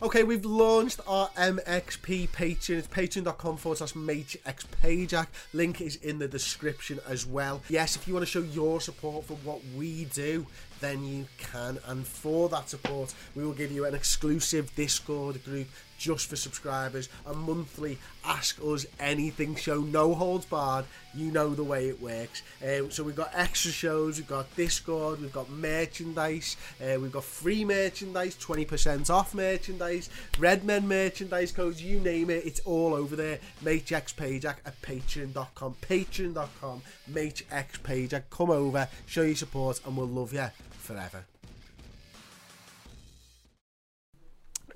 Okay, 0.03 0.23
we've 0.23 0.47
launched 0.47 0.99
our 1.07 1.29
MXP 1.37 2.31
Patreon. 2.31 2.79
It's 2.79 2.89
patreon.com 2.89 3.59
forward 3.59 3.77
slash 3.77 3.93
MachinXPajak. 3.93 5.27
Link 5.53 5.83
is 5.83 5.97
in 5.97 6.19
the 6.19 6.27
description 6.27 7.01
as 7.07 7.27
well. 7.27 7.61
Yes, 7.69 7.97
if 7.97 8.09
you 8.09 8.15
want 8.15 8.25
to 8.25 8.31
show 8.31 8.41
your 8.41 8.81
support 8.81 9.27
for 9.27 9.35
what 9.45 9.61
we 9.77 10.07
do, 10.07 10.47
then 10.81 11.05
you 11.05 11.27
can. 11.37 11.79
And 11.85 12.07
for 12.07 12.49
that 12.49 12.71
support, 12.71 13.13
we 13.35 13.45
will 13.45 13.53
give 13.53 13.73
you 13.73 13.85
an 13.85 13.95
exclusive 13.95 14.75
Discord 14.75 15.45
group 15.45 15.69
just 16.01 16.31
for 16.31 16.37
subscribers, 16.37 17.11
a 17.27 17.35
monthly 17.35 17.99
Ask 18.25 18.59
Us 18.65 18.87
Anything 18.99 19.55
show, 19.55 19.81
no 19.83 20.15
holds 20.15 20.47
barred. 20.47 20.87
You 21.15 21.31
know 21.31 21.55
the 21.55 21.63
way 21.63 21.89
it 21.89 22.01
works. 22.01 22.43
Um, 22.65 22.91
so 22.91 23.05
we've 23.05 23.17
got 23.17 23.33
extra 23.35 23.71
shows, 23.71 24.17
we've 24.17 24.27
got 24.27 24.55
Discord, 24.57 25.21
we've 25.21 25.33
got 25.33 25.51
merchandise, 25.51 26.57
uh, 26.81 26.99
we've 26.99 27.13
got 27.13 27.25
free 27.25 27.65
merchandise, 27.65 28.37
20% 28.37 29.11
off 29.11 29.35
merchandise, 29.35 30.09
Redmen 30.39 30.89
merchandise 30.89 31.53
codes, 31.53 31.83
you 31.83 32.01
name 32.01 32.31
it, 32.31 32.47
it's 32.47 32.61
all 32.61 32.95
over 32.95 33.15
there. 33.15 33.39
MachinXPajak 33.63 34.57
at 34.65 34.81
patreon.com, 34.81 35.77
patreon.com, 35.83 36.83
MachinXPajak. 37.13 38.23
Come 38.31 38.51
over, 38.51 38.89
show 39.07 39.23
your 39.23 39.37
support, 39.37 39.81
and 39.85 39.97
we'll 39.97 40.07
love 40.07 40.33
you 40.33 40.49
forever. 40.71 41.25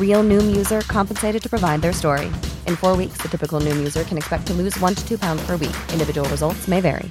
Real 0.00 0.22
Noom 0.22 0.56
user 0.56 0.80
compensated 0.80 1.42
to 1.42 1.50
provide 1.50 1.82
their 1.82 1.92
story. 1.92 2.28
In 2.66 2.76
four 2.76 2.96
weeks, 2.96 3.18
the 3.18 3.28
typical 3.28 3.60
Noom 3.60 3.76
user 3.76 4.04
can 4.04 4.16
expect 4.16 4.46
to 4.46 4.54
lose 4.54 4.80
one 4.80 4.94
to 4.94 5.06
two 5.06 5.18
pounds 5.18 5.44
per 5.44 5.56
week. 5.56 5.76
Individual 5.92 6.26
results 6.30 6.66
may 6.66 6.80
vary. 6.80 7.10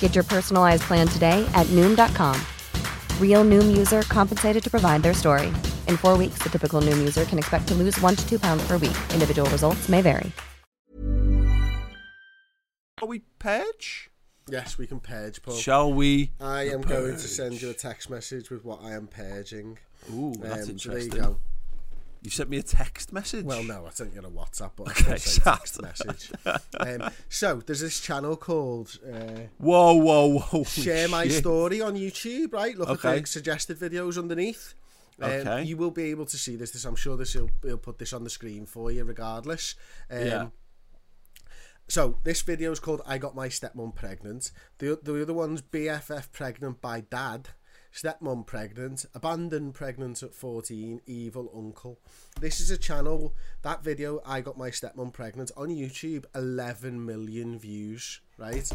Get 0.00 0.14
your 0.14 0.24
personalized 0.24 0.82
plan 0.82 1.06
today 1.08 1.48
at 1.54 1.66
Noom.com. 1.68 2.38
Real 3.18 3.44
Noom 3.44 3.74
user 3.74 4.02
compensated 4.02 4.62
to 4.62 4.70
provide 4.70 5.02
their 5.02 5.14
story. 5.14 5.46
In 5.88 5.96
four 5.96 6.18
weeks, 6.18 6.42
the 6.42 6.50
typical 6.50 6.82
Noom 6.82 6.98
user 6.98 7.24
can 7.24 7.38
expect 7.38 7.66
to 7.68 7.74
lose 7.74 7.98
one 8.02 8.14
to 8.16 8.28
two 8.28 8.38
pounds 8.38 8.62
per 8.66 8.76
week. 8.76 8.96
Individual 9.14 9.48
results 9.50 9.88
may 9.88 10.02
vary. 10.02 10.30
Shall 12.98 13.08
we 13.08 13.20
purge? 13.38 14.10
Yes, 14.48 14.76
we 14.76 14.86
can 14.86 15.00
purge, 15.00 15.40
Paul. 15.42 15.54
Shall 15.54 15.92
we? 15.92 16.32
I 16.40 16.64
am 16.68 16.82
going 16.82 17.12
to 17.12 17.18
send 17.18 17.62
you 17.62 17.70
a 17.70 17.74
text 17.74 18.10
message 18.10 18.50
with 18.50 18.62
what 18.64 18.82
I 18.82 18.92
am 18.92 19.06
purging. 19.06 19.78
Ooh, 20.12 20.34
that's 20.38 20.68
Um, 20.68 20.78
so 20.78 20.90
there 20.90 20.98
interesting. 20.98 21.12
you 21.12 21.20
go. 21.22 21.36
You 22.22 22.28
sent 22.30 22.50
me 22.50 22.58
a 22.58 22.62
text 22.62 23.12
message. 23.14 23.46
Well, 23.46 23.64
no, 23.64 23.86
I 23.86 23.90
sent 23.90 24.12
you 24.14 24.20
a 24.20 24.24
WhatsApp, 24.30 24.72
but 24.76 24.88
Okay, 24.90 25.12
I 25.12 25.16
say 25.16 25.40
text 25.42 25.80
message. 25.88 26.30
Um, 26.78 27.10
so 27.30 27.62
there's 27.64 27.80
this 27.80 27.98
channel 28.00 28.36
called 28.36 28.98
uh, 29.06 29.48
Whoa, 29.58 29.94
whoa, 29.94 30.38
whoa! 30.38 30.64
Share 30.64 31.08
My. 31.08 31.28
Story 31.28 31.80
on 31.80 31.94
YouTube. 31.94 32.52
Right, 32.52 32.76
look 32.76 32.90
Okay. 32.90 33.16
at 33.16 33.20
the 33.22 33.26
suggested 33.26 33.78
videos 33.78 34.18
underneath. 34.18 34.74
Um, 35.20 35.30
Okay. 35.30 35.62
You 35.64 35.76
will 35.78 35.90
be 35.90 36.04
able 36.10 36.26
to 36.26 36.36
see 36.36 36.56
this. 36.56 36.70
This 36.72 36.84
I'm 36.84 36.96
sure 36.96 37.16
this 37.16 37.34
will 37.34 37.50
will 37.62 37.78
put 37.78 37.98
this 37.98 38.12
on 38.12 38.24
the 38.24 38.30
screen 38.30 38.66
for 38.66 38.90
you, 38.92 39.04
regardless. 39.04 39.74
Um, 40.10 40.18
Yeah. 40.26 40.46
So 41.88 42.18
this 42.22 42.42
video 42.42 42.70
is 42.70 42.80
called 42.80 43.02
"I 43.06 43.18
Got 43.18 43.34
My 43.34 43.48
Stepmom 43.48 43.94
Pregnant." 43.94 44.52
The 44.78 44.98
the 45.02 45.22
other 45.22 45.34
one's 45.34 45.62
BFF 45.62 46.30
Pregnant 46.32 46.80
by 46.80 47.00
Dad. 47.00 47.48
Stepmom 47.92 48.46
pregnant, 48.46 49.06
abandoned 49.14 49.74
pregnant 49.74 50.22
at 50.22 50.34
14, 50.34 51.00
evil 51.06 51.50
uncle. 51.56 51.98
This 52.40 52.60
is 52.60 52.70
a 52.70 52.78
channel, 52.78 53.34
that 53.62 53.82
video, 53.82 54.20
I 54.24 54.40
got 54.40 54.58
my 54.58 54.70
stepmom 54.70 55.12
pregnant, 55.12 55.50
on 55.56 55.68
YouTube, 55.68 56.24
11 56.34 57.04
million 57.04 57.58
views, 57.58 58.20
right? 58.38 58.70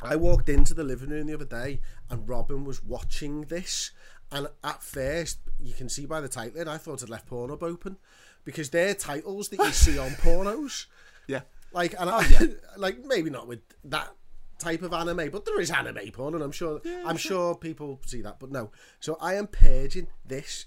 I 0.00 0.16
walked 0.16 0.48
into 0.48 0.74
the 0.74 0.84
living 0.84 1.10
room 1.10 1.26
the 1.26 1.34
other 1.34 1.44
day 1.44 1.80
and 2.08 2.28
Robin 2.28 2.64
was 2.64 2.84
watching 2.84 3.42
this. 3.42 3.90
And 4.30 4.46
at 4.62 4.82
first, 4.82 5.38
you 5.58 5.72
can 5.72 5.88
see 5.88 6.06
by 6.06 6.20
the 6.20 6.28
title, 6.28 6.68
I 6.68 6.78
thought 6.78 7.02
I'd 7.02 7.08
left 7.08 7.28
Pornhub 7.28 7.62
open 7.62 7.96
because 8.44 8.70
they're 8.70 8.94
titles 8.94 9.48
that 9.48 9.58
you 9.58 9.72
see 9.72 9.98
on 9.98 10.10
pornos. 10.22 10.86
Yeah. 11.26 11.40
Like, 11.72 11.94
and 11.98 12.08
I, 12.08 12.18
oh, 12.18 12.28
yeah. 12.30 12.46
like 12.76 13.04
maybe 13.04 13.30
not 13.30 13.48
with 13.48 13.60
that 13.84 14.10
type 14.58 14.82
of 14.82 14.92
anime, 14.92 15.30
but 15.30 15.44
there 15.44 15.60
is 15.60 15.70
anime 15.70 16.10
porn, 16.12 16.34
and 16.34 16.42
I'm 16.42 16.52
sure 16.52 16.80
I'm 17.04 17.16
sure 17.16 17.54
people 17.54 18.00
see 18.06 18.20
that. 18.22 18.38
But 18.38 18.50
no, 18.50 18.70
so 19.00 19.16
I 19.20 19.34
am 19.34 19.46
purging 19.46 20.08
this 20.24 20.66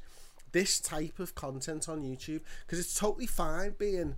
this 0.52 0.80
type 0.80 1.20
of 1.20 1.36
content 1.36 1.88
on 1.88 2.04
YouTube 2.04 2.42
because 2.66 2.80
it's 2.80 2.98
totally 2.98 3.28
fine 3.28 3.76
being 3.78 4.16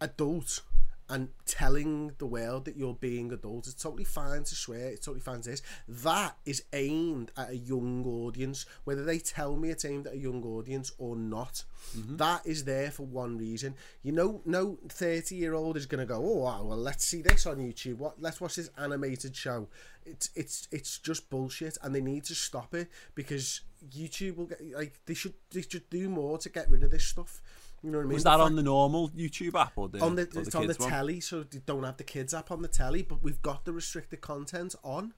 adult 0.00 0.62
and 1.10 1.28
telling 1.44 2.12
the 2.18 2.26
world 2.26 2.64
that 2.64 2.76
you're 2.76 2.94
being 2.94 3.32
adult. 3.32 3.66
It's 3.66 3.82
totally 3.82 4.04
fine 4.04 4.44
to 4.44 4.54
swear. 4.54 4.88
It's 4.88 5.04
totally 5.04 5.20
fine 5.20 5.40
to 5.42 5.50
this. 5.50 5.62
That 5.88 6.36
is 6.46 6.62
aimed 6.72 7.32
at 7.36 7.50
a 7.50 7.56
young 7.56 8.06
audience, 8.06 8.64
whether 8.84 9.04
they 9.04 9.18
tell 9.18 9.56
me 9.56 9.70
it's 9.70 9.84
aimed 9.84 10.06
at 10.06 10.14
a 10.14 10.18
young 10.18 10.44
audience 10.44 10.92
or 10.98 11.16
not. 11.16 11.64
Mm-hmm. 11.96 12.16
That 12.16 12.46
is 12.46 12.64
there 12.64 12.90
for 12.90 13.04
one 13.04 13.36
reason. 13.36 13.74
You 14.02 14.12
know, 14.12 14.40
no 14.44 14.78
thirty-year-old 14.88 15.76
is 15.76 15.86
going 15.86 16.00
to 16.00 16.06
go, 16.06 16.16
"Oh, 16.24 16.44
wow, 16.44 16.62
well, 16.64 16.78
let's 16.78 17.04
see 17.04 17.22
this 17.22 17.44
on 17.46 17.56
YouTube. 17.56 17.96
What? 17.98 18.22
Let's 18.22 18.40
watch 18.40 18.56
this 18.56 18.70
animated 18.78 19.34
show." 19.34 19.68
It's 20.06 20.30
it's 20.34 20.68
it's 20.70 20.98
just 20.98 21.28
bullshit, 21.28 21.76
and 21.82 21.94
they 21.94 22.00
need 22.00 22.24
to 22.24 22.34
stop 22.34 22.74
it 22.74 22.88
because 23.14 23.62
YouTube 23.88 24.36
will 24.36 24.46
get 24.46 24.60
like 24.74 25.00
they 25.06 25.14
should 25.14 25.34
they 25.50 25.62
should 25.62 25.88
do 25.90 26.08
more 26.08 26.38
to 26.38 26.48
get 26.48 26.70
rid 26.70 26.84
of 26.84 26.90
this 26.90 27.04
stuff. 27.04 27.40
You 27.82 27.90
know 27.90 27.98
what 27.98 28.04
I 28.04 28.06
mean? 28.08 28.14
Was 28.14 28.24
that 28.24 28.30
fact- 28.32 28.42
on 28.42 28.56
the 28.56 28.62
normal 28.62 29.08
YouTube 29.10 29.54
app 29.58 29.72
or 29.76 29.88
the 29.88 30.00
on 30.00 30.14
the, 30.16 30.22
or 30.22 30.26
the 30.26 30.40
it's 30.40 30.54
on 30.54 30.66
the 30.66 30.76
one? 30.78 30.90
telly, 30.90 31.20
so 31.20 31.42
they 31.42 31.60
don't 31.64 31.82
have 31.84 31.96
the 31.96 32.04
kids 32.04 32.34
app 32.34 32.50
on 32.50 32.62
the 32.62 32.68
telly, 32.68 33.02
but 33.02 33.22
we've 33.22 33.40
got 33.42 33.64
the 33.64 33.72
restricted 33.72 34.20
content 34.20 34.74
on. 34.84 35.14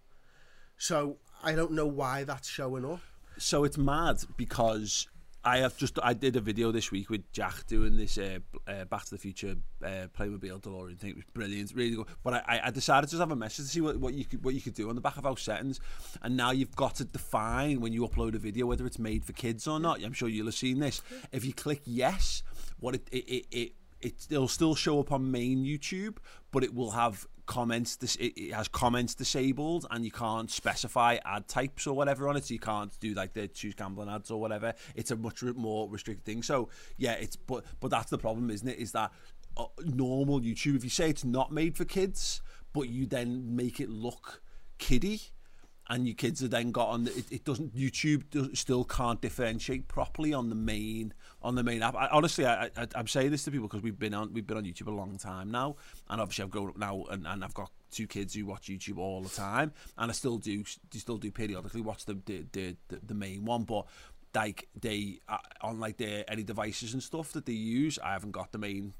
So 0.76 1.16
I 1.42 1.54
don't 1.54 1.72
know 1.72 1.86
why 1.86 2.24
that's 2.24 2.48
showing 2.48 2.84
up. 2.84 3.00
So 3.38 3.64
it's 3.64 3.78
mad 3.78 4.18
because 4.36 5.08
I 5.44 5.58
have 5.58 5.76
just 5.76 5.98
I 6.02 6.14
did 6.14 6.36
a 6.36 6.40
video 6.40 6.70
this 6.70 6.92
week 6.92 7.10
with 7.10 7.30
Jack 7.32 7.66
doing 7.66 7.96
this 7.96 8.16
uh, 8.16 8.38
uh, 8.68 8.84
Back 8.84 9.04
to 9.06 9.10
the 9.10 9.18
Future 9.18 9.56
uh, 9.84 10.06
Playmobil 10.16 10.60
DeLorean 10.60 10.98
thing. 10.98 11.10
It 11.10 11.16
was 11.16 11.24
brilliant, 11.34 11.72
really 11.74 11.96
good. 11.96 12.06
But 12.22 12.44
I, 12.48 12.60
I 12.64 12.70
decided 12.70 13.08
to 13.08 13.12
just 13.12 13.20
have 13.20 13.32
a 13.32 13.36
message 13.36 13.66
to 13.66 13.70
see 13.70 13.80
what, 13.80 13.96
what 13.96 14.14
you 14.14 14.24
could 14.24 14.44
what 14.44 14.54
you 14.54 14.60
could 14.60 14.74
do 14.74 14.88
on 14.88 14.94
the 14.94 15.00
back 15.00 15.16
of 15.16 15.26
our 15.26 15.36
settings. 15.36 15.80
And 16.22 16.36
now 16.36 16.52
you've 16.52 16.76
got 16.76 16.94
to 16.96 17.04
define 17.04 17.80
when 17.80 17.92
you 17.92 18.06
upload 18.06 18.36
a 18.36 18.38
video 18.38 18.66
whether 18.66 18.86
it's 18.86 19.00
made 19.00 19.24
for 19.24 19.32
kids 19.32 19.66
or 19.66 19.80
not. 19.80 20.02
I'm 20.02 20.12
sure 20.12 20.28
you'll 20.28 20.46
have 20.46 20.54
seen 20.54 20.78
this. 20.78 21.02
If 21.32 21.44
you 21.44 21.52
click 21.52 21.82
yes, 21.84 22.44
what 22.78 22.94
it 22.94 23.08
it 23.10 23.24
it, 23.24 23.46
it 23.50 23.72
it 24.00 24.26
it'll 24.30 24.46
still 24.46 24.76
show 24.76 25.00
up 25.00 25.10
on 25.10 25.32
main 25.32 25.64
YouTube, 25.64 26.18
but 26.52 26.62
it 26.62 26.72
will 26.72 26.92
have 26.92 27.26
comments. 27.52 27.98
It, 28.18 28.32
it 28.36 28.54
has 28.54 28.66
comments 28.66 29.14
disabled, 29.14 29.86
and 29.90 30.04
you 30.04 30.10
can't 30.10 30.50
specify 30.50 31.18
ad 31.24 31.48
types 31.48 31.86
or 31.86 31.94
whatever 31.94 32.28
on 32.28 32.36
it. 32.36 32.46
So 32.46 32.54
you 32.54 32.60
can't 32.60 32.98
do 32.98 33.12
like 33.12 33.34
the 33.34 33.46
choose 33.46 33.74
gambling 33.74 34.08
ads 34.08 34.30
or 34.30 34.40
whatever. 34.40 34.72
It's 34.94 35.10
a 35.10 35.16
much 35.16 35.42
more 35.42 35.88
restricted 35.88 36.24
thing. 36.24 36.42
So 36.42 36.70
yeah, 36.96 37.12
it's 37.12 37.36
but 37.36 37.64
but 37.80 37.90
that's 37.90 38.10
the 38.10 38.18
problem, 38.18 38.50
isn't 38.50 38.66
it? 38.66 38.78
Is 38.78 38.92
that 38.92 39.12
uh, 39.58 39.66
normal 39.84 40.40
YouTube? 40.40 40.76
If 40.76 40.84
you 40.84 40.90
say 40.90 41.10
it's 41.10 41.24
not 41.24 41.52
made 41.52 41.76
for 41.76 41.84
kids, 41.84 42.40
but 42.72 42.88
you 42.88 43.06
then 43.06 43.54
make 43.54 43.80
it 43.80 43.90
look 43.90 44.42
kiddie 44.78 45.20
and 45.92 46.06
your 46.06 46.14
kids 46.14 46.42
are 46.42 46.48
then 46.48 46.72
got 46.72 46.88
on 46.88 47.06
it, 47.06 47.30
it 47.30 47.44
doesn't 47.44 47.76
YouTube 47.76 48.56
still 48.56 48.82
can't 48.82 49.20
differentiate 49.20 49.88
properly 49.88 50.32
on 50.32 50.48
the 50.48 50.54
main 50.54 51.12
on 51.42 51.54
the 51.54 51.62
main 51.62 51.82
app. 51.82 51.94
I, 51.94 52.08
honestly 52.08 52.46
I, 52.46 52.64
I, 52.64 52.88
I'm 52.94 53.06
saying 53.06 53.30
this 53.30 53.44
to 53.44 53.50
people 53.50 53.68
because 53.68 53.82
we've 53.82 53.98
been 53.98 54.14
on 54.14 54.32
we've 54.32 54.46
been 54.46 54.56
on 54.56 54.64
YouTube 54.64 54.86
a 54.86 54.90
long 54.90 55.18
time 55.18 55.50
now 55.50 55.76
and 56.08 56.18
obviously 56.18 56.44
I've 56.44 56.50
grown 56.50 56.70
up 56.70 56.78
now 56.78 57.04
and, 57.10 57.26
and 57.26 57.44
I've 57.44 57.52
got 57.52 57.70
two 57.90 58.06
kids 58.06 58.34
who 58.34 58.46
watch 58.46 58.68
YouTube 58.68 58.96
all 58.96 59.20
the 59.20 59.28
time 59.28 59.72
and 59.98 60.10
I 60.10 60.14
still 60.14 60.38
do 60.38 60.64
still 60.92 61.18
do 61.18 61.30
periodically 61.30 61.82
watch 61.82 62.06
the, 62.06 62.18
the, 62.24 62.46
the, 62.52 62.76
the 63.06 63.14
main 63.14 63.44
one 63.44 63.64
but 63.64 63.86
like 64.34 64.68
they 64.80 65.20
uh, 65.28 65.36
on 65.60 65.78
like 65.78 65.98
their 65.98 66.24
any 66.26 66.42
devices 66.42 66.94
and 66.94 67.02
stuff 67.02 67.32
that 67.32 67.44
they 67.44 67.52
use 67.52 67.98
I 68.02 68.12
haven't 68.12 68.32
got 68.32 68.50
the 68.50 68.58
main 68.58 68.94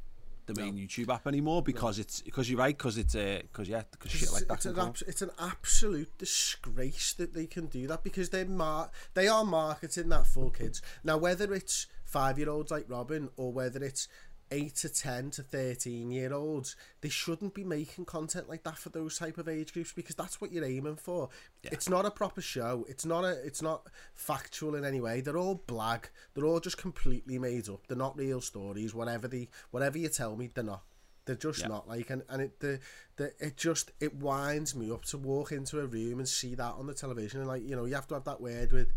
the 0.47 0.55
main 0.55 0.77
YouTube 0.77 1.09
app 1.13 1.27
anymore 1.27 1.63
because 1.63 1.99
it's 1.99 2.21
because 2.21 2.51
you're 2.51 2.59
right 2.59 2.77
because 2.77 2.99
it's 2.99 3.15
uh 3.15 3.41
because 3.43 3.69
yeah 3.69 3.83
because 3.91 4.11
shit 4.11 4.33
like 4.33 4.47
that 4.49 4.55
it's, 4.55 4.67
an 4.67 4.79
abs- 4.79 5.03
it's 5.07 5.23
an 5.23 5.31
absolute 5.39 6.19
disgrace 6.19 7.13
that 7.15 7.35
they 7.35 7.47
can 7.47 7.67
do 7.67 7.87
that 7.87 8.03
because 8.03 8.31
they're 8.31 8.45
mar- 8.47 8.91
they 9.15 9.29
are 9.29 9.45
marketing 9.45 10.09
that 10.09 10.27
for 10.27 10.51
kids. 10.51 10.83
Now, 11.05 11.17
whether 11.19 11.53
it's 11.55 11.87
five 12.05 12.39
year 12.39 12.51
olds 12.51 12.71
like 12.71 12.85
Robin 12.89 13.31
or 13.37 13.53
whether 13.53 13.83
it's 13.83 14.09
eight 14.53 14.77
to 14.77 14.89
ten 14.89 15.31
to 15.31 15.43
thirteen 15.43 16.11
year 16.11 16.33
olds, 16.33 16.77
they 17.01 17.09
shouldn't 17.09 17.55
be 17.55 17.65
making 17.65 18.05
content 18.05 18.49
like 18.49 18.63
that 18.63 18.79
for 18.79 18.91
those 18.91 19.19
type 19.19 19.39
of 19.39 19.49
age 19.49 19.73
groups 19.73 19.93
because 19.93 20.15
that's 20.15 20.41
what 20.41 20.53
you're 20.53 20.65
aiming 20.65 20.97
for. 20.97 21.31
It's 21.65 21.89
not 21.89 22.05
a 22.05 22.11
proper 22.11 22.41
show. 22.41 22.87
It's 22.89 23.07
not 23.07 23.25
a. 23.25 23.33
It's 23.45 23.63
not 23.63 23.87
factual 24.15 24.75
in 24.75 24.85
any 24.85 25.01
way. 25.01 25.21
They're 25.21 25.37
all 25.39 25.63
blag. 25.67 26.05
They're 26.35 26.45
all 26.45 26.61
just 26.61 26.79
completely 26.79 27.39
made 27.39 27.69
up. 27.69 27.87
They're 27.89 27.97
not 27.97 28.17
real 28.17 28.41
stories. 28.41 28.95
Whatever 28.95 29.27
the 29.27 29.49
whatever 29.71 29.99
you 29.99 30.09
tell 30.09 30.37
me, 30.37 30.51
they're 30.53 30.63
not. 30.63 30.83
They're 31.25 31.37
just 31.37 31.69
not 31.69 31.89
like, 31.89 32.11
and, 32.11 32.23
and 32.29 32.43
it 32.43 32.59
the, 32.59 32.81
the 33.17 33.33
it 33.39 33.57
just 33.57 33.93
it 34.01 34.17
winds 34.17 34.75
me 34.75 34.91
up 34.91 35.05
to 35.07 35.19
walk 35.19 35.53
into 35.53 35.79
a 35.79 35.87
room 35.87 36.19
and 36.19 36.29
see 36.29 36.57
that 36.57 36.75
on 36.75 36.87
the 36.87 36.95
television, 36.95 37.41
and 37.41 37.49
like 37.49 37.63
you 37.63 37.77
know 37.77 37.85
you 37.85 37.95
have 37.95 38.09
to 38.09 38.15
have 38.15 38.25
that 38.25 38.41
word 38.41 38.73
with 38.73 38.89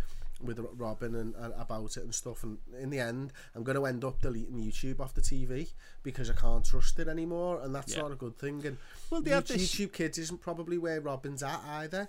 with 0.41 0.59
Robin 0.77 1.15
and, 1.15 1.33
and 1.35 1.53
about 1.57 1.97
it 1.97 2.03
and 2.03 2.13
stuff, 2.13 2.43
and 2.43 2.57
in 2.79 2.89
the 2.89 2.99
end 2.99 3.31
I'm 3.55 3.63
going 3.63 3.77
to 3.77 3.85
end 3.85 4.03
up 4.03 4.21
deleting 4.21 4.57
YouTube 4.57 4.99
off 4.99 5.13
the 5.13 5.21
TV 5.21 5.69
because 6.03 6.29
I 6.29 6.33
can't 6.33 6.65
trust 6.65 6.99
it 6.99 7.07
anymore, 7.07 7.61
and 7.61 7.73
that's 7.73 7.95
Yeah. 7.95 8.01
not 8.03 8.11
a 8.11 8.15
good 8.15 8.37
thing. 8.37 8.65
And 8.65 8.77
Well, 9.09 9.21
they 9.21 9.31
YouTube, 9.31 9.33
have 9.33 9.47
this- 9.47 9.75
YouTube 9.75 9.93
Kids 9.93 10.17
isn't 10.17 10.41
probably 10.41 10.77
where 10.77 10.99
Robin's 11.01 11.41
at 11.43 11.61
either, 11.65 12.07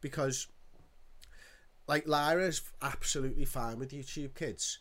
because 0.00 0.46
like 1.88 2.06
Lyra's 2.06 2.62
absolutely 2.82 3.44
fine 3.44 3.78
with 3.78 3.90
YouTube 3.92 4.34
Kids 4.34 4.78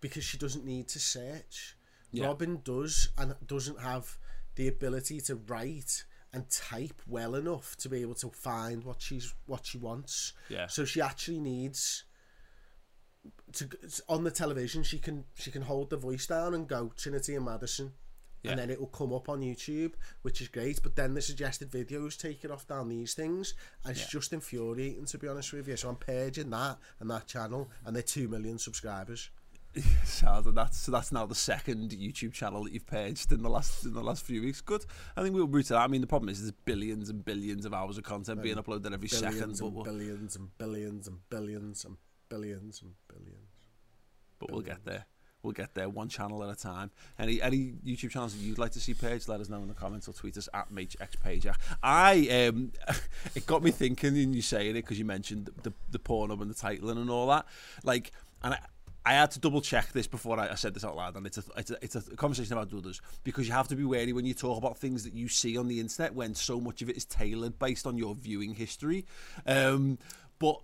because 0.00 0.24
she 0.24 0.38
doesn't 0.38 0.64
need 0.64 0.88
to 0.88 0.98
search. 0.98 1.76
Yeah. 2.12 2.26
Robin 2.26 2.60
does 2.64 3.10
and 3.18 3.34
doesn't 3.46 3.80
have 3.80 4.18
the 4.56 4.66
ability 4.68 5.20
to 5.22 5.36
write 5.36 6.04
and 6.32 6.48
type 6.50 7.02
well 7.06 7.34
enough 7.34 7.76
to 7.76 7.88
be 7.88 8.00
able 8.00 8.14
to 8.14 8.30
find 8.30 8.84
what 8.84 9.02
she's 9.02 9.34
what 9.46 9.66
she 9.66 9.78
wants. 9.78 10.32
Yeah. 10.48 10.66
So 10.68 10.84
she 10.84 11.00
actually 11.00 11.40
needs 11.40 12.04
to 13.52 13.68
on 14.08 14.24
the 14.24 14.30
television 14.30 14.82
she 14.82 14.98
can 14.98 15.24
she 15.34 15.50
can 15.50 15.62
hold 15.62 15.90
the 15.90 15.96
voice 15.96 16.26
down 16.26 16.54
and 16.54 16.68
go 16.68 16.92
Trinity 16.96 17.34
and 17.34 17.44
Madison. 17.44 17.92
Yeah. 18.42 18.52
And 18.52 18.60
then 18.60 18.70
it 18.70 18.80
will 18.80 18.86
come 18.86 19.12
up 19.12 19.28
on 19.28 19.42
YouTube, 19.42 19.92
which 20.22 20.40
is 20.40 20.48
great. 20.48 20.82
But 20.82 20.96
then 20.96 21.12
the 21.12 21.20
suggested 21.20 21.70
videos 21.70 22.18
take 22.18 22.42
it 22.42 22.50
off 22.50 22.66
down 22.66 22.88
these 22.88 23.12
things, 23.12 23.52
and 23.84 23.94
it's 23.94 24.08
just 24.08 24.32
infuriating 24.32 25.04
to 25.06 25.18
be 25.18 25.28
honest 25.28 25.52
with 25.52 25.68
you. 25.68 25.76
So 25.76 25.90
I'm 25.90 25.96
purging 25.96 26.48
that 26.48 26.78
and 27.00 27.10
that 27.10 27.26
channel, 27.26 27.68
and 27.84 27.94
they're 27.94 28.02
two 28.02 28.28
million 28.28 28.58
subscribers. 28.58 29.28
sad 30.04 30.46
and 30.46 30.56
that's 30.56 30.78
so 30.78 30.90
that's 30.90 31.12
now 31.12 31.24
the 31.26 31.34
second 31.34 31.90
YouTube 31.90 32.32
channel 32.32 32.64
that 32.64 32.72
you've 32.72 32.86
paged 32.86 33.30
in 33.30 33.42
the 33.42 33.48
last 33.48 33.84
in 33.84 33.92
the 33.92 34.02
last 34.02 34.24
few 34.24 34.42
weeks. 34.42 34.60
Good. 34.60 34.84
I 35.16 35.22
think 35.22 35.34
we'll 35.34 35.46
root 35.46 35.70
it 35.70 35.74
out. 35.74 35.82
I 35.82 35.86
mean 35.86 36.00
the 36.00 36.08
problem 36.08 36.28
is 36.28 36.40
there's 36.40 36.52
billions 36.64 37.08
and 37.08 37.24
billions 37.24 37.64
of 37.64 37.72
hours 37.72 37.96
of 37.96 38.04
content 38.04 38.42
being 38.42 38.56
uploaded 38.56 38.92
every 38.92 39.08
second. 39.08 39.38
Billions 39.38 39.60
But 39.60 39.66
and 39.66 39.76
we'll, 39.76 39.84
billions 39.84 40.36
and 40.36 40.58
billions 40.58 41.06
and 41.06 41.18
billions 41.30 41.84
and 41.84 41.96
billions 42.30 42.80
and 42.80 42.92
billions. 43.08 43.50
but 44.38 44.50
we'll 44.50 44.62
get 44.62 44.84
there. 44.86 45.04
We'll 45.42 45.52
get 45.52 45.74
there 45.74 45.88
one 45.88 46.08
channel 46.08 46.42
at 46.44 46.50
a 46.50 46.56
time. 46.56 46.90
Any 47.18 47.40
any 47.40 47.74
YouTube 47.84 48.10
channels 48.10 48.34
that 48.34 48.42
you'd 48.42 48.58
like 48.58 48.72
to 48.72 48.80
see 48.80 48.94
paged, 48.94 49.28
let 49.28 49.40
us 49.40 49.48
know 49.48 49.58
in 49.58 49.68
the 49.68 49.74
comments 49.74 50.06
or 50.06 50.12
tweet 50.12 50.36
us 50.36 50.48
at 50.52 50.72
MachinXPajak. 50.72 51.54
I 51.82 52.48
um, 52.48 52.72
it 53.34 53.46
got 53.46 53.62
me 53.62 53.70
thinking 53.70 54.16
in 54.16 54.32
you 54.32 54.42
saying 54.42 54.70
it 54.70 54.82
because 54.82 54.98
you 54.98 55.04
mentioned 55.04 55.50
the 55.62 55.72
the 55.90 55.98
Pornhub 55.98 56.40
and 56.40 56.50
the 56.50 56.54
titling 56.54 56.98
and 56.98 57.10
all 57.10 57.26
that. 57.28 57.46
Like, 57.84 58.12
and 58.42 58.54
I. 58.54 58.58
I 59.02 59.14
had 59.14 59.30
to 59.30 59.40
double 59.40 59.62
check 59.62 59.92
this 59.92 60.06
before 60.06 60.38
I, 60.38 60.50
I 60.50 60.54
said 60.56 60.74
this 60.74 60.84
out 60.84 60.94
loud, 60.94 61.16
and 61.16 61.26
it's 61.26 61.38
a, 61.38 61.42
it's 61.56 61.70
a 61.70 61.78
it's 61.82 61.96
a 61.96 62.02
conversation 62.16 62.52
about 62.52 62.70
others 62.74 63.00
because 63.24 63.48
you 63.48 63.54
have 63.54 63.66
to 63.68 63.74
be 63.74 63.82
wary 63.82 64.12
when 64.12 64.26
you 64.26 64.34
talk 64.34 64.58
about 64.58 64.76
things 64.76 65.04
that 65.04 65.14
you 65.14 65.26
see 65.26 65.56
on 65.56 65.68
the 65.68 65.80
internet 65.80 66.14
when 66.14 66.34
so 66.34 66.60
much 66.60 66.82
of 66.82 66.90
it 66.90 66.98
is 66.98 67.06
tailored 67.06 67.58
based 67.58 67.86
on 67.86 67.96
your 67.96 68.14
viewing 68.14 68.52
history. 68.52 69.06
Um, 69.46 69.96
but 70.38 70.60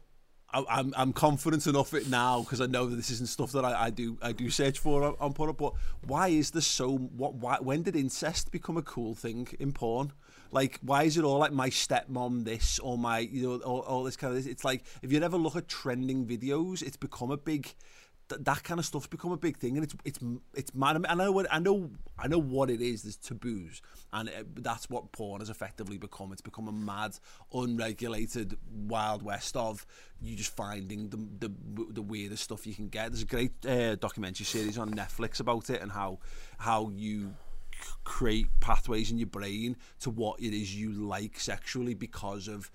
I, 0.53 0.64
I'm 0.68 0.94
I'm 0.97 1.12
confident 1.12 1.66
enough 1.66 1.92
it 1.94 2.09
now 2.09 2.40
because 2.40 2.61
I 2.61 2.66
know 2.66 2.86
that 2.86 2.97
this 2.97 3.11
isn't 3.11 3.28
stuff 3.28 3.53
that 3.53 3.64
I, 3.64 3.86
I 3.86 3.90
do 3.90 4.16
I 4.22 4.32
do 4.32 4.49
search 4.51 4.78
for 4.78 5.03
on, 5.03 5.16
on 5.20 5.34
Pornhub. 5.34 5.59
But 5.59 5.74
why 6.07 6.28
is 6.28 6.51
this 6.51 6.66
so 6.66 6.97
what? 6.97 7.34
Why, 7.34 7.59
when 7.61 7.82
did 7.82 7.97
incest 7.97 8.53
become 8.53 8.76
a 8.76 8.82
cool 8.82 9.14
thing 9.14 9.49
in 9.59 9.72
porn? 9.72 10.12
Like, 10.53 10.78
why 10.80 11.03
is 11.03 11.16
it 11.16 11.24
all 11.24 11.38
like 11.38 11.53
my 11.53 11.70
stepmom 11.70 12.44
this 12.44 12.78
or 12.78 12.97
my 12.97 13.18
you 13.18 13.42
know 13.42 13.57
all, 13.59 13.80
all 13.80 14.05
this 14.05 14.16
kind 14.16 14.30
of 14.30 14.36
this? 14.36 14.51
It's 14.51 14.64
like 14.64 14.84
if 15.03 15.12
you 15.12 15.20
ever 15.20 15.36
look 15.36 15.57
at 15.57 15.68
trending 15.68 16.26
videos, 16.26 16.82
it's 16.82 16.97
become 16.97 17.30
a 17.30 17.36
big 17.36 17.74
th- 18.28 18.42
that 18.42 18.62
kind 18.62 18.78
of 18.80 18.86
stuff's 18.86 19.06
become 19.06 19.32
a 19.32 19.36
big 19.36 19.56
thing, 19.56 19.76
and 19.76 19.84
it's 19.84 19.94
it's 20.04 20.18
it's 20.54 20.74
mad. 20.74 21.04
I 21.08 21.14
know 21.14 21.32
what 21.32 21.46
I 21.50 21.58
know 21.58 21.90
I 22.18 22.28
know 22.28 22.38
what 22.38 22.70
it 22.70 22.80
is. 22.80 23.02
There's 23.02 23.16
taboos, 23.16 23.82
and 24.12 24.28
it, 24.28 24.62
that's 24.62 24.88
what 24.90 25.12
porn 25.12 25.40
has 25.40 25.50
effectively 25.50 25.98
become. 25.98 26.32
It's 26.32 26.40
become 26.42 26.68
a 26.68 26.72
mad, 26.72 27.18
unregulated 27.52 28.56
wild 28.70 29.22
west 29.22 29.56
of 29.56 29.86
you 30.20 30.36
just 30.36 30.54
finding 30.54 31.08
the 31.08 31.16
the, 31.48 31.52
the 31.92 32.02
weirdest 32.02 32.44
stuff 32.44 32.66
you 32.66 32.74
can 32.74 32.88
get. 32.88 33.10
There's 33.10 33.22
a 33.22 33.26
great 33.26 33.66
uh, 33.66 33.96
documentary 33.96 34.46
series 34.46 34.78
on 34.78 34.90
Netflix 34.94 35.40
about 35.40 35.70
it 35.70 35.82
and 35.82 35.92
how 35.92 36.18
how 36.58 36.90
you 36.94 37.34
create 38.04 38.48
pathways 38.60 39.10
in 39.10 39.18
your 39.18 39.26
brain 39.26 39.76
to 40.00 40.10
what 40.10 40.40
it 40.40 40.54
is 40.54 40.74
you 40.74 40.92
like 40.92 41.38
sexually 41.38 41.94
because 41.94 42.48
of 42.48 42.70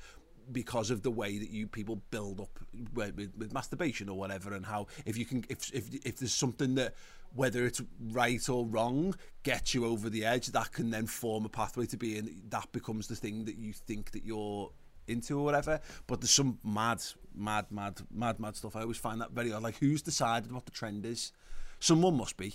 because 0.51 0.91
of 0.91 1.01
the 1.03 1.11
way 1.11 1.37
that 1.37 1.49
you 1.49 1.67
people 1.67 2.01
build 2.11 2.39
up 2.41 2.59
with, 2.93 3.15
with, 3.15 3.35
with, 3.37 3.53
masturbation 3.53 4.09
or 4.09 4.17
whatever 4.17 4.53
and 4.53 4.65
how 4.65 4.87
if 5.05 5.17
you 5.17 5.25
can 5.25 5.43
if, 5.49 5.73
if 5.73 5.93
if 6.05 6.17
there's 6.17 6.33
something 6.33 6.75
that 6.75 6.93
whether 7.33 7.65
it's 7.65 7.81
right 8.11 8.49
or 8.49 8.65
wrong 8.65 9.15
gets 9.43 9.73
you 9.73 9.85
over 9.85 10.09
the 10.09 10.25
edge 10.25 10.47
that 10.47 10.71
can 10.71 10.91
then 10.91 11.05
form 11.05 11.45
a 11.45 11.49
pathway 11.49 11.85
to 11.85 11.97
be 11.97 12.17
in 12.17 12.41
that 12.49 12.71
becomes 12.71 13.07
the 13.07 13.15
thing 13.15 13.45
that 13.45 13.57
you 13.57 13.73
think 13.73 14.11
that 14.11 14.25
you're 14.25 14.69
into 15.07 15.39
or 15.39 15.43
whatever. 15.43 15.79
But 16.07 16.21
there's 16.21 16.31
some 16.31 16.57
mad 16.63 17.01
mad 17.35 17.65
mad 17.69 17.99
mad 18.11 18.39
mad 18.39 18.55
stuff. 18.55 18.75
I 18.75 18.81
always 18.81 18.97
find 18.97 19.21
that 19.21 19.31
very 19.31 19.51
odd. 19.51 19.63
Like 19.63 19.77
who's 19.77 20.01
decided 20.01 20.51
what 20.51 20.65
the 20.65 20.71
trend 20.71 21.05
is? 21.05 21.31
Someone 21.79 22.17
must 22.17 22.37
be. 22.37 22.53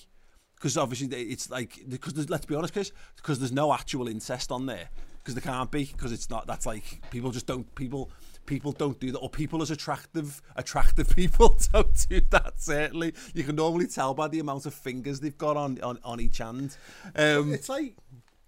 Because 0.57 0.77
obviously 0.77 1.09
it's 1.09 1.51
like 1.51 1.79
because 1.89 2.29
let's 2.31 2.47
be 2.47 2.55
honest 2.55 2.93
because 3.17 3.39
there's 3.39 3.53
no 3.53 3.73
actual 3.73 4.09
incest 4.09 4.51
on 4.51 4.67
there 4.67 4.89
because 5.27 5.35
they 5.35 5.41
can't 5.41 5.73
be 5.73 5.85
because 5.85 6.13
it's 6.13 6.31
not 6.31 6.47
that's 6.47 6.67
like 6.67 7.03
people 7.11 7.33
just 7.33 7.49
don't 7.49 7.75
people 7.75 8.13
people 8.47 8.71
don't 8.71 9.01
do 9.01 9.11
that 9.11 9.19
or 9.19 9.29
people 9.29 9.61
as 9.61 9.73
attractive 9.73 10.41
attractive 10.55 11.11
people 11.17 11.59
don't 11.73 12.07
do 12.09 12.21
that 12.31 12.61
certainly. 12.61 13.13
You 13.35 13.43
can 13.43 13.57
normally 13.57 13.89
tell 13.89 14.15
by 14.15 14.29
the 14.29 14.39
amount 14.39 14.67
of 14.67 14.75
fingers 14.75 15.19
they've 15.19 15.37
got 15.37 15.57
on 15.57 15.81
on, 15.81 15.99
on 16.05 16.21
each 16.21 16.39
hand. 16.39 16.77
Um, 17.17 17.53
it's 17.53 17.69
like 17.69 17.97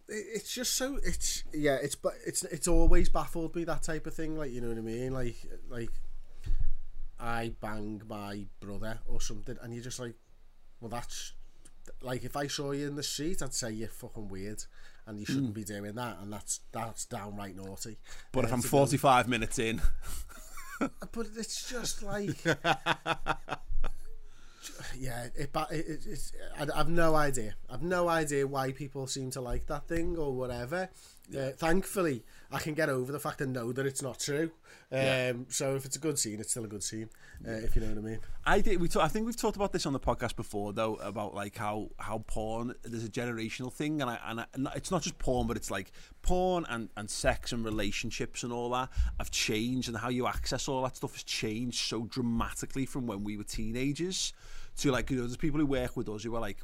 it's 0.09 0.55
just 0.55 0.77
so 0.77 1.01
it's 1.03 1.43
yeah 1.53 1.79
it's 1.83 1.97
but 1.97 2.13
it's 2.25 2.45
it's 2.45 2.69
always 2.69 3.09
baffled 3.09 3.57
me 3.57 3.65
that 3.65 3.83
type 3.83 4.07
of 4.07 4.15
thing 4.15 4.37
like 4.37 4.53
you 4.53 4.61
know 4.61 4.69
what 4.69 4.79
I 4.79 4.83
mean? 4.83 5.13
Like 5.13 5.37
like 5.69 5.91
I 7.19 7.55
bang 7.61 8.03
my 8.09 8.47
brother 8.61 9.01
or 9.09 9.21
something 9.21 9.57
and 9.61 9.75
you're 9.75 9.83
just 9.83 9.99
like 9.99 10.15
well 10.81 10.91
that's 10.91 11.33
like 12.03 12.23
if 12.23 12.37
I 12.37 12.47
saw 12.47 12.71
you 12.71 12.87
in 12.87 12.95
the 12.95 13.03
street 13.03 13.43
I'd 13.43 13.53
say 13.53 13.73
you're 13.73 13.89
fucking 13.89 14.29
weird 14.29 14.63
and 15.09 15.19
you 15.19 15.27
shouldn't 15.27 15.51
mm. 15.51 15.55
be 15.55 15.65
doing 15.65 15.95
that, 15.95 16.19
and 16.21 16.33
that's 16.33 16.61
that's 16.71 17.07
downright 17.07 17.57
naughty. 17.57 17.97
But 18.33 18.45
uh, 18.45 18.49
if 18.49 18.53
I'm 18.53 18.63
45 18.63 19.27
go, 19.27 19.31
minutes 19.31 19.59
in, 19.59 19.81
but 20.81 21.27
it's 21.37 21.69
just 21.69 22.03
like. 22.03 22.45
yeah, 24.97 25.25
it, 25.35 25.51
it, 25.55 26.07
it's. 26.07 26.33
I've 26.75 26.89
no 26.89 27.15
idea. 27.15 27.55
I've 27.69 27.83
no 27.83 28.09
idea 28.09 28.47
why 28.47 28.73
people 28.73 29.07
seem 29.07 29.31
to 29.33 29.41
like 29.41 29.67
that 29.67 29.89
thing 29.89 30.17
or 30.17 30.35
whatever. 30.35 30.91
Uh, 31.37 31.51
thankfully, 31.51 32.25
I 32.51 32.59
can 32.59 32.75
get 32.75 32.89
over 32.89 33.13
the 33.13 33.21
fact 33.21 33.41
and 33.41 33.53
know 33.53 33.73
that 33.73 33.85
it's 33.85 34.03
not 34.03 34.19
true. 34.19 34.51
Um, 34.91 34.99
yeah. 34.99 35.33
So 35.49 35.77
if 35.77 35.85
it's 35.85 35.97
a 35.97 35.99
good 35.99 36.19
scene, 36.19 36.41
it's 36.41 36.51
still 36.51 36.65
a 36.65 36.69
good 36.69 36.83
scene. 36.83 37.11
Uh, 37.47 37.53
if 37.53 37.77
you 37.77 37.83
know 37.83 37.89
what 37.89 37.99
I 37.99 38.01
mean. 38.01 38.21
I 38.47 38.61
did. 38.61 38.81
We. 38.81 38.89
Talk, 38.89 39.05
I 39.05 39.09
think 39.09 39.27
we've 39.27 39.37
talked 39.37 39.57
about 39.57 39.73
this 39.73 39.85
on 39.85 39.93
the 39.93 40.01
podcast 40.01 40.37
before, 40.37 40.73
though, 40.73 40.95
about 40.97 41.35
like 41.35 41.57
how 41.57 41.91
how 41.99 42.25
porn 42.27 42.75
there's 42.83 43.05
a 43.05 43.11
generational 43.11 43.73
thing, 43.73 44.01
and 44.01 44.11
I 44.11 44.19
and, 44.27 44.41
I, 44.41 44.47
and 44.55 44.69
it's 44.75 44.91
not 44.91 45.03
just 45.03 45.19
porn, 45.19 45.47
but 45.47 45.57
it's 45.57 45.71
like 45.71 45.93
porn 46.23 46.65
and 46.69 46.89
and 46.97 47.11
sex 47.11 47.53
and 47.53 47.65
relationships 47.65 48.43
and 48.43 48.53
all 48.53 48.71
that 48.71 48.89
have 49.19 49.31
changed, 49.31 49.89
and 49.89 49.99
how 49.99 50.09
you 50.09 50.27
access 50.27 50.67
all 50.67 50.83
that 50.85 50.97
stuff 50.97 51.13
has 51.13 51.23
changed 51.23 51.79
so 51.79 52.05
dramatically 52.05 52.87
from 52.87 53.07
when 53.07 53.23
we 53.23 53.37
were 53.37 53.45
teenagers 53.45 54.33
to 54.79 54.91
like 54.91 55.11
you 55.11 55.17
know 55.17 55.25
there's 55.25 55.37
people 55.37 55.61
who 55.61 55.67
work 55.67 55.97
with 55.97 56.09
us 56.09 56.23
who 56.23 56.35
are 56.35 56.41
like 56.41 56.59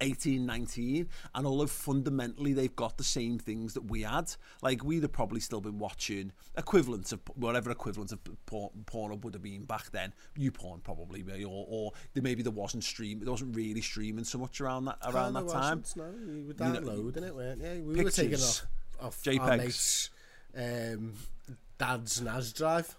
18, 0.00 0.46
19, 0.46 1.08
and 1.34 1.46
although 1.46 1.66
fundamentally 1.66 2.52
they've 2.52 2.74
got 2.76 2.96
the 2.96 3.04
same 3.04 3.38
things 3.38 3.74
that 3.74 3.90
we 3.90 4.02
had, 4.02 4.30
like 4.62 4.84
we'd 4.84 5.02
have 5.02 5.12
probably 5.12 5.40
still 5.40 5.60
been 5.60 5.78
watching 5.78 6.32
equivalents 6.56 7.12
of 7.12 7.20
whatever 7.34 7.70
equivalent 7.70 8.12
of 8.12 8.20
porn, 8.46 8.70
porn 8.86 9.20
would 9.20 9.34
have 9.34 9.42
been 9.42 9.64
back 9.64 9.90
then. 9.90 10.12
You 10.36 10.52
porn 10.52 10.80
probably, 10.80 11.22
or, 11.44 11.66
or 11.68 11.92
maybe 12.14 12.42
there 12.42 12.52
wasn't 12.52 12.84
stream, 12.84 13.20
there 13.20 13.30
wasn't 13.30 13.56
really 13.56 13.80
streaming 13.80 14.24
so 14.24 14.38
much 14.38 14.60
around 14.60 14.84
that 14.86 14.98
around 15.04 15.34
that 15.34 15.48
time. 15.48 15.82
No, 15.96 16.10
you 16.32 16.44
were 16.46 16.52
downloading 16.52 17.14
you 17.14 17.20
know, 17.20 17.26
it, 17.26 17.34
weren't 17.34 17.62
you? 17.62 17.84
We 17.84 17.94
pictures, 17.96 18.18
were 18.18 18.24
taking 18.24 18.44
off, 18.44 18.66
off 19.00 19.22
JPEGs. 19.22 19.40
our 19.40 19.56
mates, 19.56 20.10
um, 20.56 21.12
dad's 21.78 22.20
NAS 22.20 22.52
drive. 22.52 22.96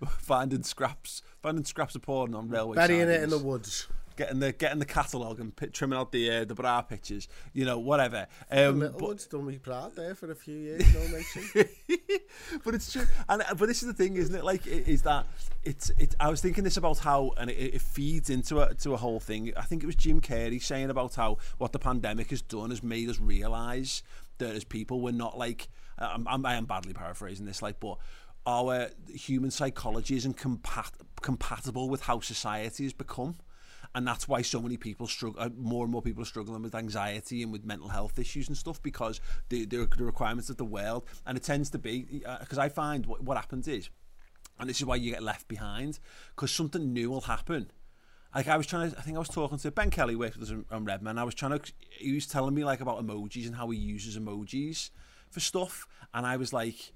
finding 0.18 0.62
scraps, 0.62 1.22
finding 1.40 1.64
scraps 1.64 1.94
of 1.94 2.02
porn 2.02 2.34
on 2.34 2.48
railway. 2.48 2.76
Burying 2.76 3.08
it 3.08 3.22
in 3.22 3.30
the 3.30 3.38
woods 3.38 3.86
getting 4.16 4.40
the 4.40 4.52
getting 4.52 4.78
the 4.78 4.86
catalogue 4.86 5.40
and 5.40 5.54
p- 5.54 5.68
trimming 5.68 5.98
out 5.98 6.12
the 6.12 6.30
uh, 6.30 6.44
the 6.44 6.54
bra 6.54 6.82
pictures, 6.82 7.28
you 7.52 7.64
know, 7.64 7.78
whatever. 7.78 8.26
Um, 8.50 8.80
done 9.30 9.46
me 9.46 9.58
proud 9.58 9.94
there 9.94 10.14
for 10.14 10.30
a 10.30 10.34
few 10.34 10.56
years, 10.56 10.82
no 10.94 11.00
mention. 11.08 11.68
but 12.64 12.74
it's 12.74 12.92
true, 12.92 13.06
and 13.28 13.42
uh, 13.42 13.54
but 13.54 13.66
this 13.66 13.82
is 13.82 13.88
the 13.88 13.94
thing, 13.94 14.16
isn't 14.16 14.34
it? 14.34 14.44
Like, 14.44 14.66
is 14.66 15.02
that 15.02 15.26
it's 15.64 15.90
it? 15.98 16.14
I 16.18 16.28
was 16.28 16.40
thinking 16.40 16.64
this 16.64 16.76
about 16.76 16.98
how, 16.98 17.32
and 17.36 17.50
it, 17.50 17.74
it 17.74 17.80
feeds 17.82 18.30
into 18.30 18.60
a 18.60 18.74
to 18.74 18.94
a 18.94 18.96
whole 18.96 19.20
thing. 19.20 19.52
I 19.56 19.62
think 19.62 19.82
it 19.82 19.86
was 19.86 19.96
Jim 19.96 20.20
Carrey 20.20 20.62
saying 20.62 20.90
about 20.90 21.14
how 21.14 21.38
what 21.58 21.72
the 21.72 21.78
pandemic 21.78 22.30
has 22.30 22.42
done 22.42 22.70
has 22.70 22.82
made 22.82 23.08
us 23.08 23.20
realise 23.20 24.02
that 24.38 24.54
as 24.54 24.64
people 24.64 25.00
we're 25.00 25.12
not 25.12 25.38
like. 25.38 25.68
I'm, 25.98 26.28
I'm, 26.28 26.44
I 26.44 26.56
am 26.56 26.66
badly 26.66 26.92
paraphrasing 26.92 27.46
this, 27.46 27.62
like, 27.62 27.80
but 27.80 27.96
our 28.46 28.90
human 29.12 29.50
psychology 29.50 30.16
isn't 30.16 30.36
compat- 30.36 30.92
compatible 31.20 31.88
with 31.88 32.02
how 32.02 32.20
society 32.20 32.84
has 32.84 32.92
become 32.92 33.36
and 33.96 34.06
that's 34.06 34.28
why 34.28 34.42
so 34.42 34.60
many 34.60 34.76
people 34.76 35.06
struggle. 35.06 35.40
Uh, 35.40 35.48
more 35.56 35.82
and 35.82 35.90
more 35.90 36.02
people 36.02 36.22
are 36.22 36.26
struggling 36.26 36.62
with 36.62 36.74
anxiety 36.74 37.42
and 37.42 37.50
with 37.50 37.64
mental 37.64 37.88
health 37.88 38.18
issues 38.18 38.46
and 38.46 38.56
stuff 38.56 38.80
because 38.82 39.22
the 39.48 39.64
the, 39.64 39.88
the 39.96 40.04
requirements 40.04 40.50
of 40.50 40.58
the 40.58 40.66
world, 40.66 41.04
and 41.24 41.36
it 41.36 41.42
tends 41.42 41.70
to 41.70 41.78
be 41.78 42.02
because 42.02 42.58
uh, 42.58 42.62
I 42.62 42.68
find 42.68 43.06
what, 43.06 43.22
what 43.22 43.38
happens 43.38 43.66
is, 43.66 43.88
and 44.60 44.68
this 44.68 44.80
is 44.80 44.84
why 44.84 44.96
you 44.96 45.12
get 45.12 45.22
left 45.22 45.48
behind 45.48 45.98
because 46.34 46.52
something 46.52 46.92
new 46.92 47.08
will 47.08 47.22
happen. 47.22 47.70
Like 48.34 48.48
I 48.48 48.58
was 48.58 48.66
trying 48.66 48.90
to, 48.90 48.98
I 48.98 49.00
think 49.00 49.16
I 49.16 49.18
was 49.18 49.30
talking 49.30 49.56
to 49.56 49.70
Ben 49.70 49.88
Kelly 49.88 50.14
with 50.14 50.42
us 50.42 50.52
on 50.70 50.84
Redmen. 50.84 51.16
I 51.16 51.24
was 51.24 51.34
trying 51.34 51.58
to, 51.58 51.72
he 51.90 52.12
was 52.12 52.26
telling 52.26 52.54
me 52.54 52.64
like 52.64 52.80
about 52.80 53.02
emojis 53.02 53.46
and 53.46 53.56
how 53.56 53.70
he 53.70 53.78
uses 53.78 54.18
emojis 54.18 54.90
for 55.30 55.40
stuff, 55.40 55.88
and 56.12 56.26
I 56.26 56.36
was 56.36 56.52
like, 56.52 56.92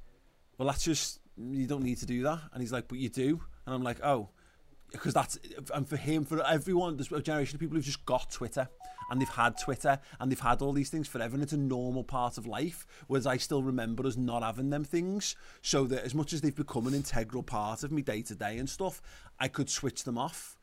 well, 0.58 0.68
that's 0.68 0.84
just 0.84 1.18
you 1.38 1.66
don't 1.66 1.82
need 1.82 1.96
to 1.96 2.06
do 2.06 2.24
that, 2.24 2.40
and 2.52 2.60
he's 2.60 2.72
like, 2.72 2.88
but 2.88 2.98
you 2.98 3.08
do, 3.08 3.40
and 3.64 3.74
I'm 3.74 3.82
like, 3.82 4.04
oh 4.04 4.28
because 4.92 5.14
that's 5.14 5.38
and 5.74 5.88
for 5.88 5.96
him 5.96 6.24
for 6.24 6.44
everyone 6.46 6.96
there's 6.96 7.12
a 7.12 7.20
generation 7.20 7.56
of 7.56 7.60
people 7.60 7.76
who've 7.76 7.84
just 7.84 8.04
got 8.06 8.30
Twitter 8.30 8.68
and 9.10 9.20
they've 9.20 9.28
had 9.28 9.58
Twitter 9.58 9.98
and 10.18 10.30
they've 10.30 10.40
had 10.40 10.62
all 10.62 10.72
these 10.72 10.88
things 10.88 11.08
forever 11.08 11.34
and 11.34 11.42
it's 11.42 11.52
a 11.52 11.56
normal 11.56 12.04
part 12.04 12.38
of 12.38 12.46
life 12.46 12.86
whereas 13.08 13.26
I 13.26 13.36
still 13.36 13.62
remember 13.62 14.06
us 14.06 14.16
not 14.16 14.42
having 14.42 14.70
them 14.70 14.84
things. 14.84 15.36
So 15.62 15.84
that 15.84 16.04
as 16.04 16.14
much 16.14 16.32
as 16.32 16.40
they've 16.40 16.54
become 16.54 16.86
an 16.86 16.94
integral 16.94 17.42
part 17.42 17.82
of 17.82 17.92
me 17.92 18.02
day 18.02 18.22
to 18.22 18.34
day 18.34 18.58
and 18.58 18.68
stuff 18.68 19.02
I 19.38 19.48
could 19.48 19.68
switch 19.68 20.04
them 20.04 20.16
off 20.16 20.56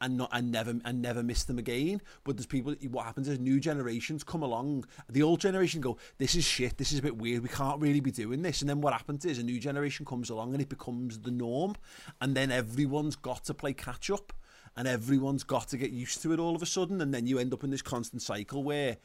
and 0.00 0.16
not 0.16 0.30
and 0.32 0.50
never 0.50 0.78
and 0.84 1.00
never 1.00 1.22
miss 1.22 1.44
them 1.44 1.58
again. 1.58 2.00
But 2.24 2.36
there's 2.36 2.46
people. 2.46 2.74
What 2.90 3.04
happens 3.04 3.28
is 3.28 3.38
new 3.38 3.60
generations 3.60 4.24
come 4.24 4.42
along. 4.42 4.84
The 5.08 5.22
old 5.22 5.40
generation 5.40 5.80
go, 5.80 5.96
"This 6.18 6.34
is 6.34 6.44
shit. 6.44 6.76
This 6.76 6.92
is 6.92 6.98
a 6.98 7.02
bit 7.02 7.16
weird. 7.16 7.42
We 7.42 7.48
can't 7.48 7.80
really 7.80 8.00
be 8.00 8.10
doing 8.10 8.42
this." 8.42 8.60
And 8.60 8.68
then 8.68 8.80
what 8.80 8.92
happens 8.92 9.24
is 9.24 9.38
a 9.38 9.42
new 9.42 9.58
generation 9.58 10.04
comes 10.04 10.30
along 10.30 10.52
and 10.52 10.62
it 10.62 10.68
becomes 10.68 11.20
the 11.20 11.30
norm. 11.30 11.76
And 12.20 12.36
then 12.36 12.50
everyone's 12.50 13.16
got 13.16 13.44
to 13.44 13.54
play 13.54 13.72
catch 13.72 14.10
up, 14.10 14.32
and 14.76 14.86
everyone's 14.86 15.44
got 15.44 15.68
to 15.68 15.76
get 15.76 15.90
used 15.90 16.22
to 16.22 16.32
it 16.32 16.38
all 16.38 16.54
of 16.54 16.62
a 16.62 16.66
sudden. 16.66 17.00
And 17.00 17.14
then 17.14 17.26
you 17.26 17.38
end 17.38 17.52
up 17.52 17.64
in 17.64 17.70
this 17.70 17.82
constant 17.82 18.22
cycle 18.22 18.62
where 18.62 18.98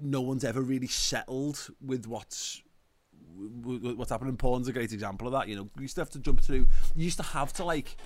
no 0.00 0.20
one's 0.20 0.44
ever 0.44 0.62
really 0.62 0.86
settled 0.86 1.70
with 1.80 2.06
what's 2.06 2.62
what's 3.36 4.10
happening. 4.10 4.36
Porn's 4.36 4.66
a 4.66 4.72
great 4.72 4.92
example 4.92 5.28
of 5.28 5.32
that. 5.32 5.48
You 5.48 5.56
know, 5.56 5.70
you 5.76 5.82
used 5.82 5.94
to 5.94 6.00
have 6.00 6.10
to 6.10 6.18
jump 6.18 6.40
through. 6.40 6.66
You 6.96 7.04
used 7.04 7.18
to 7.18 7.22
have 7.22 7.52
to 7.54 7.64
like 7.64 7.96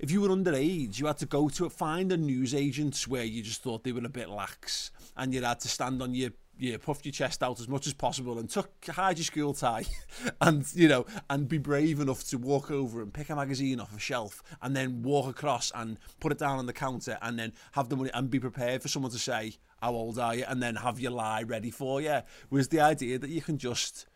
if 0.00 0.10
you 0.10 0.22
were 0.22 0.28
underage, 0.28 0.98
you 0.98 1.06
had 1.06 1.18
to 1.18 1.26
go 1.26 1.50
to 1.50 1.68
find 1.68 2.10
a 2.10 2.16
news 2.16 2.54
agent 2.54 2.96
where 3.06 3.22
you 3.22 3.42
just 3.42 3.62
thought 3.62 3.84
they 3.84 3.92
were 3.92 4.04
a 4.04 4.08
bit 4.08 4.30
lax, 4.30 4.90
and 5.14 5.34
you 5.34 5.42
had 5.42 5.60
to 5.60 5.68
stand 5.68 6.00
on 6.00 6.14
your 6.14 6.30
yeah, 6.58 6.76
puff 6.76 7.04
your 7.04 7.12
chest 7.12 7.42
out 7.42 7.58
as 7.58 7.68
much 7.68 7.86
as 7.86 7.94
possible 7.94 8.38
and 8.38 8.50
tuck 8.50 8.70
hide 8.86 9.16
your 9.16 9.24
school 9.24 9.54
tie 9.54 9.84
and 10.42 10.66
you 10.74 10.88
know 10.88 11.06
and 11.30 11.48
be 11.48 11.56
brave 11.56 12.00
enough 12.00 12.22
to 12.24 12.36
walk 12.36 12.70
over 12.70 13.00
and 13.00 13.14
pick 13.14 13.30
a 13.30 13.34
magazine 13.36 13.80
off 13.80 13.96
a 13.96 13.98
shelf 13.98 14.42
and 14.60 14.76
then 14.76 15.02
walk 15.02 15.26
across 15.26 15.72
and 15.74 15.98
put 16.20 16.32
it 16.32 16.38
down 16.38 16.58
on 16.58 16.66
the 16.66 16.72
counter 16.74 17.16
and 17.22 17.38
then 17.38 17.50
have 17.72 17.88
the 17.88 17.96
money 17.96 18.10
and 18.12 18.28
be 18.28 18.38
prepared 18.38 18.82
for 18.82 18.88
someone 18.88 19.10
to 19.10 19.18
say 19.18 19.54
how 19.80 19.92
old 19.92 20.18
are 20.18 20.34
you? 20.34 20.44
and 20.48 20.62
then 20.62 20.76
have 20.76 21.00
your 21.00 21.12
lie 21.12 21.42
ready 21.42 21.70
for 21.70 22.02
you 22.02 22.20
was 22.50 22.68
the 22.68 22.80
idea 22.80 23.18
that 23.18 23.30
you 23.30 23.40
can 23.40 23.56
just 23.56 24.06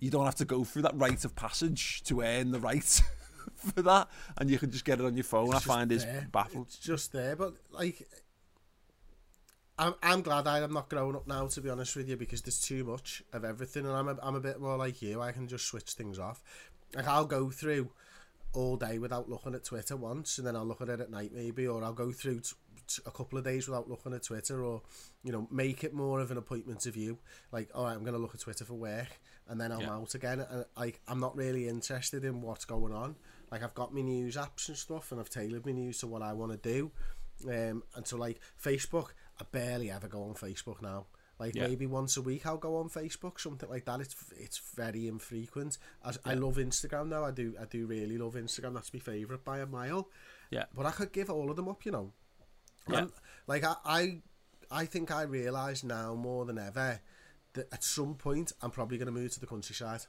you 0.00 0.10
don't 0.10 0.24
have 0.24 0.34
to 0.34 0.44
go 0.44 0.64
through 0.64 0.82
that 0.82 0.98
rite 0.98 1.24
of 1.24 1.36
passage 1.36 2.02
to 2.02 2.20
earn 2.20 2.50
the 2.50 2.58
right 2.58 3.00
for 3.56 3.82
that, 3.82 4.08
and 4.38 4.50
you 4.50 4.58
can 4.58 4.70
just 4.70 4.84
get 4.84 5.00
it 5.00 5.04
on 5.04 5.16
your 5.16 5.24
phone. 5.24 5.48
It's 5.48 5.56
I 5.56 5.60
find 5.60 5.92
is 5.92 6.06
baffled. 6.30 6.66
It's 6.66 6.78
just 6.78 7.12
there, 7.12 7.36
but 7.36 7.54
like, 7.70 8.06
I'm 9.78 9.94
I'm 10.02 10.22
glad 10.22 10.46
I 10.46 10.60
am 10.60 10.72
not 10.72 10.88
growing 10.88 11.16
up 11.16 11.26
now. 11.26 11.46
To 11.46 11.60
be 11.60 11.70
honest 11.70 11.96
with 11.96 12.08
you, 12.08 12.16
because 12.16 12.42
there's 12.42 12.60
too 12.60 12.84
much 12.84 13.22
of 13.32 13.44
everything, 13.44 13.86
and 13.86 13.94
I'm 13.94 14.08
a, 14.08 14.16
I'm 14.22 14.34
a 14.34 14.40
bit 14.40 14.60
more 14.60 14.76
like 14.76 15.02
you. 15.02 15.20
I 15.20 15.32
can 15.32 15.48
just 15.48 15.66
switch 15.66 15.92
things 15.92 16.18
off. 16.18 16.42
Like 16.94 17.08
I'll 17.08 17.24
go 17.24 17.50
through 17.50 17.90
all 18.52 18.76
day 18.76 18.98
without 18.98 19.28
looking 19.28 19.54
at 19.54 19.64
Twitter 19.64 19.96
once, 19.96 20.38
and 20.38 20.46
then 20.46 20.56
I'll 20.56 20.66
look 20.66 20.80
at 20.80 20.88
it 20.88 21.00
at 21.00 21.10
night 21.10 21.32
maybe, 21.34 21.66
or 21.66 21.82
I'll 21.82 21.92
go 21.92 22.12
through 22.12 22.40
t- 22.40 23.02
a 23.06 23.10
couple 23.10 23.38
of 23.38 23.44
days 23.44 23.66
without 23.66 23.88
looking 23.88 24.12
at 24.12 24.22
Twitter, 24.24 24.62
or 24.62 24.82
you 25.22 25.32
know, 25.32 25.48
make 25.50 25.84
it 25.84 25.94
more 25.94 26.20
of 26.20 26.30
an 26.30 26.36
appointment 26.36 26.80
to 26.80 26.90
view. 26.90 27.18
Like, 27.50 27.70
all 27.74 27.84
right, 27.84 27.94
I'm 27.94 28.02
going 28.02 28.14
to 28.14 28.20
look 28.20 28.34
at 28.34 28.40
Twitter 28.40 28.64
for 28.64 28.74
work, 28.74 29.08
and 29.52 29.60
then 29.60 29.70
I'm 29.70 29.82
Yeah. 29.82 29.94
out 29.96 30.14
again. 30.14 30.40
And 30.40 30.64
like, 30.76 31.00
I'm 31.06 31.20
not 31.20 31.36
really 31.36 31.68
interested 31.68 32.24
in 32.24 32.40
what's 32.40 32.64
going 32.64 32.92
on. 32.92 33.16
Like, 33.50 33.62
I've 33.62 33.74
got 33.74 33.92
my 33.94 34.00
news 34.00 34.36
apps 34.36 34.68
and 34.68 34.76
stuff, 34.78 35.12
and 35.12 35.20
I've 35.20 35.28
tailored 35.28 35.66
my 35.66 35.72
news 35.72 35.98
to 35.98 36.06
what 36.06 36.22
I 36.22 36.32
want 36.32 36.52
to 36.52 36.58
do. 36.58 36.90
Um, 37.46 37.82
and 37.94 38.06
so 38.06 38.16
like 38.16 38.40
Facebook, 38.62 39.08
I 39.40 39.44
barely 39.50 39.90
ever 39.90 40.08
go 40.08 40.22
on 40.24 40.34
Facebook 40.34 40.80
now. 40.80 41.06
Like 41.38 41.54
Yeah. 41.56 41.66
maybe 41.66 41.86
once 41.86 42.16
a 42.16 42.22
week 42.22 42.46
I'll 42.46 42.56
go 42.56 42.76
on 42.76 42.88
Facebook, 42.88 43.40
something 43.40 43.68
like 43.68 43.84
that. 43.86 44.00
It's 44.00 44.14
it's 44.36 44.58
very 44.76 45.08
infrequent. 45.08 45.76
As 46.04 46.18
I 46.24 46.34
love 46.34 46.56
Instagram 46.56 47.08
now. 47.08 47.24
I 47.24 47.32
do 47.32 47.54
I 47.60 47.64
do 47.64 47.86
really 47.86 48.16
love 48.16 48.34
Instagram. 48.34 48.74
That's 48.74 48.94
my 48.94 49.00
favourite 49.00 49.44
by 49.44 49.58
a 49.58 49.66
mile. 49.66 50.08
Yeah. 50.50 50.66
But 50.74 50.86
I 50.86 50.92
could 50.92 51.12
give 51.12 51.30
all 51.30 51.50
of 51.50 51.56
them 51.56 51.68
up, 51.68 51.84
you 51.84 51.90
know. 51.92 52.12
Yeah. 52.88 53.00
Um, 53.00 53.12
like 53.48 53.64
I, 53.64 53.74
I 53.84 54.22
I 54.70 54.86
think 54.86 55.10
I 55.10 55.22
realise 55.22 55.82
now 55.82 56.14
more 56.14 56.44
than 56.44 56.58
ever 56.58 57.00
that 57.54 57.72
at 57.72 57.84
some 57.84 58.14
point 58.14 58.52
I'm 58.62 58.70
probably 58.70 58.98
going 58.98 59.06
to 59.06 59.12
move 59.12 59.32
to 59.32 59.40
the 59.40 59.46
countryside 59.46 60.02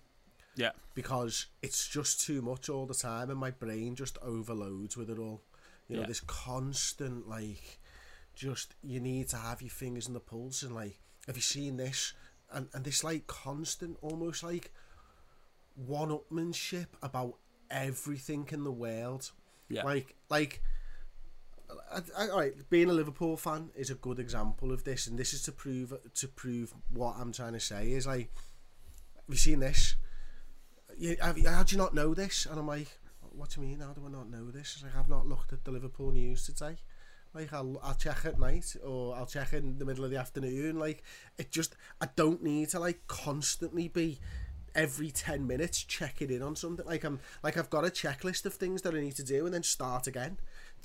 Yeah. 0.55 0.71
because 0.95 1.47
it's 1.61 1.87
just 1.87 2.21
too 2.21 2.41
much 2.41 2.69
all 2.69 2.85
the 2.85 2.93
time 2.93 3.29
and 3.29 3.39
my 3.39 3.51
brain 3.51 3.95
just 3.95 4.17
overloads 4.21 4.95
with 4.97 5.09
it 5.09 5.17
all. 5.19 5.41
You 5.87 5.95
know, 5.97 6.01
Yeah. 6.03 6.07
this 6.07 6.21
constant 6.21 7.27
like 7.27 7.79
just 8.35 8.75
you 8.81 8.99
need 8.99 9.27
to 9.29 9.37
have 9.37 9.61
your 9.61 9.69
fingers 9.71 10.07
in 10.07 10.13
the 10.13 10.19
pulse 10.19 10.63
and 10.63 10.73
like 10.73 10.99
have 11.27 11.35
you 11.35 11.41
seen 11.41 11.77
this 11.77 12.13
and, 12.51 12.67
and 12.73 12.83
this 12.83 13.03
like 13.03 13.27
constant 13.27 13.97
almost 14.01 14.43
like 14.43 14.71
one 15.75 16.09
upmanship 16.09 16.87
about 17.01 17.35
everything 17.69 18.47
in 18.51 18.63
the 18.63 18.71
world. 18.71 19.31
Yeah. 19.69 19.83
Like 19.83 20.15
like 20.29 20.61
I, 21.91 22.01
I, 22.17 22.29
all 22.29 22.39
right, 22.39 22.53
being 22.69 22.89
a 22.89 22.93
Liverpool 22.93 23.37
fan 23.37 23.69
is 23.75 23.89
a 23.89 23.95
good 23.95 24.19
example 24.19 24.71
of 24.71 24.83
this, 24.83 25.07
and 25.07 25.17
this 25.17 25.33
is 25.33 25.43
to 25.43 25.51
prove 25.51 25.93
to 26.13 26.27
prove 26.27 26.73
what 26.91 27.15
I'm 27.17 27.31
trying 27.31 27.53
to 27.53 27.59
say 27.59 27.91
is 27.91 28.07
like, 28.07 28.29
have 29.15 29.29
you 29.29 29.35
seen 29.35 29.59
this? 29.59 29.95
You, 30.97 31.17
have, 31.21 31.43
how 31.45 31.63
do 31.63 31.75
you 31.75 31.81
not 31.81 31.93
know 31.93 32.13
this? 32.13 32.45
And 32.45 32.59
I'm 32.59 32.67
like, 32.67 32.99
what 33.35 33.49
do 33.49 33.61
you 33.61 33.67
mean? 33.67 33.79
How 33.79 33.93
do 33.93 34.05
I 34.05 34.09
not 34.09 34.29
know 34.29 34.51
this? 34.51 34.73
It's 34.75 34.83
like 34.83 34.95
I've 34.95 35.09
not 35.09 35.27
looked 35.27 35.53
at 35.53 35.63
the 35.63 35.71
Liverpool 35.71 36.11
news 36.11 36.45
today. 36.45 36.77
Like 37.33 37.51
I'll 37.51 37.79
I'll 37.83 37.95
check 37.95 38.25
at 38.25 38.39
night 38.39 38.75
or 38.85 39.15
I'll 39.15 39.25
check 39.25 39.53
in 39.53 39.79
the 39.79 39.85
middle 39.85 40.05
of 40.05 40.11
the 40.11 40.17
afternoon. 40.17 40.77
Like 40.77 41.03
it 41.37 41.51
just 41.51 41.75
I 41.99 42.07
don't 42.15 42.43
need 42.43 42.69
to 42.69 42.79
like 42.79 43.07
constantly 43.07 43.87
be 43.87 44.19
every 44.75 45.11
10 45.11 45.45
minutes 45.45 45.83
checking 45.83 46.31
in 46.31 46.41
on 46.41 46.55
something 46.55 46.85
like 46.85 47.03
I'm 47.03 47.19
like 47.43 47.57
I've 47.57 47.69
got 47.69 47.85
a 47.85 47.89
checklist 47.89 48.45
of 48.45 48.55
things 48.55 48.81
that 48.81 48.95
I 48.95 49.01
need 49.01 49.15
to 49.17 49.23
do 49.23 49.45
and 49.45 49.53
then 49.53 49.61
start 49.61 50.07
again 50.07 50.37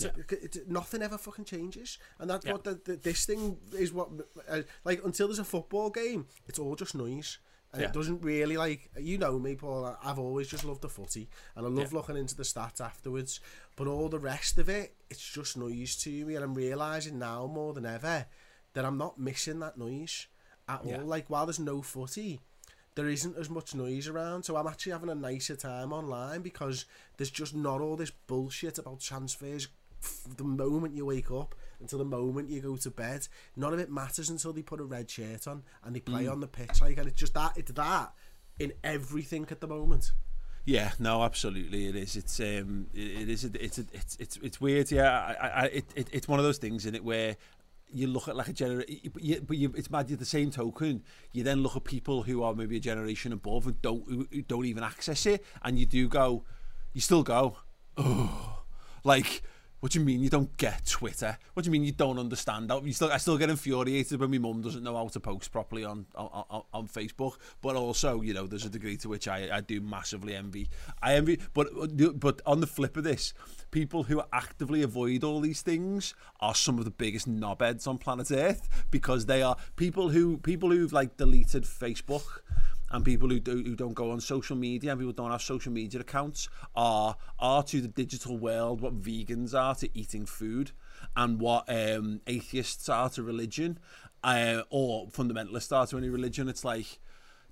It- 0.04 0.68
nothing 0.68 1.02
ever 1.02 1.18
fucking 1.18 1.44
changes 1.44 1.98
and 2.18 2.30
that's 2.30 2.44
Yeah. 2.46 2.52
what 2.52 2.64
the, 2.64 2.80
the, 2.84 2.96
this 2.96 3.24
thing 3.26 3.58
is 3.72 3.92
what 3.92 4.08
uh, 4.48 4.62
like 4.84 5.04
until 5.04 5.28
there's 5.28 5.38
a 5.38 5.44
football 5.44 5.90
game 5.90 6.26
it's 6.46 6.58
all 6.58 6.76
just 6.76 6.94
noise 6.94 7.38
and 7.72 7.82
Yeah. 7.82 7.88
it 7.88 7.94
doesn't 7.94 8.22
really 8.22 8.56
like 8.56 8.90
you 8.98 9.18
know 9.18 9.38
me 9.38 9.56
Paul 9.56 9.96
I've 10.02 10.18
always 10.18 10.48
just 10.48 10.64
loved 10.64 10.82
the 10.82 10.88
footy 10.88 11.28
and 11.56 11.66
I 11.66 11.68
love 11.68 11.92
Yeah. 11.92 11.98
looking 11.98 12.16
into 12.16 12.36
the 12.36 12.44
stats 12.44 12.80
afterwards 12.80 13.40
but 13.76 13.88
all 13.88 14.08
the 14.08 14.18
rest 14.20 14.58
of 14.58 14.68
it 14.68 14.94
it's 15.10 15.20
just 15.32 15.56
noise 15.56 15.96
to 15.96 16.24
me 16.26 16.36
and 16.36 16.44
I'm 16.44 16.54
realising 16.54 17.18
now 17.18 17.46
more 17.46 17.72
than 17.74 17.84
ever 17.86 18.26
that 18.74 18.84
I'm 18.84 18.98
not 18.98 19.18
missing 19.18 19.58
that 19.60 19.76
noise 19.78 20.28
at 20.68 20.84
Yeah. 20.84 20.98
all 21.00 21.06
like 21.06 21.28
while 21.28 21.46
there's 21.46 21.58
no 21.58 21.82
footy 21.82 22.40
there 22.94 23.08
isn't 23.08 23.36
as 23.36 23.48
much 23.48 23.76
noise 23.76 24.08
around, 24.08 24.42
so 24.42 24.56
I'm 24.56 24.66
actually 24.66 24.90
having 24.90 25.08
a 25.08 25.14
nicer 25.14 25.54
time 25.54 25.92
online 25.92 26.42
because 26.42 26.84
there's 27.16 27.30
just 27.30 27.54
not 27.54 27.80
all 27.80 27.94
this 27.94 28.10
bullshit 28.10 28.76
about 28.76 28.98
transfers. 28.98 29.68
The 30.36 30.44
moment 30.44 30.94
you 30.94 31.06
wake 31.06 31.30
up 31.30 31.54
until 31.80 31.98
the 31.98 32.04
moment 32.04 32.50
you 32.50 32.60
go 32.60 32.76
to 32.76 32.90
bed, 32.90 33.26
none 33.56 33.72
of 33.72 33.78
it 33.78 33.90
matters 33.90 34.30
until 34.30 34.52
they 34.52 34.62
put 34.62 34.80
a 34.80 34.84
red 34.84 35.10
shirt 35.10 35.46
on 35.46 35.62
and 35.84 35.94
they 35.94 36.00
play 36.00 36.26
on 36.26 36.40
the 36.40 36.46
pitch. 36.46 36.80
Like, 36.80 36.98
and 36.98 37.08
it's 37.08 37.18
just 37.18 37.34
that 37.34 37.52
it's 37.56 37.72
that 37.72 38.12
in 38.58 38.72
everything 38.82 39.46
at 39.50 39.60
the 39.60 39.66
moment. 39.66 40.12
Yeah, 40.64 40.92
no, 40.98 41.22
absolutely, 41.22 41.86
it 41.86 41.96
is. 41.96 42.16
It's 42.16 42.38
um, 42.40 42.88
it, 42.92 43.22
it 43.22 43.28
is. 43.28 43.44
It's 43.44 43.78
it's 43.78 44.16
it's 44.20 44.36
it's 44.42 44.60
weird. 44.60 44.90
Yeah, 44.90 45.34
I, 45.40 45.48
I, 45.48 45.64
it, 45.66 45.84
it, 45.94 46.08
it's 46.12 46.28
one 46.28 46.38
of 46.38 46.44
those 46.44 46.58
things 46.58 46.84
in 46.84 46.94
it 46.94 47.02
where 47.02 47.36
you 47.90 48.06
look 48.06 48.28
at 48.28 48.36
like 48.36 48.48
a 48.48 48.52
generation, 48.52 49.10
but, 49.12 49.22
you, 49.22 49.40
but 49.40 49.56
you, 49.56 49.72
it's 49.76 49.90
mad. 49.90 50.10
At 50.12 50.18
the 50.18 50.24
same 50.24 50.50
token, 50.50 51.02
you 51.32 51.42
then 51.42 51.62
look 51.62 51.74
at 51.74 51.84
people 51.84 52.24
who 52.24 52.42
are 52.42 52.54
maybe 52.54 52.76
a 52.76 52.80
generation 52.80 53.32
above 53.32 53.66
and 53.66 53.80
don't 53.80 54.04
who 54.08 54.28
who 54.30 54.42
don't 54.42 54.66
even 54.66 54.82
access 54.82 55.24
it, 55.26 55.44
and 55.62 55.78
you 55.78 55.86
do 55.86 56.08
go, 56.08 56.44
you 56.92 57.00
still 57.00 57.22
go, 57.22 57.56
oh, 57.96 58.62
like. 59.04 59.42
What 59.80 59.92
do 59.92 60.00
you 60.00 60.04
mean 60.04 60.20
you 60.20 60.28
don't 60.30 60.56
get 60.56 60.86
Twitter? 60.86 61.38
What 61.54 61.62
do 61.62 61.68
you 61.68 61.72
mean 61.72 61.84
you 61.84 61.92
don't 61.92 62.18
understand? 62.18 62.72
You 62.82 62.92
still, 62.92 63.12
I 63.12 63.18
still 63.18 63.38
get 63.38 63.48
infuriated 63.48 64.18
when 64.18 64.30
my 64.30 64.38
mum 64.38 64.60
doesn't 64.60 64.82
know 64.82 64.96
how 64.96 65.06
to 65.06 65.20
post 65.20 65.52
properly 65.52 65.84
on 65.84 66.06
on 66.16 66.62
on 66.72 66.88
Facebook. 66.88 67.36
But 67.62 67.76
also, 67.76 68.20
you 68.20 68.34
know, 68.34 68.46
there's 68.46 68.64
a 68.64 68.70
degree 68.70 68.96
to 68.98 69.08
which 69.08 69.28
I, 69.28 69.56
I 69.58 69.60
do 69.60 69.80
massively 69.80 70.34
envy. 70.34 70.68
I 71.00 71.14
envy, 71.14 71.38
but 71.54 71.68
but 72.18 72.42
on 72.44 72.60
the 72.60 72.66
flip 72.66 72.96
of 72.96 73.04
this, 73.04 73.34
people 73.70 74.04
who 74.04 74.20
actively 74.32 74.82
avoid 74.82 75.22
all 75.22 75.40
these 75.40 75.62
things 75.62 76.14
are 76.40 76.56
some 76.56 76.78
of 76.78 76.84
the 76.84 76.90
biggest 76.90 77.28
knobheads 77.28 77.86
on 77.86 77.98
planet 77.98 78.32
Earth 78.32 78.68
because 78.90 79.26
they 79.26 79.42
are 79.42 79.56
people 79.76 80.08
who 80.08 80.38
people 80.38 80.70
who've 80.70 80.92
like 80.92 81.16
deleted 81.16 81.62
Facebook 81.62 82.40
and 82.90 83.04
people 83.04 83.28
who, 83.28 83.38
do, 83.40 83.62
who 83.62 83.76
don't 83.76 83.94
go 83.94 84.10
on 84.10 84.20
social 84.20 84.56
media 84.56 84.90
and 84.90 85.00
people 85.00 85.12
who 85.12 85.16
don't 85.16 85.30
have 85.30 85.42
social 85.42 85.72
media 85.72 86.00
accounts 86.00 86.48
are 86.74 87.16
are 87.38 87.62
to 87.62 87.80
the 87.80 87.88
digital 87.88 88.38
world 88.38 88.80
what 88.80 89.00
vegans 89.00 89.54
are 89.54 89.74
to 89.74 89.88
eating 89.98 90.24
food 90.24 90.72
and 91.16 91.40
what 91.40 91.64
um, 91.68 92.20
atheists 92.26 92.88
are 92.88 93.08
to 93.10 93.22
religion 93.22 93.78
uh, 94.24 94.62
or 94.70 95.06
fundamentalists 95.08 95.76
are 95.76 95.86
to 95.86 95.98
any 95.98 96.08
religion. 96.08 96.48
It's 96.48 96.64
like 96.64 96.98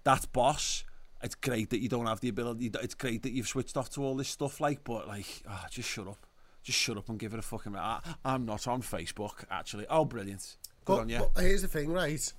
that's 0.05 0.27
boss. 0.27 0.85
It's 1.23 1.35
great 1.35 1.71
that 1.71 1.81
you 1.81 1.89
don't 1.89 2.07
have 2.07 2.21
the 2.21 2.29
ability 2.29 2.71
it's 2.83 2.95
great 2.95 3.23
that 3.23 3.33
you've 3.33 3.49
switched 3.49 3.77
off 3.77 3.91
to 3.91 4.03
all 4.03 4.15
this 4.15 4.29
stuff 4.29 4.61
like 4.61 4.85
but 4.85 5.09
like 5.09 5.43
oh, 5.49 5.65
just 5.71 5.89
shut 5.89 6.07
up. 6.07 6.27
Just 6.63 6.79
shut 6.79 6.97
up 6.97 7.09
and 7.09 7.19
give 7.19 7.33
it 7.33 7.39
a 7.39 7.43
fucking 7.43 7.77
I, 7.77 8.01
I'm 8.25 8.45
not 8.45 8.67
on 8.67 8.83
Facebook 8.83 9.45
actually. 9.51 9.87
Oh 9.89 10.05
brilliant. 10.05 10.57
Good 10.85 10.93
But, 10.95 11.01
on 11.01 11.09
you 11.09 11.31
but 11.35 11.43
here's 11.43 11.63
the 11.63 11.69
thing, 11.69 11.93
right? 11.93 12.33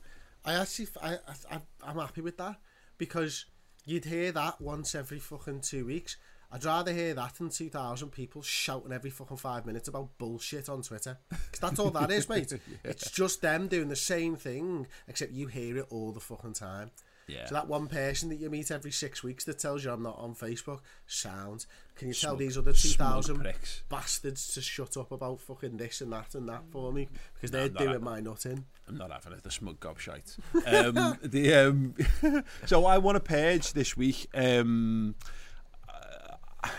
I 0.46 0.54
actually, 0.54 0.88
I, 1.02 1.18
I, 1.52 1.62
I'm 1.84 1.98
happy 1.98 2.22
with 2.22 2.38
that 2.38 2.56
because 2.98 3.46
you'd 3.86 4.06
hear 4.06 4.32
that 4.32 4.60
once 4.62 4.96
every 4.96 5.20
fucking 5.20 5.62
two 5.62 5.86
weeks. 5.86 6.18
I'd 6.50 6.64
rather 6.64 6.94
hear 6.94 7.14
that 7.14 7.36
than 7.36 7.50
2,000 7.50 8.10
people 8.10 8.42
shouting 8.42 8.94
every 8.94 9.10
fucking 9.10 9.36
five 9.36 9.66
minutes 9.66 9.90
about 9.90 10.18
bullshit 10.18 10.70
on 10.70 10.82
Twitter. 10.82 11.18
'Cause 11.30 11.60
that's 11.60 11.78
all 11.80 11.92
that 11.92 12.10
is, 12.10 12.30
mate. 12.30 12.54
It's 12.86 13.12
just 13.12 13.42
them 13.42 13.68
doing 13.68 13.90
the 13.90 13.98
same 13.98 14.38
thing, 14.38 14.88
except 15.10 15.34
you 15.34 15.48
hear 15.48 15.78
it 15.78 15.88
all 15.90 16.14
the 16.14 16.22
fucking 16.22 16.54
time. 16.54 16.92
Yeah. 17.28 17.46
So 17.46 17.56
that 17.56 17.68
one 17.68 17.88
person 17.88 18.30
that 18.30 18.38
you 18.38 18.50
meet 18.50 18.72
every 18.72 18.92
six 18.92 19.22
weeks 19.22 19.44
that 19.46 19.60
tells 19.60 19.84
you 19.84 19.92
I'm 19.92 20.02
not 20.02 20.18
on 20.18 20.34
Facebook, 20.34 20.80
sounds. 21.08 21.68
Can 21.98 22.08
you 22.08 22.14
tell 22.14 22.36
these 22.38 22.58
other 22.58 22.72
2,000 22.72 23.40
pricks. 23.40 23.84
bastards 23.90 24.54
to 24.54 24.62
shut 24.62 24.96
up 24.96 25.12
about 25.12 25.42
fucking 25.42 25.76
this 25.78 26.00
and 26.00 26.14
that 26.14 26.36
and 26.36 26.48
that 26.48 26.64
for 26.72 26.94
me? 26.94 27.10
Because 27.34 27.52
they're 27.52 27.68
doing 27.70 27.90
having- 27.90 28.04
my 28.04 28.20
nutting. 28.22 28.66
I'm 28.88 28.98
not 28.98 29.12
having 29.12 29.34
it. 29.34 29.44
The 29.44 29.52
smug 29.52 29.80
gobshite. 29.82 30.38
Um, 30.66 31.18
the 31.24 31.54
um, 31.54 31.96
so 32.66 32.86
I 32.86 32.98
want 33.00 33.18
a 33.18 33.22
page 33.22 33.74
this 33.74 33.98
week. 33.98 34.28
Um, 34.34 35.16
uh, 35.90 36.70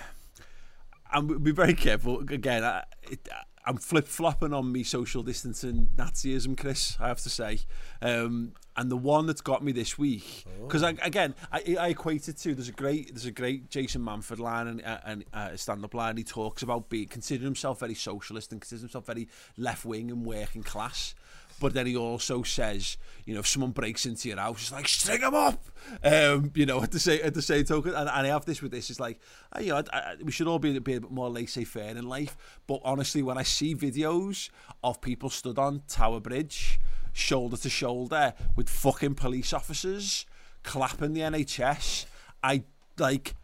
and 1.13 1.43
be 1.43 1.51
very 1.51 1.75
careful 1.75 2.21
again. 2.21 2.65
I, 2.65 2.85
it, 3.03 3.29
I'm 3.67 3.77
flip 3.77 4.09
flopping 4.09 4.55
on 4.55 4.73
me 4.73 4.83
social 4.83 5.23
distancing 5.23 5.91
Nazism, 5.95 6.57
Chris. 6.57 6.97
I 6.99 7.09
have 7.09 7.21
to 7.21 7.29
say, 7.29 7.61
um, 8.01 8.53
and 8.79 8.91
the 8.91 8.97
one 8.97 9.27
that's 9.27 9.41
got 9.41 9.63
me 9.63 9.73
this 9.73 9.99
week 9.99 10.47
because 10.63 10.83
again 10.83 11.35
I, 11.53 11.77
I 11.79 11.89
equate 11.89 12.29
it 12.29 12.39
to 12.39 12.55
there's 12.55 12.69
a 12.69 12.73
great 12.73 13.13
there's 13.13 13.27
a 13.27 13.33
great 13.33 13.69
Jason 13.71 14.03
Manford 14.03 14.39
line 14.39 14.69
and 14.69 14.85
uh, 14.85 14.99
and 15.05 15.25
uh, 15.35 15.57
stand 15.57 15.85
up 15.85 15.95
line. 15.95 16.17
He 16.17 16.25
talks 16.25 16.63
about 16.63 16.89
being 16.89 17.09
considering 17.09 17.47
himself 17.47 17.81
very 17.81 17.95
socialist 17.95 18.53
and 18.53 18.61
considers 18.61 18.83
himself 18.83 19.07
very 19.07 19.29
left 19.57 19.85
wing 19.85 20.11
and 20.11 20.25
working 20.25 20.63
class. 20.63 21.15
But 21.61 21.75
then 21.75 21.87
he 21.87 21.97
also 21.97 22.45
says, 22.45 22.97
you 23.25 23.35
know, 23.35 23.41
if 23.41 23.49
someone 23.49 23.73
breaks 23.73 24.07
into 24.07 24.29
your 24.29 24.39
house, 24.39 24.63
it's 24.63 24.73
like 24.73 24.87
string 24.87 25.23
them 25.23 25.35
up. 25.35 25.61
Um, 26.05 26.53
you 26.55 26.67
know, 26.67 26.81
at 26.81 26.93
the 26.93 27.01
same 27.01 27.21
at 27.25 27.35
the 27.35 27.43
same 27.43 27.65
token, 27.65 27.95
and, 27.95 28.09
and 28.09 28.27
I 28.27 28.29
have 28.29 28.45
this 28.45 28.63
with 28.63 28.71
this. 28.71 28.91
It's 28.91 29.01
like, 29.01 29.19
you 29.61 29.71
know, 29.71 29.83
I, 29.93 29.99
I, 29.99 30.15
we 30.23 30.31
should 30.31 30.47
all 30.47 30.61
be, 30.61 30.79
be 30.79 30.95
a 30.95 31.01
bit 31.01 31.11
more 31.11 31.29
laissez-faire 31.29 31.97
in 31.97 32.09
life. 32.09 32.37
But 32.69 32.81
honestly, 32.85 33.23
when 33.25 33.39
I 33.39 33.43
see 33.43 33.75
videos 33.75 34.51
of 34.85 35.01
people 35.01 35.31
stood 35.31 35.59
on 35.59 35.83
Tower 35.89 36.21
Bridge, 36.21 36.79
shoulder 37.19 37.57
to 37.57 37.69
shoulder 37.69 38.35
with 38.57 38.69
fucking 38.69 39.15
police 39.15 39.53
officers, 39.53 40.27
clapping 40.63 41.13
the 41.13 41.21
NHS, 41.21 42.07
I 42.43 42.63
like, 42.99 43.35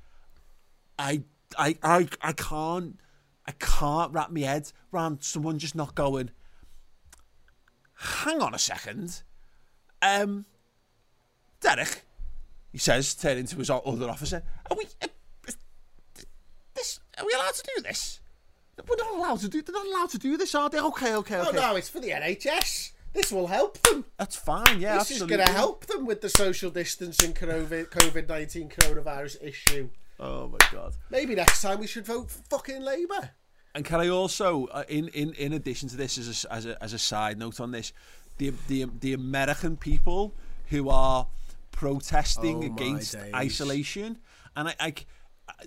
I, 0.99 1.23
I, 1.59 1.77
I, 1.83 2.09
I 2.23 2.33
can't, 2.33 2.99
I 3.47 3.53
can't 3.53 4.13
wrap 4.13 4.31
my 4.31 4.41
head 4.41 4.73
around 4.93 5.23
someone 5.23 5.59
just 5.59 5.75
not 5.75 5.95
going 5.95 6.31
hang 7.97 8.41
on 8.41 8.55
a 8.55 8.59
second. 8.59 9.23
Um, 10.03 10.45
Derek, 11.61 12.03
he 12.73 12.79
says, 12.79 13.15
turning 13.15 13.47
to 13.47 13.57
his 13.57 13.71
other 13.71 14.09
officer, 14.09 14.43
are 14.71 14.77
we, 14.77 14.85
uh, 15.03 15.07
this, 16.75 17.01
are 17.19 17.25
we 17.25 17.33
allowed 17.33 17.55
to 17.55 17.65
do 17.77 17.83
this? 17.83 18.21
We're 18.89 18.97
not 18.97 19.15
allowed 19.15 19.41
to 19.41 19.49
do. 19.49 19.63
They're 19.63 19.73
not 19.73 19.87
allowed 19.87 20.11
to 20.11 20.19
do 20.19 20.37
this, 20.37 20.55
are 20.55 20.69
they? 20.69 20.81
Okay, 20.81 21.15
okay, 21.15 21.37
okay. 21.37 21.37
Oh 21.37 21.49
okay. 21.51 21.57
no, 21.57 21.77
it's 21.77 21.89
for 21.89 22.01
the 22.01 22.11
NHS. 22.11 22.91
This 23.15 23.33
will 23.33 23.47
help 23.47 23.79
them. 23.83 24.05
That's 24.19 24.37
fine. 24.37 24.81
Yeah, 24.81 24.95
this 24.99 25.11
absolutely. 25.13 25.35
is 25.35 25.37
going 25.39 25.47
to 25.47 25.53
help 25.53 25.87
them 25.87 26.05
with 26.05 26.21
the 26.21 26.29
social 26.29 26.71
distancing 26.71 27.33
COVID 27.33 28.29
nineteen 28.29 28.69
coronavirus 28.69 29.43
issue. 29.43 29.89
Oh 30.21 30.49
my 30.49 30.59
god. 30.73 30.95
Maybe 31.11 31.35
next 31.35 31.63
time 31.63 31.79
we 31.81 31.87
should 31.87 32.05
vote 32.07 32.31
for 32.31 32.43
fucking 32.51 32.83
Labour. 32.83 33.31
And 33.75 33.85
can 33.85 34.01
I 34.01 34.09
also, 34.09 34.67
uh, 34.67 34.85
in, 34.89 35.09
in 35.09 35.33
in 35.35 35.53
addition 35.53 35.89
to 35.89 35.97
this, 35.97 36.19
as 36.19 36.45
a, 36.45 36.53
as 36.53 36.67
a 36.67 36.83
as 36.83 36.93
a 36.93 36.99
side 36.99 37.39
note 37.39 37.61
on 37.61 37.71
this, 37.71 37.93
the 38.39 38.53
the 38.69 38.87
the 39.01 39.13
American 39.15 39.77
people 39.77 40.33
who 40.71 40.89
are 40.89 41.27
protesting 41.71 42.65
Oh, 42.65 42.67
against 42.75 43.13
days. 43.15 43.35
isolation, 43.35 44.19
and 44.57 44.69
I. 44.69 44.75
I 44.81 44.91
c- 44.91 45.07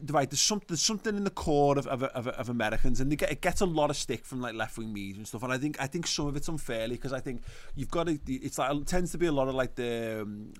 Right, 0.10 0.28
there's 0.28 0.42
something 0.42 0.66
there's 0.70 0.82
something 0.82 1.16
in 1.16 1.24
the 1.24 1.30
core 1.30 1.78
of 1.78 1.86
of, 1.86 2.02
of, 2.02 2.28
of 2.28 2.50
Americans, 2.50 3.00
and 3.00 3.12
they 3.12 3.16
get, 3.16 3.32
it 3.32 3.42
gets 3.42 3.62
a 3.62 3.66
lot 3.66 3.92
of 3.92 3.96
stick 3.96 4.26
from 4.26 4.42
like 4.42 4.56
left 4.56 4.78
wing 4.78 4.92
media 4.92 5.18
and 5.18 5.28
stuff. 5.28 5.44
And 5.44 5.54
I 5.54 5.60
think 5.60 5.80
I 5.80 5.86
think 5.86 6.08
some 6.08 6.26
of 6.26 6.36
it's 6.36 6.48
unfairly 6.48 6.96
because 6.96 7.14
I 7.14 7.20
think 7.20 7.44
you've 7.76 7.92
got 7.92 8.08
to. 8.08 8.20
It's 8.28 8.58
like 8.58 8.76
it 8.76 8.88
tends 8.88 9.12
to 9.12 9.20
be 9.20 9.28
a 9.28 9.32
lot 9.32 9.48
of 9.48 9.56
like 9.56 9.76
the 9.76 10.22
um, 10.24 10.52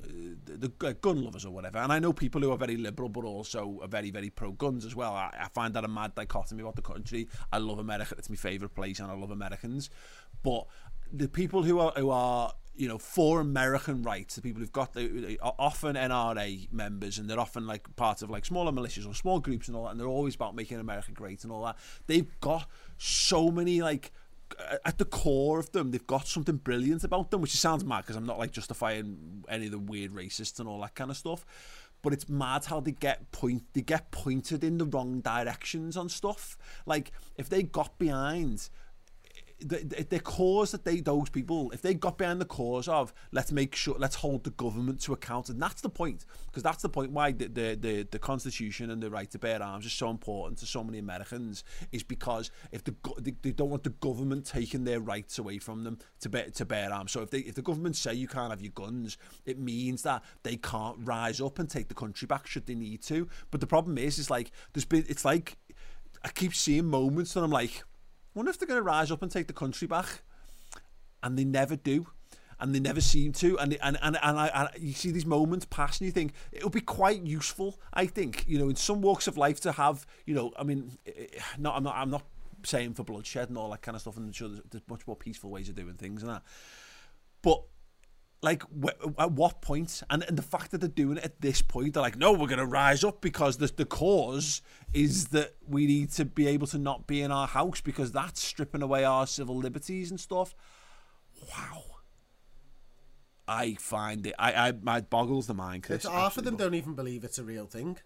the, 0.46 0.72
the 0.80 0.94
gun 0.94 1.24
lovers 1.24 1.46
or 1.46 1.52
whatever. 1.52 1.80
And 1.80 1.92
I 1.92 1.98
know 1.98 2.14
people 2.14 2.42
who 2.42 2.52
are 2.52 2.58
very 2.58 2.78
liberal 2.78 3.10
but 3.10 3.26
also 3.26 3.80
are 3.82 3.88
very 3.88 4.12
very 4.12 4.30
pro 4.30 4.52
guns 4.52 4.86
as 4.86 4.96
well. 4.96 5.14
I, 5.14 5.32
I 5.40 5.48
find 5.50 5.74
that 5.74 5.84
a 5.84 5.88
mad 5.88 6.14
dichotomy 6.14 6.62
about 6.62 6.76
the 6.76 6.84
country. 6.84 7.28
I 7.52 7.58
love 7.58 7.80
America; 7.80 8.14
it's 8.20 8.30
my 8.30 8.36
favorite 8.36 8.76
place, 8.76 9.00
and 9.00 9.10
I 9.10 9.16
love 9.16 9.32
Americans. 9.32 9.90
But 10.44 10.68
the 11.12 11.28
people 11.28 11.64
who 11.64 11.80
are 11.80 11.92
who 11.96 12.12
are 12.12 12.54
you 12.78 12.88
know 12.88 12.98
for 12.98 13.40
American 13.40 14.04
rights, 14.04 14.36
the 14.36 14.42
people 14.42 14.62
who've 14.62 14.72
got 14.72 14.94
the 14.94 15.38
often 15.42 15.96
NRA 15.96 16.72
members 16.72 17.18
and 17.18 17.30
they're 17.30 17.40
often 17.40 17.68
like 17.68 17.96
part 17.96 18.22
of 18.22 18.30
like 18.30 18.46
smaller 18.46 18.72
militias 18.72 19.08
or 19.08 19.14
small 19.14 19.40
groups 19.40 19.68
and 19.68 19.76
all 19.76 19.86
that, 19.86 19.92
and 19.92 20.00
they're 20.00 20.08
always 20.08 20.36
about 20.36 20.56
making 20.56 20.80
America 20.80 21.12
great 21.12 21.44
and 21.44 21.52
all 21.52 21.64
that. 21.64 21.78
They've 22.08 22.30
got 22.40 22.70
so 22.98 23.50
many 23.50 23.82
like 23.82 24.12
at 24.86 24.98
the 24.98 25.06
core 25.06 25.60
of 25.60 25.72
them, 25.72 25.92
they've 25.92 26.08
got 26.08 26.28
something 26.28 26.58
brilliant 26.58 27.04
about 27.04 27.32
them, 27.32 27.42
which 27.42 27.52
sounds 27.52 27.84
mad 27.84 28.02
because 28.02 28.16
I'm 28.16 28.26
not 28.26 28.40
like 28.40 28.52
justifying 28.52 29.44
any 29.50 29.66
of 29.66 29.72
the 29.72 29.80
weird 29.80 30.12
racists 30.14 30.60
and 30.60 30.68
all 30.68 30.82
that 30.82 30.96
kind 30.96 31.12
of 31.12 31.18
stuff. 31.18 31.46
But 32.02 32.14
it's 32.14 32.30
mad 32.30 32.66
how 32.66 32.80
they 32.80 32.92
get 32.92 33.32
point 33.32 33.64
they 33.74 33.82
get 33.82 34.12
pointed 34.12 34.64
in 34.64 34.78
the 34.78 34.86
wrong 34.86 35.20
directions 35.20 35.98
on 35.98 36.10
stuff. 36.10 36.58
Like 36.86 37.12
if 37.36 37.50
they 37.50 37.64
got 37.64 37.98
behind 37.98 38.70
the, 39.60 39.78
the, 39.78 40.04
the 40.10 40.20
cause 40.20 40.72
that 40.72 40.86
they 40.86 41.00
those 41.00 41.30
people 41.30 41.72
if 41.72 41.82
they 41.82 41.94
got 41.94 42.18
behind 42.18 42.40
the 42.40 42.46
cause 42.46 42.88
of 42.88 43.14
let's 43.32 43.52
make 43.52 43.76
sure 43.76 43.96
let's 43.98 44.16
hold 44.16 44.44
the 44.44 44.52
government 44.52 45.02
to 45.02 45.14
account 45.14 45.50
and 45.50 45.60
that's 45.62 45.82
the 45.82 45.90
point 45.90 46.26
because 46.46 46.62
that's 46.62 46.84
the 46.84 46.90
point 46.90 47.12
why 47.12 47.32
the, 47.32 47.48
the 47.48 47.76
the 47.76 48.08
the 48.12 48.20
constitution 48.20 48.92
and 48.92 49.02
the 49.02 49.10
right 49.10 49.32
to 49.32 49.40
bear 49.40 49.62
arms 49.62 49.86
is 49.86 49.94
so 49.94 50.10
important 50.10 50.60
to 50.60 50.66
so 50.66 50.84
many 50.84 51.00
Americans 51.00 51.64
is 51.92 52.04
because 52.04 52.52
if 52.72 52.84
the 52.84 52.94
they, 53.20 53.34
they 53.42 53.52
don't 53.52 53.70
want 53.70 53.84
the 53.84 53.90
government 53.90 54.46
taking 54.46 54.84
their 54.84 55.00
rights 55.00 55.40
away 55.40 55.58
from 55.58 55.84
them 55.84 55.98
to 56.20 56.30
bear 56.30 56.50
to 56.52 56.66
bear 56.66 56.94
arms. 56.94 57.12
So 57.12 57.22
if 57.22 57.32
they 57.32 57.40
if 57.40 57.56
the 57.56 57.64
government 57.64 57.96
say 57.96 58.14
you 58.14 58.28
can't 58.28 58.52
have 58.52 58.62
your 58.62 58.74
guns 58.74 59.18
it 59.46 59.58
means 59.58 60.04
that 60.04 60.24
they 60.44 60.58
can't 60.58 60.98
rise 61.04 61.42
up 61.42 61.58
and 61.58 61.68
take 61.70 61.88
the 61.88 61.96
country 61.96 62.28
back 62.28 62.46
should 62.46 62.68
they 62.68 62.76
need 62.76 63.02
to. 63.04 63.28
But 63.50 63.62
the 63.62 63.68
problem 63.68 63.98
is 63.98 64.20
is 64.20 64.30
like 64.30 64.52
there's 64.74 64.86
been 64.86 65.06
it's 65.10 65.26
like 65.26 65.58
I 66.24 66.30
keep 66.30 66.54
seeing 66.54 66.86
moments 66.86 67.36
and 67.36 67.44
I'm 67.44 67.52
like 67.52 67.84
wonder 68.38 68.50
if 68.50 68.58
they're 68.58 68.68
going 68.68 68.80
to 68.80 68.84
rise 68.84 69.12
up 69.12 69.22
and 69.22 69.32
take 69.32 69.48
the 69.48 69.54
country 69.54 69.88
back, 69.88 70.22
and 71.22 71.38
they 71.38 71.44
never 71.44 71.76
do, 71.76 72.08
and 72.60 72.74
they 72.74 72.80
never 72.80 73.02
seem 73.02 73.34
to, 73.34 73.58
and 73.60 73.78
and 73.82 73.98
and 74.02 74.18
and, 74.22 74.40
I, 74.40 74.48
and 74.48 74.84
you 74.84 74.94
see 74.94 75.12
these 75.12 75.26
moments 75.26 75.66
pass, 75.66 76.00
and 76.00 76.06
you 76.06 76.12
think 76.12 76.34
it 76.52 76.64
would 76.64 76.74
be 76.74 76.82
quite 76.82 77.22
useful. 77.24 77.80
I 77.94 78.06
think 78.06 78.46
you 78.48 78.58
know 78.60 78.70
in 78.70 78.76
some 78.76 79.02
walks 79.02 79.28
of 79.28 79.38
life 79.38 79.60
to 79.62 79.72
have 79.74 80.06
you 80.26 80.34
know 80.34 80.54
I 80.58 80.64
mean, 80.64 80.98
eh, 81.06 81.12
eh, 81.18 81.40
not 81.58 81.76
I'm 81.76 81.84
not 81.84 81.96
I'm 81.96 82.10
not 82.10 82.24
saying 82.64 82.94
for 82.94 83.04
bloodshed 83.04 83.50
and 83.50 83.58
all 83.58 83.72
that 83.72 83.82
kind 83.82 83.96
of 83.96 84.02
stuff, 84.02 84.18
and 84.18 84.28
I'm 84.28 84.34
sure 84.34 84.48
there's, 84.50 84.62
there's 84.70 84.90
much 84.90 85.06
more 85.08 85.16
peaceful 85.16 85.50
ways 85.50 85.70
of 85.70 85.76
doing 85.76 85.96
things 85.96 86.24
and 86.24 86.32
that, 86.32 86.44
but 87.42 87.64
like 88.42 88.64
wh- 88.84 89.20
at 89.20 89.32
what 89.32 89.62
point? 89.62 90.04
And, 90.10 90.24
and 90.24 90.38
the 90.38 90.44
fact 90.44 90.72
that 90.72 90.80
they're 90.80 90.90
doing 90.90 91.18
it 91.18 91.24
at 91.24 91.42
this 91.42 91.62
point 91.62 91.94
they're 91.94 92.04
like 92.04 92.18
no 92.18 92.32
we're 92.32 92.48
going 92.48 92.60
to 92.60 92.66
rise 92.66 93.04
up 93.04 93.22
because 93.22 93.58
the, 93.58 93.68
the 93.68 93.86
cause 93.86 94.62
is 94.94 95.30
that 95.30 95.56
we 95.68 95.86
need 95.88 96.12
to 96.14 96.26
be 96.26 96.48
able 96.48 96.68
to 96.68 96.78
not 96.78 97.08
be 97.08 97.22
in 97.22 97.32
our 97.32 97.48
house 97.48 97.82
because 97.82 98.12
that's 98.12 98.42
stripping 98.42 98.82
away 98.82 99.04
our 99.04 99.28
civil 99.28 99.58
liberties 99.58 100.12
and 100.12 100.20
stuff. 100.20 100.56
Wow. 101.50 101.84
I 103.48 103.76
find 103.76 104.28
it 104.28 104.36
i 104.38 104.68
i 104.68 104.72
my 104.74 105.02
boggles 105.02 105.48
the 105.48 105.54
mind 105.54 105.84
Chris, 105.84 106.04
It's 106.04 106.14
half 106.14 106.38
of 106.38 106.44
them 106.44 106.58
don't 106.58 106.74
even 106.74 106.96
believe 106.96 107.24
it's 107.24 107.40
a 107.40 107.44
real 107.44 107.66
thing. 107.66 107.98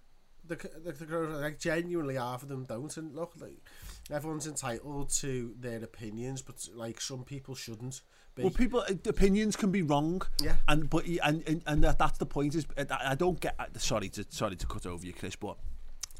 The, 0.47 0.55
the, 0.55 0.91
the 0.91 1.17
like 1.17 1.59
genuinely 1.59 2.15
half 2.15 2.43
of 2.43 2.49
them 2.49 2.65
don't. 2.65 2.95
And 2.97 3.15
look, 3.15 3.34
like 3.39 3.59
everyone's 4.11 4.47
entitled 4.47 5.09
to 5.17 5.53
their 5.57 5.84
opinions, 5.84 6.41
but 6.41 6.67
like 6.75 6.99
some 6.99 7.23
people 7.23 7.55
shouldn't 7.55 8.01
be. 8.36 8.43
Well, 8.43 8.51
people 8.51 8.82
uh, 8.82 8.93
opinions 9.05 9.55
can 9.55 9.71
be 9.71 9.82
wrong. 9.82 10.21
Yeah. 10.41 10.55
And 10.67 10.89
but 10.89 11.05
and 11.05 11.43
and, 11.47 11.61
and 11.65 11.84
that's 11.84 12.17
the 12.17 12.25
point. 12.25 12.55
Is 12.55 12.65
I 12.77 13.11
I 13.11 13.15
don't 13.15 13.39
get. 13.39 13.55
uh, 13.59 13.65
Sorry 13.77 14.09
to 14.09 14.25
sorry 14.29 14.55
to 14.55 14.65
cut 14.67 14.86
over 14.86 15.05
you, 15.05 15.13
Chris, 15.13 15.36
but 15.36 15.57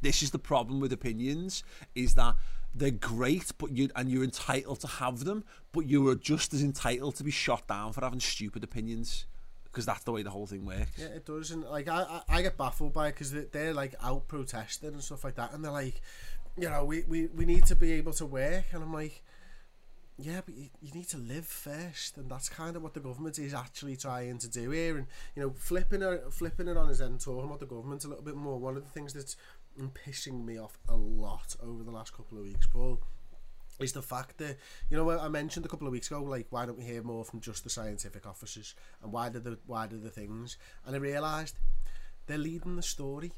this 0.00 0.22
is 0.22 0.30
the 0.30 0.38
problem 0.38 0.80
with 0.80 0.92
opinions: 0.92 1.62
is 1.94 2.14
that 2.14 2.36
they're 2.74 2.90
great, 2.90 3.52
but 3.58 3.70
you 3.70 3.90
and 3.96 4.10
you're 4.10 4.24
entitled 4.24 4.80
to 4.80 4.86
have 4.86 5.24
them, 5.24 5.44
but 5.72 5.86
you 5.86 6.08
are 6.08 6.14
just 6.14 6.54
as 6.54 6.62
entitled 6.62 7.16
to 7.16 7.24
be 7.24 7.30
shot 7.30 7.66
down 7.66 7.92
for 7.92 8.00
having 8.00 8.20
stupid 8.20 8.64
opinions 8.64 9.26
because 9.64 9.86
that's 9.86 10.04
the 10.04 10.12
way 10.12 10.22
the 10.22 10.30
whole 10.30 10.46
thing 10.46 10.66
works. 10.66 10.90
Yeah, 10.98 11.06
it 11.06 11.24
does, 11.24 11.50
and 11.50 11.64
like 11.64 11.88
I, 11.88 12.02
I, 12.02 12.38
I 12.38 12.42
get 12.42 12.58
baffled 12.58 12.92
by 12.92 13.08
it 13.08 13.12
because 13.12 13.32
they're, 13.32 13.46
they're 13.50 13.74
like 13.74 13.94
out 14.02 14.28
protesting 14.28 14.90
and 14.90 15.02
stuff 15.02 15.24
like 15.24 15.36
that, 15.36 15.52
and 15.54 15.64
they're 15.64 15.72
like, 15.72 16.00
you 16.58 16.68
know, 16.68 16.84
we, 16.84 17.04
we, 17.08 17.26
we 17.28 17.46
need 17.46 17.64
to 17.66 17.74
be 17.74 17.92
able 17.92 18.12
to 18.14 18.26
work, 18.26 18.64
and 18.72 18.82
I'm 18.82 18.92
like, 18.92 19.22
yeah, 20.18 20.40
but 20.44 20.54
you, 20.54 20.68
you 20.80 20.92
need 20.92 21.08
to 21.08 21.16
live 21.16 21.46
first, 21.46 22.16
and 22.16 22.30
that's 22.30 22.48
kind 22.48 22.76
of 22.76 22.82
what 22.82 22.94
the 22.94 23.00
government 23.00 23.38
is 23.38 23.54
actually 23.54 23.96
trying 23.96 24.38
to 24.38 24.48
do 24.48 24.70
here, 24.70 24.96
and 24.96 25.06
you 25.34 25.42
know, 25.42 25.50
flipping 25.50 26.02
it, 26.02 26.32
flipping 26.32 26.68
it 26.68 26.76
on 26.76 26.88
his 26.88 27.00
end, 27.00 27.20
talking 27.20 27.44
about 27.44 27.60
the 27.60 27.66
government 27.66 28.04
a 28.04 28.08
little 28.08 28.24
bit 28.24 28.36
more. 28.36 28.58
One 28.58 28.76
of 28.76 28.84
the 28.84 28.90
things 28.90 29.12
that's 29.12 29.36
pissing 29.78 30.44
me 30.44 30.58
off 30.58 30.78
a 30.88 30.94
lot 30.94 31.56
over 31.62 31.82
the 31.82 31.90
last 31.90 32.14
couple 32.14 32.38
of 32.38 32.44
weeks, 32.44 32.66
Paul, 32.66 33.00
is 33.80 33.92
the 33.92 34.02
fact 34.02 34.38
that 34.38 34.58
you 34.90 34.96
know 34.96 35.10
I 35.10 35.28
mentioned 35.28 35.64
a 35.64 35.68
couple 35.68 35.86
of 35.86 35.92
weeks 35.92 36.08
ago, 36.08 36.22
like 36.22 36.46
why 36.50 36.66
don't 36.66 36.78
we 36.78 36.84
hear 36.84 37.02
more 37.02 37.24
from 37.24 37.40
just 37.40 37.64
the 37.64 37.70
scientific 37.70 38.26
officers 38.26 38.74
and 39.02 39.12
why 39.12 39.28
do 39.28 39.40
the 39.40 39.58
why 39.66 39.86
do 39.86 39.98
the 39.98 40.10
things? 40.10 40.56
And 40.86 40.94
I 40.94 40.98
realised 40.98 41.58
they're 42.26 42.38
leading 42.38 42.76
the 42.76 42.82
story. 42.82 43.32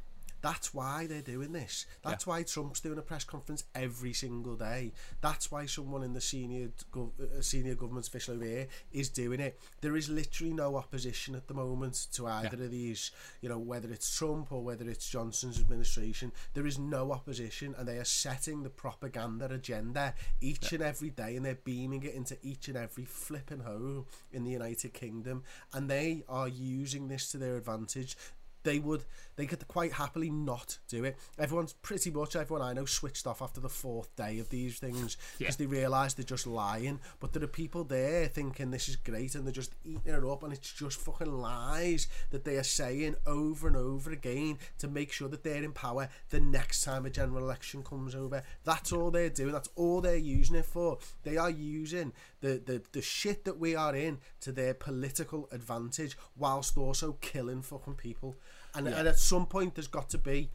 That's 0.45 0.75
why 0.75 1.07
they're 1.07 1.23
doing 1.23 1.53
this. 1.53 1.87
That's 2.03 2.27
why 2.27 2.43
Trump's 2.43 2.81
doing 2.81 2.99
a 2.99 3.03
press 3.03 3.25
conference 3.25 3.65
every 3.75 4.13
single 4.13 4.57
day. 4.57 4.93
That's 5.23 5.51
why 5.51 5.65
someone 5.65 6.03
in 6.03 6.13
the 6.13 6.21
senior 6.21 6.69
gov- 6.93 7.19
uh, 7.19 7.41
senior 7.41 7.75
government 7.75 8.07
official 8.07 8.35
over 8.35 8.45
here 8.45 8.67
is 8.93 9.09
doing 9.09 9.41
it. 9.41 9.59
There 9.81 9.97
is 9.97 10.11
literally 10.11 10.53
no 10.53 10.77
opposition 10.77 11.35
at 11.35 11.49
the 11.49 11.55
moment 11.55 12.09
to 12.13 12.27
either 12.27 12.63
of 12.63 12.71
these. 12.71 13.11
You 13.41 13.49
know, 13.49 13.59
whether 13.59 13.91
it's 13.91 14.15
Trump 14.15 14.53
or 14.53 14.63
whether 14.63 14.87
it's 14.87 15.09
Johnson's 15.09 15.59
administration, 15.59 16.31
there 16.53 16.67
is 16.67 16.79
no 16.79 17.11
opposition, 17.13 17.75
and 17.79 17.89
they 17.89 17.97
are 17.97 18.05
setting 18.05 18.65
the 18.65 18.69
propaganda 18.69 19.47
agenda 19.47 20.13
each 20.43 20.75
and 20.75 20.83
every 20.83 21.09
day, 21.09 21.37
and 21.37 21.47
they're 21.47 21.55
beaming 21.65 22.03
it 22.03 22.13
into 22.13 22.37
each 22.43 22.69
and 22.69 22.77
every 22.77 23.07
flipping 23.07 23.61
home 23.61 24.05
in 24.31 24.45
the 24.45 24.51
United 24.51 24.93
Kingdom, 24.93 25.43
and 25.73 25.89
they 25.89 26.23
are 26.29 26.49
using 26.49 27.09
this 27.09 27.31
to 27.31 27.39
their 27.39 27.57
advantage 27.57 28.19
they 28.65 28.79
would 28.79 29.05
they 29.37 29.47
could 29.47 29.67
quite 29.69 29.93
happily 29.93 30.31
not 30.31 30.79
do 30.89 31.05
it. 31.05 31.17
Everyone's 31.39 31.73
pretty 31.73 32.11
much 32.11 32.37
everyone 32.37 32.67
I 32.67 32.73
know 32.73 32.85
switched 32.85 33.27
off 33.27 33.43
after 33.43 33.61
the 33.61 33.69
fourth 33.69 34.15
day 34.17 34.39
of 34.39 34.49
these 34.49 34.79
things 34.79 35.17
because 35.39 35.57
they 35.57 35.67
realise 35.67 36.15
they're 36.15 36.25
just 36.25 36.47
lying. 36.47 37.01
But 37.21 37.33
there 37.33 37.43
are 37.43 37.49
people 37.49 37.85
there 37.85 38.27
thinking 38.27 38.71
this 38.71 38.89
is 38.89 38.97
great 38.97 39.35
and 39.35 39.45
they're 39.45 39.53
just 39.53 39.75
eating 39.85 40.15
it 40.15 40.25
up 40.25 40.43
and 40.43 40.53
it's 40.53 40.73
just 40.73 41.01
fucking 41.01 41.33
lies 41.33 42.09
that 42.31 42.45
they 42.45 42.57
are 42.57 42.63
saying 42.65 43.17
over 43.27 43.67
and 43.67 43.77
over 43.77 44.13
again 44.13 44.59
to 44.79 44.89
make 44.89 45.13
sure 45.13 45.29
that 45.29 45.43
they're 45.43 45.63
in 45.63 45.73
power 45.73 46.09
the 46.31 46.41
next 46.41 46.85
time 46.85 47.05
a 47.05 47.11
general 47.11 47.45
election 47.45 47.83
comes 47.83 48.15
over. 48.15 48.43
That's 48.65 48.93
all 48.93 49.11
they're 49.11 49.31
doing. 49.31 49.53
That's 49.53 49.71
all 49.75 50.01
they're 50.01 50.17
using 50.17 50.57
it 50.57 50.65
for. 50.65 50.99
They 51.25 51.37
are 51.37 51.51
using 51.51 52.13
the 52.41 52.63
the, 52.65 52.83
the 52.93 53.03
shit 53.03 53.45
that 53.45 53.59
we 53.59 53.75
are 53.75 53.95
in 53.95 54.19
to 54.41 54.53
their 54.53 54.75
political 54.75 55.49
advantage 55.51 56.17
whilst 56.37 56.77
also 56.77 57.13
killing 57.21 57.63
fucking 57.63 57.95
people. 57.95 58.37
And, 58.75 58.89
and 58.89 59.07
at 59.09 59.19
some 59.19 59.47
point, 59.47 59.75
there's 59.75 59.87
got 59.89 60.11
to 60.11 60.19
be 60.19 60.51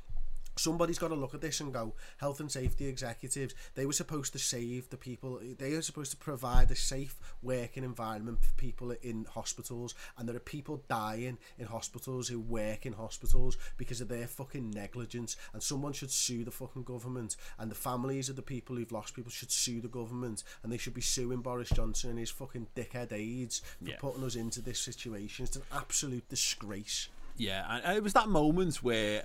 somebody's 0.58 1.00
got 1.00 1.08
to 1.08 1.16
look 1.16 1.34
at 1.34 1.40
this 1.40 1.62
and 1.62 1.72
go 1.74 1.94
health 2.18 2.42
and 2.42 2.52
safety 2.52 2.86
executives 2.86 3.56
they 3.76 3.86
were 3.86 3.94
supposed 3.94 4.34
to 4.34 4.40
save 4.40 4.90
the 4.90 4.98
people 4.98 5.40
they 5.58 5.72
are 5.72 5.82
supposed 5.82 6.12
to 6.12 6.18
provide 6.18 6.70
a 6.70 6.76
safe 6.76 7.18
working 7.42 7.84
environment 7.84 8.38
for 8.44 8.54
people 8.56 8.92
in 9.02 9.26
hospitals 9.34 9.96
and 10.18 10.28
there 10.28 10.36
are 10.36 10.40
people 10.40 10.84
dying 10.90 11.38
in 11.58 11.66
hospitals 11.66 12.28
who 12.28 12.40
work 12.42 12.86
in 12.86 12.92
hospitals 12.92 13.56
because 13.78 14.02
of 14.02 14.10
their 14.10 14.28
fucking 14.28 14.70
negligence 14.72 15.38
and 15.54 15.64
someone 15.64 15.94
should 15.94 16.12
sue 16.12 16.44
the 16.44 16.52
fucking 16.52 16.84
government 16.84 17.38
and 17.60 17.72
the 17.72 17.76
families 17.76 18.28
of 18.28 18.36
the 18.36 18.42
people 18.42 18.76
who've 18.76 18.92
lost 18.92 19.14
people 19.16 19.32
should 19.32 19.52
sue 19.52 19.80
the 19.80 19.88
government 19.88 20.44
and 20.64 20.74
they 20.74 20.78
should 20.78 20.94
be 20.94 21.00
suing 21.00 21.40
Boris 21.40 21.70
Johnson 21.70 22.10
and 22.10 22.20
his 22.20 22.32
fucking 22.32 22.68
dickhead 22.76 23.14
aides 23.14 23.62
for 23.82 23.92
Yeah. 23.92 23.96
putting 24.00 24.26
us 24.26 24.36
into 24.36 24.62
this 24.62 24.80
situation. 24.80 25.46
It's 25.46 25.56
an 25.56 25.64
absolute 25.72 26.28
disgrace 26.28 27.08
Yeah, 27.40 27.80
and 27.84 27.98
it 27.98 28.04
was 28.04 28.14
that 28.14 28.28
moment 28.28 28.84
where 28.84 29.24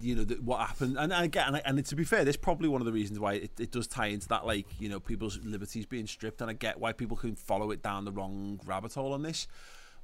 you 0.00 0.14
know 0.14 0.22
what 0.44 0.60
happened 0.60 0.96
and, 0.98 1.12
again 1.12 1.54
and, 1.54 1.62
and 1.64 1.86
to 1.86 1.96
be 1.96 2.04
fair 2.04 2.22
this 2.22 2.36
probably 2.36 2.68
one 2.68 2.82
of 2.82 2.84
the 2.84 2.92
reasons 2.92 3.18
why 3.18 3.34
it, 3.34 3.50
it 3.58 3.70
does 3.70 3.86
tie 3.86 4.08
into 4.08 4.28
that 4.28 4.44
like 4.44 4.66
you 4.78 4.90
know 4.90 5.00
people's 5.00 5.38
liberties 5.42 5.86
being 5.86 6.06
stripped 6.06 6.42
and 6.42 6.50
I 6.50 6.52
get 6.52 6.78
why 6.78 6.92
people 6.92 7.16
can 7.16 7.34
follow 7.34 7.70
it 7.70 7.82
down 7.82 8.04
the 8.04 8.12
wrong 8.12 8.60
rabbit 8.66 8.92
hole 8.92 9.14
on 9.14 9.22
this 9.22 9.46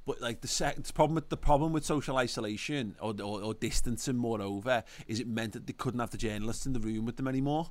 but 0.07 0.19
like 0.19 0.41
the 0.41 0.47
second 0.47 0.91
problem 0.95 1.13
with 1.15 1.29
the 1.29 1.37
problem 1.37 1.73
with 1.73 1.85
social 1.85 2.17
isolation 2.17 2.95
or, 2.99 3.13
or, 3.21 3.43
or 3.43 3.53
distancing 3.53 4.17
moreover 4.17 4.83
is 5.07 5.19
it 5.19 5.27
meant 5.27 5.53
that 5.53 5.67
they 5.67 5.73
couldn't 5.73 5.99
have 5.99 6.09
the 6.09 6.17
journalists 6.17 6.65
in 6.65 6.73
the 6.73 6.79
room 6.79 7.05
with 7.05 7.17
them 7.17 7.27
anymore 7.27 7.69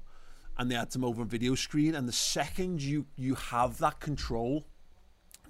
and 0.59 0.71
they 0.71 0.77
had 0.77 0.91
them 0.91 1.05
over 1.05 1.23
a 1.23 1.27
video 1.27 1.57
screen 1.57 1.95
and 1.95 2.09
the 2.09 2.13
second 2.13 2.81
you 2.81 3.07
you 3.17 3.35
have 3.35 3.79
that 3.79 3.99
control 3.99 4.65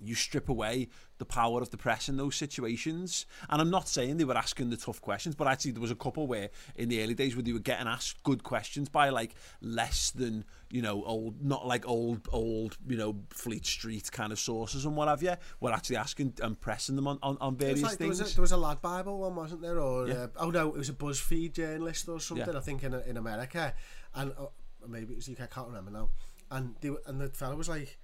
you 0.06 0.14
strip 0.14 0.48
away 0.48 0.88
the 1.18 1.24
power 1.24 1.62
of 1.62 1.70
the 1.70 1.76
press 1.76 2.08
in 2.08 2.16
those 2.16 2.34
situations. 2.34 3.26
And 3.48 3.60
I'm 3.60 3.70
not 3.70 3.88
saying 3.88 4.16
they 4.16 4.24
were 4.24 4.36
asking 4.36 4.70
the 4.70 4.76
tough 4.76 5.00
questions, 5.00 5.34
but 5.34 5.46
actually 5.46 5.70
there 5.70 5.80
was 5.80 5.90
a 5.90 5.96
couple 5.96 6.26
where 6.26 6.50
in 6.74 6.88
the 6.88 7.02
early 7.02 7.14
days 7.14 7.36
where 7.36 7.42
they 7.42 7.52
were 7.52 7.60
getting 7.60 7.86
asked 7.86 8.22
good 8.24 8.42
questions 8.42 8.88
by 8.88 9.10
like 9.10 9.34
less 9.60 10.10
than, 10.10 10.44
you 10.70 10.82
know, 10.82 11.04
old, 11.04 11.44
not 11.44 11.66
like 11.66 11.86
old, 11.86 12.28
old, 12.32 12.76
you 12.88 12.96
know, 12.96 13.16
Fleet 13.30 13.64
Street 13.64 14.10
kind 14.10 14.32
of 14.32 14.40
sources 14.40 14.84
and 14.84 14.96
what 14.96 15.08
have 15.08 15.22
you, 15.22 15.34
were 15.60 15.72
actually 15.72 15.96
asking 15.96 16.34
and 16.42 16.60
pressing 16.60 16.96
them 16.96 17.06
on, 17.06 17.18
on, 17.22 17.38
on 17.40 17.56
various 17.56 17.82
like, 17.82 17.98
things. 17.98 18.18
There 18.18 18.24
was, 18.24 18.32
a, 18.32 18.36
there 18.36 18.42
was 18.42 18.52
a 18.52 18.56
Lad 18.56 18.82
Bible 18.82 19.18
one, 19.18 19.36
wasn't 19.36 19.62
there? 19.62 19.78
Or 19.78 20.08
Yeah. 20.08 20.14
uh, 20.14 20.28
oh 20.38 20.50
no, 20.50 20.68
it 20.68 20.78
was 20.78 20.88
a 20.88 20.94
BuzzFeed 20.94 21.52
journalist 21.52 22.08
or 22.08 22.20
something. 22.20 22.52
Yeah. 22.52 22.58
I 22.58 22.62
think 22.62 22.82
in 22.82 22.94
in 22.94 23.16
America, 23.16 23.74
and 24.14 24.32
uh, 24.38 24.46
maybe 24.88 25.12
it 25.12 25.16
was 25.16 25.28
UK. 25.28 25.42
I 25.42 25.46
can't 25.46 25.68
remember 25.68 25.90
now. 25.90 26.10
And 26.50 26.74
they, 26.80 26.90
and 27.06 27.20
the 27.20 27.28
fellow 27.30 27.56
was 27.56 27.68
like, 27.68 27.98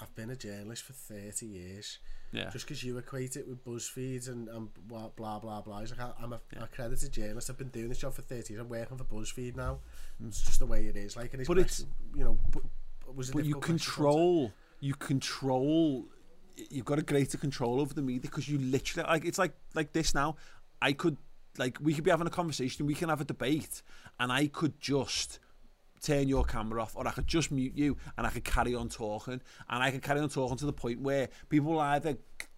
"I've 0.00 0.14
been 0.14 0.30
a 0.30 0.36
journalist 0.36 0.82
for 0.84 0.92
thirty 0.92 1.46
years. 1.46 1.98
Yeah. 2.32 2.50
Just 2.50 2.66
because 2.66 2.82
you 2.82 2.98
equate 2.98 3.36
it 3.36 3.46
with 3.48 3.64
BuzzFeed 3.64 4.28
and, 4.28 4.48
and 4.48 4.68
blah 4.88 5.08
blah 5.10 5.38
blah 5.38 5.60
blah. 5.62 5.80
He's 5.80 5.96
like, 5.96 6.08
I'm 6.20 6.32
a 6.32 6.40
accredited 6.60 7.12
journalist. 7.12 7.48
I've 7.50 7.56
been 7.58 7.68
doing 7.68 7.88
this 7.88 7.98
job 7.98 8.14
for 8.14 8.22
thirty 8.22 8.52
years. 8.54 8.60
I'm 8.62 8.68
working 8.68 8.96
for 8.98 9.04
BuzzFeed 9.04 9.56
now. 9.56 9.78
Mm. 10.22 10.28
It's 10.28 10.42
just 10.42 10.58
the 10.58 10.66
way 10.66 10.86
it 10.86 10.96
is. 10.96 11.16
Like, 11.16 11.32
and 11.32 11.40
his 11.40 11.48
But 11.48 11.58
it's- 11.58 11.84
you 12.14 12.24
know, 12.24 12.38
was 13.14 13.30
a 13.30 13.32
but 13.32 13.44
you 13.44 13.54
difficult 13.54 13.64
question 13.64 13.78
to 13.78 13.82
answer. 13.82 13.90
control 13.92 14.52
you 14.80 14.94
control 14.94 16.04
you've 16.70 16.84
got 16.84 16.98
a 16.98 17.02
greater 17.02 17.38
control 17.38 17.80
over 17.80 17.94
the 17.94 18.02
media 18.02 18.20
because 18.20 18.48
you 18.48 18.58
literally 18.58 19.08
like 19.08 19.24
it's 19.24 19.38
like 19.38 19.52
like 19.74 19.92
this 19.92 20.14
now 20.14 20.36
i 20.82 20.92
could 20.92 21.16
like 21.56 21.78
we 21.80 21.94
could 21.94 22.04
be 22.04 22.10
having 22.10 22.26
a 22.26 22.30
conversation 22.30 22.84
we 22.84 22.94
can 22.94 23.08
have 23.08 23.20
a 23.20 23.24
debate 23.24 23.82
and 24.20 24.32
i 24.32 24.46
could 24.46 24.78
just 24.80 25.38
turn 26.00 26.28
your 26.28 26.44
camera 26.44 26.82
off 26.82 26.96
or 26.96 27.06
I 27.06 27.12
could 27.12 27.26
just 27.26 27.50
mute 27.50 27.72
you 27.74 27.96
and 28.16 28.26
I 28.26 28.30
could 28.30 28.44
carry 28.44 28.74
on 28.74 28.88
talking. 28.88 29.40
And 29.68 29.82
I 29.82 29.90
could 29.90 30.02
carry 30.02 30.20
on 30.20 30.28
talking 30.28 30.56
to 30.58 30.66
the 30.66 30.72
point 30.72 31.00
where 31.00 31.28
people 31.48 31.72
will 31.72 31.80
either 31.80 32.16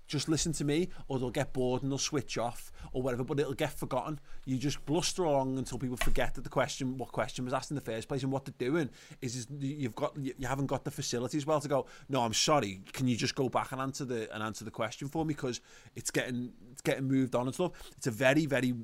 just 0.08 0.28
listen 0.28 0.52
to 0.54 0.64
me 0.64 0.88
or 1.06 1.18
they'll 1.18 1.30
get 1.30 1.52
bored 1.52 1.82
and 1.82 1.92
they'll 1.92 1.98
switch 1.98 2.38
off 2.38 2.72
or 2.92 3.02
whatever 3.02 3.22
but 3.22 3.38
it'll 3.38 3.52
get 3.52 3.72
forgotten. 3.72 4.18
You 4.46 4.56
just 4.56 4.84
bluster 4.86 5.22
along 5.22 5.58
until 5.58 5.78
people 5.78 5.98
forget 5.98 6.34
that 6.34 6.42
the 6.42 6.50
question 6.50 6.96
what 6.96 7.12
question 7.12 7.44
was 7.44 7.54
asked 7.54 7.70
in 7.70 7.74
the 7.74 7.82
first 7.82 8.08
place 8.08 8.22
and 8.22 8.32
what 8.32 8.46
they're 8.46 8.54
doing. 8.58 8.90
Is, 9.20 9.36
is 9.36 9.46
you've 9.60 9.94
got 9.94 10.16
you 10.16 10.34
haven't 10.42 10.66
got 10.66 10.84
the 10.84 10.90
facilities 10.90 11.46
well 11.46 11.60
to 11.60 11.68
go 11.68 11.86
no 12.08 12.22
I'm 12.22 12.34
sorry 12.34 12.80
can 12.92 13.06
you 13.06 13.16
just 13.16 13.34
go 13.34 13.48
back 13.48 13.70
and 13.70 13.80
answer 13.80 14.06
the 14.06 14.32
and 14.34 14.42
answer 14.42 14.64
the 14.64 14.70
question 14.70 15.08
for 15.08 15.24
me? 15.24 15.34
Because 15.34 15.60
it's 15.94 16.10
getting 16.10 16.52
it's 16.72 16.82
getting 16.82 17.04
moved 17.04 17.34
on 17.34 17.46
and 17.46 17.54
stuff. 17.54 17.72
It's 17.96 18.06
a 18.06 18.10
very 18.10 18.46
very 18.46 18.74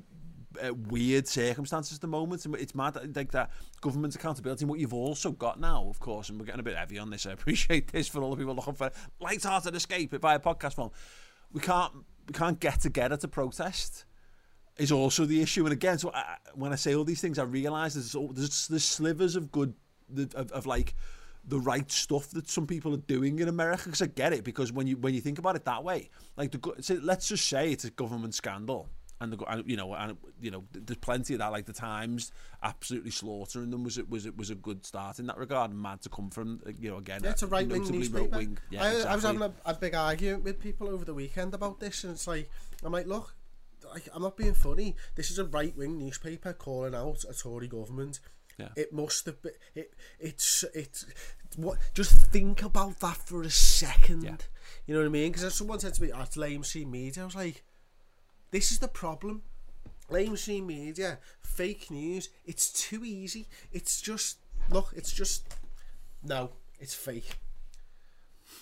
uh, 0.62 0.74
weird 0.74 1.26
circumstances 1.26 1.98
at 1.98 2.00
the 2.00 2.06
moment. 2.06 2.44
And 2.44 2.54
it's 2.56 2.74
mad 2.74 2.94
that, 2.94 3.16
like 3.16 3.32
that 3.32 3.50
government 3.80 4.14
accountability 4.14 4.64
and 4.64 4.70
what 4.70 4.80
you've 4.80 4.94
also 4.94 5.30
got 5.30 5.60
now 5.60 5.86
of 5.88 6.00
course 6.00 6.28
and 6.28 6.38
we're 6.38 6.46
getting 6.46 6.60
a 6.60 6.64
bit 6.64 6.76
heavy 6.76 6.98
on 6.98 7.10
this 7.10 7.26
I 7.26 7.32
appreciate 7.38 7.92
this 7.92 8.08
for 8.08 8.22
all 8.22 8.30
the 8.30 8.36
people 8.36 8.54
looking 8.54 8.74
for 8.74 8.90
light-hearted 9.20 9.74
escape 9.74 10.12
via 10.12 10.38
podcast 10.38 10.74
form. 10.74 10.90
We 11.52 11.60
can't 11.60 11.92
we 12.26 12.32
can't 12.32 12.58
get 12.58 12.80
together 12.80 13.16
to 13.18 13.28
protest 13.28 14.04
is 14.76 14.90
also 14.90 15.24
the 15.24 15.40
issue. 15.40 15.64
And 15.64 15.72
again 15.72 15.98
so 15.98 16.10
I, 16.12 16.36
when 16.54 16.72
I 16.72 16.76
say 16.76 16.94
all 16.94 17.04
these 17.04 17.20
things 17.20 17.38
I 17.38 17.44
realise 17.44 17.94
there's, 17.94 18.16
there's 18.32 18.68
there's 18.68 18.84
slivers 18.84 19.36
of 19.36 19.50
good 19.52 19.74
of, 20.34 20.52
of 20.52 20.66
like 20.66 20.94
the 21.46 21.60
right 21.60 21.90
stuff 21.90 22.30
that 22.30 22.48
some 22.48 22.66
people 22.66 22.94
are 22.94 22.98
doing 22.98 23.38
in 23.38 23.48
America 23.48 23.84
because 23.84 24.02
I 24.02 24.06
get 24.06 24.32
it 24.32 24.44
because 24.44 24.72
when 24.72 24.86
you 24.86 24.96
when 24.96 25.14
you 25.14 25.20
think 25.20 25.38
about 25.38 25.56
it 25.56 25.64
that 25.64 25.84
way 25.84 26.10
like 26.36 26.50
the 26.50 26.74
so 26.80 26.98
let's 27.02 27.28
just 27.28 27.46
say 27.48 27.70
it's 27.70 27.84
a 27.84 27.90
government 27.90 28.34
scandal 28.34 28.88
and 29.24 29.32
the 29.32 29.44
and, 29.50 29.68
you 29.68 29.76
know 29.76 29.92
and 29.94 30.16
you 30.40 30.50
know 30.50 30.64
there's 30.72 30.98
plenty 30.98 31.34
of 31.34 31.40
that 31.40 31.50
like 31.50 31.66
the 31.66 31.72
Times 31.72 32.30
absolutely 32.62 33.10
slaughtering 33.10 33.70
them 33.70 33.82
was 33.82 33.98
it 33.98 34.08
was 34.08 34.26
it 34.26 34.36
was 34.36 34.50
a 34.50 34.54
good 34.54 34.86
start 34.86 35.18
in 35.18 35.26
that 35.26 35.36
regard 35.36 35.70
and 35.70 35.80
mad 35.80 36.00
to 36.02 36.08
come 36.08 36.30
from 36.30 36.60
uh, 36.66 36.70
you 36.78 36.90
know 36.90 36.98
again 36.98 37.20
Yeah, 37.24 37.30
it's 37.30 37.42
a 37.42 37.46
right 37.48 37.66
wing 37.68 37.82
newspaper. 37.90 38.42
yeah, 38.70 38.82
I, 38.82 39.12
I 39.12 39.14
was 39.16 39.24
having 39.24 39.42
a, 39.42 39.52
a 39.64 39.74
big 39.74 39.94
argument 39.94 40.44
with 40.44 40.60
people 40.60 40.88
over 40.88 41.04
the 41.04 41.14
weekend 41.14 41.54
about 41.54 41.80
this, 41.80 42.04
and 42.04 42.12
it's 42.12 42.26
like, 42.26 42.48
I'm 42.84 42.92
like, 42.92 43.06
look, 43.06 43.34
I'm 44.14 44.22
not 44.22 44.36
being 44.36 44.54
funny. 44.54 44.96
This 45.14 45.30
is 45.30 45.38
a 45.38 45.44
right 45.44 45.76
wing 45.76 45.98
newspaper 45.98 46.52
calling 46.52 46.94
out 46.94 47.24
a 47.28 47.34
Tory 47.34 47.68
government. 47.68 48.20
Yeah. 48.58 48.68
It 48.76 48.92
must 48.92 49.26
have 49.26 49.42
been. 49.42 49.52
It, 49.74 49.92
it's 50.20 50.64
it's 50.74 51.04
what. 51.56 51.78
Just 51.92 52.12
think 52.12 52.62
about 52.62 53.00
that 53.00 53.16
for 53.16 53.42
a 53.42 53.50
second. 53.50 54.22
Yeah. 54.22 54.36
You 54.86 54.94
know 54.94 55.00
what 55.00 55.06
I 55.06 55.10
mean? 55.10 55.32
Because 55.32 55.52
someone 55.54 55.80
said 55.80 55.94
to 55.94 56.02
me, 56.02 56.12
"At 56.12 56.32
lamestream 56.32 56.88
media," 56.90 57.24
I 57.24 57.26
was 57.26 57.34
like, 57.34 57.64
"This 58.54 58.70
is 58.72 58.78
the 58.78 58.88
problem." 59.02 59.42
Lamestream 60.10 60.66
media, 60.66 61.18
fake 61.40 61.90
news. 61.90 62.28
It's 62.44 62.66
too 62.88 63.04
easy. 63.04 63.44
It's 63.72 64.00
just 64.10 64.38
look. 64.70 64.88
It's 64.94 65.12
just 65.12 65.40
no. 66.22 66.50
It's 66.78 66.94
fake. 66.94 67.30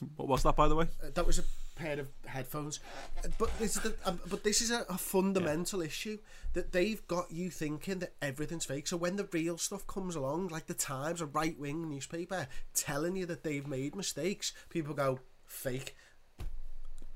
what 0.17 0.29
was 0.29 0.43
that 0.43 0.57
by 0.57 0.69
the 0.69 0.77
way 0.77 0.87
Uh, 1.03 1.11
that 1.15 1.27
was 1.27 1.39
a 1.39 1.45
pair 1.75 1.99
of 2.01 2.09
headphones. 2.27 2.81
Uh, 3.25 3.29
But 3.39 3.51
this 3.59 3.77
is 3.77 3.83
the, 3.83 3.95
um, 4.05 4.21
but 4.29 4.45
this 4.45 4.61
is 4.61 4.71
a, 4.71 4.81
a 4.89 4.99
fundamental 4.99 5.81
issue 5.83 6.19
that 6.53 6.73
they've 6.73 7.07
got 7.09 7.31
you 7.31 7.51
thinking 7.51 7.99
that 8.01 8.15
everything's 8.21 8.67
fake. 8.67 8.87
So 8.87 8.97
when 8.97 9.17
the 9.17 9.29
real 9.33 9.59
stuff 9.59 9.87
comes 9.87 10.15
along, 10.15 10.49
like 10.49 10.67
the 10.67 10.75
Times, 10.75 11.21
a 11.21 11.27
right 11.27 11.59
wing 11.59 11.89
newspaper, 11.89 12.47
telling 12.75 13.17
you 13.17 13.27
that 13.27 13.43
they've 13.43 13.67
made 13.67 13.95
mistakes, 13.97 14.53
people 14.69 14.95
go 14.95 15.21
fake. 15.45 15.97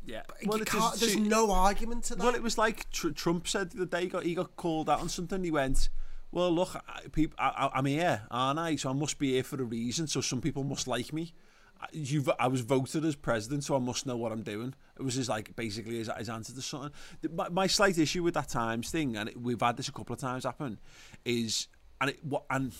Yeah 0.06 0.22
it 0.40 0.66
can't, 0.66 0.94
there's 1.00 1.16
no 1.16 1.50
argument 1.50 2.04
to 2.04 2.14
that. 2.14 2.24
Well, 2.24 2.34
it 2.34 2.42
was 2.42 2.56
like 2.56 2.88
tr- 2.90 3.10
Trump 3.10 3.46
said 3.48 3.70
the 3.72 3.86
day 3.86 4.02
he 4.02 4.06
got, 4.08 4.22
he 4.22 4.34
got 4.34 4.56
called 4.56 4.88
out 4.88 5.00
on 5.00 5.08
something. 5.08 5.42
He 5.44 5.50
went, 5.50 5.88
"Well, 6.32 6.50
look, 6.50 6.74
I, 6.88 7.00
people, 7.12 7.36
I, 7.38 7.48
I- 7.48 7.78
I'm 7.78 7.84
here, 7.86 8.22
aren't 8.30 8.58
I? 8.58 8.76
So 8.76 8.90
I 8.90 8.92
must 8.92 9.18
be 9.18 9.32
here 9.32 9.42
for 9.44 9.60
a 9.60 9.64
reason. 9.64 10.06
So 10.06 10.20
some 10.20 10.40
people 10.40 10.64
must 10.64 10.86
like 10.86 11.12
me. 11.12 11.34
I- 11.80 11.86
You, 11.92 12.24
I 12.38 12.48
was 12.48 12.60
voted 12.62 13.04
as 13.04 13.16
president, 13.16 13.64
so 13.64 13.76
I 13.76 13.78
must 13.80 14.06
know 14.06 14.16
what 14.16 14.32
I'm 14.32 14.42
doing. 14.42 14.74
It 14.98 15.02
was 15.02 15.14
his 15.14 15.28
like 15.28 15.54
basically 15.56 15.96
his, 15.98 16.10
his 16.16 16.28
answer 16.28 16.52
to 16.54 16.62
something. 16.62 16.92
The- 17.20 17.28
My, 17.30 17.48
my 17.48 17.66
slight 17.66 17.98
issue 17.98 18.22
with 18.22 18.34
that 18.34 18.48
Times 18.48 18.90
thing, 18.90 19.16
and 19.16 19.28
it, 19.28 19.40
we've 19.40 19.60
had 19.60 19.76
this 19.76 19.88
a 19.88 19.92
couple 19.92 20.14
of 20.14 20.20
times 20.20 20.44
happen, 20.44 20.78
is 21.24 21.68
and 22.00 22.10
it 22.10 22.24
what 22.24 22.44
and 22.50 22.72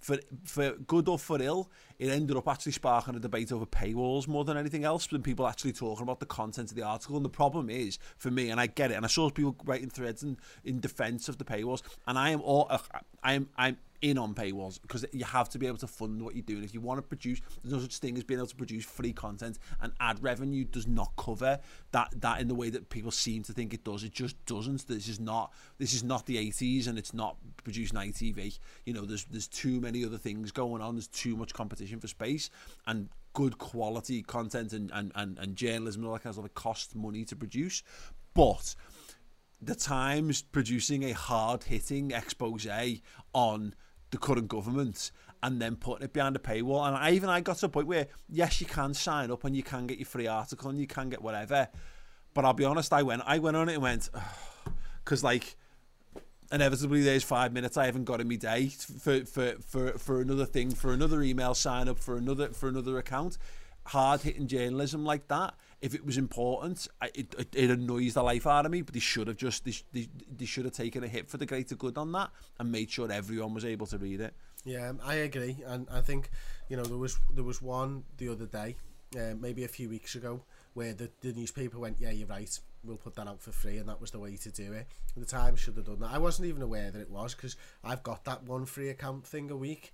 for 0.00 0.18
for 0.44 0.72
good 0.72 1.08
or 1.08 1.18
for 1.18 1.40
ill, 1.40 1.70
it 1.98 2.10
ended 2.10 2.36
up 2.36 2.48
actually 2.48 2.72
sparking 2.72 3.14
a 3.14 3.20
debate 3.20 3.52
over 3.52 3.66
paywalls 3.66 4.26
more 4.26 4.44
than 4.44 4.56
anything 4.56 4.84
else, 4.84 5.06
than 5.06 5.22
people 5.22 5.46
actually 5.46 5.72
talking 5.72 6.02
about 6.02 6.20
the 6.20 6.26
content 6.26 6.70
of 6.70 6.76
the 6.76 6.82
article. 6.82 7.16
And 7.16 7.24
the 7.24 7.30
problem 7.30 7.70
is, 7.70 7.98
for 8.16 8.30
me, 8.30 8.50
and 8.50 8.60
I 8.60 8.66
get 8.66 8.90
it, 8.90 8.94
and 8.94 9.04
I 9.04 9.08
saw 9.08 9.30
people 9.30 9.56
writing 9.64 9.90
threads 9.90 10.22
in, 10.22 10.36
in 10.64 10.80
defence 10.80 11.28
of 11.28 11.38
the 11.38 11.44
paywalls, 11.44 11.82
and 12.06 12.18
I 12.18 12.30
am 12.30 12.40
all, 12.40 12.66
uh, 12.70 12.78
I 13.22 13.34
am, 13.34 13.48
I'm 13.56 13.76
in 14.04 14.18
on 14.18 14.34
paywalls 14.34 14.80
because 14.82 15.06
you 15.12 15.24
have 15.24 15.48
to 15.48 15.58
be 15.58 15.66
able 15.66 15.78
to 15.78 15.86
fund 15.86 16.22
what 16.22 16.34
you're 16.34 16.42
doing. 16.42 16.62
If 16.62 16.74
you 16.74 16.80
want 16.80 16.98
to 16.98 17.02
produce, 17.02 17.40
there's 17.62 17.72
no 17.72 17.80
such 17.80 17.98
thing 17.98 18.18
as 18.18 18.24
being 18.24 18.38
able 18.38 18.48
to 18.48 18.56
produce 18.56 18.84
free 18.84 19.14
content, 19.14 19.58
and 19.80 19.92
ad 19.98 20.22
revenue 20.22 20.64
does 20.64 20.86
not 20.86 21.12
cover 21.16 21.58
that 21.92 22.12
that 22.20 22.40
in 22.40 22.48
the 22.48 22.54
way 22.54 22.68
that 22.68 22.90
people 22.90 23.10
seem 23.10 23.42
to 23.44 23.52
think 23.54 23.72
it 23.72 23.82
does. 23.82 24.04
It 24.04 24.12
just 24.12 24.36
doesn't. 24.44 24.86
This 24.86 25.08
is 25.08 25.20
not 25.20 25.52
this 25.78 25.94
is 25.94 26.04
not 26.04 26.26
the 26.26 26.36
80s, 26.36 26.86
and 26.86 26.98
it's 26.98 27.14
not 27.14 27.36
producing 27.62 27.98
ITV. 27.98 28.58
You 28.84 28.92
know, 28.92 29.06
there's 29.06 29.24
there's 29.24 29.48
too 29.48 29.80
many 29.80 30.04
other 30.04 30.18
things 30.18 30.52
going 30.52 30.82
on. 30.82 30.96
There's 30.96 31.08
too 31.08 31.34
much 31.34 31.54
competition 31.54 31.83
for 32.00 32.08
space, 32.08 32.50
and 32.86 33.08
good 33.32 33.58
quality 33.58 34.22
content 34.22 34.72
and 34.72 34.90
and, 34.92 35.12
and, 35.14 35.38
and 35.38 35.56
journalism 35.56 36.02
and 36.02 36.08
all 36.08 36.14
that 36.14 36.22
kind 36.22 36.30
of 36.30 36.36
stuff. 36.36 36.46
It 36.46 36.54
costs 36.54 36.94
money 36.94 37.24
to 37.24 37.36
produce, 37.36 37.82
but 38.34 38.74
the 39.60 39.74
Times 39.74 40.42
producing 40.42 41.04
a 41.04 41.12
hard 41.12 41.64
hitting 41.64 42.10
expose 42.10 42.66
on 43.32 43.74
the 44.10 44.18
current 44.18 44.48
government 44.48 45.10
and 45.42 45.60
then 45.60 45.76
putting 45.76 46.04
it 46.04 46.12
behind 46.12 46.36
a 46.36 46.38
paywall. 46.38 46.86
And 46.86 46.96
I, 46.96 47.10
even 47.12 47.28
I 47.28 47.40
got 47.40 47.56
to 47.58 47.66
a 47.66 47.68
point 47.68 47.86
where, 47.86 48.08
yes, 48.28 48.60
you 48.60 48.66
can 48.66 48.94
sign 48.94 49.30
up 49.30 49.44
and 49.44 49.56
you 49.56 49.62
can 49.62 49.86
get 49.86 49.98
your 49.98 50.06
free 50.06 50.26
article 50.26 50.70
and 50.70 50.78
you 50.78 50.86
can 50.86 51.08
get 51.08 51.22
whatever. 51.22 51.68
But 52.32 52.44
I'll 52.44 52.52
be 52.52 52.64
honest, 52.64 52.92
I 52.92 53.02
went, 53.02 53.22
I 53.26 53.38
went 53.38 53.56
on 53.56 53.68
it 53.68 53.74
and 53.74 53.82
went, 53.82 54.10
because 55.04 55.24
like 55.24 55.56
inevitably 56.52 57.02
there's 57.02 57.24
five 57.24 57.52
minutes 57.52 57.76
I 57.76 57.86
haven't 57.86 58.04
got 58.04 58.20
in 58.20 58.28
my 58.28 58.36
day 58.36 58.68
for, 58.68 59.24
for, 59.24 59.54
for, 59.66 59.98
for 59.98 60.20
another 60.20 60.46
thing, 60.46 60.70
for 60.70 60.92
another 60.92 61.22
email 61.22 61.54
sign 61.54 61.88
up, 61.88 61.98
for 61.98 62.16
another 62.16 62.48
for 62.50 62.68
another 62.68 62.98
account. 62.98 63.38
Hard 63.86 64.22
hitting 64.22 64.46
journalism 64.46 65.04
like 65.04 65.28
that, 65.28 65.54
if 65.82 65.94
it 65.94 66.06
was 66.06 66.16
important, 66.16 66.88
it, 67.14 67.34
it, 67.38 67.48
it 67.54 67.70
annoys 67.70 68.14
the 68.14 68.22
life 68.22 68.46
out 68.46 68.64
of 68.64 68.72
me. 68.72 68.80
But 68.80 68.94
they 68.94 69.00
should 69.00 69.28
have 69.28 69.36
just 69.36 69.64
they, 69.66 69.74
they, 69.92 70.08
they 70.34 70.46
should 70.46 70.64
have 70.64 70.72
taken 70.72 71.04
a 71.04 71.08
hit 71.08 71.28
for 71.28 71.36
the 71.36 71.44
greater 71.44 71.74
good 71.74 71.98
on 71.98 72.10
that 72.12 72.30
and 72.58 72.72
made 72.72 72.90
sure 72.90 73.12
everyone 73.12 73.52
was 73.52 73.66
able 73.66 73.86
to 73.88 73.98
read 73.98 74.22
it. 74.22 74.34
Yeah, 74.64 74.92
I 75.04 75.16
agree, 75.16 75.62
and 75.66 75.86
I 75.92 76.00
think 76.00 76.30
you 76.70 76.78
know 76.78 76.84
there 76.84 76.96
was 76.96 77.18
there 77.34 77.44
was 77.44 77.60
one 77.60 78.04
the 78.16 78.30
other 78.30 78.46
day, 78.46 78.76
uh, 79.14 79.34
maybe 79.38 79.64
a 79.64 79.68
few 79.68 79.90
weeks 79.90 80.14
ago, 80.14 80.42
where 80.72 80.94
the, 80.94 81.10
the 81.20 81.34
newspaper 81.34 81.78
went, 81.78 81.98
"Yeah, 82.00 82.12
you're 82.12 82.28
right. 82.28 82.58
We'll 82.84 82.96
put 82.96 83.14
that 83.16 83.26
out 83.26 83.40
for 83.40 83.52
free, 83.52 83.78
and 83.78 83.88
that 83.88 84.00
was 84.00 84.10
the 84.10 84.18
way 84.18 84.36
to 84.36 84.50
do 84.50 84.72
it. 84.72 84.86
The 85.16 85.24
Times 85.24 85.60
should 85.60 85.76
have 85.76 85.86
done 85.86 86.00
that. 86.00 86.10
I 86.12 86.18
wasn't 86.18 86.48
even 86.48 86.62
aware 86.62 86.90
that 86.90 87.00
it 87.00 87.10
was 87.10 87.34
because 87.34 87.56
I've 87.82 88.02
got 88.02 88.24
that 88.24 88.44
one 88.44 88.66
free 88.66 88.88
account 88.88 89.26
thing 89.26 89.50
a 89.50 89.56
week. 89.56 89.92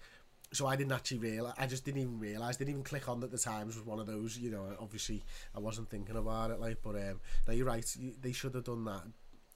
So 0.52 0.66
I 0.66 0.74
didn't 0.74 0.92
actually 0.92 1.18
realize. 1.18 1.54
I 1.58 1.66
just 1.66 1.84
didn't 1.84 2.00
even 2.00 2.18
realize. 2.18 2.56
Didn't 2.56 2.70
even 2.70 2.82
click 2.82 3.08
on 3.08 3.20
that 3.20 3.30
the 3.30 3.38
Times 3.38 3.76
was 3.76 3.86
one 3.86 4.00
of 4.00 4.06
those. 4.06 4.36
You 4.36 4.50
know, 4.50 4.66
obviously 4.80 5.22
I 5.54 5.60
wasn't 5.60 5.88
thinking 5.88 6.16
about 6.16 6.50
it. 6.50 6.58
Like, 6.58 6.78
but 6.82 6.96
um, 6.96 7.20
no, 7.46 7.54
you're 7.54 7.66
right. 7.66 7.86
They 8.20 8.32
should 8.32 8.54
have 8.54 8.64
done 8.64 8.84
that 8.84 9.02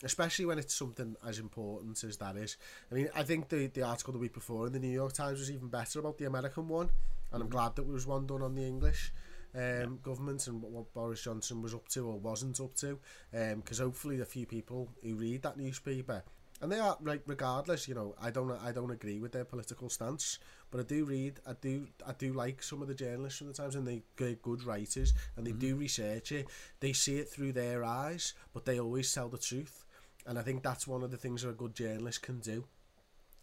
especially 0.03 0.45
when 0.45 0.59
it's 0.59 0.74
something 0.74 1.16
as 1.26 1.39
important 1.39 2.03
as 2.05 2.18
that 2.18 2.37
is. 2.37 2.57
I 2.91 2.95
mean, 2.95 3.09
I 3.14 3.22
think 3.22 3.49
the 3.49 3.68
the 3.68 3.82
article 3.82 4.12
the 4.12 4.18
week 4.18 4.35
before 4.35 4.66
in 4.66 4.72
the 4.72 4.78
New 4.78 4.91
York 4.91 5.14
Times 5.14 5.39
was 5.39 5.51
even 5.51 5.68
better 5.68 5.99
about 5.99 6.18
the 6.18 6.26
American 6.26 6.68
one, 6.68 6.91
and 7.32 7.43
I'm 7.43 7.49
glad 7.49 7.76
that 7.76 7.82
there 7.82 7.93
was 7.93 8.07
one 8.07 8.26
done 8.26 8.43
on 8.43 8.55
the 8.55 8.64
English 8.66 9.12
um, 9.55 9.61
yeah. 9.62 9.86
government 10.02 10.46
and 10.46 10.61
what, 10.61 10.72
what 10.72 10.94
Boris 10.94 11.22
Johnson 11.22 11.62
was 11.62 11.74
up 11.74 11.88
to 11.88 12.07
or 12.07 12.18
wasn't 12.18 12.61
up 12.61 12.74
to, 12.76 12.98
because 13.30 13.80
um, 13.80 13.86
hopefully 13.86 14.20
a 14.20 14.24
few 14.24 14.46
people 14.46 14.88
who 15.02 15.14
read 15.14 15.42
that 15.42 15.57
newspaper. 15.57 16.22
And 16.61 16.70
they 16.70 16.78
are 16.78 16.96
right, 17.00 17.20
regardless. 17.26 17.88
You 17.88 17.94
know, 17.94 18.14
I 18.22 18.30
don't, 18.30 18.50
I 18.64 18.72
don't 18.72 18.90
agree 18.90 19.18
with 19.18 19.32
their 19.32 19.44
political 19.44 19.90
stance, 19.90 20.38
but 20.70 20.80
I 20.80 20.84
do 20.84 21.05
read, 21.05 21.40
I 21.46 21.55
do, 21.61 21.88
I 22.07 22.12
do 22.12 22.32
like 22.32 22.62
some 22.62 22.80
of 22.80 22.88
the 22.88 22.94
journalists 22.94 23.40
sometimes, 23.40 23.74
and 23.74 23.86
they 23.86 24.02
get 24.16 24.40
good 24.40 24.64
writers, 24.64 25.12
and 25.36 25.46
they 25.46 25.50
mm-hmm. 25.50 25.59
do 25.59 25.76
research 25.76 26.32
it. 26.32 26.46
They 26.80 26.92
see 26.92 27.18
it 27.18 27.28
through 27.28 27.52
their 27.52 27.84
eyes, 27.84 28.34
but 28.52 28.64
they 28.64 28.80
always 28.80 29.12
tell 29.12 29.28
the 29.28 29.38
truth. 29.38 29.84
And 30.26 30.38
I 30.38 30.42
think 30.42 30.62
that's 30.62 30.86
one 30.86 31.02
of 31.02 31.11
the 31.11 31.18
things 31.18 31.42
that 31.42 31.50
a 31.50 31.52
good 31.52 31.74
journalist 31.74 32.22
can 32.22 32.38
do. 32.38 32.64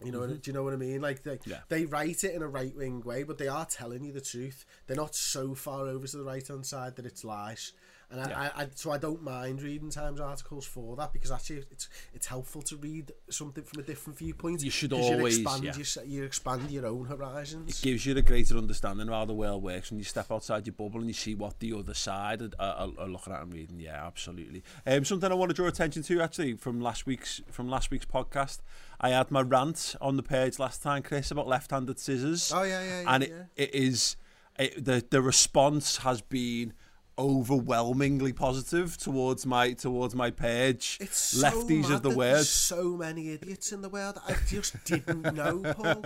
You 0.04 0.12
know, 0.12 0.20
mm-hmm. 0.20 0.36
do 0.36 0.42
you 0.46 0.54
know 0.54 0.64
what 0.64 0.74
I 0.74 0.78
mean? 0.78 1.02
Like 1.02 1.24
they, 1.24 1.40
yeah. 1.46 1.60
they 1.70 1.86
write 1.86 2.24
it 2.24 2.34
in 2.34 2.42
a 2.42 2.48
right 2.48 2.76
wing 2.76 3.02
way, 3.02 3.24
but 3.24 3.38
they 3.38 3.48
are 3.48 3.66
telling 3.66 4.04
you 4.04 4.12
the 4.12 4.22
truth. 4.22 4.66
They're 4.88 4.98
not 4.98 5.16
so 5.16 5.56
far 5.56 5.88
over 5.88 6.08
to 6.08 6.18
the 6.18 6.24
right 6.24 6.48
hand 6.48 6.66
side 6.66 6.96
that 6.96 7.06
it's 7.06 7.24
lies. 7.24 7.74
And 8.12 8.30
yeah. 8.30 8.52
I, 8.56 8.64
I, 8.64 8.68
so 8.76 8.92
I 8.92 8.98
don't 8.98 9.24
mind 9.24 9.62
reading 9.62 9.90
Times 9.90 10.20
articles 10.20 10.66
for 10.66 10.96
that 10.98 11.14
because 11.14 11.32
actually 11.32 11.64
it's 11.72 11.88
it's 12.14 12.28
helpful 12.28 12.62
to 12.64 12.76
read 12.76 13.12
something 13.30 13.64
from 13.64 13.80
a 13.80 13.84
different 13.84 14.20
viewpoint. 14.20 14.62
You 14.62 14.70
should 14.70 14.92
always 14.92 15.40
you 15.40 15.44
expand, 15.44 15.64
yeah. 15.64 15.74
your, 15.76 16.06
you 16.06 16.24
expand 16.24 16.72
your 16.72 16.86
own 16.86 17.06
horizons. 17.06 17.70
It 17.70 17.84
gives 17.84 18.06
you 18.06 18.16
a 18.18 18.22
greater 18.22 18.58
understanding 18.58 19.08
of 19.08 19.14
how 19.14 19.26
the 19.26 19.34
world 19.34 19.64
works 19.64 19.92
when 19.92 19.98
you 19.98 20.04
step 20.04 20.32
outside 20.32 20.68
your 20.68 20.74
bubble 20.74 21.00
and 21.00 21.08
you 21.08 21.14
see 21.14 21.36
what 21.36 21.60
the 21.60 21.74
other 21.74 21.94
side 21.94 22.42
are, 22.42 22.52
are, 22.60 22.90
are 22.98 23.08
looking 23.08 23.34
at 23.34 23.42
and 23.42 23.54
reading. 23.54 23.80
Yeah, 23.80 24.06
absolutely. 24.06 24.64
Um, 24.86 25.06
something 25.06 25.32
I 25.32 25.36
want 25.36 25.50
to 25.50 25.56
draw 25.56 25.68
attention 25.68 26.04
to 26.04 26.22
actually 26.22 26.54
from 26.54 26.82
last 26.82 27.06
week's 27.06 27.42
from 27.50 27.70
last 27.70 27.92
week's 27.92 28.06
podcast. 28.06 28.60
I 29.00 29.10
had 29.10 29.32
my 29.32 29.42
rant 29.42 29.96
on 30.02 30.18
the 30.18 30.24
page 30.24 30.60
last 30.60 30.84
time, 30.84 31.02
Chris, 31.02 31.32
about 31.32 31.48
left-handed 31.48 31.98
scissors. 31.98 32.52
Oh 32.54 32.64
yeah, 32.64 32.84
yeah, 32.84 33.02
yeah 33.02 33.16
and 33.16 33.24
it, 33.24 33.30
yeah. 33.30 33.64
it 33.64 33.74
is 33.74 34.16
it, 34.60 34.84
the 34.84 35.04
the 35.10 35.22
response 35.22 35.98
has 35.98 36.22
been 36.22 36.74
overwhelmingly 37.18 38.34
positive 38.34 38.98
towards 38.98 39.46
my 39.46 39.74
towards 39.74 40.16
my 40.16 40.32
page. 40.32 40.98
It's 41.00 41.18
so 41.18 41.50
lefties 41.50 41.84
mad 41.84 41.92
of 41.92 42.02
the 42.04 42.10
world. 42.10 42.46
So 42.46 42.98
many 42.98 43.30
idiots 43.30 43.72
in 43.72 43.82
the 43.82 43.90
world. 43.90 44.20
I 44.28 44.36
just 44.48 44.84
didn't 44.86 45.22
know, 45.36 45.62
Paul. 45.74 46.02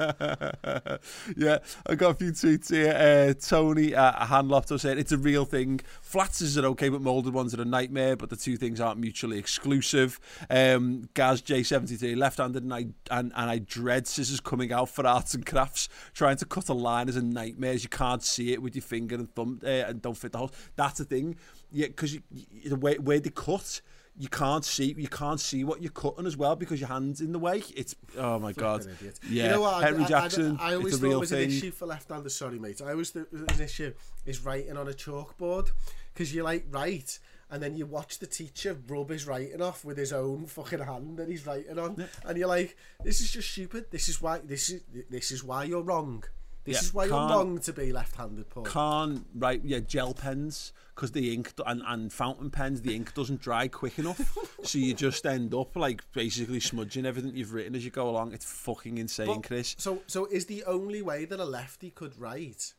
yeah, 1.38 1.60
I 1.88 1.95
got 1.95 2.12
a 2.12 2.14
few 2.16 2.32
tweets 2.32 2.70
here. 2.70 2.93
Uh, 2.93 3.34
Tony 3.34 3.95
uh, 3.95 4.26
Hanlopto 4.26 4.80
said 4.80 4.97
it's 4.97 5.12
a 5.12 5.18
real 5.18 5.45
thing. 5.45 5.80
Flat 6.01 6.34
scissors 6.34 6.58
are 6.58 6.68
okay, 6.68 6.89
but 6.89 7.01
molded 7.01 7.34
ones 7.34 7.53
are 7.53 7.62
a 7.62 7.66
nightmare. 7.66 8.16
But 8.16 8.30
the 8.30 8.36
two 8.36 8.58
things 8.58 8.82
aren't 8.82 8.99
mutually 8.99 9.38
exclusive. 9.38 10.20
Um, 10.49 11.10
Gaz 11.14 11.41
J73 11.41 12.18
left-handed, 12.18 12.64
and 12.64 12.74
I 12.74 12.88
and, 13.12 13.32
and 13.36 13.49
I 13.49 13.60
dread 13.60 14.08
scissors 14.08 14.39
coming 14.39 14.74
out 14.74 14.89
for 14.89 15.06
arts 15.06 15.34
and 15.34 15.45
crafts. 15.45 15.88
Trying 16.14 16.38
to 16.38 16.45
cut 16.45 16.70
a 16.70 16.74
line 16.74 17.10
is 17.10 17.16
a 17.16 17.22
nightmare. 17.22 17.72
As 17.74 17.84
you 17.84 17.89
can't 17.89 18.24
see 18.24 18.53
it 18.53 18.62
with 18.62 18.76
your 18.76 18.82
finger 18.84 19.16
and 19.16 19.34
thumb 19.34 19.60
uh, 19.64 19.68
and 19.68 20.01
don't 20.01 20.18
fit 20.18 20.32
the 20.32 20.39
hole. 20.39 20.51
That's 20.76 20.95
the 21.00 21.06
thing. 21.06 21.38
Yeah, 21.72 21.88
because 21.88 22.18
the 22.66 22.76
way 22.76 22.98
where 22.98 23.20
they 23.20 23.30
cut, 23.30 23.82
you 24.18 24.30
can't 24.30 24.64
see 24.64 24.96
you 24.98 25.08
can't 25.08 25.39
see 25.39 25.64
what 25.64 25.82
you're 25.82 25.91
cutting 25.91 26.26
as 26.26 26.38
well 26.38 26.56
because 26.56 26.80
your 26.80 26.89
hands 26.89 27.22
in 27.22 27.32
the 27.32 27.39
way. 27.39 27.64
It's 27.76 27.96
oh 28.18 28.39
my 28.39 28.54
god. 28.54 28.86
Yeah, 29.30 29.43
you 29.43 29.50
know 29.52 29.62
what? 29.62 29.84
Henry 29.84 30.04
I, 30.04 30.08
Jackson. 30.08 30.58
I, 30.60 30.70
I, 30.70 30.72
I 30.72 30.76
always 30.76 31.00
thought 31.00 31.12
it 31.12 31.20
was 31.20 31.30
thing. 31.32 31.43
an 31.43 31.50
issue 31.50 31.72
for 31.72 31.86
left-handers. 31.86 32.36
Sorry, 32.36 32.60
mate. 32.60 32.82
I 32.82 32.91
always 32.91 33.10
thought 33.12 33.32
was 33.32 33.60
an 33.60 33.66
issue 33.66 33.93
is 34.26 34.43
writing 34.46 34.78
on 34.78 34.88
a 34.88 34.93
chalkboard 34.93 35.72
because 36.14 36.34
you 36.34 36.43
like 36.43 36.66
write 36.70 37.20
and 37.52 37.62
then 37.62 37.76
you 37.76 37.86
watch 37.86 38.20
the 38.20 38.26
teacher 38.26 38.78
rub 38.88 39.10
his 39.10 39.28
writing 39.28 39.62
off 39.62 39.86
with 39.86 39.98
his 39.98 40.12
own 40.12 40.46
fucking 40.46 40.80
hand 40.80 41.18
that 41.18 41.30
he's 41.30 41.46
writing 41.46 41.78
on, 41.78 41.96
yeah. 41.98 42.06
and 42.26 42.38
you're 42.38 42.48
like, 42.48 42.76
"This 43.04 43.22
is 43.22 43.32
just 43.32 43.52
stupid. 43.52 43.91
This 43.91 44.10
is 44.10 44.22
why 44.22 44.39
this 44.39 44.70
is 44.70 44.82
this 45.10 45.32
is 45.32 45.43
why 45.43 45.66
you're 45.66 45.84
wrong. 45.84 46.24
This 46.66 46.74
Yeah, 46.76 46.82
is 46.82 46.93
why 46.93 47.05
you're 47.05 47.13
can't- 47.16 47.32
wrong 47.32 47.59
to 47.59 47.74
be 47.74 47.93
left-handed, 47.93 48.49
Paul." 48.49 48.63
Can't 48.63 49.26
write 49.36 49.63
yeah 49.63 49.80
gel 49.80 50.13
pens 50.13 50.74
because 50.95 51.11
the 51.11 51.34
ink 51.34 51.53
and, 51.66 51.82
and 51.86 52.11
fountain 52.11 52.49
pens 52.49 52.82
the 52.82 52.95
ink 52.95 53.13
doesn't 53.13 53.39
dry 53.39 53.68
quick 53.68 53.99
enough, 53.99 54.36
so 54.63 54.78
you 54.80 54.93
just 54.93 55.26
end 55.26 55.53
up 55.53 55.76
like 55.76 56.03
basically 56.11 56.59
smudging 56.59 57.05
everything 57.05 57.36
you've 57.36 57.53
written 57.53 57.76
as 57.76 57.86
you 57.86 57.91
go 57.91 58.09
along. 58.09 58.34
It's 58.34 58.45
fucking 58.45 58.97
insane, 58.97 59.28
But- 59.28 59.43
Chris. 59.43 59.76
So, 59.78 60.01
so 60.07 60.26
is 60.26 60.47
the 60.47 60.63
only 60.66 61.01
way 61.01 61.26
that 61.26 61.39
a 61.39 61.45
lefty 61.45 61.91
could 61.91 62.20
write 62.20 62.74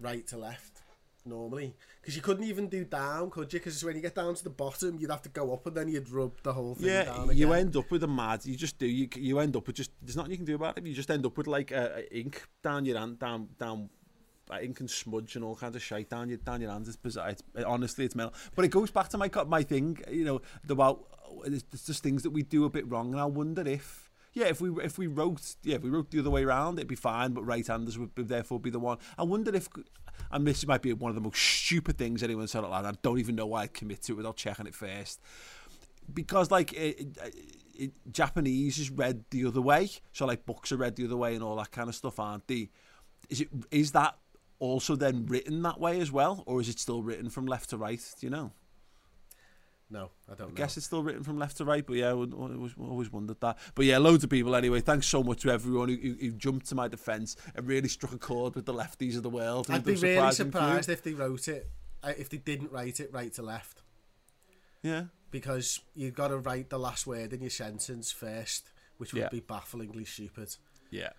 right 0.00 0.26
to 0.28 0.36
left 0.36 0.75
normally? 1.26 1.74
Because 2.00 2.16
you 2.16 2.22
couldn't 2.22 2.44
even 2.44 2.68
do 2.68 2.84
down, 2.84 3.30
could 3.30 3.52
you? 3.52 3.58
Because 3.58 3.84
when 3.84 3.96
you 3.96 4.02
get 4.02 4.14
down 4.14 4.34
to 4.34 4.44
the 4.44 4.50
bottom, 4.50 4.98
you'd 4.98 5.10
have 5.10 5.22
to 5.22 5.28
go 5.28 5.52
up 5.52 5.66
and 5.66 5.76
then 5.76 5.88
you'd 5.88 6.08
rub 6.10 6.40
the 6.42 6.52
whole 6.52 6.74
thing 6.74 6.86
Yeah, 6.88 7.04
down 7.04 7.36
you 7.36 7.52
end 7.52 7.76
up 7.76 7.90
with 7.90 8.02
a 8.04 8.08
mad. 8.08 8.44
You 8.46 8.56
just 8.56 8.78
do. 8.78 8.86
You 8.86 9.08
you 9.16 9.38
end 9.38 9.56
up 9.56 9.66
with 9.66 9.76
just. 9.76 9.90
There's 10.02 10.16
nothing 10.16 10.30
you 10.32 10.36
can 10.38 10.46
do 10.46 10.54
about 10.54 10.78
it. 10.78 10.86
You 10.86 10.94
just 10.94 11.10
end 11.10 11.26
up 11.26 11.36
with 11.36 11.46
like 11.46 11.72
uh, 11.72 11.88
ink 12.10 12.42
down 12.62 12.84
your 12.84 12.98
hand, 12.98 13.18
down 13.18 13.48
down. 13.58 13.90
uh, 14.50 14.58
Ink 14.62 14.78
and 14.80 14.88
smudge 14.88 15.34
and 15.34 15.44
all 15.44 15.56
kinds 15.56 15.74
of 15.74 15.82
shite 15.82 16.08
down 16.08 16.28
your 16.28 16.38
down 16.38 16.60
your 16.60 16.70
hands. 16.70 16.86
It's 16.88 16.96
bizarre. 16.96 17.30
It's, 17.30 17.42
honestly, 17.66 18.04
it's 18.04 18.14
mental. 18.14 18.34
But 18.54 18.64
it 18.64 18.68
goes 18.70 18.90
back 18.92 19.08
to 19.10 19.18
my 19.18 19.28
my 19.46 19.62
thing. 19.62 19.98
You 20.10 20.24
know 20.24 20.40
about 20.68 21.04
it's 21.44 21.86
just 21.86 22.02
things 22.02 22.22
that 22.22 22.30
we 22.30 22.42
do 22.42 22.64
a 22.64 22.70
bit 22.70 22.88
wrong, 22.88 23.12
and 23.12 23.20
I 23.20 23.24
wonder 23.24 23.66
if 23.66 24.08
yeah, 24.32 24.46
if 24.46 24.60
we 24.60 24.70
if 24.84 24.98
we 24.98 25.06
wrote 25.08 25.56
yeah 25.64 25.76
if 25.76 25.82
we 25.82 25.90
wrote 25.90 26.10
the 26.12 26.20
other 26.20 26.30
way 26.30 26.44
around, 26.44 26.78
it'd 26.78 26.86
be 26.88 26.94
fine. 26.94 27.32
But 27.32 27.42
right-handers 27.44 27.98
would, 27.98 28.10
would 28.16 28.28
therefore 28.28 28.60
be 28.60 28.70
the 28.70 28.78
one. 28.78 28.98
I 29.18 29.24
wonder 29.24 29.52
if 29.54 29.68
and 30.30 30.46
this 30.46 30.66
might 30.66 30.82
be 30.82 30.92
one 30.92 31.10
of 31.10 31.14
the 31.14 31.20
most 31.20 31.40
stupid 31.40 31.98
things 31.98 32.22
anyone 32.22 32.48
said 32.48 32.64
out 32.64 32.70
loud. 32.70 32.84
I 32.84 32.92
don't 33.02 33.18
even 33.18 33.36
know 33.36 33.46
why 33.46 33.62
I'd 33.62 33.74
commit 33.74 34.02
to 34.02 34.12
it 34.12 34.16
without 34.16 34.36
checking 34.36 34.66
it 34.66 34.74
first 34.74 35.20
because 36.12 36.50
like 36.50 36.72
it, 36.72 37.00
it, 37.00 37.34
it, 37.74 37.92
Japanese 38.12 38.78
is 38.78 38.90
read 38.90 39.24
the 39.30 39.44
other 39.46 39.60
way, 39.60 39.90
so 40.12 40.26
like 40.26 40.46
books 40.46 40.72
are 40.72 40.76
read 40.76 40.96
the 40.96 41.04
other 41.04 41.16
way 41.16 41.34
and 41.34 41.42
all 41.42 41.56
that 41.56 41.72
kind 41.72 41.88
of 41.88 41.94
stuff, 41.94 42.18
aren't 42.18 42.46
they? 42.46 42.70
Is 43.28 43.40
it 43.42 43.48
is 43.70 43.92
that 43.92 44.16
also 44.58 44.96
then 44.96 45.26
written 45.26 45.62
that 45.62 45.80
way 45.80 46.00
as 46.00 46.10
well, 46.10 46.42
or 46.46 46.60
is 46.60 46.68
it 46.68 46.78
still 46.78 47.02
written 47.02 47.28
from 47.28 47.46
left 47.46 47.70
to 47.70 47.76
right? 47.76 48.00
Do 48.20 48.26
you 48.26 48.30
know? 48.30 48.52
No, 49.88 50.10
I 50.28 50.34
don't 50.34 50.48
I 50.48 50.50
know. 50.50 50.54
guess 50.56 50.76
it's 50.76 50.86
still 50.86 51.02
written 51.04 51.22
from 51.22 51.38
left 51.38 51.58
to 51.58 51.64
right, 51.64 51.86
but 51.86 51.94
yeah, 51.96 52.08
I 52.10 52.12
would- 52.12 52.34
always, 52.34 52.72
always 52.76 53.12
wondered 53.12 53.40
that. 53.40 53.56
But 53.76 53.84
yeah, 53.84 53.98
loads 53.98 54.24
of 54.24 54.30
people 54.30 54.56
anyway. 54.56 54.80
Thanks 54.80 55.06
so 55.06 55.22
much 55.22 55.42
to 55.42 55.50
everyone 55.50 55.88
who, 55.88 55.96
who, 55.96 56.14
who 56.20 56.30
jumped 56.32 56.66
to 56.70 56.74
my 56.74 56.88
defence 56.88 57.36
and 57.54 57.66
really 57.68 57.86
struck 57.88 58.12
a 58.12 58.18
chord 58.18 58.56
with 58.56 58.66
the 58.66 58.74
lefties 58.74 59.16
of 59.16 59.22
the 59.22 59.30
world. 59.30 59.68
I'd 59.70 59.84
be 59.84 59.94
really 59.94 60.32
surprised 60.32 60.88
if 60.88 61.02
they 61.04 61.12
wrote 61.12 61.46
it, 61.46 61.70
uh, 62.02 62.12
if 62.18 62.28
they 62.28 62.38
didn't 62.38 62.72
write 62.72 62.98
it 62.98 63.12
right 63.12 63.32
to 63.34 63.42
left, 63.42 63.82
Yeah, 64.82 65.04
because 65.30 65.80
you've 65.94 66.14
got 66.14 66.28
to 66.28 66.38
write 66.38 66.68
the 66.70 66.78
last 66.78 67.06
word 67.06 67.32
in 67.32 67.40
your 67.40 67.50
sentence 67.50 68.10
first, 68.10 68.72
which 68.96 69.12
would 69.12 69.20
Yeah. 69.22 69.28
be 69.28 69.40
bafflingly 69.40 70.04
stupid. 70.04 70.56
yeah. 70.90 71.10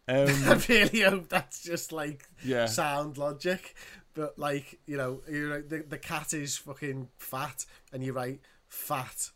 I 0.08 0.22
Um, 0.22 0.62
really 0.68 1.00
hope 1.00 1.28
that's 1.28 1.62
just 1.62 1.92
like 1.92 2.28
Yeah. 2.44 2.66
sound 2.66 3.18
logic. 3.18 3.74
But 4.14 4.38
like 4.38 4.78
you 4.86 4.96
know, 4.96 5.22
you 5.28 5.48
know, 5.48 5.60
the 5.60 5.78
the 5.88 5.98
cat 5.98 6.32
is 6.34 6.56
fucking 6.56 7.08
fat, 7.18 7.66
and 7.92 8.02
you 8.04 8.12
write 8.12 8.40
fat 8.68 9.30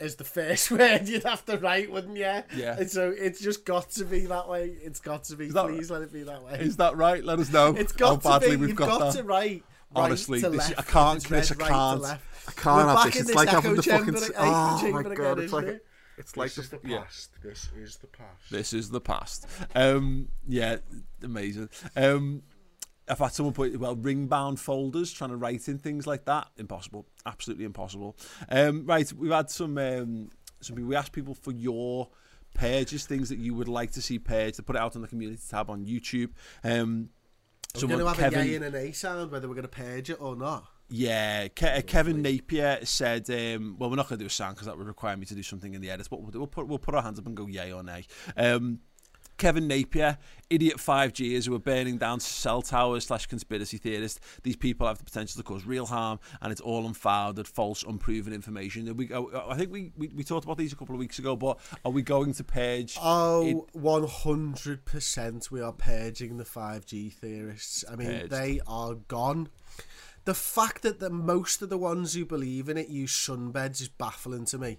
is 0.00 0.14
the 0.16 0.24
first 0.24 0.70
word 0.70 1.08
you'd 1.08 1.24
have 1.24 1.44
to 1.46 1.58
write, 1.58 1.90
wouldn't 1.90 2.16
you? 2.16 2.22
Yeah. 2.56 2.76
And 2.78 2.90
so 2.90 3.12
it's 3.16 3.40
just 3.40 3.64
got 3.64 3.90
to 3.92 4.04
be 4.04 4.20
that 4.26 4.48
way. 4.48 4.76
It's 4.82 5.00
got 5.00 5.24
to 5.24 5.36
be. 5.36 5.48
that- 5.50 5.66
Please 5.66 5.90
let 5.90 6.02
it 6.02 6.12
be 6.12 6.22
that 6.22 6.42
way. 6.44 6.58
is 6.60 6.76
that 6.76 6.96
right? 6.96 7.22
Let 7.24 7.40
us 7.40 7.50
know 7.52 7.74
It's 7.76 7.92
got 7.92 8.22
badly 8.22 8.50
to 8.50 8.54
be. 8.54 8.56
we've 8.60 8.68
You've 8.70 8.78
got, 8.78 9.00
got, 9.00 9.14
to 9.16 9.22
write. 9.24 9.64
Right 9.94 10.02
Honestly, 10.04 10.40
to 10.40 10.50
this- 10.50 10.70
left, 10.70 10.78
I 10.78 10.82
can't, 10.82 11.32
I 11.32 11.40
can't. 11.68 12.00
left. 12.02 12.24
I 12.48 12.52
can't 12.52 12.76
We're 12.76 12.86
have 12.86 12.96
back 12.96 13.04
this. 13.06 13.14
in 13.16 13.20
It's 13.20 13.26
this 13.28 13.36
like 13.36 13.48
having 13.48 13.74
the 13.74 13.82
fucking. 13.82 14.04
chamber, 14.04 14.18
s- 14.18 14.30
echo 14.30 14.40
Oh 14.40 14.90
my 14.92 15.00
again! 15.00 15.38
It's 15.40 15.52
like 15.52 15.66
it? 15.66 15.86
It's 16.18 16.36
like 16.36 16.48
this 16.52 16.58
is 16.58 16.70
the, 16.70 16.78
the 16.78 16.88
yeah. 16.88 16.98
past. 16.98 17.30
This 17.42 17.70
is 17.76 17.96
the 17.96 18.06
past. 18.08 18.50
This 18.50 18.72
is 18.72 18.90
the 18.90 19.00
past. 19.00 19.46
Um, 19.74 20.28
yeah, 20.46 20.78
amazing. 21.22 21.70
Um, 21.96 22.42
I've 23.08 23.18
had 23.18 23.32
someone 23.32 23.54
put 23.54 23.78
well 23.78 23.96
ring 23.96 24.26
bound 24.26 24.60
folders 24.60 25.12
trying 25.12 25.30
to 25.30 25.36
write 25.36 25.68
in 25.68 25.78
things 25.78 26.06
like 26.06 26.24
that. 26.26 26.48
Impossible, 26.56 27.06
absolutely 27.24 27.64
impossible. 27.64 28.16
Um, 28.50 28.84
right, 28.84 29.10
we've 29.12 29.30
had 29.30 29.50
some 29.50 29.78
um, 29.78 30.30
some 30.60 30.76
people. 30.76 30.88
We 30.88 30.96
asked 30.96 31.12
people 31.12 31.34
for 31.34 31.52
your 31.52 32.08
pages, 32.54 33.06
things 33.06 33.28
that 33.28 33.38
you 33.38 33.54
would 33.54 33.68
like 33.68 33.92
to 33.92 34.02
see 34.02 34.18
paged. 34.18 34.56
To 34.56 34.62
put 34.62 34.76
it 34.76 34.82
out 34.82 34.96
on 34.96 35.02
the 35.02 35.08
community 35.08 35.40
tab 35.48 35.70
on 35.70 35.86
YouTube. 35.86 36.30
Um, 36.64 37.10
We're 37.74 37.88
going 37.88 38.00
to 38.00 38.06
have 38.06 38.16
Kevin- 38.16 38.40
a 38.40 38.44
yay 38.44 38.54
and 38.56 38.64
an 38.64 38.74
A 38.74 38.92
sound, 38.92 39.30
whether 39.30 39.48
we're 39.48 39.54
going 39.54 39.62
to 39.62 39.68
page 39.68 40.10
it 40.10 40.20
or 40.20 40.34
not. 40.36 40.66
Yeah, 40.90 41.48
Ke- 41.48 41.62
uh, 41.64 41.82
Kevin 41.86 42.22
Napier 42.22 42.78
said, 42.84 43.28
um, 43.30 43.76
"Well, 43.78 43.90
we're 43.90 43.96
not 43.96 44.08
going 44.08 44.18
to 44.18 44.22
do 44.24 44.26
a 44.26 44.30
sound 44.30 44.54
because 44.54 44.66
that 44.66 44.78
would 44.78 44.86
require 44.86 45.16
me 45.16 45.26
to 45.26 45.34
do 45.34 45.42
something 45.42 45.74
in 45.74 45.80
the 45.82 45.90
edits, 45.90 46.08
but 46.08 46.22
we'll, 46.22 46.30
do, 46.30 46.38
we'll 46.38 46.46
put 46.46 46.66
we'll 46.66 46.78
put 46.78 46.94
our 46.94 47.02
hands 47.02 47.18
up 47.18 47.26
and 47.26 47.36
go 47.36 47.46
yay 47.46 47.72
or 47.72 47.82
nay." 47.82 48.06
Um, 48.36 48.80
Kevin 49.38 49.68
Napier, 49.68 50.18
idiot 50.50 50.78
5Gers 50.78 51.46
who 51.46 51.54
are 51.54 51.60
burning 51.60 51.96
down 51.96 52.18
cell 52.18 52.60
towers 52.60 53.06
slash 53.06 53.26
conspiracy 53.26 53.78
theorists. 53.78 54.18
These 54.42 54.56
people 54.56 54.88
have 54.88 54.98
the 54.98 55.04
potential 55.04 55.38
to 55.38 55.44
cause 55.44 55.64
real 55.64 55.86
harm, 55.86 56.18
and 56.42 56.50
it's 56.50 56.60
all 56.60 56.84
unfounded, 56.84 57.46
false, 57.46 57.84
unproven 57.84 58.32
information. 58.32 58.94
We, 58.96 59.08
I 59.14 59.54
think 59.54 59.70
we, 59.70 59.92
we, 59.96 60.08
we 60.08 60.24
talked 60.24 60.44
about 60.44 60.58
these 60.58 60.72
a 60.72 60.76
couple 60.76 60.96
of 60.96 60.98
weeks 60.98 61.20
ago, 61.20 61.36
but 61.36 61.58
are 61.84 61.92
we 61.92 62.02
going 62.02 62.34
to 62.34 62.42
purge? 62.42 62.98
Oh, 63.00 63.68
100% 63.76 65.50
we 65.52 65.60
are 65.60 65.72
purging 65.72 66.36
the 66.36 66.44
5G 66.44 67.12
theorists. 67.12 67.84
I 67.90 67.94
mean, 67.94 68.08
Purged. 68.08 68.30
they 68.30 68.60
are 68.66 68.94
gone. 68.94 69.50
The 70.28 70.34
fact 70.34 70.82
that 70.82 71.00
the 71.00 71.08
most 71.08 71.62
of 71.62 71.70
the 71.70 71.78
ones 71.78 72.12
who 72.12 72.26
believe 72.26 72.68
in 72.68 72.76
it 72.76 72.88
use 72.90 73.12
sunbeds 73.12 73.80
is 73.80 73.88
baffling 73.88 74.44
to 74.44 74.58
me. 74.58 74.76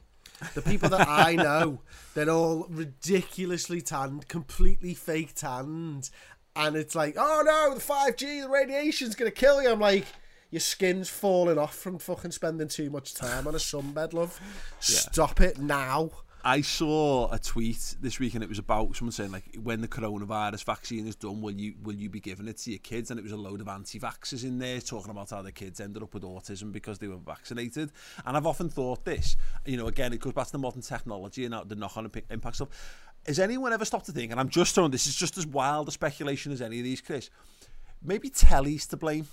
The 0.54 0.62
people 0.62 0.90
that 0.90 1.08
I 1.08 1.36
know, 1.38 1.82
they're 2.14 2.30
all 2.30 2.68
ridiculously 2.70 3.82
tanned, 3.82 4.28
completely 4.28 4.94
fake 4.94 5.34
tanned. 5.34 6.12
And 6.56 6.76
it's 6.76 6.94
like, 6.94 7.16
oh 7.18 7.42
no, 7.44 7.74
the 7.74 7.82
5G, 7.82 8.44
the 8.44 8.48
radiation's 8.48 9.16
going 9.16 9.32
to 9.32 9.36
kill 9.36 9.60
you. 9.60 9.72
I'm 9.72 9.80
like, 9.80 10.06
your 10.52 10.60
skin's 10.60 11.10
falling 11.10 11.58
off 11.58 11.74
from 11.74 11.98
fucking 11.98 12.30
spending 12.30 12.68
too 12.68 12.92
much 12.92 13.16
time 13.16 13.48
on 13.48 13.56
a 13.56 13.58
sunbed, 13.58 14.14
love. 14.14 14.40
Stop 14.80 15.42
it 15.42 15.58
now. 15.58 16.12
I 16.44 16.62
saw 16.62 17.30
a 17.32 17.38
tweet 17.38 17.96
this 18.02 18.20
week 18.20 18.34
and 18.34 18.44
it 18.44 18.48
was 18.48 18.60
about 18.60 18.96
someone 18.96 19.12
saying 19.12 19.32
like 19.32 19.44
when 19.62 19.82
the 19.82 19.88
coronavirus 19.88 20.64
vaccine 20.64 21.06
is 21.06 21.16
done 21.16 21.42
will 21.42 21.52
you 21.52 21.74
will 21.84 21.96
you 21.96 22.10
be 22.10 22.22
giving 22.22 22.48
it 22.48 22.58
to 22.60 22.72
your 22.72 22.80
kids? 22.80 23.12
And 23.12 23.20
it 23.20 23.24
was 23.24 23.34
a 23.34 23.38
load 23.38 23.60
of 23.60 23.68
anti-vaxxers 23.68 24.44
in 24.44 24.58
there 24.58 24.80
talking 24.80 25.12
about 25.12 25.32
how 25.32 25.42
the 25.42 25.52
kids 25.52 25.82
ended 25.82 26.02
up 26.02 26.14
with 26.14 26.24
autism 26.24 26.72
because 26.72 26.98
they 27.00 27.08
were 27.08 27.18
vaccinated. 27.18 27.92
And 28.26 28.38
I've 28.38 28.46
often 28.46 28.70
thought 28.70 29.04
this 29.04 29.36
you 29.66 29.76
know 29.76 29.88
again 29.88 30.14
it 30.14 30.22
goes 30.22 30.34
back 30.34 30.46
to 30.46 30.52
the 30.54 30.60
modern 30.60 30.82
technology 30.82 31.46
and 31.46 31.54
the 31.68 31.76
knock-on 31.76 32.06
imp- 32.06 32.32
impact 32.32 32.56
stuff. 32.56 32.70
Has 33.28 33.40
anyone 33.40 33.74
ever 33.74 33.86
stopped 33.86 34.06
to 34.06 34.14
think 34.14 34.32
and 34.32 34.40
I'm 34.40 34.50
just 34.50 34.76
throwing 34.76 34.92
this 34.92 35.08
is 35.08 35.16
just 35.16 35.38
as 35.38 35.46
wild 35.46 35.90
a 35.90 35.92
speculation 35.92 36.52
as 36.52 36.62
any 36.62 36.80
of 36.80 36.86
these 36.86 37.02
Chris 37.02 37.30
maybe 38.02 38.30
telly's 38.30 38.88
to 38.88 38.98
blame 38.98 39.28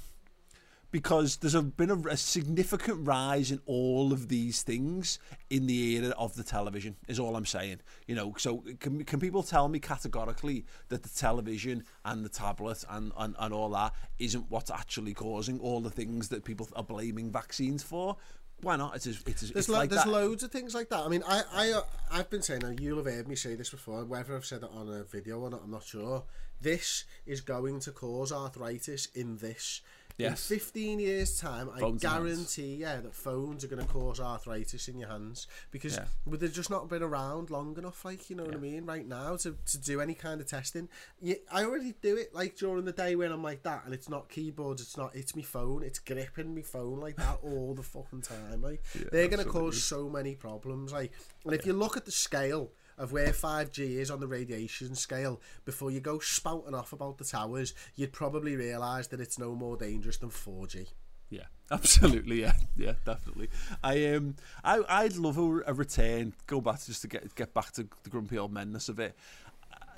because 0.90 1.36
there's 1.38 1.54
a, 1.54 1.62
been 1.62 1.90
a, 1.90 1.98
a 2.08 2.16
significant 2.16 3.06
rise 3.06 3.50
in 3.50 3.60
all 3.66 4.12
of 4.12 4.28
these 4.28 4.62
things 4.62 5.18
in 5.50 5.66
the 5.66 5.96
era 5.96 6.14
of 6.18 6.34
the 6.36 6.42
television 6.42 6.96
is 7.08 7.18
all 7.18 7.36
I'm 7.36 7.46
saying 7.46 7.80
you 8.06 8.14
know 8.14 8.34
so 8.38 8.62
can, 8.80 9.04
can 9.04 9.20
people 9.20 9.42
tell 9.42 9.68
me 9.68 9.78
categorically 9.78 10.64
that 10.88 11.02
the 11.02 11.08
television 11.08 11.84
and 12.04 12.24
the 12.24 12.28
tablet 12.28 12.84
and, 12.88 13.12
and, 13.16 13.34
and 13.38 13.54
all 13.54 13.70
that 13.70 13.94
isn't 14.18 14.46
what's 14.50 14.70
actually 14.70 15.14
causing 15.14 15.58
all 15.60 15.80
the 15.80 15.90
things 15.90 16.28
that 16.28 16.44
people 16.44 16.68
are 16.74 16.84
blaming 16.84 17.30
vaccines 17.30 17.82
for 17.82 18.16
why 18.62 18.76
not 18.76 18.96
it's, 18.96 19.06
a, 19.06 19.10
it's, 19.10 19.24
There's, 19.24 19.50
it's 19.50 19.68
lo- 19.68 19.78
like 19.78 19.90
there's 19.90 20.04
that. 20.04 20.10
loads 20.10 20.42
of 20.42 20.50
things 20.50 20.74
like 20.74 20.88
that. 20.88 21.00
I 21.00 21.08
mean, 21.08 21.22
I, 21.28 21.42
I, 21.52 21.70
uh, 21.72 21.82
I've 22.10 22.30
been 22.30 22.40
saying, 22.42 22.64
and 22.64 22.80
you'll 22.80 22.96
have 23.04 23.06
heard 23.06 23.28
me 23.28 23.36
say 23.36 23.54
this 23.54 23.70
before, 23.70 24.02
whether 24.04 24.34
I've 24.34 24.46
said 24.46 24.62
it 24.62 24.70
on 24.74 24.88
a 24.88 25.04
video 25.04 25.40
or 25.40 25.50
not, 25.50 25.60
I'm 25.64 25.70
not 25.70 25.84
sure. 25.84 26.24
This 26.60 27.04
is 27.26 27.42
going 27.42 27.80
to 27.80 27.92
cause 27.92 28.32
arthritis 28.32 29.08
in 29.14 29.36
this. 29.36 29.82
Yes. 30.18 30.50
In 30.50 30.58
15 30.58 30.98
years' 30.98 31.38
time, 31.38 31.68
Phones 31.78 32.04
I 32.04 32.08
guarantee, 32.08 32.76
yeah, 32.76 33.00
that 33.02 33.14
phones 33.14 33.62
are 33.64 33.68
going 33.68 33.84
to 33.84 33.92
cause 33.92 34.18
arthritis 34.18 34.88
in 34.88 34.98
your 34.98 35.10
hands 35.10 35.46
because 35.70 35.96
Yeah. 35.96 36.06
they've 36.26 36.52
just 36.52 36.70
not 36.70 36.88
been 36.88 37.02
around 37.02 37.50
long 37.50 37.76
enough, 37.76 38.02
like, 38.04 38.30
you 38.30 38.36
know 38.36 38.44
what 38.44 38.54
I 38.54 38.58
mean, 38.58 38.86
right 38.86 39.06
now 39.06 39.36
to, 39.36 39.56
to 39.66 39.78
do 39.78 40.00
any 40.00 40.14
kind 40.14 40.40
of 40.40 40.46
testing. 40.48 40.88
Yeah, 41.20 41.34
I 41.52 41.64
already 41.64 41.94
do 42.00 42.16
it, 42.16 42.34
like, 42.34 42.56
during 42.56 42.86
the 42.86 42.92
day 42.92 43.14
when 43.14 43.30
I'm 43.30 43.42
like 43.42 43.62
that, 43.64 43.84
and 43.84 43.92
it's 43.92 44.08
not 44.08 44.30
keyboards, 44.30 44.80
it's 44.80 44.96
not, 44.96 45.14
it's 45.14 45.36
my 45.36 45.42
phone, 45.42 45.82
it's 45.82 45.98
gripping 45.98 46.54
my 46.54 46.62
phone 46.62 46.98
like 46.98 47.16
that 47.16 47.38
all 47.42 47.74
the 47.74 47.82
fucking 47.82 48.22
time, 48.22 48.62
like. 48.62 48.82
They're 49.12 49.28
going 49.28 49.44
to 49.44 49.50
cause 49.50 49.82
so 49.82 50.08
many 50.08 50.34
problems, 50.34 50.92
like, 50.92 51.12
and 51.44 51.52
if 51.52 51.66
you 51.66 51.74
look 51.74 51.96
at 51.98 52.06
the 52.06 52.10
scale 52.12 52.70
of 52.98 53.12
where 53.12 53.28
5G 53.28 53.96
is 53.98 54.10
on 54.10 54.20
the 54.20 54.26
radiation 54.26 54.94
scale, 54.94 55.40
before 55.64 55.90
you 55.90 56.00
go 56.00 56.18
spouting 56.18 56.74
off 56.74 56.92
about 56.92 57.18
the 57.18 57.24
towers, 57.24 57.74
you'd 57.94 58.12
probably 58.12 58.56
realise 58.56 59.06
that 59.08 59.20
it's 59.20 59.38
no 59.38 59.54
more 59.54 59.76
dangerous 59.76 60.18
than 60.18 60.30
4G. 60.30 60.88
Yeah, 61.28 61.44
absolutely. 61.70 62.42
Yeah, 62.42 62.52
yeah, 62.76 62.92
definitely. 63.04 63.48
I 63.82 64.06
um, 64.14 64.36
I 64.62 64.82
I'd 64.88 65.16
love 65.16 65.38
a, 65.38 65.62
a 65.66 65.74
return. 65.74 66.34
Go 66.46 66.60
back 66.60 66.78
to 66.80 66.86
just 66.86 67.02
to 67.02 67.08
get 67.08 67.34
get 67.34 67.52
back 67.52 67.72
to 67.72 67.88
the 68.04 68.10
grumpy 68.10 68.38
old 68.38 68.54
menness 68.54 68.88
of 68.88 69.00
it. 69.00 69.16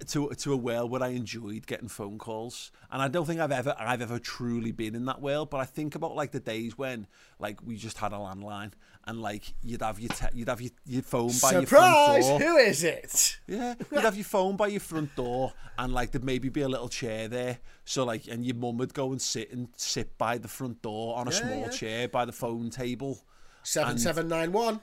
To 0.07 0.29
to 0.31 0.53
a 0.53 0.57
world 0.57 0.91
where 0.91 1.03
I 1.03 1.09
enjoyed 1.09 1.67
getting 1.67 1.89
phone 1.89 2.19
calls, 2.19 2.71
and 2.91 3.03
I 3.03 3.09
don't 3.09 3.27
think 3.27 3.41
I've 3.41 3.53
ever 3.53 3.75
I've 3.79 4.01
ever 4.01 4.19
truly 4.19 4.71
been 4.73 4.95
in 4.95 5.05
that 5.07 5.21
world. 5.21 5.51
But 5.51 5.59
I 5.59 5.65
think 5.65 5.95
about 5.97 6.15
like 6.15 6.31
the 6.33 6.41
days 6.41 6.79
when 6.79 7.07
like 7.39 7.61
we 7.63 7.77
just 7.77 7.99
had 7.99 8.13
a 8.13 8.17
landline, 8.17 8.73
and 9.07 9.21
like 9.21 9.55
you'd 9.63 9.83
have 9.83 9.99
your 9.99 10.11
te- 10.11 10.27
you'd 10.35 10.49
have 10.49 10.61
your, 10.61 10.71
your 10.87 11.03
phone 11.03 11.33
by 11.43 11.53
your 11.53 11.67
front 11.67 11.95
door. 11.95 12.23
Surprise! 12.23 12.43
Who 12.43 12.57
is 12.57 12.85
it? 12.85 13.39
Yeah, 13.49 13.75
you'd 13.93 14.03
have 14.05 14.15
your 14.17 14.25
phone 14.25 14.57
by 14.57 14.69
your 14.69 14.81
front 14.81 15.15
door, 15.17 15.53
and 15.77 15.93
like 15.93 16.13
there'd 16.13 16.25
maybe 16.25 16.49
be 16.49 16.61
a 16.63 16.69
little 16.69 16.89
chair 16.89 17.27
there. 17.29 17.59
So 17.85 18.05
like, 18.05 18.29
and 18.29 18.45
your 18.47 18.55
mum 18.57 18.77
would 18.79 18.95
go 18.95 19.11
and 19.11 19.21
sit 19.21 19.51
and 19.53 19.69
sit 19.77 20.17
by 20.17 20.39
the 20.39 20.49
front 20.49 20.81
door 20.83 21.17
on 21.17 21.27
a 21.29 21.31
Yeah, 21.33 21.37
small 21.37 21.61
yeah. 21.61 21.69
chair 21.71 22.09
by 22.09 22.25
the 22.25 22.33
phone 22.33 22.71
table. 22.71 23.25
7791. 23.65 24.75
and 24.75 24.81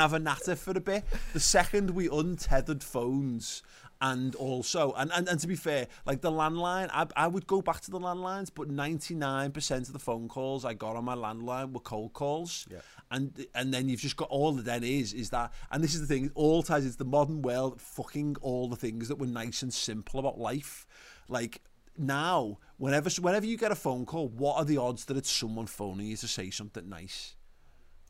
have 0.00 0.12
a 0.14 0.18
natter 0.18 0.56
for 0.56 0.72
a 0.72 0.80
bit. 0.80 1.04
The 1.32 1.40
second 1.40 1.90
we 1.90 2.08
untethered 2.08 2.82
phones 2.82 3.62
and 4.00 4.34
also 4.36 4.92
and, 4.96 5.12
and, 5.12 5.28
and 5.28 5.38
to 5.40 5.46
be 5.46 5.56
fair, 5.56 5.86
like 6.06 6.22
the 6.22 6.30
landline, 6.30 6.88
I, 6.92 7.06
I 7.16 7.26
would 7.26 7.46
go 7.46 7.60
back 7.60 7.80
to 7.82 7.90
the 7.90 8.00
landlines, 8.00 8.50
but 8.54 8.68
99% 8.68 9.70
of 9.80 9.92
the 9.92 9.98
phone 9.98 10.28
calls 10.28 10.64
I 10.64 10.74
got 10.74 10.96
on 10.96 11.04
my 11.04 11.14
landline 11.14 11.72
were 11.72 11.80
cold 11.80 12.14
calls. 12.14 12.66
Yeah. 12.70 12.78
And 13.10 13.46
and 13.54 13.74
then 13.74 13.88
you've 13.88 14.00
just 14.00 14.16
got 14.16 14.28
all 14.30 14.52
that 14.52 14.64
then 14.64 14.84
is 14.84 15.12
is 15.12 15.30
that 15.30 15.52
and 15.70 15.82
this 15.82 15.94
is 15.94 16.00
the 16.00 16.06
thing, 16.06 16.30
all 16.34 16.62
ties 16.62 16.84
into 16.84 16.96
the 16.96 17.04
modern 17.04 17.42
world, 17.42 17.80
fucking 17.80 18.36
all 18.40 18.68
the 18.68 18.76
things 18.76 19.08
that 19.08 19.16
were 19.16 19.26
nice 19.26 19.62
and 19.62 19.72
simple 19.72 20.20
about 20.20 20.38
life. 20.38 20.86
Like 21.28 21.60
now, 21.98 22.58
whenever 22.76 23.10
whenever 23.20 23.46
you 23.46 23.56
get 23.56 23.72
a 23.72 23.76
phone 23.76 24.06
call, 24.06 24.28
what 24.28 24.56
are 24.56 24.64
the 24.64 24.78
odds 24.78 25.04
that 25.06 25.16
it's 25.16 25.30
someone 25.30 25.66
phoning 25.66 26.06
you 26.06 26.16
to 26.16 26.28
say 26.28 26.50
something 26.50 26.88
nice? 26.88 27.34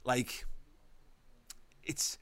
Like 0.04 0.44
it's 1.82 2.18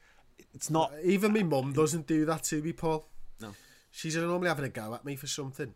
it's 0.55 0.71
not 0.71 0.93
Even 1.03 1.33
my 1.33 1.43
mum 1.43 1.73
doesn't 1.73 2.07
do 2.07 2.25
that 2.27 2.43
to 2.45 2.63
me, 2.63 2.73
Paul. 2.73 3.09
No. 3.41 3.55
She's 3.91 4.17
normally 4.17 4.49
having 4.49 4.65
a 4.65 4.69
go 4.69 4.95
at 4.95 5.05
me 5.05 5.17
for 5.17 5.27
something. 5.27 5.75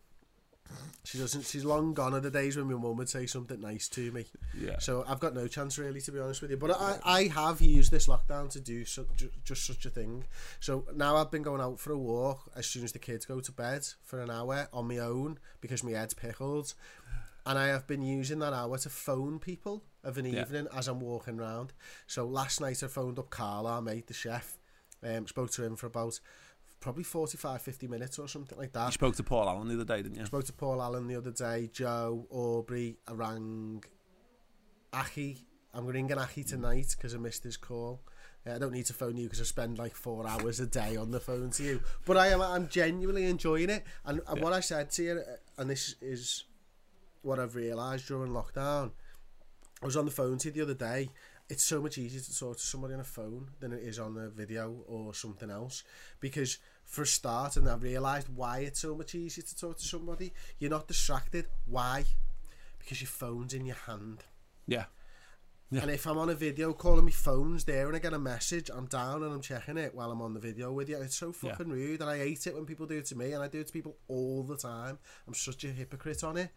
She 1.04 1.18
doesn't. 1.18 1.44
She's 1.46 1.64
long 1.64 1.94
gone 1.94 2.14
are 2.14 2.20
the 2.20 2.30
days 2.30 2.56
when 2.56 2.66
my 2.66 2.74
mum 2.74 2.96
would 2.96 3.08
say 3.08 3.26
something 3.26 3.60
nice 3.60 3.88
to 3.90 4.12
me. 4.12 4.26
Yeah. 4.56 4.78
So 4.78 5.04
I've 5.08 5.18
got 5.18 5.34
no 5.34 5.48
chance 5.48 5.76
really, 5.76 6.00
to 6.00 6.12
be 6.12 6.20
honest 6.20 6.42
with 6.42 6.52
you. 6.52 6.56
But 6.56 6.70
I, 6.80 6.98
I 7.04 7.22
have 7.24 7.60
used 7.60 7.90
this 7.90 8.06
lockdown 8.06 8.50
to 8.50 8.60
do 8.60 8.84
ju- 8.84 9.30
just 9.44 9.66
such 9.66 9.84
a 9.84 9.90
thing. 9.90 10.24
So 10.60 10.84
now 10.94 11.16
I've 11.16 11.30
been 11.30 11.42
going 11.42 11.60
out 11.60 11.80
for 11.80 11.90
a 11.92 11.98
walk 11.98 12.50
as 12.54 12.66
soon 12.66 12.84
as 12.84 12.92
the 12.92 13.00
kids 13.00 13.26
go 13.26 13.40
to 13.40 13.50
bed 13.52 13.84
for 14.04 14.20
an 14.20 14.30
hour 14.30 14.68
on 14.72 14.86
my 14.86 14.98
own 14.98 15.38
because 15.60 15.82
my 15.82 15.90
head's 15.92 16.14
pickled. 16.14 16.74
And 17.44 17.58
I 17.58 17.66
have 17.66 17.88
been 17.88 18.02
using 18.02 18.38
that 18.38 18.52
hour 18.52 18.78
to 18.78 18.88
phone 18.88 19.40
people 19.40 19.82
of 20.04 20.16
an 20.18 20.26
Yeah. 20.26 20.42
evening 20.42 20.68
as 20.72 20.86
I'm 20.86 21.00
walking 21.00 21.40
around. 21.40 21.72
So 22.06 22.24
last 22.24 22.60
night 22.60 22.80
I 22.84 22.86
phoned 22.86 23.18
up 23.18 23.30
Carl, 23.30 23.66
our 23.66 23.82
mate, 23.82 24.06
the 24.06 24.14
chef. 24.14 24.56
Um, 25.04 25.26
spoke 25.26 25.50
to 25.50 25.64
him 25.64 25.74
for 25.74 25.88
about 25.88 26.20
probably 26.82 27.04
45, 27.04 27.62
50 27.62 27.88
minutes 27.88 28.18
or 28.18 28.28
something 28.28 28.58
like 28.58 28.72
that. 28.72 28.86
You 28.86 28.92
spoke 28.92 29.16
to 29.16 29.22
Paul 29.22 29.48
Allen 29.48 29.68
the 29.68 29.74
other 29.74 29.84
day, 29.84 30.02
didn't 30.02 30.18
you? 30.18 30.26
Spoke 30.26 30.44
to 30.44 30.52
Paul 30.52 30.82
Allen 30.82 31.06
the 31.06 31.16
other 31.16 31.30
day, 31.30 31.70
Joe, 31.72 32.26
Aubrey, 32.28 32.98
I 33.08 33.12
rang 33.12 33.82
Aki. 34.92 35.38
I'm 35.72 35.86
ringing 35.86 36.18
Aki 36.18 36.44
tonight 36.44 36.94
because 36.94 37.14
I 37.14 37.18
missed 37.18 37.44
his 37.44 37.56
call. 37.56 38.02
I 38.44 38.58
don't 38.58 38.72
need 38.72 38.86
to 38.86 38.92
phone 38.92 39.16
you 39.16 39.24
because 39.24 39.40
I 39.40 39.44
spend 39.44 39.78
like 39.78 39.94
four 39.94 40.26
hours 40.26 40.58
a 40.58 40.66
day 40.66 40.96
on 40.96 41.12
the 41.12 41.20
phone 41.20 41.50
to 41.50 41.62
you. 41.62 41.80
But 42.04 42.16
I 42.16 42.28
am 42.28 42.42
I'm 42.42 42.68
genuinely 42.68 43.26
enjoying 43.26 43.70
it. 43.70 43.84
And, 44.04 44.20
and 44.26 44.42
what 44.42 44.52
I 44.52 44.60
said 44.60 44.90
to 44.92 45.02
you, 45.02 45.12
uh, 45.12 45.36
and 45.58 45.70
this 45.70 45.94
is 46.02 46.44
what 47.22 47.38
I've 47.38 47.54
realised 47.54 48.08
during 48.08 48.32
lockdown, 48.32 48.90
I 49.80 49.86
was 49.86 49.96
on 49.96 50.04
the 50.04 50.10
phone 50.10 50.38
to 50.38 50.48
you 50.48 50.52
the 50.52 50.62
other 50.62 50.74
day. 50.74 51.10
It's 51.48 51.64
so 51.64 51.82
much 51.82 51.98
easier 51.98 52.20
to 52.20 52.38
talk 52.38 52.56
to 52.56 52.62
somebody 52.62 52.94
on 52.94 53.00
a 53.00 53.04
phone 53.04 53.50
than 53.60 53.72
it 53.72 53.82
is 53.82 53.98
on 53.98 54.16
a 54.16 54.30
video 54.30 54.84
or 54.86 55.12
something 55.12 55.50
else. 55.50 55.82
Because 56.18 56.58
for 56.84 57.02
a 57.02 57.06
start, 57.06 57.56
and 57.56 57.68
I've 57.68 57.82
realised 57.82 58.28
why 58.34 58.60
it's 58.60 58.80
so 58.80 58.94
much 58.94 59.14
easier 59.14 59.44
to 59.44 59.56
talk 59.56 59.78
to 59.78 59.84
somebody, 59.84 60.32
you're 60.58 60.70
not 60.70 60.88
distracted. 60.88 61.46
Why? 61.66 62.04
Because 62.78 63.02
your 63.02 63.08
phone's 63.08 63.52
in 63.52 63.66
your 63.66 63.76
hand. 63.76 64.24
Yeah. 64.66 64.84
And 65.70 65.90
if 65.90 66.06
I'm 66.06 66.18
on 66.18 66.28
a 66.28 66.34
video 66.34 66.74
calling 66.74 67.06
my 67.06 67.10
phone's 67.10 67.64
there 67.64 67.86
and 67.86 67.96
I 67.96 67.98
get 67.98 68.12
a 68.12 68.18
message, 68.18 68.68
I'm 68.68 68.84
down 68.86 69.22
and 69.22 69.32
I'm 69.32 69.40
checking 69.40 69.78
it 69.78 69.94
while 69.94 70.10
I'm 70.10 70.20
on 70.20 70.34
the 70.34 70.40
video 70.40 70.70
with 70.70 70.90
you. 70.90 71.00
It's 71.00 71.16
so 71.16 71.28
Yeah. 71.28 71.52
fucking 71.52 71.70
rude, 71.70 72.02
and 72.02 72.10
I 72.10 72.18
hate 72.18 72.46
it 72.46 72.54
when 72.54 72.66
people 72.66 72.86
do 72.86 72.98
it 72.98 73.06
to 73.06 73.16
me, 73.16 73.32
and 73.32 73.42
I 73.42 73.48
do 73.48 73.60
it 73.60 73.68
to 73.68 73.72
people 73.72 73.96
all 74.06 74.42
the 74.42 74.58
time. 74.58 74.98
I'm 75.26 75.32
such 75.32 75.64
a 75.64 75.68
hypocrite 75.68 76.22
on 76.24 76.36
it, 76.36 76.50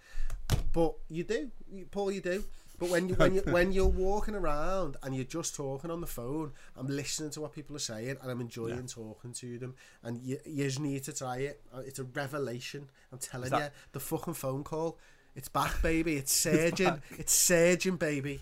but 0.73 0.95
you 1.07 1.23
do, 1.23 1.49
Paul, 1.91 2.11
you 2.11 2.19
do. 2.19 2.43
But 2.79 2.89
when 2.89 3.07
you 3.09 3.15
when 3.15 3.33
you 3.35 3.41
when 3.41 3.71
you're 3.71 3.85
walking 3.87 4.35
around 4.35 4.97
and 5.03 5.15
you're 5.15 5.23
just 5.23 5.55
talking 5.55 5.89
on 5.91 6.01
the 6.01 6.07
phone, 6.07 6.51
I'm 6.75 6.87
listening 6.87 7.29
to 7.31 7.41
what 7.41 7.53
people 7.53 7.75
are 7.75 7.79
saying 7.79 8.17
and 8.21 8.29
I'm 8.31 8.41
enjoying 8.41 8.87
talking 8.87 9.31
to 9.33 9.57
them. 9.57 9.75
And 10.03 10.21
you 10.21 10.39
you 10.45 10.65
just 10.65 10.79
need 10.79 11.03
to 11.05 11.13
try 11.13 11.37
it. 11.37 11.61
Uh, 11.73 11.79
It's 11.79 11.99
a 11.99 12.03
revelation. 12.03 12.89
I'm 13.11 13.19
telling 13.19 13.49
that- 13.51 13.61
you, 13.61 13.69
the 13.93 13.99
fucking 13.99 14.33
phone 14.33 14.63
call, 14.63 14.97
it's 15.35 15.47
back, 15.49 15.81
baby. 15.81 16.15
It's 16.17 16.33
surging. 16.47 17.01
it's 17.17 17.33
surging, 17.33 17.95
baby. 17.97 18.41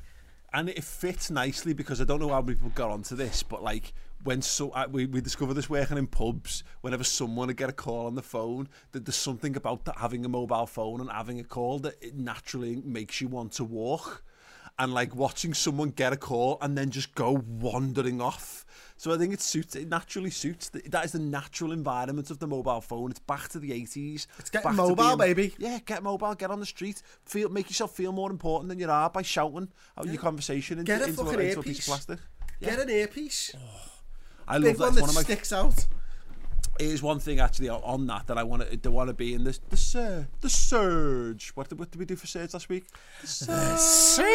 and 0.54 0.70
it 0.70 0.84
fits 0.84 1.30
nicely 1.32 1.74
because 1.74 2.00
I 2.02 2.04
don't 2.04 2.20
know 2.20 2.30
how 2.30 2.42
many 2.42 2.56
people 2.56 2.70
got 2.76 2.92
onto 2.92 3.16
this, 3.16 3.42
but 3.44 3.64
like 3.64 3.94
when 4.24 4.41
so 4.41 4.72
I, 4.72 4.88
we 4.88 5.06
we 5.06 5.22
discovered 5.22 5.56
this 5.56 5.70
working 5.70 5.98
in 5.98 6.08
pubs. 6.08 6.64
Whenever 6.82 7.04
someone 7.04 7.48
would 7.48 7.58
get 7.58 7.70
a 7.70 7.74
call 7.74 8.06
on 8.06 8.16
the 8.16 8.22
phone, 8.22 8.70
that 8.91 9.06
there's 9.06 9.16
something 9.16 9.56
about 9.56 9.86
that 9.86 9.98
having 9.98 10.26
a 10.26 10.30
mobile 10.30 10.66
phone 10.66 11.02
and 11.02 11.10
having 11.10 11.40
a 11.40 11.44
call 11.44 11.80
that 11.80 11.95
it 12.02 12.16
naturally 12.16 12.82
makes 12.86 13.22
you 13.22 13.28
want 13.28 13.52
to 13.54 13.64
walk. 13.64 14.24
And 14.80 14.91
like 14.91 15.16
watching 15.16 15.54
someone 15.54 15.91
get 15.91 16.14
a 16.14 16.18
call 16.18 16.58
and 16.60 16.76
then 16.76 16.90
just 16.90 17.14
go 17.14 17.44
wandering 17.48 18.20
off. 18.20 18.66
So 18.98 19.14
I 19.14 19.20
think 19.20 19.32
it 19.32 19.40
suits. 19.40 19.76
It 19.76 19.88
naturally 19.88 20.32
suits. 20.32 20.70
That 20.70 21.06
is 21.06 21.12
the 21.12 21.20
natural 21.20 21.72
environment 21.74 22.32
of 22.32 22.40
the 22.40 22.48
mobile 22.48 22.82
phone. 22.82 23.12
It's 23.12 23.20
back 23.20 23.50
to 23.50 23.60
the 23.60 23.72
eighties. 23.72 24.26
It's 24.40 24.50
getting 24.50 24.72
back 24.76 24.78
to 24.78 24.95
mobile, 24.95 25.16
baby. 25.16 25.54
Yeah, 25.60 25.78
get 25.86 26.02
mobile. 26.02 26.34
Get 26.34 26.50
on 26.50 26.60
the 26.60 26.66
street. 26.66 27.04
Feel, 27.24 27.50
make 27.50 27.70
yourself 27.70 27.95
feel 27.95 28.12
more 28.14 28.32
important 28.32 28.70
than 28.70 28.80
you 28.80 28.90
are 28.90 29.12
by 29.12 29.22
shouting 29.22 29.70
out 29.95 30.08
your 30.08 30.18
conversation 30.18 30.80
into, 30.80 30.91
Get 30.91 31.02
a 31.02 31.06
into, 31.06 31.24
fucking 31.24 31.40
into 31.40 31.41
a 31.41 31.45
piece 31.45 31.56
of 31.58 31.68
earpiece. 31.68 31.86
plastic. 31.88 32.20
Get 32.60 32.80
an 32.80 32.90
earpiece. 32.90 33.52
Oh. 33.56 33.93
I 34.48 34.56
love 34.56 34.64
Big 34.64 34.78
that. 34.78 34.84
one 34.84 34.95
that 34.95 35.02
one 35.02 35.10
of 35.10 35.15
my 35.15 35.24
sticks 35.24 35.52
out. 35.53 35.86
Here's 36.80 37.03
one 37.03 37.20
thing 37.20 37.40
actually 37.40 37.70
on- 37.70 38.07
that 38.07 38.28
that 38.28 38.38
I 38.38 38.44
want 38.44 38.82
to. 38.82 38.91
Want 38.91 39.10
to 39.10 39.14
be 39.14 39.34
in 39.34 39.44
this. 39.44 39.60
The 39.70 39.78
sur- 39.78 40.28
the 40.41 40.49
surge. 40.49 41.52
What 41.56 41.70
did, 41.70 41.80
what 41.80 41.91
did 41.91 41.99
we 41.99 42.06
do 42.06 42.15
for 42.15 42.28
surge 42.28 42.53
last 42.53 42.70
week? 42.70 42.86
The 43.22 43.78
surge 43.78 44.26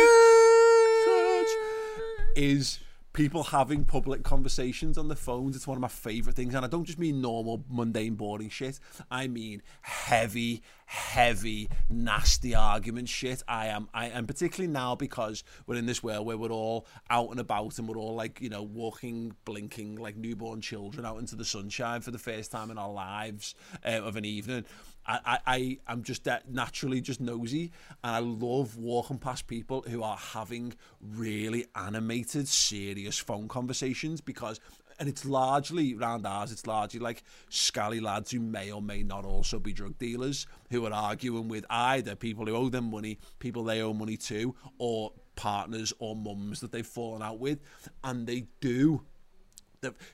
is 2.37 2.79
people 3.13 3.43
having 3.45 3.85
public 3.85 4.23
conversations 4.23 4.99
on 4.99 5.09
the 5.09 5.17
phones. 5.17 5.57
It's 5.57 5.67
one 5.67 5.77
of 5.77 5.83
my 5.83 5.89
favourite 5.89 6.37
things, 6.37 6.55
and 6.55 6.65
I 6.65 6.69
don't 6.69 6.85
just 6.85 6.99
mean 6.99 7.21
normal, 7.21 7.65
mundane, 7.69 8.15
boring 8.15 8.49
shit. 8.49 8.79
I 9.11 9.27
mean 9.29 9.63
heavy, 9.83 10.63
heavy, 10.87 11.69
nasty 11.89 12.55
argument 12.55 13.09
shit. 13.09 13.43
I 13.49 13.67
am, 13.67 13.89
I 13.93 14.09
am 14.09 14.27
particularly 14.27 14.73
now 14.73 14.95
because 14.95 15.45
we're 15.67 15.77
in 15.77 15.87
this 15.87 16.03
world 16.03 16.27
where 16.27 16.37
we're 16.37 16.51
all 16.51 16.87
out 17.11 17.31
and 17.31 17.41
about 17.41 17.79
and 17.79 17.89
we're 17.89 17.99
all 17.99 18.15
like, 18.15 18.41
you 18.41 18.51
know, 18.51 18.63
walking, 18.63 19.35
blinking 19.45 19.97
like 19.97 20.17
newborn 20.17 20.61
children 20.61 21.05
out 21.05 21.19
into 21.19 21.37
the 21.37 21.45
sunshine 21.45 22.01
for 22.01 22.11
the 22.11 22.19
first 22.19 22.51
time 22.51 22.71
in 22.71 22.79
our 22.79 22.93
lives 22.93 23.55
uh, 23.85 24.01
of 24.01 24.17
an 24.17 24.25
evening. 24.25 24.65
I, 25.09 25.21
I, 25.25 25.39
I 25.47 25.79
am 25.93 26.03
just 26.03 26.25
that 26.25 26.51
naturally 26.51 27.01
just 27.01 27.21
nosy 27.21 27.73
and 28.05 28.15
I 28.15 28.19
love 28.19 28.77
walking 28.77 29.19
past 29.19 29.47
people 29.47 29.85
who 29.89 30.03
are 30.03 30.19
having 30.19 30.75
really 31.01 31.67
animated, 31.75 32.47
serious 32.47 33.19
phone 33.19 33.49
conversations 33.49 34.21
because 34.21 34.61
and 35.01 35.09
it's 35.09 35.25
largely 35.25 35.95
around 35.95 36.27
ours, 36.27 36.51
it's 36.51 36.67
largely 36.67 36.99
like 36.99 37.23
scally 37.51 38.01
lads 38.01 38.33
who 38.33 38.41
may 38.41 38.73
or 38.73 38.83
may 38.83 39.05
not 39.05 39.25
also 39.25 39.61
be 39.61 39.73
drug 39.73 39.97
dealers 39.99 40.47
who 40.71 40.85
are 40.87 40.93
arguing 40.93 41.49
with 41.49 41.65
either 41.71 42.17
people 42.17 42.47
who 42.47 42.57
owe 42.57 42.69
them 42.69 42.91
money, 42.91 43.19
people 43.39 43.63
they 43.63 43.81
owe 43.81 43.95
money 43.95 44.17
to, 44.17 44.57
or 44.79 45.13
partners 45.37 45.93
or 46.01 46.17
mums 46.17 46.59
that 46.61 46.73
they've 46.73 46.85
fallen 46.85 47.23
out 47.23 47.39
with. 47.39 47.61
And 48.03 48.27
they 48.27 48.47
do 48.61 49.03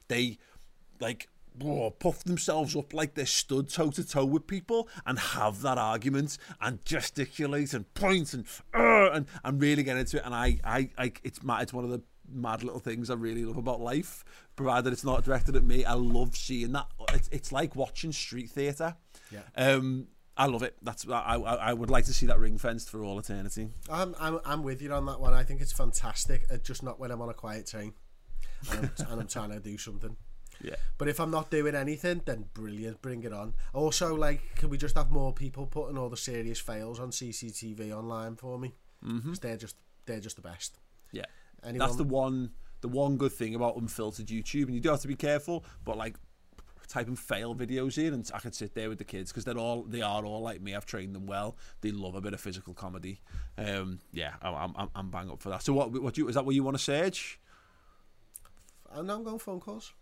they 0.09 0.39
like 1.01 1.29
oh, 1.63 1.91
puff 1.91 2.25
themselves 2.25 2.75
up 2.75 2.93
like 2.93 3.15
they're 3.15 3.27
stood 3.27 3.69
toe 3.69 3.91
to 3.91 4.07
toe 4.07 4.25
with 4.25 4.47
people 4.47 4.89
and 5.07 5.19
have 5.19 5.63
that 5.63 5.79
argument 5.79 6.39
and 6.61 6.85
gesticulate 6.85 7.75
and 7.75 7.93
point 7.95 8.35
and 8.35 8.47
uh, 8.75 9.11
and 9.13 9.27
and 9.45 9.61
really 9.61 9.83
get 9.83 9.97
into 9.97 10.17
it. 10.17 10.23
And 10.25 10.35
I 10.35 10.59
I, 10.65 10.91
I 10.99 11.13
it's 11.23 11.43
mad, 11.43 11.63
it's 11.63 11.73
one 11.73 11.85
of 11.85 11.91
the 11.91 12.03
mad 12.33 12.63
little 12.63 12.81
things 12.81 13.11
I 13.11 13.15
really 13.15 13.45
love 13.45 13.57
about 13.57 13.81
life. 13.81 14.25
Provided 14.57 14.93
it's 14.93 15.05
not 15.05 15.25
directed 15.25 15.57
at 15.57 15.65
me, 15.65 15.85
I 15.85 15.95
love 15.95 16.37
seeing 16.37 16.73
that. 16.73 16.87
It's 17.13 17.29
it's 17.33 17.53
like 17.53 17.77
watching 17.77 18.13
street 18.13 18.51
theatre. 18.51 18.97
Yeah. 19.31 19.41
Um. 19.57 20.09
I 20.37 20.47
love 20.47 20.65
it. 20.65 20.77
That's 20.83 21.09
I, 21.09 21.37
I. 21.37 21.55
I 21.55 21.73
would 21.73 21.91
like 21.91 22.07
to 22.07 22.13
see 22.13 22.27
that 22.27 22.41
ring 22.41 22.59
fenced 22.59 22.91
for 22.91 23.05
all 23.05 23.21
eternity. 23.21 23.69
I'm, 23.89 24.17
I'm, 24.19 24.41
I'm 24.45 24.63
with 24.65 24.83
you 24.83 24.93
on 24.93 25.07
that 25.07 25.21
one. 25.21 25.33
I 25.33 25.45
think 25.45 25.61
it's 25.61 25.73
fantastic. 25.73 26.47
Uh, 26.53 26.57
just 26.57 26.83
not 26.83 26.99
when 26.99 27.13
I'm 27.13 27.23
on 27.23 27.29
a 27.29 27.35
quiet 27.35 27.69
train 27.69 27.95
and 28.73 28.91
I'm, 28.99 29.07
and 29.13 29.21
I'm 29.21 29.29
trying 29.29 29.51
to 29.51 29.61
do 29.61 29.79
something. 29.79 30.17
Yeah. 30.65 30.77
But 30.97 31.09
if 31.09 31.21
I'm 31.21 31.31
not 31.31 31.51
doing 31.51 31.75
anything, 31.75 32.23
then 32.25 32.47
brilliant, 32.55 33.03
bring 33.03 33.23
it 33.23 33.33
on. 33.33 33.53
Also, 33.75 34.15
like, 34.15 34.41
can 34.57 34.71
we 34.71 34.79
just 34.79 34.97
have 34.97 35.11
more 35.11 35.33
people 35.33 35.67
putting 35.67 35.99
all 35.99 36.09
the 36.09 36.17
serious 36.17 36.59
fails 36.59 36.99
on 36.99 37.11
CCTV 37.11 37.93
online 37.93 38.37
for 38.37 38.59
me? 38.59 38.73
Mm-hmm. 39.05 39.35
they're 39.43 39.59
just 39.59 39.77
they're 40.07 40.21
just 40.21 40.37
the 40.37 40.43
best. 40.43 40.79
Yeah, 41.13 41.27
Anyone- 41.63 41.87
that's 41.87 41.97
the 41.97 42.05
one 42.05 42.53
the 42.81 42.89
one 42.89 43.17
good 43.19 43.33
thing 43.33 43.55
about 43.55 43.77
unfiltered 43.77 44.27
YouTube, 44.27 44.65
and 44.65 44.75
you 44.75 44.81
do 44.81 44.89
have 44.89 45.01
to 45.01 45.09
be 45.09 45.17
careful. 45.17 45.65
But 45.85 45.99
like, 45.99 46.17
type 46.89 47.09
in 47.09 47.17
fail 47.17 47.55
videos 47.55 47.99
in, 47.99 48.15
and 48.15 48.31
I 48.33 48.39
can 48.39 48.53
sit 48.53 48.75
there 48.75 48.89
with 48.89 48.99
the 48.99 49.05
kids 49.05 49.31
because 49.31 49.45
they're 49.45 49.59
all 49.59 49.83
they 49.83 50.01
are 50.01 50.25
all 50.25 50.41
like 50.41 50.63
me. 50.63 50.75
I've 50.75 50.87
trained 50.87 51.15
them 51.15 51.27
well. 51.27 51.57
They 51.83 51.91
love 51.91 52.15
a 52.15 52.21
bit 52.23 52.33
of 52.33 52.41
physical 52.41 52.73
comedy. 52.73 53.21
Um, 53.59 53.99
yeah, 54.13 54.35
I'm 54.41 54.73
I'm, 54.77 54.91
I'm 54.95 55.11
bang 55.11 55.31
up 55.31 55.43
for 55.43 55.51
that. 55.51 55.63
So 55.63 55.75
what 55.75 55.93
what 55.93 56.15
do 56.15 56.23
you 56.23 56.29
is 56.29 56.35
that 56.37 56.47
what 56.47 56.55
you 56.55 56.63
want 56.63 56.77
to 56.79 56.83
search? 56.83 57.39
And 58.91 59.11
I'm 59.11 59.25
going 59.25 59.39
phone 59.39 59.61
calls. 59.61 59.93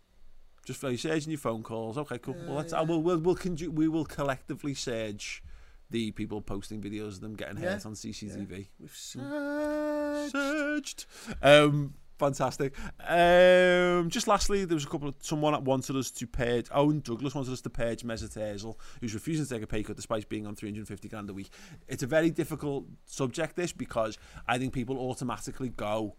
Just 0.65 0.81
for 0.81 0.91
you 0.91 0.97
searching 0.97 1.31
your 1.33 1.39
phone 1.39 1.63
calls. 1.63 1.99
Okay, 1.99 2.19
cool. 2.19 2.37
well, 2.47 2.55
let's 2.57 2.73
uh, 2.73 2.85
we'll 2.87 3.03
we'll 3.03 3.19
we'll 3.19 3.37
we 3.71 3.89
will 3.89 4.05
collectively 4.05 4.75
search 4.75 5.43
the 5.91 6.11
people 6.13 6.41
posting 6.41 6.81
videos 6.81 7.09
of 7.09 7.21
them 7.21 7.35
getting 7.35 7.59
Yeah. 7.63 7.73
hurt 7.75 7.87
on 7.87 7.95
CCTV. 7.95 8.69
We've 8.81 8.95
searched. 8.97 10.33
searched. 10.33 11.07
Um, 11.43 11.95
fantastic. 12.19 12.75
Um, 13.07 14.09
just 14.09 14.27
lastly, 14.29 14.65
there 14.65 14.75
was 14.77 14.85
a 14.85 14.89
couple 14.89 15.09
of 15.09 15.17
someone 15.21 15.53
that 15.53 15.63
wanted 15.65 15.97
us 15.97 16.11
to 16.13 16.27
purge. 16.27 16.69
Owen 16.73 17.01
Douglas 17.01 17.35
wanted 17.35 17.53
us 17.53 17.61
to 17.63 17.71
purge 17.71 18.03
Mesut 18.05 18.37
Ozil, 18.39 18.77
who's 19.01 19.15
refusing 19.15 19.45
to 19.45 19.55
take 19.55 19.63
a 19.63 19.67
pay 19.67 19.83
cut 19.83 19.97
despite 19.97 20.29
being 20.29 20.47
on 20.47 20.55
350 20.55 21.09
grand 21.09 21.29
a 21.29 21.35
week. 21.35 21.51
It's 21.89 22.03
a 22.03 22.07
very 22.07 22.31
difficult 22.31 22.87
subject, 23.05 23.57
this, 23.57 23.73
because 23.73 24.17
I 24.49 24.59
think 24.59 24.73
people 24.73 24.97
automatically 24.99 25.71
go. 25.71 26.15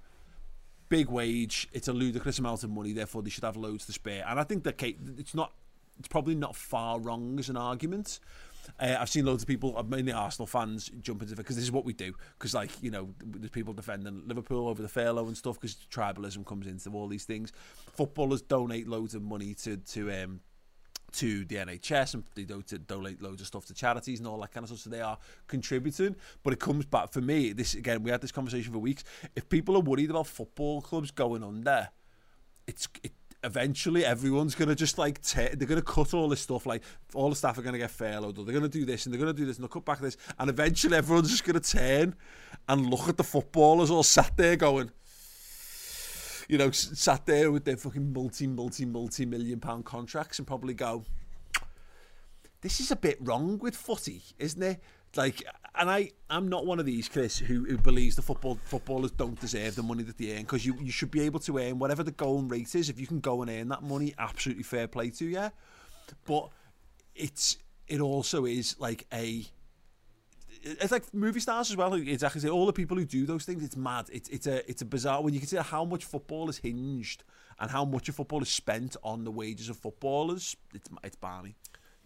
Big 0.93 1.09
wage, 1.09 1.67
it's 1.73 1.87
a 1.87 1.91
ludicrous 1.91 2.37
amount 2.37 2.63
of 2.63 2.69
money, 2.69 2.93
therefore 2.93 3.23
they 3.23 3.29
should 3.31 3.43
have 3.43 3.57
loads 3.57 3.83
to 3.87 3.91
spare. 3.91 4.23
And 4.27 4.39
I 4.39 4.43
think 4.43 4.63
that 4.65 4.79
it's 5.17 5.33
not, 5.33 5.51
it's 5.97 6.07
probably 6.07 6.35
not 6.35 6.55
far 6.55 6.99
wrong 6.99 7.39
as 7.39 7.49
an 7.49 7.57
argument. 7.57 8.19
Uh, 8.79 8.97
I've 8.99 9.09
seen 9.09 9.25
loads 9.25 9.41
of 9.41 9.47
people, 9.47 9.75
uh, 9.75 9.81
mainly 9.81 10.11
Arsenal 10.11 10.45
fans, 10.45 10.91
jump 11.01 11.23
into 11.23 11.33
it 11.33 11.37
because 11.37 11.55
this 11.55 11.65
is 11.65 11.71
what 11.71 11.83
we 11.83 11.93
do. 11.93 12.13
Because, 12.37 12.53
like, 12.53 12.69
you 12.83 12.91
know, 12.91 13.09
there's 13.25 13.49
people 13.49 13.73
defending 13.73 14.21
Liverpool 14.27 14.67
over 14.67 14.83
the 14.83 14.87
furlough 14.87 15.25
and 15.25 15.35
stuff 15.35 15.59
because 15.59 15.75
tribalism 15.91 16.45
comes 16.45 16.67
into 16.67 16.91
all 16.91 17.07
these 17.07 17.25
things. 17.25 17.51
Footballers 17.95 18.43
donate 18.43 18.87
loads 18.87 19.15
of 19.15 19.23
money 19.23 19.55
to 19.55 19.77
to 19.77 20.11
um, 20.11 20.41
to 21.14 21.45
the 21.45 21.56
NHS 21.56 22.15
and 22.15 22.23
they 22.35 22.44
do 22.44 22.61
to 22.64 22.77
donate 22.77 23.22
loads 23.22 23.41
of 23.41 23.48
stuff 23.48 23.65
to 23.65 23.73
charities 23.73 24.19
and 24.19 24.27
all 24.27 24.40
that 24.41 24.52
kind 24.52 24.64
of 24.64 24.69
stuff. 24.69 24.80
So 24.80 24.90
they 24.90 25.02
are 25.02 25.18
contributing. 25.48 26.15
But 26.44 26.53
it 26.53 26.60
comes 26.60 26.85
back 26.85 27.11
for 27.11 27.22
me. 27.22 27.53
This 27.53 27.73
again, 27.73 28.03
we 28.03 28.11
had 28.11 28.22
this 28.22 28.31
conversation 28.31 28.73
for 28.73 28.80
weeks. 28.80 29.03
If 29.35 29.49
people 29.49 29.76
are 29.76 29.81
worried 29.81 30.10
about 30.10 30.27
football 30.27 30.81
clubs 30.81 31.11
going 31.11 31.44
under, 31.44 31.90
it's 32.68 32.88
it, 33.03 33.11
eventually 33.44 34.06
everyone's 34.06 34.56
gonna 34.56 34.76
just 34.76 34.98
like 34.98 35.22
ta 35.22 35.49
they're 35.53 35.68
gonna 35.68 35.81
cut 35.81 36.14
all 36.14 36.30
this 36.30 36.41
stuff. 36.41 36.65
Like 36.65 36.84
all 37.14 37.30
the 37.30 37.35
staff 37.35 37.57
are 37.57 37.61
gonna 37.61 37.77
get 37.77 37.91
furloughed, 37.91 38.38
or 38.38 38.45
they're 38.45 38.53
gonna 38.53 38.68
do 38.68 38.85
this 38.85 39.06
and 39.06 39.14
they're 39.14 39.19
gonna 39.19 39.34
do 39.34 39.45
this 39.45 39.57
and 39.57 39.64
they'll 39.64 39.69
cut 39.69 39.85
back 39.85 39.99
this, 39.99 40.18
and 40.40 40.49
eventually 40.49 40.98
everyone's 40.98 41.30
just 41.30 41.44
gonna 41.44 41.60
turn 41.60 42.15
and 42.69 42.90
look 42.90 43.10
at 43.10 43.18
the 43.18 43.23
footballers 43.23 43.91
all 43.91 44.03
sat 44.03 44.35
there 44.38 44.56
going. 44.56 44.91
You 46.47 46.57
know, 46.57 46.71
sat 46.71 47.25
there 47.25 47.51
with 47.51 47.65
their 47.65 47.77
fucking 47.77 48.13
multi, 48.13 48.47
multi, 48.47 48.85
multi 48.85 49.25
million 49.25 49.59
pound 49.59 49.85
contracts 49.85 50.39
and 50.39 50.47
probably 50.47 50.73
go, 50.73 51.03
this 52.61 52.79
is 52.79 52.91
a 52.91 52.95
bit 52.95 53.17
wrong 53.21 53.59
with 53.59 53.75
footy, 53.75 54.21
isn't 54.39 54.61
it? 54.63 54.81
Like, 55.15 55.43
and 55.75 55.89
I, 55.89 56.11
I'm 56.29 56.47
not 56.47 56.65
one 56.65 56.79
of 56.79 56.85
these, 56.85 57.07
Chris, 57.07 57.37
who, 57.37 57.65
who 57.65 57.77
believes 57.77 58.15
the 58.15 58.21
football 58.21 58.57
footballers 58.63 59.11
don't 59.11 59.39
deserve 59.39 59.75
the 59.75 59.83
money 59.83 60.03
that 60.03 60.17
they 60.17 60.35
earn 60.35 60.41
because 60.41 60.65
you, 60.65 60.75
you 60.81 60.91
should 60.91 61.11
be 61.11 61.21
able 61.21 61.39
to 61.41 61.59
earn 61.59 61.77
whatever 61.77 62.03
the 62.03 62.11
going 62.11 62.47
rate 62.47 62.73
is. 62.73 62.89
If 62.89 62.99
you 62.99 63.07
can 63.07 63.19
go 63.19 63.41
and 63.41 63.51
earn 63.51 63.67
that 63.69 63.83
money, 63.83 64.13
absolutely 64.17 64.63
fair 64.63 64.87
play 64.87 65.09
to 65.11 65.25
you. 65.25 65.49
But 66.25 66.49
it's 67.15 67.57
it 67.87 68.01
also 68.01 68.45
is 68.45 68.75
like 68.79 69.05
a 69.13 69.45
it's 70.64 70.91
like 70.91 71.14
movie 71.14 71.40
stars 71.40 71.69
as 71.69 71.77
well. 71.77 71.94
Exactly, 71.94 72.41
so 72.41 72.49
all 72.49 72.65
the 72.65 72.73
people 72.73 72.98
who 72.98 73.06
do 73.06 73.26
those 73.26 73.45
things, 73.45 73.64
it's 73.64 73.76
mad. 73.76 74.10
It's 74.11 74.30
it's 74.30 74.48
a 74.48 74.69
it's 74.69 74.81
a 74.81 74.85
bizarre 74.85 75.22
when 75.22 75.34
you 75.34 75.40
consider 75.40 75.61
how 75.61 75.85
much 75.85 76.06
football 76.06 76.49
is 76.49 76.57
hinged 76.57 77.23
and 77.60 77.69
how 77.69 77.85
much 77.85 78.10
of 78.10 78.15
football 78.15 78.41
is 78.41 78.49
spent 78.49 78.95
on 79.03 79.23
the 79.23 79.31
wages 79.31 79.69
of 79.69 79.77
footballers. 79.77 80.56
It's 80.73 80.90
it's 81.03 81.15
barney. 81.15 81.56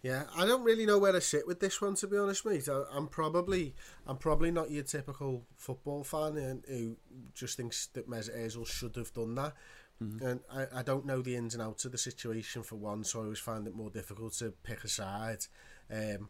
Yeah, 0.02 0.24
I 0.36 0.46
don't 0.46 0.62
really 0.62 0.86
know 0.86 0.98
where 0.98 1.12
to 1.12 1.20
sit 1.20 1.46
with 1.46 1.58
this 1.58 1.80
one 1.80 1.94
to 1.96 2.06
be 2.06 2.16
honest, 2.16 2.46
mate. 2.46 2.68
I, 2.68 2.84
I'm 2.92 3.08
probably 3.08 3.74
I'm 4.06 4.16
probably 4.16 4.50
not 4.50 4.70
your 4.70 4.84
typical 4.84 5.44
football 5.56 6.04
fan 6.04 6.36
and 6.36 6.64
who 6.68 6.96
just 7.34 7.56
thinks 7.56 7.86
that 7.94 8.08
Mesut 8.08 8.36
Ozil 8.38 8.66
should 8.66 8.96
have 8.96 9.12
done 9.12 9.34
that. 9.36 9.54
And 10.00 10.40
I, 10.52 10.66
I 10.78 10.82
don't 10.82 11.06
know 11.06 11.22
the 11.22 11.34
ins 11.34 11.54
and 11.54 11.62
outs 11.62 11.84
of 11.84 11.90
the 11.90 11.98
situation 11.98 12.62
for 12.62 12.76
one, 12.76 13.02
so 13.02 13.18
I 13.18 13.22
always 13.24 13.40
find 13.40 13.66
it 13.66 13.74
more 13.74 13.90
difficult 13.90 14.34
to 14.34 14.52
pick 14.62 14.84
a 14.84 14.88
side. 14.88 15.46
Um, 15.90 16.28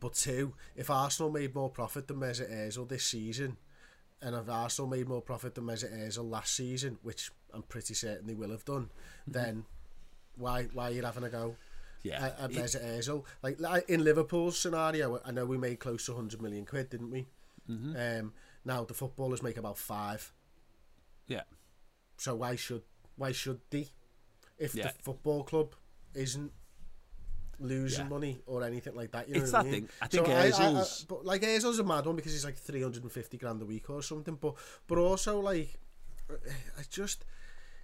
but 0.00 0.14
two, 0.14 0.54
if 0.76 0.90
Arsenal 0.90 1.30
made 1.30 1.54
more 1.54 1.70
profit 1.70 2.08
than 2.08 2.18
Mesut 2.18 2.50
Ozil 2.52 2.88
this 2.88 3.04
season, 3.04 3.56
and 4.20 4.34
if 4.34 4.48
Arsenal 4.48 4.88
made 4.90 5.08
more 5.08 5.22
profit 5.22 5.54
than 5.54 5.64
Mesut 5.64 5.92
Ozil 5.96 6.28
last 6.28 6.54
season, 6.54 6.98
which 7.02 7.30
I'm 7.52 7.62
pretty 7.62 7.94
certain 7.94 8.26
they 8.26 8.34
will 8.34 8.50
have 8.50 8.64
done, 8.64 8.90
then 9.26 9.64
why 10.36 10.64
why 10.72 10.88
are 10.88 10.92
you 10.92 11.02
having 11.02 11.24
a 11.24 11.28
go? 11.30 11.56
Yeah. 12.02 12.24
at, 12.26 12.40
at 12.40 12.50
Mesut 12.50 12.84
Ozil. 12.84 13.24
Like, 13.42 13.88
in 13.88 14.02
Liverpool's 14.02 14.58
scenario, 14.58 15.20
I 15.24 15.30
know 15.30 15.44
we 15.46 15.56
made 15.56 15.78
close 15.78 16.06
to 16.06 16.12
100 16.12 16.42
million 16.42 16.64
quid, 16.66 16.90
didn't 16.90 17.10
we? 17.12 17.26
Um, 17.68 18.32
now 18.64 18.84
the 18.84 18.92
footballers 18.94 19.42
make 19.42 19.56
about 19.56 19.78
five. 19.78 20.32
Yeah. 21.28 21.42
So 22.16 22.34
why 22.34 22.56
should 22.56 22.82
why 23.16 23.32
should 23.32 23.60
they? 23.70 23.88
if 24.58 24.74
Yeah. 24.74 24.88
the 24.88 25.02
football 25.02 25.42
club 25.44 25.74
isn't 26.14 26.52
losing 27.62 28.04
Yeah. 28.04 28.08
money 28.10 28.40
or 28.46 28.62
anything 28.64 28.94
like 28.94 29.12
that. 29.12 29.28
You 29.28 29.34
know 29.36 29.42
It's 29.42 29.52
what 29.52 29.60
I 29.60 29.62
that 29.64 29.70
mean? 29.70 29.80
thing. 29.82 29.88
I 30.02 30.06
think 30.08 30.28
I, 30.28 30.46
I, 30.46 30.50
Ozil's- 30.50 31.04
but 31.08 31.24
like 31.24 31.42
Ozil's 31.42 31.78
a 31.78 31.84
mad 31.84 32.06
one 32.06 32.16
because 32.16 32.32
he's 32.32 32.44
like 32.44 32.56
three 32.56 32.82
hundred 32.82 33.02
and 33.02 33.12
fifty 33.12 33.38
grand 33.38 33.62
a 33.62 33.64
week 33.64 33.88
or 33.90 34.02
something. 34.02 34.34
But 34.36 34.54
but 34.86 34.98
also 34.98 35.40
like, 35.40 35.78
I 36.30 36.82
just 36.90 37.24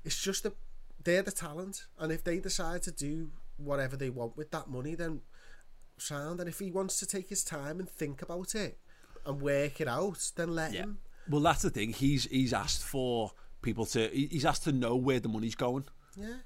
it's 0.04 0.20
just 0.22 0.42
that 0.44 0.54
they're 1.02 1.22
the 1.22 1.32
talent, 1.32 1.86
and 1.98 2.12
if 2.12 2.24
they 2.24 2.38
decide 2.38 2.82
to 2.82 2.90
do 2.92 3.30
whatever 3.56 3.96
they 3.96 4.10
want 4.10 4.36
with 4.36 4.50
that 4.50 4.68
money, 4.68 4.94
then 4.94 5.20
sound. 5.96 6.40
And 6.40 6.48
if 6.48 6.58
he 6.58 6.70
wants 6.70 6.98
to 7.00 7.06
take 7.06 7.28
his 7.28 7.44
time 7.44 7.78
and 7.80 7.88
think 7.88 8.22
about 8.22 8.54
it 8.54 8.78
and 9.26 9.40
work 9.40 9.80
it 9.80 9.88
out, 9.88 10.30
then 10.36 10.54
let 10.54 10.72
Yeah. 10.72 10.82
him. 10.82 10.98
Well, 11.28 11.40
that's 11.42 11.62
the 11.62 11.70
thing. 11.70 11.92
He's 11.92 12.24
he's 12.24 12.52
asked 12.52 12.82
for 12.82 13.32
people 13.62 13.84
to. 13.86 14.08
He's 14.08 14.44
asked 14.44 14.64
to 14.64 14.72
know 14.72 14.96
where 14.96 15.20
the 15.20 15.28
money's 15.28 15.54
going. 15.54 15.84
Yeah. 16.16 16.36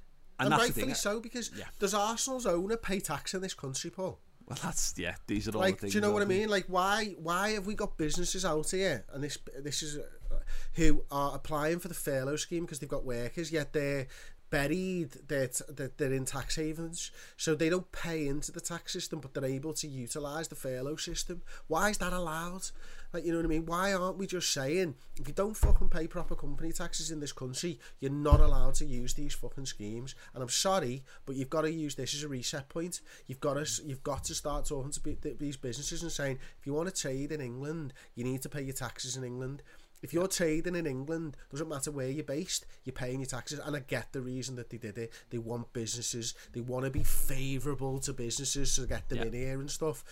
And 0.44 0.52
And, 0.52 0.60
rightfully 0.62 0.94
so, 0.94 1.20
because 1.20 1.50
Yeah. 1.56 1.64
does 1.78 1.94
Arsenal's 1.94 2.46
owner 2.46 2.76
pay 2.76 3.00
tax 3.00 3.34
in 3.34 3.40
this 3.42 3.54
country, 3.54 3.90
Paul? 3.90 4.18
Well, 4.46 4.58
that's 4.62 4.94
yeah. 4.96 5.14
These 5.26 5.48
are 5.48 5.52
all 5.52 5.60
like, 5.60 5.76
the 5.76 5.80
things. 5.82 5.92
do 5.92 5.98
you 5.98 6.02
know 6.02 6.10
what 6.10 6.22
I 6.22 6.26
mean? 6.26 6.48
Like, 6.48 6.66
why 6.66 7.14
why 7.18 7.50
have 7.50 7.66
we 7.66 7.74
got 7.74 7.96
businesses 7.96 8.44
out 8.44 8.70
here, 8.70 9.04
and 9.12 9.22
this 9.22 9.38
this 9.58 9.82
is 9.82 9.96
uh, 9.98 10.34
who 10.74 11.04
are 11.10 11.34
applying 11.34 11.78
for 11.78 11.88
the 11.88 11.94
furlough 11.94 12.36
scheme 12.36 12.64
because 12.64 12.78
they've 12.80 12.88
got 12.88 13.04
workers, 13.04 13.52
yet 13.52 13.72
they're 13.72 14.08
buried, 14.52 15.12
they're, 15.28 15.48
t- 15.48 15.64
they're 15.96 16.12
in 16.12 16.26
tax 16.26 16.56
havens, 16.56 17.10
so 17.38 17.54
they 17.54 17.70
don't 17.70 17.90
pay 17.90 18.28
into 18.28 18.52
the 18.52 18.60
tax 18.60 18.92
system, 18.92 19.18
but 19.18 19.32
they're 19.32 19.46
able 19.46 19.72
to 19.72 19.88
utilise 19.88 20.46
the 20.48 20.54
furlough 20.54 20.96
system. 20.96 21.40
Why 21.68 21.88
is 21.88 21.98
that 21.98 22.12
allowed? 22.12 22.70
Like, 23.14 23.24
you 23.24 23.32
know 23.32 23.38
what 23.38 23.46
I 23.46 23.48
mean? 23.48 23.66
Why 23.66 23.94
aren't 23.94 24.18
we 24.18 24.26
just 24.26 24.52
saying 24.52 24.94
if 25.16 25.26
you 25.26 25.34
don't 25.34 25.56
fucking 25.56 25.88
pay 25.88 26.06
proper 26.06 26.34
company 26.34 26.70
taxes 26.72 27.10
in 27.10 27.20
this 27.20 27.32
country, 27.32 27.78
you're 28.00 28.10
not 28.10 28.40
allowed 28.40 28.74
to 28.74 28.84
use 28.84 29.14
these 29.14 29.34
fucking 29.34 29.66
schemes? 29.66 30.14
And 30.34 30.42
I'm 30.42 30.50
sorry, 30.50 31.02
but 31.24 31.36
you've 31.36 31.50
got 31.50 31.62
to 31.62 31.72
use 31.72 31.94
this 31.94 32.14
as 32.14 32.22
a 32.22 32.28
reset 32.28 32.68
point. 32.68 33.00
You've 33.26 33.40
got 33.40 33.54
to 33.54 33.82
you've 33.84 34.02
got 34.02 34.24
to 34.24 34.34
start 34.34 34.66
talking 34.66 34.92
to 34.92 35.34
these 35.38 35.56
businesses 35.56 36.02
and 36.02 36.12
saying 36.12 36.38
if 36.58 36.66
you 36.66 36.74
want 36.74 36.94
to 36.94 37.00
trade 37.00 37.32
in 37.32 37.40
England, 37.40 37.94
you 38.14 38.24
need 38.24 38.42
to 38.42 38.48
pay 38.48 38.62
your 38.62 38.74
taxes 38.74 39.16
in 39.16 39.24
England. 39.24 39.62
If 40.02 40.12
you're 40.12 40.26
trading 40.28 40.74
in 40.74 40.86
England, 40.86 41.36
doesn't 41.50 41.68
matter 41.68 41.90
where 41.92 42.08
you're 42.08 42.24
based, 42.24 42.66
you're 42.84 42.92
paying 42.92 43.20
your 43.20 43.26
taxes. 43.28 43.60
And 43.64 43.76
I 43.76 43.80
get 43.80 44.12
the 44.12 44.20
reason 44.20 44.56
that 44.56 44.70
they 44.70 44.76
did 44.78 44.98
it. 44.98 45.12
They 45.30 45.38
want 45.38 45.72
businesses, 45.72 46.34
they 46.52 46.60
want 46.60 46.84
to 46.84 46.90
be 46.90 47.04
favourable 47.04 47.98
to 48.00 48.12
businesses 48.12 48.74
to 48.76 48.86
get 48.86 49.08
them 49.08 49.18
Yeah. 49.18 49.24
in 49.26 49.32
here 49.32 49.60
and 49.60 49.70
stuff. 49.70 50.04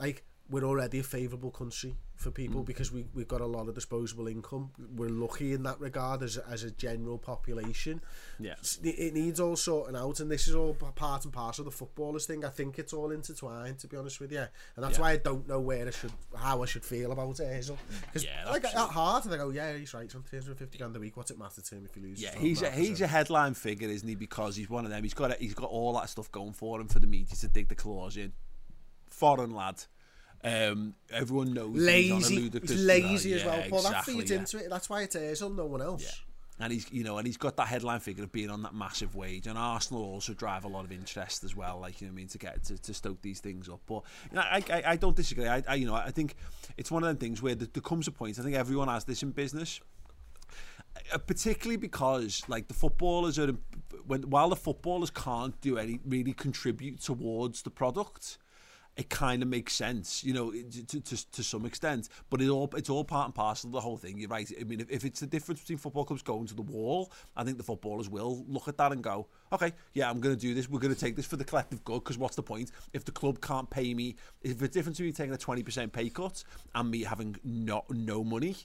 Like, 0.00 0.24
we're 0.50 0.64
already 0.64 0.98
a 0.98 1.02
favourable 1.02 1.50
country 1.50 1.94
for 2.16 2.30
people 2.30 2.62
Mm. 2.62 2.66
because 2.66 2.92
we, 2.92 3.06
we've 3.14 3.26
got 3.26 3.40
a 3.40 3.46
lot 3.46 3.66
of 3.66 3.74
disposable 3.74 4.28
income. 4.28 4.70
We're 4.94 5.08
lucky 5.08 5.52
in 5.54 5.62
that 5.64 5.80
regard 5.80 6.22
as 6.22 6.36
a, 6.36 6.46
as 6.48 6.62
a 6.62 6.70
general 6.70 7.16
population. 7.18 8.02
Yeah. 8.38 8.54
It 8.82 9.14
needs 9.14 9.40
all 9.40 9.56
sorting 9.56 9.96
out, 9.96 10.20
and 10.20 10.30
this 10.30 10.46
is 10.46 10.54
all 10.54 10.74
part 10.74 11.24
and 11.24 11.32
parcel 11.32 11.62
of 11.66 11.72
the 11.72 11.76
footballers 11.76 12.26
thing. 12.26 12.44
I 12.44 12.50
think 12.50 12.78
it's 12.78 12.92
all 12.92 13.10
intertwined, 13.10 13.78
to 13.80 13.88
be 13.88 13.96
honest 13.96 14.20
with 14.20 14.32
you, 14.32 14.38
and 14.76 14.84
that's 14.84 14.98
Yeah. 14.98 15.02
why 15.02 15.10
I 15.12 15.16
don't 15.16 15.48
know 15.48 15.60
where 15.60 15.88
I 15.88 15.90
should, 15.90 16.12
how 16.36 16.62
I 16.62 16.66
should 16.66 16.84
feel 16.84 17.10
about 17.10 17.40
it. 17.40 17.44
Ozil. 17.60 17.78
Because 18.02 18.24
Yeah, 18.24 18.48
like 18.50 18.64
at 18.66 18.74
heart, 18.74 19.26
I 19.26 19.36
go, 19.38 19.48
yeah, 19.48 19.74
he's 19.76 19.92
right. 19.94 20.04
It's 20.04 20.14
on 20.14 20.22
three 20.22 20.38
hundred 20.40 20.58
fifty 20.58 20.76
grand 20.78 20.94
a 20.94 21.00
week. 21.00 21.16
What's 21.16 21.30
it 21.30 21.38
matter 21.38 21.62
to 21.62 21.74
him 21.74 21.86
if 21.86 21.94
he 21.94 22.00
loses? 22.02 22.22
Yeah, 22.22 22.36
he's 22.38 22.60
a, 22.62 22.70
he's 22.70 23.00
a 23.00 23.06
headline 23.06 23.54
figure, 23.54 23.88
isn't 23.88 24.08
he? 24.08 24.14
Because 24.14 24.56
he's 24.56 24.68
one 24.70 24.84
of 24.84 24.90
them. 24.90 25.02
He's 25.02 25.14
got 25.14 25.30
a, 25.32 25.36
he's 25.40 25.54
got 25.54 25.70
all 25.70 25.94
that 25.94 26.10
stuff 26.10 26.30
going 26.30 26.52
for 26.52 26.80
him 26.80 26.88
for 26.88 26.98
the 27.00 27.06
media 27.06 27.34
to 27.34 27.48
dig 27.48 27.68
the 27.68 27.74
claws 27.74 28.16
in. 28.18 28.32
Foreign 29.08 29.52
lad. 29.54 29.84
Um, 30.44 30.94
everyone 31.10 31.54
knows 31.54 31.72
that 31.72 31.94
he's, 31.94 32.30
lazy. 32.30 32.50
He's 32.50 32.84
lazy 32.84 33.30
Yeah, 33.30 33.36
as 33.36 33.44
well. 33.44 33.64
Paul, 33.70 33.82
that 33.82 34.04
feeds 34.04 34.30
yeah. 34.30 34.38
into 34.38 34.58
it. 34.58 34.68
That's 34.68 34.90
why 34.90 35.02
it's 35.02 35.16
Ozil, 35.16 35.56
no 35.56 35.64
one 35.64 35.80
else. 35.80 36.02
Yeah. 36.02 36.64
And 36.64 36.72
he's 36.72 36.86
you 36.92 37.02
know, 37.02 37.18
and 37.18 37.26
he's 37.26 37.36
got 37.36 37.56
that 37.56 37.66
headline 37.66 37.98
figure 37.98 38.22
of 38.22 38.30
being 38.30 38.50
on 38.50 38.62
that 38.62 38.74
massive 38.74 39.16
wage. 39.16 39.48
And 39.48 39.58
Arsenal 39.58 40.04
also 40.04 40.34
drive 40.34 40.64
a 40.64 40.68
lot 40.68 40.84
of 40.84 40.92
interest 40.92 41.42
as 41.42 41.56
well, 41.56 41.80
like 41.80 42.00
you 42.00 42.06
know 42.06 42.12
what 42.12 42.16
I 42.16 42.20
mean, 42.20 42.28
to 42.28 42.38
get 42.38 42.62
to, 42.64 42.78
to 42.78 42.94
stoke 42.94 43.22
these 43.22 43.40
things 43.40 43.68
up. 43.68 43.80
But 43.86 44.02
you 44.30 44.36
know, 44.36 44.42
I, 44.42 44.62
I 44.70 44.82
I 44.86 44.96
don't 44.96 45.16
disagree. 45.16 45.48
I, 45.48 45.64
I 45.66 45.74
you 45.74 45.86
know 45.86 45.94
I 45.94 46.12
think 46.12 46.36
it's 46.76 46.92
one 46.92 47.02
of 47.02 47.08
them 47.08 47.16
things 47.16 47.42
where 47.42 47.56
there, 47.56 47.66
there 47.72 47.82
comes 47.82 48.06
a 48.06 48.12
point. 48.12 48.38
I 48.38 48.42
think 48.42 48.54
everyone 48.54 48.86
has 48.86 49.04
this 49.04 49.22
in 49.24 49.30
business. 49.30 49.80
Uh, 51.12 51.18
particularly 51.18 51.76
because 51.76 52.44
like 52.46 52.68
the 52.68 52.74
footballers 52.74 53.36
are 53.36 53.50
when 54.06 54.22
while 54.30 54.48
the 54.48 54.56
footballers 54.56 55.10
can't 55.10 55.60
do 55.60 55.76
any 55.76 55.98
really 56.06 56.32
contribute 56.32 57.00
towards 57.00 57.62
the 57.62 57.70
product 57.70 58.38
it 58.96 59.10
kind 59.10 59.42
of 59.42 59.48
makes 59.48 59.72
sense 59.72 60.22
you 60.22 60.32
know 60.32 60.52
to, 60.52 61.00
to, 61.00 61.30
to 61.30 61.42
some 61.42 61.66
extent 61.66 62.08
but 62.30 62.40
it 62.40 62.48
all 62.48 62.70
it's 62.76 62.90
all 62.90 63.04
part 63.04 63.26
and 63.26 63.34
parcel 63.34 63.68
of 63.68 63.72
the 63.72 63.80
whole 63.80 63.96
thing 63.96 64.18
you're 64.18 64.28
right. 64.28 64.50
I 64.60 64.64
mean 64.64 64.80
if, 64.80 64.90
if 64.90 65.04
it's 65.04 65.20
the 65.20 65.26
difference 65.26 65.60
between 65.60 65.78
football 65.78 66.04
clubs 66.04 66.22
going 66.22 66.46
to 66.46 66.54
the 66.54 66.62
wall 66.62 67.12
i 67.36 67.44
think 67.44 67.56
the 67.56 67.64
footballers 67.64 68.08
will 68.08 68.44
look 68.48 68.68
at 68.68 68.76
that 68.78 68.92
and 68.92 69.02
go 69.02 69.26
okay 69.52 69.72
yeah 69.92 70.08
i'm 70.08 70.20
going 70.20 70.34
to 70.34 70.40
do 70.40 70.54
this 70.54 70.68
we're 70.68 70.80
going 70.80 70.94
to 70.94 71.00
take 71.00 71.16
this 71.16 71.26
for 71.26 71.36
the 71.36 71.44
collective 71.44 71.84
good 71.84 72.02
because 72.04 72.18
what's 72.18 72.36
the 72.36 72.42
point? 72.42 72.70
If 72.92 73.04
the 73.04 73.12
club 73.12 73.40
can't 73.40 73.68
pay 73.68 73.94
me 73.94 74.16
if 74.42 74.58
the 74.58 74.68
difference 74.68 74.98
between 74.98 75.14
taking 75.14 75.34
a 75.34 75.38
20% 75.38 75.92
pay 75.92 76.08
cut 76.10 76.42
and 76.74 76.90
me 76.90 77.02
having 77.02 77.36
no, 77.44 77.84
no 77.90 78.24
money 78.24 78.56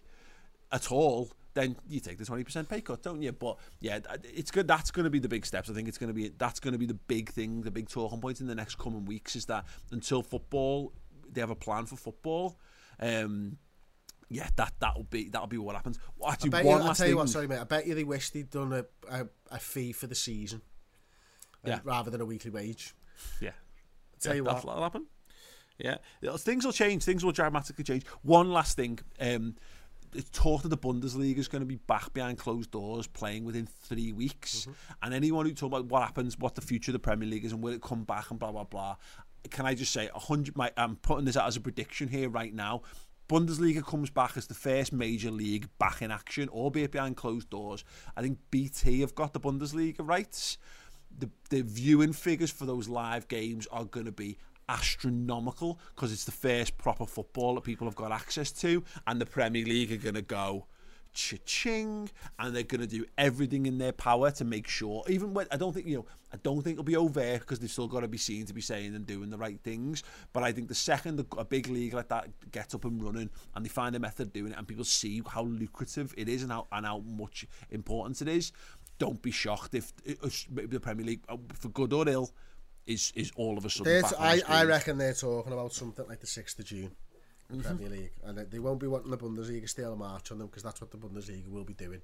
at 0.72 0.92
all, 0.92 1.32
then 1.54 1.76
you 1.88 2.00
take 2.00 2.18
the 2.18 2.26
twenty 2.26 2.44
percent 2.44 2.70
pay 2.70 2.82
cut, 2.82 3.02
don't 3.04 3.22
you? 3.22 3.32
But 3.32 3.58
yeah, 3.80 4.00
it's 4.24 4.52
good. 4.52 4.68
That's 4.68 4.92
going 4.92 5.06
to 5.06 5.10
be 5.10 5.20
the 5.20 5.30
big 5.30 5.46
steps. 5.46 5.70
I 5.70 5.74
think 5.74 5.88
it's 5.88 5.98
going 5.98 6.10
to 6.10 6.14
be 6.14 6.30
that's 6.38 6.60
going 6.60 6.74
to 6.74 6.78
be 6.78 6.86
the 6.86 6.94
big 6.94 7.30
thing, 7.30 7.62
the 7.62 7.72
big 7.72 7.90
talking 7.90 8.22
point 8.22 8.40
in 8.42 8.48
the 8.48 8.56
next 8.56 8.78
coming 8.78 9.06
weeks 9.06 9.36
is 9.36 9.46
that 9.46 9.66
until 9.92 10.22
football, 10.22 10.94
they 11.32 11.42
have 11.42 11.50
a 11.50 11.56
plan 11.56 11.86
for 11.86 11.96
football. 11.96 12.60
Um, 13.00 13.58
yeah, 14.30 14.48
that 14.58 14.74
that'll 14.80 15.04
be 15.04 15.30
that'll 15.30 15.48
be 15.48 15.58
what 15.58 15.76
happens. 15.76 15.98
Well, 16.18 16.30
I 16.30 16.34
Actually, 16.34 16.50
bet 16.52 16.66
one 16.66 16.82
you, 16.82 16.88
I'll 16.88 16.94
tell 16.96 17.08
you 17.08 17.14
thing. 17.14 17.18
what, 17.18 17.30
sorry 17.30 17.48
mate, 17.48 17.60
I 17.60 17.64
bet 17.64 17.88
you 17.88 17.96
they 17.96 18.04
wish 18.04 18.30
they'd 18.30 18.50
done 18.50 18.74
a, 18.74 18.86
a, 19.10 19.26
a 19.52 19.58
fee 19.58 19.92
for 19.92 20.06
the 20.06 20.14
season 20.16 20.62
uh, 21.66 21.70
Yeah. 21.70 21.80
rather 21.84 22.12
than 22.12 22.22
a 22.22 22.26
weekly 22.26 22.52
wage. 22.52 22.94
Yeah. 23.42 23.52
Tell 24.20 24.36
you 24.36 24.44
that'll, 24.44 24.58
what. 24.58 24.66
that'll 24.68 24.84
happen. 24.84 25.06
Yeah, 25.80 25.96
Yeah, 26.22 26.36
things 26.36 26.66
will 26.66 26.74
change. 26.74 27.04
Things 27.06 27.24
will 27.24 27.32
dramatically 27.32 27.86
change. 27.86 28.06
One 28.22 28.52
last 28.52 28.76
thing. 28.76 29.00
Um, 29.20 29.56
it's 30.14 30.30
talk 30.30 30.64
that 30.64 30.70
the 30.70 30.78
Bundesliga 30.78 31.38
is 31.38 31.48
going 31.48 31.62
to 31.62 31.66
be 31.66 31.76
back 31.76 32.14
behind 32.14 32.38
closed 32.38 32.72
doors, 32.72 33.08
playing 33.08 33.46
within 33.46 33.68
three 33.68 34.12
weeks. 34.12 34.62
Mm-hmm. 34.62 34.72
And 35.04 35.14
anyone 35.14 35.46
who 35.46 35.54
talks 35.54 35.68
about 35.68 35.86
what 35.86 36.04
happens, 36.04 36.38
what 36.38 36.56
the 36.56 36.62
future 36.62 36.92
of 36.92 36.94
the 36.94 37.00
Premier 37.00 37.28
League 37.28 37.46
is, 37.46 37.52
and 37.52 37.62
will 37.62 37.74
it 37.74 37.82
come 37.82 38.04
back, 38.04 38.30
and 38.32 38.40
blah 38.40 38.52
blah 38.52 38.64
blah. 38.64 38.96
Can 39.50 39.66
I 39.66 39.74
just 39.74 39.94
say, 39.94 40.10
a 40.14 40.20
hundred? 40.20 40.58
My, 40.58 40.72
I'm 40.76 40.98
putting 40.98 41.26
this 41.26 41.38
out 41.38 41.48
as 41.48 41.56
a 41.56 41.62
prediction 41.62 42.08
here 42.08 42.30
right 42.30 42.54
now. 42.54 42.82
Bundesliga 43.30 43.86
comes 43.86 44.10
back 44.10 44.38
as 44.38 44.48
the 44.48 44.56
first 44.56 44.92
major 44.92 45.30
league 45.30 45.70
back 45.78 46.02
in 46.02 46.10
action, 46.10 46.50
albeit 46.50 46.92
behind 46.92 47.16
closed 47.16 47.50
doors. 47.52 47.84
I 48.18 48.22
think 48.22 48.40
BT 48.50 49.02
have 49.02 49.14
got 49.14 49.34
the 49.34 49.40
Bundesliga 49.40 50.00
rights. 50.00 50.58
The 51.18 51.30
the 51.50 51.62
viewing 51.62 52.14
figures 52.14 52.52
for 52.52 52.66
those 52.66 52.90
live 52.90 53.28
games 53.28 53.68
are 53.72 53.86
going 53.86 54.08
to 54.08 54.12
be 54.12 54.38
astronomical 54.70 55.80
because 55.96 56.14
it's 56.14 56.24
the 56.24 56.32
first 56.32 56.78
proper 56.78 57.06
football 57.06 57.56
that 57.56 57.64
people 57.64 57.88
have 57.88 57.96
got 57.96 58.12
access 58.12 58.52
to, 58.52 58.84
and 59.08 59.20
the 59.20 59.26
Premier 59.26 59.66
League 59.66 59.92
are 59.92 59.98
going 59.98 60.16
to 60.16 60.22
go 60.22 60.68
cha-ching 61.12 62.08
and 62.38 62.56
they're 62.56 62.62
going 62.62 62.82
to 62.82 62.88
do 62.88 63.04
everything 63.18 63.66
in 63.66 63.80
their 63.80 63.92
power 63.92 64.30
to 64.30 64.46
make 64.46 64.68
sure 64.68 65.04
even 65.10 65.34
when 65.34 65.48
I 65.52 65.58
don't 65.58 65.74
think 65.74 65.88
you 65.88 65.98
know 65.98 66.06
I 66.32 66.38
don't 66.44 66.62
think 66.62 66.76
it'll 66.76 66.84
be 66.84 66.96
over 66.96 67.40
because 67.40 67.58
they've 67.60 67.70
still 67.70 67.88
got 67.88 68.02
to 68.02 68.08
be 68.08 68.20
seen 68.20 68.46
to 68.46 68.54
be 68.54 68.62
saying 68.62 68.94
and 68.94 69.08
doing 69.08 69.32
the 69.32 69.38
right 69.38 69.60
things 69.64 70.04
but 70.34 70.44
I 70.44 70.52
think 70.52 70.68
the 70.68 70.76
second 70.76 71.26
a 71.36 71.44
big 71.44 71.68
league 71.68 71.96
like 71.96 72.10
that 72.10 72.28
gets 72.52 72.76
up 72.76 72.86
and 72.86 73.04
running 73.04 73.30
and 73.56 73.66
they 73.66 73.70
find 73.70 73.96
a 73.96 74.00
method 74.00 74.28
of 74.28 74.34
doing 74.34 74.52
it 74.52 74.58
and 74.58 74.68
people 74.68 74.86
see 74.86 75.24
how 75.28 75.46
lucrative 75.46 76.14
it 76.16 76.30
is 76.30 76.44
and 76.44 76.52
how, 76.52 76.68
and 76.72 76.86
how 76.86 77.00
much 77.00 77.48
importance 77.72 78.22
it 78.22 78.28
is 78.28 78.52
don't 79.00 79.22
be 79.22 79.32
shocked 79.32 79.74
if, 79.74 79.94
if 80.06 80.46
the 80.52 80.80
Premier 80.80 81.06
League 81.06 81.22
uh, 81.28 81.38
for 81.54 81.70
good 81.70 81.92
or 81.94 82.08
ill 82.08 82.32
is 82.90 83.14
is 83.16 83.32
all 83.36 83.58
of 83.58 83.66
a 83.66 83.70
sudden. 83.70 84.04
I, 84.20 84.42
I 84.48 84.66
reckon 84.66 84.98
they're 84.98 85.14
talking 85.14 85.54
about 85.54 85.74
something 85.74 86.06
like 86.08 86.20
the 86.20 86.28
6th 86.28 86.60
of 86.60 86.66
June. 86.66 86.92
Mm 87.52 87.60
-hmm. 87.60 87.64
Premier 87.64 87.90
League 87.90 88.14
and 88.24 88.52
they 88.52 88.60
won't 88.60 88.80
be 88.80 88.88
wanting 88.88 89.12
the 89.12 89.18
Bundesliga 89.18 89.68
stale 89.68 89.96
march 89.96 90.32
on 90.32 90.38
them 90.38 90.48
because 90.48 90.64
that's 90.68 90.80
what 90.82 90.92
the 90.92 90.98
Bundesliga 90.98 91.50
will 91.50 91.66
be 91.66 91.74
doing 91.86 92.02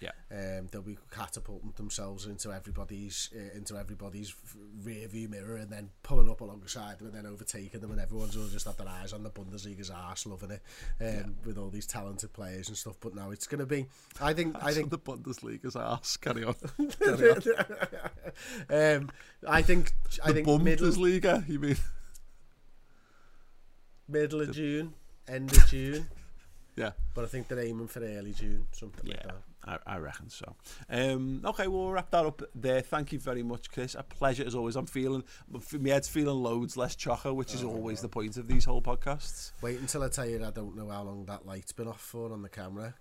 yeah. 0.00 0.10
Um, 0.30 0.68
they'll 0.70 0.82
be 0.82 0.98
catapulting 1.10 1.72
themselves 1.76 2.26
into 2.26 2.52
everybody's 2.52 3.30
uh, 3.34 3.56
into 3.56 3.76
everybody's 3.76 4.34
rear 4.82 5.08
view 5.08 5.28
mirror 5.28 5.56
and 5.56 5.70
then 5.70 5.90
pulling 6.02 6.28
up 6.28 6.40
alongside 6.42 6.98
them 6.98 7.08
and 7.08 7.16
then 7.16 7.26
overtaking 7.26 7.80
them 7.80 7.90
and 7.92 8.00
everyone's 8.00 8.36
all 8.36 8.46
just 8.48 8.66
had 8.66 8.76
their 8.76 8.88
eyes 8.88 9.12
on 9.12 9.22
the 9.22 9.30
Bundesliga's 9.30 9.90
arse 9.90 10.26
loving 10.26 10.50
it 10.50 10.62
um, 11.00 11.36
with 11.44 11.56
all 11.56 11.70
these 11.70 11.86
talented 11.86 12.32
players 12.32 12.68
and 12.68 12.76
stuff. 12.76 12.96
But 13.00 13.14
now 13.14 13.30
it's 13.30 13.46
going 13.46 13.60
to 13.60 13.66
be, 13.66 13.86
I 14.20 14.34
think, 14.34 14.56
I 14.62 14.72
think 14.72 14.90
the 14.90 14.98
Bundesliga's 14.98 15.76
ass 15.76 16.16
carry 16.18 16.44
on. 16.44 16.54
Um, 18.68 19.10
I 19.48 19.62
think 19.62 19.92
I 20.22 20.28
the 20.28 20.42
think 20.42 20.62
middle, 20.62 20.88
Bundesliga 20.88 21.48
you 21.48 21.58
mean? 21.58 21.76
Middle 24.08 24.42
of 24.42 24.52
June, 24.52 24.94
end 25.26 25.52
of 25.52 25.66
June. 25.68 26.06
yeah. 26.76 26.90
But 27.14 27.24
I 27.24 27.28
think 27.28 27.48
they're 27.48 27.60
aiming 27.60 27.88
for 27.88 28.00
early 28.00 28.32
June, 28.32 28.66
something 28.72 29.08
like 29.10 29.22
that. 29.22 29.36
I, 29.66 29.78
I 29.86 29.98
reckon 29.98 30.30
so. 30.30 30.54
Um, 30.88 31.42
okay, 31.44 31.66
well, 31.66 31.84
we'll 31.84 31.92
wrap 31.92 32.10
that 32.10 32.24
up 32.24 32.42
there. 32.54 32.80
Thank 32.80 33.12
you 33.12 33.18
very 33.18 33.42
much, 33.42 33.70
Chris. 33.70 33.94
A 33.94 34.02
pleasure 34.02 34.44
as 34.46 34.54
always. 34.54 34.76
I'm 34.76 34.86
feeling, 34.86 35.24
my 35.48 35.90
head's 35.90 36.08
feeling 36.08 36.42
loads 36.42 36.76
less 36.76 36.94
chocker, 36.96 37.34
which 37.34 37.54
is 37.54 37.64
always 37.64 38.00
the 38.00 38.08
point 38.08 38.36
of 38.36 38.46
these 38.46 38.64
whole 38.64 38.82
podcasts. 38.82 39.52
Wait 39.62 39.80
until 39.80 40.02
I 40.02 40.08
tell 40.08 40.28
you 40.28 40.44
I 40.44 40.50
don't 40.50 40.76
know 40.76 40.88
how 40.88 41.02
long 41.02 41.24
that 41.26 41.46
light's 41.46 41.72
been 41.72 41.88
off 41.88 42.00
for 42.00 42.32
on 42.32 42.42
the 42.42 42.48
camera. 42.48 42.94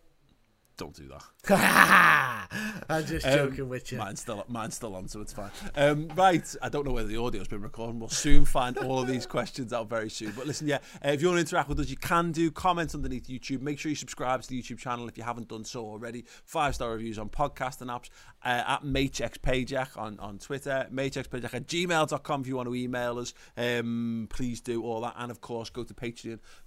Don't 0.77 0.93
do 0.93 1.07
that. 1.07 1.23
I'm 2.89 3.05
just 3.05 3.25
Um, 3.25 3.33
joking 3.49 3.69
with 3.69 3.91
you. 3.91 3.97
Mine's 3.97 4.19
still, 4.19 4.43
mine's 4.49 4.75
still 4.75 4.93
on, 4.95 5.07
so 5.07 5.21
it's 5.21 5.31
fine. 5.31 5.51
Um, 5.75 6.09
right, 6.15 6.43
I 6.61 6.67
don't 6.69 6.85
know 6.85 6.91
whether 6.91 7.07
the 7.07 7.17
audio's 7.17 7.47
been 7.47 7.61
recorded. 7.61 7.99
We'll 7.99 8.09
soon 8.09 8.43
find 8.43 8.77
all 8.77 8.99
of 8.99 9.07
these 9.07 9.25
questions 9.25 9.71
out 9.71 9.87
very 9.89 10.09
soon. 10.09 10.33
But 10.35 10.47
listen, 10.47 10.67
yeah, 10.67 10.79
uh, 11.05 11.09
if 11.09 11.21
you 11.21 11.27
want 11.29 11.37
to 11.37 11.41
interact 11.41 11.69
with 11.69 11.79
us, 11.79 11.89
you 11.89 11.95
can 11.95 12.31
do 12.33 12.51
comments 12.51 12.93
underneath 12.93 13.27
YouTube. 13.27 13.61
Make 13.61 13.79
sure 13.79 13.89
you 13.89 13.95
subscribe 13.95 14.41
to 14.41 14.49
the 14.49 14.61
YouTube 14.61 14.77
channel 14.79 15.07
if 15.07 15.17
you 15.17 15.23
haven't 15.23 15.47
done 15.47 15.63
so 15.63 15.85
already. 15.85 16.25
Five 16.43 16.75
star 16.75 16.91
reviews 16.91 17.17
on 17.19 17.29
podcast 17.29 17.79
and 17.81 17.89
apps. 17.89 18.09
Uh, 18.43 18.63
at 18.67 18.83
MachinXPajak 18.83 19.97
on, 19.97 20.19
on 20.19 20.37
Twitter, 20.37 20.87
MachinXPajak 20.93 21.53
at 21.53 21.65
gmail.com 21.67 22.41
if 22.41 22.47
you 22.47 22.55
want 22.57 22.67
to 22.69 22.75
email 22.75 23.17
us. 23.17 23.33
Um, 23.57 24.27
please 24.29 24.61
do 24.61 24.83
all 24.83 25.01
that. 25.01 25.15
And 25.17 25.31
of 25.31 25.41
course, 25.41 25.69
go 25.71 25.83
to 25.83 25.93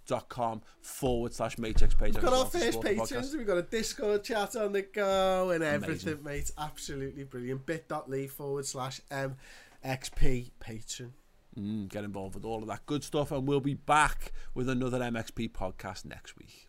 patreon.com 0.09 0.63
forward 0.81 1.35
slash 1.35 1.57
MachinXPajak. 1.57 2.01
We've 2.01 2.21
got 2.21 2.33
our 2.33 2.47
first 2.47 2.81
patrons. 2.81 3.37
We've 3.37 3.47
got 3.47 3.59
a 3.59 3.63
Discord 3.63 4.25
chat 4.25 4.57
on 4.57 4.73
the 4.73 4.83
go 4.83 5.51
and 5.51 5.63
everything, 5.63 6.23
mate. 6.23 6.51
Absolutely 6.59 7.25
brilliant. 7.25 7.67
Bit.ly 7.67 8.27
forward 8.27 8.67
slash 8.67 9.01
MXP 9.11 10.51
patron. 10.61 11.15
Mm, 11.59 11.89
get 11.89 12.05
involved 12.05 12.35
with 12.35 12.45
all 12.45 12.63
of 12.63 12.69
that 12.69 12.87
good 12.87 13.03
stuff, 13.03 13.33
and 13.33 13.47
we'll 13.47 13.61
be 13.61 13.75
back 13.75 14.33
with 14.55 14.69
another 14.69 15.01
MXP 15.01 15.51
podcast 15.53 16.05
next 16.05 16.37
week. 16.37 16.69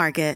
Market. 0.01 0.35